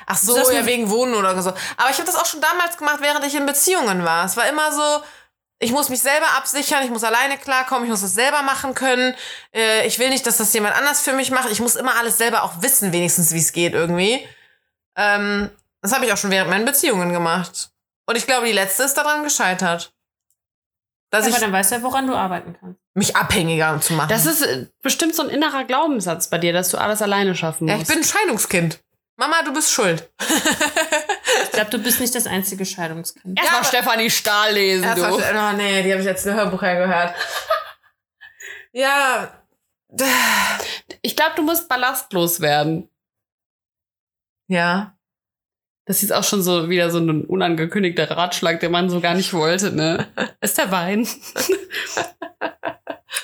Ach 0.07 0.17
so, 0.17 0.35
sagst 0.35 0.53
ja, 0.53 0.65
wegen 0.65 0.89
Wohnen 0.91 1.15
oder 1.15 1.41
so. 1.43 1.51
Aber 1.51 1.91
ich 1.91 1.97
habe 1.97 2.07
das 2.07 2.15
auch 2.15 2.27
schon 2.27 2.41
damals 2.41 2.77
gemacht, 2.77 2.99
während 3.01 3.27
ich 3.27 3.35
in 3.35 3.47
Beziehungen 3.47 4.05
war. 4.05 4.25
Es 4.25 4.37
war 4.37 4.49
immer 4.49 4.73
so, 4.73 5.05
ich 5.59 5.73
muss 5.73 5.89
mich 5.89 6.01
selber 6.01 6.27
absichern, 6.37 6.85
ich 6.85 6.91
muss 6.91 7.05
alleine 7.05 7.37
klarkommen, 7.37 7.85
ich 7.85 7.91
muss 7.91 8.03
das 8.03 8.15
selber 8.15 8.43
machen 8.43 8.75
können. 8.75 9.15
Äh, 9.55 9.87
ich 9.87 9.99
will 9.99 10.09
nicht, 10.09 10.27
dass 10.27 10.37
das 10.37 10.53
jemand 10.53 10.77
anders 10.77 11.01
für 11.01 11.13
mich 11.13 11.31
macht. 11.31 11.51
Ich 11.51 11.61
muss 11.61 11.77
immer 11.77 11.97
alles 11.97 12.17
selber 12.17 12.43
auch 12.43 12.63
wissen, 12.63 12.93
wenigstens, 12.93 13.33
wie 13.33 13.39
es 13.39 13.53
geht 13.53 13.75
irgendwie. 13.75 14.27
Ähm, 14.97 15.51
das 15.83 15.93
habe 15.93 16.07
ich 16.07 16.13
auch 16.13 16.17
schon 16.17 16.31
während 16.31 16.51
meinen 16.51 16.65
Beziehungen 16.65 17.13
gemacht. 17.13 17.71
Und 18.07 18.17
ich 18.17 18.27
glaube, 18.27 18.47
die 18.47 18.53
letzte 18.53 18.85
ist 18.85 18.95
daran 18.95 19.25
gescheitert. 19.25 19.93
Dass 21.11 21.27
Ja, 21.27 21.33
aber 21.33 21.41
dann 21.41 21.53
weißt 21.53 21.73
du 21.73 21.77
ja, 21.77 21.83
woran 21.83 22.07
du 22.07 22.15
arbeiten 22.15 22.57
kannst. 22.59 22.79
mich 22.95 23.17
abhängiger 23.17 23.81
zu 23.81 23.95
machen. 23.95 24.11
Das 24.11 24.27
ist 24.27 24.43
äh, 24.43 24.67
bestimmt 24.83 25.15
so 25.15 25.23
ein 25.23 25.31
innerer 25.31 25.65
Glaubenssatz 25.65 26.29
bei 26.29 26.39
dir, 26.39 26.53
dass 26.53 26.71
du 26.71 26.79
alles 26.79 27.03
alleine 27.03 27.35
schaffen 27.35 27.67
ja, 27.67 27.77
musst. 27.77 27.89
ich 27.89 27.95
bin 27.95 28.05
ein 28.05 28.07
Scheidungskind. 28.07 28.81
Mama, 29.19 29.43
du 29.43 29.53
bist 29.53 29.71
schuld. 29.73 30.09
Ich 31.43 31.51
glaube, 31.51 31.71
du 31.71 31.79
bist 31.79 32.01
nicht 32.01 32.15
das 32.15 32.27
einzige 32.29 32.65
Scheidungskind. 32.65 33.37
Erstmal 33.39 33.61
aber- 33.61 33.69
Stefanie 33.69 34.11
Stahl 34.11 34.55
lesen, 34.55 34.89
du. 34.95 35.01
mal- 35.01 35.13
Oh 35.13 35.57
nee, 35.57 35.83
die 35.83 35.91
habe 35.91 36.01
ich 36.01 36.07
jetzt 36.07 36.27
ein 36.27 36.35
Hörbuch 36.35 36.63
hergehört. 36.63 37.15
ja. 38.73 39.35
Ich 41.03 41.17
glaube, 41.17 41.33
du 41.37 41.43
musst 41.43 41.69
ballastlos 41.69 42.41
werden. 42.41 42.89
Ja. 44.47 44.97
Das 45.87 45.97
ist 45.97 46.03
jetzt 46.03 46.13
auch 46.13 46.25
schon 46.25 46.43
so 46.43 46.69
wieder 46.71 46.91
so 46.91 46.99
ein 46.99 47.25
unangekündigter 47.25 48.09
Ratschlag, 48.11 48.61
den 48.61 48.71
man 48.71 48.89
so 48.91 49.01
gar 49.01 49.15
nicht 49.15 49.33
wollte, 49.33 49.73
ne? 49.73 50.07
Ist 50.41 50.59
der 50.59 50.71
Wein. 50.71 51.09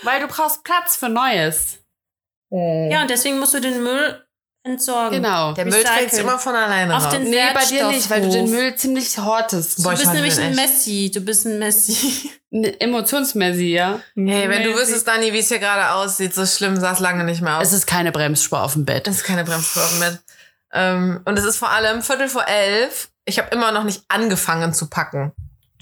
Weil 0.03 0.21
du 0.21 0.27
brauchst 0.27 0.65
Platz 0.65 0.97
für 0.97 1.09
Neues. 1.09 1.85
Ja, 2.51 3.03
und 3.03 3.11
deswegen 3.11 3.39
musst 3.39 3.55
du 3.55 3.61
den 3.61 3.83
Müll 3.83 4.25
entsorgen. 4.65 5.23
Genau. 5.23 5.53
Der 5.53 5.67
Müll 5.67 5.85
trägt 5.85 6.15
immer 6.15 6.39
von 6.39 6.55
alleine 6.55 6.97
Auf 6.97 7.05
raus. 7.05 7.13
den 7.13 7.25
Nee, 7.31 7.39
bei 7.55 7.65
dir 7.65 7.89
nicht, 7.89 8.11
weil 8.11 8.23
du 8.23 8.31
den. 8.31 8.51
Müll 8.51 8.75
ziemlich 8.75 9.17
hortest. 9.19 9.83
Boah, 9.83 9.93
Du 9.93 9.99
bist 10.01 10.13
nämlich 10.13 10.39
ein 10.39 10.49
echt. 10.53 10.57
Messi. 10.57 11.11
Du 11.15 11.21
bist 11.21 11.47
ein 11.47 11.59
Messi. 11.59 12.31
Ne, 12.57 12.81
Emotionsmäßig, 12.81 13.71
ja. 13.71 13.99
Hey, 14.15 14.49
wenn 14.49 14.63
du 14.63 14.69
Messi. 14.71 14.83
wüsstest, 14.83 15.09
Dani, 15.09 15.33
wie 15.33 15.41
es 15.41 15.49
hier 15.49 15.59
gerade 15.59 15.93
aussieht, 15.95 16.33
so 16.37 16.47
schlimm 16.47 16.77
sah 16.79 16.93
es 16.93 17.01
lange 17.01 17.25
nicht 17.25 17.41
mehr 17.43 17.59
aus. 17.59 17.67
Es 17.67 17.73
ist 17.73 17.87
keine 17.89 18.13
Bremsspur 18.13 18.63
auf 18.63 18.75
dem 18.75 18.85
Bett. 18.85 19.09
Es 19.09 19.17
ist 19.17 19.25
keine 19.25 19.43
Bremsspur 19.43 19.83
auf 19.83 19.91
dem 19.91 19.99
Bett. 19.99 20.19
Ähm, 20.73 21.21
und 21.25 21.37
es 21.37 21.45
ist 21.45 21.57
vor 21.57 21.71
allem 21.71 22.01
Viertel 22.01 22.29
vor 22.29 22.47
elf. 22.47 23.09
Ich 23.25 23.39
habe 23.41 23.49
immer 23.51 23.73
noch 23.73 23.83
nicht 23.83 24.05
angefangen 24.07 24.73
zu 24.73 24.89
packen. 24.89 25.33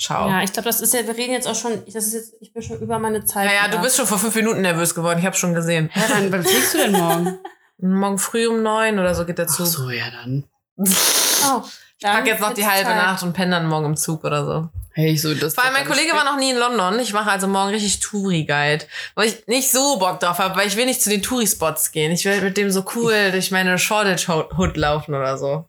Ciao. 0.01 0.31
Ja, 0.31 0.43
ich 0.43 0.53
glaube, 0.55 0.67
das 0.67 0.81
ist 0.81 0.95
ja, 0.95 1.07
wir 1.07 1.15
reden 1.15 1.35
jetzt 1.35 1.47
auch 1.47 1.55
schon, 1.55 1.73
das 1.93 2.07
ist 2.07 2.15
jetzt, 2.15 2.35
ich 2.41 2.55
bin 2.55 2.63
schon 2.63 2.79
über 2.81 2.99
meine 2.99 3.23
Zeit. 3.27 3.45
Naja, 3.49 3.67
wieder. 3.67 3.77
du 3.77 3.83
bist 3.83 3.97
schon 3.99 4.07
vor 4.07 4.19
fünf 4.19 4.35
Minuten 4.35 4.63
nervös 4.63 4.95
geworden. 4.95 5.19
Ich 5.19 5.27
habe 5.27 5.37
schon 5.37 5.53
gesehen. 5.53 5.91
Hä, 5.93 6.01
wann, 6.09 6.33
wann 6.33 6.43
fliegst 6.43 6.73
du 6.73 6.79
denn 6.79 6.93
morgen? 6.93 7.39
Morgen 7.79 8.19
früh 8.19 8.47
um 8.47 8.63
neun 8.63 8.99
oder 8.99 9.15
so 9.15 9.25
geht 9.25 9.39
der 9.39 9.47
Ach 9.49 9.55
Zug. 9.55 9.67
so, 9.67 9.91
ja 9.91 10.05
dann. 10.11 10.45
Oh, 10.77 11.63
Ich 11.99 12.05
pack 12.07 12.27
jetzt 12.27 12.41
noch 12.41 12.55
die 12.55 12.67
halbe 12.67 12.89
Zeit. 12.91 12.97
Nacht 12.97 13.23
und 13.23 13.33
penne 13.33 13.53
dann 13.53 13.67
morgen 13.69 13.87
im 13.87 13.97
Zug 13.97 14.25
oder 14.25 14.45
so. 14.45 14.69
Hey, 14.95 15.13
ich 15.13 15.23
so, 15.23 15.35
das 15.35 15.55
Vor 15.55 15.65
allem 15.65 15.73
mein 15.73 15.87
Kollege 15.87 16.13
war 16.13 16.25
noch 16.25 16.37
nie 16.37 16.51
in 16.51 16.59
London. 16.59 16.99
Ich 17.01 17.13
mache 17.15 17.31
also 17.31 17.47
morgen 17.49 17.71
richtig 17.71 18.01
Touri-Guide. 18.01 18.85
Weil 19.15 19.29
ich 19.29 19.47
nicht 19.47 19.71
so 19.73 19.99
Bock 19.99 20.21
drauf 20.21 20.39
habe, 20.39 20.55
weil 20.57 20.69
ich 20.69 20.77
will 20.77 20.85
nicht 20.87 21.03
zu 21.03 21.09
den 21.11 21.23
Touri-Spots 21.23 21.93
gehen. 21.93 22.13
Ich 22.13 22.25
will 22.27 22.41
mit 22.43 22.57
dem 22.57 22.71
so 22.71 22.85
cool 22.95 23.31
durch 23.33 23.51
meine 23.51 23.79
Shoreditch-Hood 23.79 24.77
laufen 24.77 25.15
oder 25.15 25.39
so. 25.39 25.65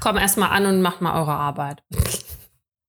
Komm 0.00 0.16
erst 0.18 0.38
mal 0.38 0.48
an 0.48 0.66
und 0.66 0.82
macht 0.82 1.00
mal 1.00 1.18
eure 1.18 1.32
Arbeit. 1.32 1.82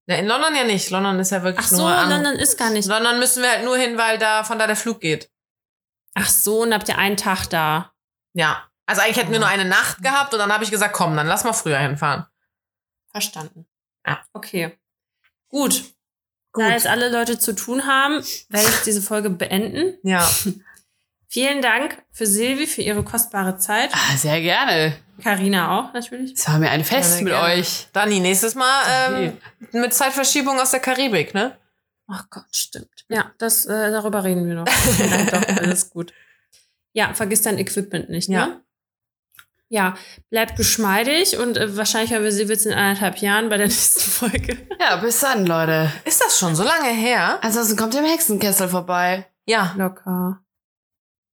Ja, 0.08 0.16
in 0.16 0.26
London 0.28 0.56
ja 0.56 0.64
nicht. 0.64 0.90
London 0.90 1.20
ist 1.20 1.32
ja 1.32 1.44
wirklich 1.44 1.66
Ach 1.66 1.70
so, 1.70 1.78
nur 1.84 1.90
an. 1.96 2.10
London 2.10 2.34
ist 2.36 2.58
gar 2.58 2.72
nicht. 2.72 2.88
London 2.88 3.20
müssen 3.20 3.44
wir 3.44 3.50
halt 3.52 3.64
nur 3.64 3.78
hin, 3.78 3.98
weil 3.98 4.18
da 4.18 4.44
von 4.44 4.58
da 4.58 4.66
der 4.68 4.76
Flug 4.76 5.00
geht. 5.02 5.30
Ach 6.14 6.28
so, 6.28 6.62
und 6.64 6.74
habt 6.74 6.90
ihr 6.90 6.98
einen 6.98 7.18
Tag 7.18 7.48
da. 7.48 7.92
Ja. 8.34 8.64
Also 8.86 9.02
eigentlich 9.02 9.18
hätten 9.18 9.32
wir 9.32 9.40
nur 9.40 9.48
eine 9.48 9.66
Nacht 9.66 10.02
gehabt 10.04 10.34
und 10.34 10.40
dann 10.40 10.52
habe 10.52 10.64
ich 10.64 10.72
gesagt, 10.72 10.94
komm, 10.94 11.16
dann 11.16 11.28
lass 11.28 11.44
mal 11.44 11.54
früher 11.54 11.80
hinfahren. 11.80 12.26
Verstanden. 13.12 13.66
Ja. 14.06 14.22
Okay. 14.34 14.78
Gut. 15.48 15.84
Gut. 16.54 16.64
Da 16.64 16.70
jetzt 16.72 16.88
alle 16.88 17.10
Leute 17.10 17.40
zu 17.40 17.54
tun 17.56 17.88
haben, 17.88 18.16
werde 18.50 18.70
ich 18.70 18.84
diese 18.84 19.02
Folge 19.02 19.30
beenden. 19.30 19.98
Ja. 20.04 20.30
Vielen 21.28 21.62
Dank 21.62 22.04
für 22.12 22.26
Silvi, 22.26 22.68
für 22.68 22.82
ihre 22.82 23.04
kostbare 23.04 23.58
Zeit. 23.58 23.90
Ah, 23.94 24.18
sehr 24.18 24.42
gerne. 24.42 24.98
Carina 25.24 25.80
auch 25.80 25.94
natürlich. 25.94 26.34
Es 26.34 26.46
war 26.50 26.60
mir 26.60 26.70
ein 26.72 26.84
Fest 26.84 27.14
sehr 27.14 27.24
mit 27.24 27.32
gerne. 27.32 27.54
euch. 27.54 27.88
Dani, 27.94 28.20
nächstes 28.20 28.56
Mal 28.56 28.84
ähm, 29.10 29.38
mit 29.72 29.94
Zeitverschiebung 29.94 30.60
aus 30.60 30.72
der 30.72 30.82
Karibik, 30.82 31.34
ne? 31.34 31.58
Ach 32.12 32.26
Gott, 32.30 32.46
stimmt. 32.52 33.06
Ja, 33.10 33.32
das, 33.38 33.66
äh, 33.66 33.92
darüber 33.92 34.24
reden 34.24 34.46
wir 34.48 34.56
noch. 34.56 34.66
doch, 34.66 35.48
alles 35.58 35.90
gut. 35.90 36.14
Ja, 36.94 37.14
vergiss 37.14 37.42
dein 37.42 37.58
Equipment 37.58 38.10
nicht, 38.10 38.30
ne? 38.30 38.36
Ja. 38.36 38.62
Ja, 39.74 39.96
bleibt 40.30 40.58
geschmeidig 40.58 41.38
und 41.38 41.56
äh, 41.56 41.78
wahrscheinlich 41.78 42.12
hören 42.12 42.24
wir 42.24 42.32
sie 42.34 42.44
jetzt 42.44 42.66
in 42.66 42.74
anderthalb 42.74 43.20
Jahren 43.20 43.48
bei 43.48 43.56
der 43.56 43.68
nächsten 43.70 44.02
Folge. 44.02 44.58
Ja, 44.78 44.98
bis 44.98 45.22
dann, 45.22 45.46
Leute. 45.46 45.90
Ist 46.04 46.20
das 46.22 46.38
schon 46.38 46.58
so 46.58 46.64
lange 46.64 46.90
her? 46.90 47.40
Ansonsten 47.42 47.78
kommt 47.78 47.94
ihr 47.94 48.02
im 48.02 48.06
Hexenkessel 48.06 48.68
vorbei. 48.68 49.26
Ja. 49.46 49.74
Locker. 49.78 50.44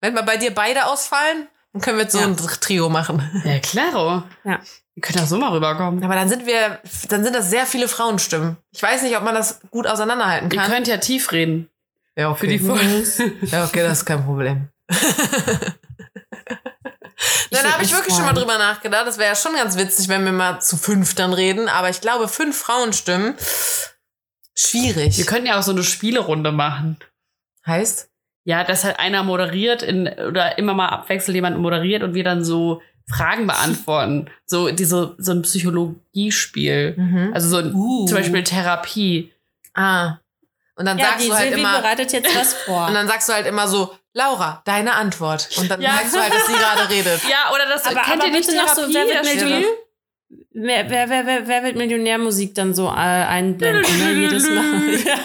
Wenn 0.02 0.16
wir 0.16 0.24
bei 0.24 0.38
dir 0.38 0.52
beide 0.52 0.88
ausfallen, 0.88 1.48
dann 1.74 1.82
können 1.84 1.98
wir 1.98 2.04
jetzt 2.06 2.14
so 2.14 2.20
Ja. 2.20 2.26
ein 2.26 2.36
Trio 2.36 2.90
machen. 2.90 3.22
Ja, 3.46 3.60
klaro. 3.60 4.24
Ja. 4.44 4.60
Ihr 4.96 5.02
könnt 5.02 5.20
auch 5.20 5.26
so 5.28 5.38
mal 5.38 5.52
rüberkommen. 5.52 6.04
Aber 6.04 6.16
dann 6.16 6.30
sind 6.30 6.46
wir, 6.46 6.80
dann 7.10 7.24
sind 7.24 7.36
das 7.36 7.50
sehr 7.50 7.66
viele 7.66 7.88
Frauenstimmen. 7.88 8.58
Ich 8.72 8.84
weiß 8.84 9.02
nicht, 9.04 9.18
ob 9.18 9.24
man 9.24 9.34
das 9.34 9.60
gut 9.72 9.88
auseinanderhalten 9.88 10.52
Ihr 10.52 10.60
kann. 10.60 10.72
könnt 10.72 10.88
ja 10.88 10.98
tief 10.98 11.32
reden. 11.32 11.70
ja, 12.16 12.30
okay. 12.30 12.40
Für 12.40 12.48
die 12.48 12.60
Folge. 12.60 12.84
Ja, 13.52 13.66
okay, 13.66 13.82
das 13.82 14.00
ist 14.00 14.06
kein 14.06 14.24
Problem. 14.24 14.70
Dann 17.52 17.72
habe 17.72 17.84
ich 17.84 17.94
wirklich 17.94 18.14
schon 18.16 18.26
mal 18.26 18.34
drüber 18.34 18.58
nachgedacht. 18.58 19.08
Das 19.08 19.18
wäre 19.18 19.30
ja 19.30 19.36
schon 19.36 19.54
ganz 19.54 19.78
witzig, 19.78 20.10
wenn 20.10 20.26
wir 20.26 20.32
mal 20.32 20.60
zu 20.60 20.76
fünf 20.78 21.14
dann 21.16 21.34
reden. 21.34 21.70
Aber 21.70 21.90
ich 21.90 22.02
glaube, 22.02 22.28
fünf 22.28 22.58
Frauenstimmen, 22.58 23.36
schwierig. 24.56 25.18
Wir 25.18 25.26
können 25.26 25.46
ja 25.46 25.60
auch 25.60 25.64
so 25.64 25.72
eine 25.72 25.84
Spielerunde 25.84 26.52
machen. 26.52 26.98
heißt? 27.66 28.10
Ja, 28.46 28.64
dass 28.64 28.84
halt 28.84 29.00
einer 29.00 29.24
moderiert 29.24 29.84
in, 29.84 30.08
oder 30.08 30.58
immer 30.58 30.74
mal 30.74 30.90
abwechselnd 30.90 31.36
jemand 31.36 31.60
moderiert 31.60 32.04
und 32.04 32.14
wir 32.14 32.24
dann 32.26 32.44
so 32.44 32.82
Fragen 33.10 33.48
beantworten. 33.48 34.30
so 34.46 34.70
diese, 34.72 35.16
so 35.18 35.32
ein 35.32 35.42
Psychologiespiel. 35.42 36.96
Mhm. 36.98 37.32
Also 37.34 37.50
so 37.50 37.58
ein, 37.58 37.74
Uh. 37.74 38.06
zum 38.06 38.18
Beispiel 38.18 38.44
Therapie. 38.44 39.32
Ah. 39.74 40.18
Und 40.76 40.86
dann 40.86 40.98
Ja, 40.98 41.06
sagst 41.06 41.24
die 41.26 41.28
du 41.30 41.36
halt 41.36 41.48
Silvi 41.50 41.60
immer. 41.62 41.80
bereitet 41.80 42.14
jetzt 42.14 42.36
was 42.36 42.54
vor. 42.66 42.88
Und 42.88 42.94
dann 42.94 43.08
sagst 43.08 43.30
du 43.30 43.34
halt 43.34 43.46
immer 43.46 43.68
so, 43.68 43.94
Laura, 44.14 44.62
deine 44.66 44.94
Antwort. 44.94 45.50
Und 45.58 45.70
dann 45.70 45.82
Ja. 45.82 45.94
merkst 45.94 46.16
du 46.16 46.20
halt, 46.20 46.34
dass 46.34 46.48
sie 46.48 46.54
gerade 46.54 46.90
redet. 46.90 47.22
Ja, 47.30 47.52
oder 47.54 47.66
das 47.68 47.86
aber, 47.86 48.02
kennt 48.02 48.18
aber 48.22 48.26
ihr 48.28 48.32
nicht 48.32 48.48
bitte 48.48 48.58
noch 48.62 48.74
so, 48.74 48.82
wer 48.84 49.06
wird, 49.08 49.24
Millionär, 49.26 49.66
wer, 50.54 50.90
wer, 50.90 51.10
wer, 51.10 51.26
wer, 51.26 51.48
wer 51.48 51.64
wird 51.64 51.76
Millionärmusik 51.76 52.56
dann 52.56 52.74
so 52.74 52.88
äh, 52.88 52.92
einblenden? 52.92 53.98
ne? 54.00 54.12
Jedes 54.14 54.44
Mal. 54.50 54.96
ja. 55.06 55.16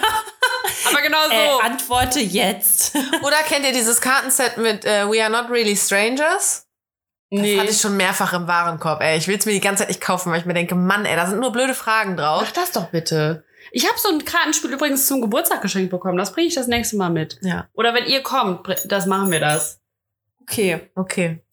Aber 0.91 1.03
genau 1.03 1.25
so. 1.29 1.33
äh, 1.33 1.67
antworte 1.67 2.21
jetzt. 2.21 2.95
Oder 3.23 3.37
kennt 3.47 3.65
ihr 3.67 3.73
dieses 3.73 4.01
Kartenset 4.01 4.57
mit 4.59 4.85
äh, 4.85 5.07
We 5.11 5.23
Are 5.23 5.31
Not 5.31 5.51
Really 5.51 5.77
Strangers? 5.77 6.67
Das 7.31 7.41
nee. 7.43 7.59
hatte 7.59 7.71
ich 7.71 7.81
schon 7.81 7.97
mehrfach 7.97 8.33
im 8.33 8.47
Warenkorb, 8.47 9.03
ey. 9.03 9.19
Ich 9.19 9.29
will 9.29 9.37
es 9.37 9.45
mir 9.45 9.53
die 9.53 9.61
ganze 9.61 9.83
Zeit 9.83 9.89
nicht 9.89 10.01
kaufen, 10.01 10.33
weil 10.33 10.41
ich 10.41 10.47
mir 10.47 10.55
denke, 10.55 10.75
Mann, 10.75 11.05
ey, 11.05 11.15
da 11.15 11.27
sind 11.27 11.41
nur 11.41 11.53
blöde 11.53 11.75
Fragen 11.75 12.17
drauf. 12.17 12.43
Mach 12.43 12.53
das 12.53 12.73
doch 12.73 12.87
bitte. 12.91 13.45
Ich 13.71 13.87
habe 13.87 13.99
so 13.99 14.09
ein 14.09 14.25
Kartenspiel 14.25 14.73
übrigens 14.73 15.07
zum 15.07 15.21
Geburtstag 15.21 15.61
geschenkt 15.61 15.91
bekommen. 15.91 16.17
Das 16.17 16.33
bringe 16.33 16.47
ich 16.49 16.55
das 16.55 16.69
nächste 16.69 16.97
Mal 16.97 17.11
mit. 17.11 17.39
Ja. 17.43 17.69
Oder 17.75 17.93
wenn 17.93 18.07
ihr 18.07 18.23
kommt, 18.23 18.67
das 18.87 19.05
machen 19.05 19.31
wir 19.31 19.41
das. 19.41 19.81
Okay, 20.41 20.91
Okay. 20.95 21.45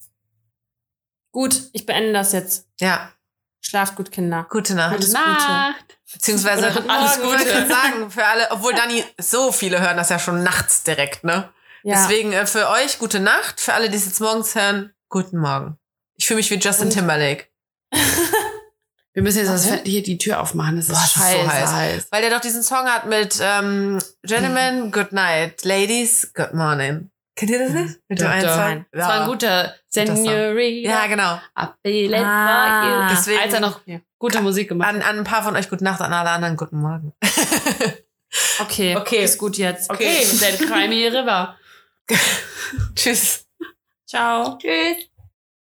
gut, 1.31 1.63
ich 1.73 1.85
beende 1.85 2.13
das 2.13 2.31
jetzt. 2.31 2.69
Ja. 2.79 3.11
Schlaft 3.59 3.95
gut, 3.95 4.11
Kinder. 4.11 4.45
Gute 4.49 4.75
Nacht. 4.75 4.95
Gute 4.95 5.07
Gute 5.07 5.17
Nacht. 5.17 5.97
Beziehungsweise 6.13 6.69
Oder 6.69 6.89
alles. 6.89 7.19
Gute 7.19 7.67
sagen 7.67 8.09
für 8.11 8.23
alle, 8.25 8.47
obwohl 8.51 8.73
Dani 8.73 9.03
so 9.19 9.51
viele 9.51 9.81
hören 9.81 9.97
das 9.97 10.09
ja 10.09 10.19
schon 10.19 10.43
nachts 10.43 10.83
direkt, 10.83 11.25
ne? 11.25 11.49
Ja. 11.83 11.95
Deswegen 11.95 12.31
äh, 12.31 12.45
für 12.45 12.69
euch 12.69 12.99
gute 12.99 13.19
Nacht, 13.19 13.59
für 13.59 13.73
alle, 13.73 13.89
die 13.89 13.97
es 13.97 14.05
jetzt 14.05 14.21
morgens 14.21 14.55
hören, 14.55 14.93
guten 15.23 15.37
Morgen. 15.39 15.77
Ich 16.17 16.27
fühle 16.27 16.37
mich 16.37 16.51
wie 16.51 16.55
Justin 16.55 16.87
Und- 16.87 16.93
Timberlake, 16.93 17.45
Wir 19.13 19.23
müssen 19.23 19.37
jetzt 19.37 19.49
das, 19.49 19.81
hier 19.85 20.03
die 20.03 20.17
Tür 20.17 20.41
aufmachen. 20.41 20.75
Das 20.75 20.89
ist 20.89 20.91
Boah, 20.91 20.99
das 20.99 21.05
ist 21.05 21.13
so 21.15 21.21
scheiße 21.21 21.51
heiß. 21.53 21.71
heiß. 21.71 22.07
weil 22.11 22.21
der 22.21 22.31
doch 22.31 22.41
diesen 22.41 22.63
Song 22.63 22.85
hat 22.85 23.05
mit 23.07 23.39
ähm, 23.41 23.97
Gentlemen, 24.23 24.91
good 24.91 25.13
night, 25.13 25.63
Ladies, 25.63 26.33
good 26.35 26.53
morning. 26.53 27.09
Kennt 27.37 27.49
ihr 27.51 27.59
das 27.59 27.71
nicht? 27.71 27.99
Mit 28.09 28.19
dem 28.19 28.27
einen. 28.27 28.41
Song? 28.49 28.85
Das 28.91 29.07
war 29.07 29.21
ein 29.21 29.27
guter 29.29 29.73
Senorita. 29.87 30.89
Ja, 30.89 31.07
genau. 31.07 31.39
Ah. 31.53 31.75
Deswegen- 31.85 33.39
Als 33.41 33.53
er 33.53 33.61
noch 33.61 33.79
Ja. 33.85 33.99
gute 34.19 34.41
Musik 34.41 34.67
gemacht 34.67 34.89
An, 34.89 35.01
an 35.01 35.19
ein 35.19 35.23
paar 35.23 35.43
von 35.43 35.55
euch 35.55 35.69
gute 35.69 35.85
Nacht, 35.85 36.01
an 36.01 36.11
alle 36.11 36.31
anderen 36.31 36.57
guten 36.57 36.81
Morgen. 36.81 37.13
Okay, 38.59 38.97
Okay. 38.97 39.23
ist 39.23 39.37
gut 39.37 39.55
jetzt. 39.57 39.89
Okay, 39.89 40.25
der 40.41 40.57
Crimey 40.57 41.07
River. 41.07 41.55
Tschüss. 42.95 43.44
Ciao. 44.15 44.57
Tschüss. 44.57 45.09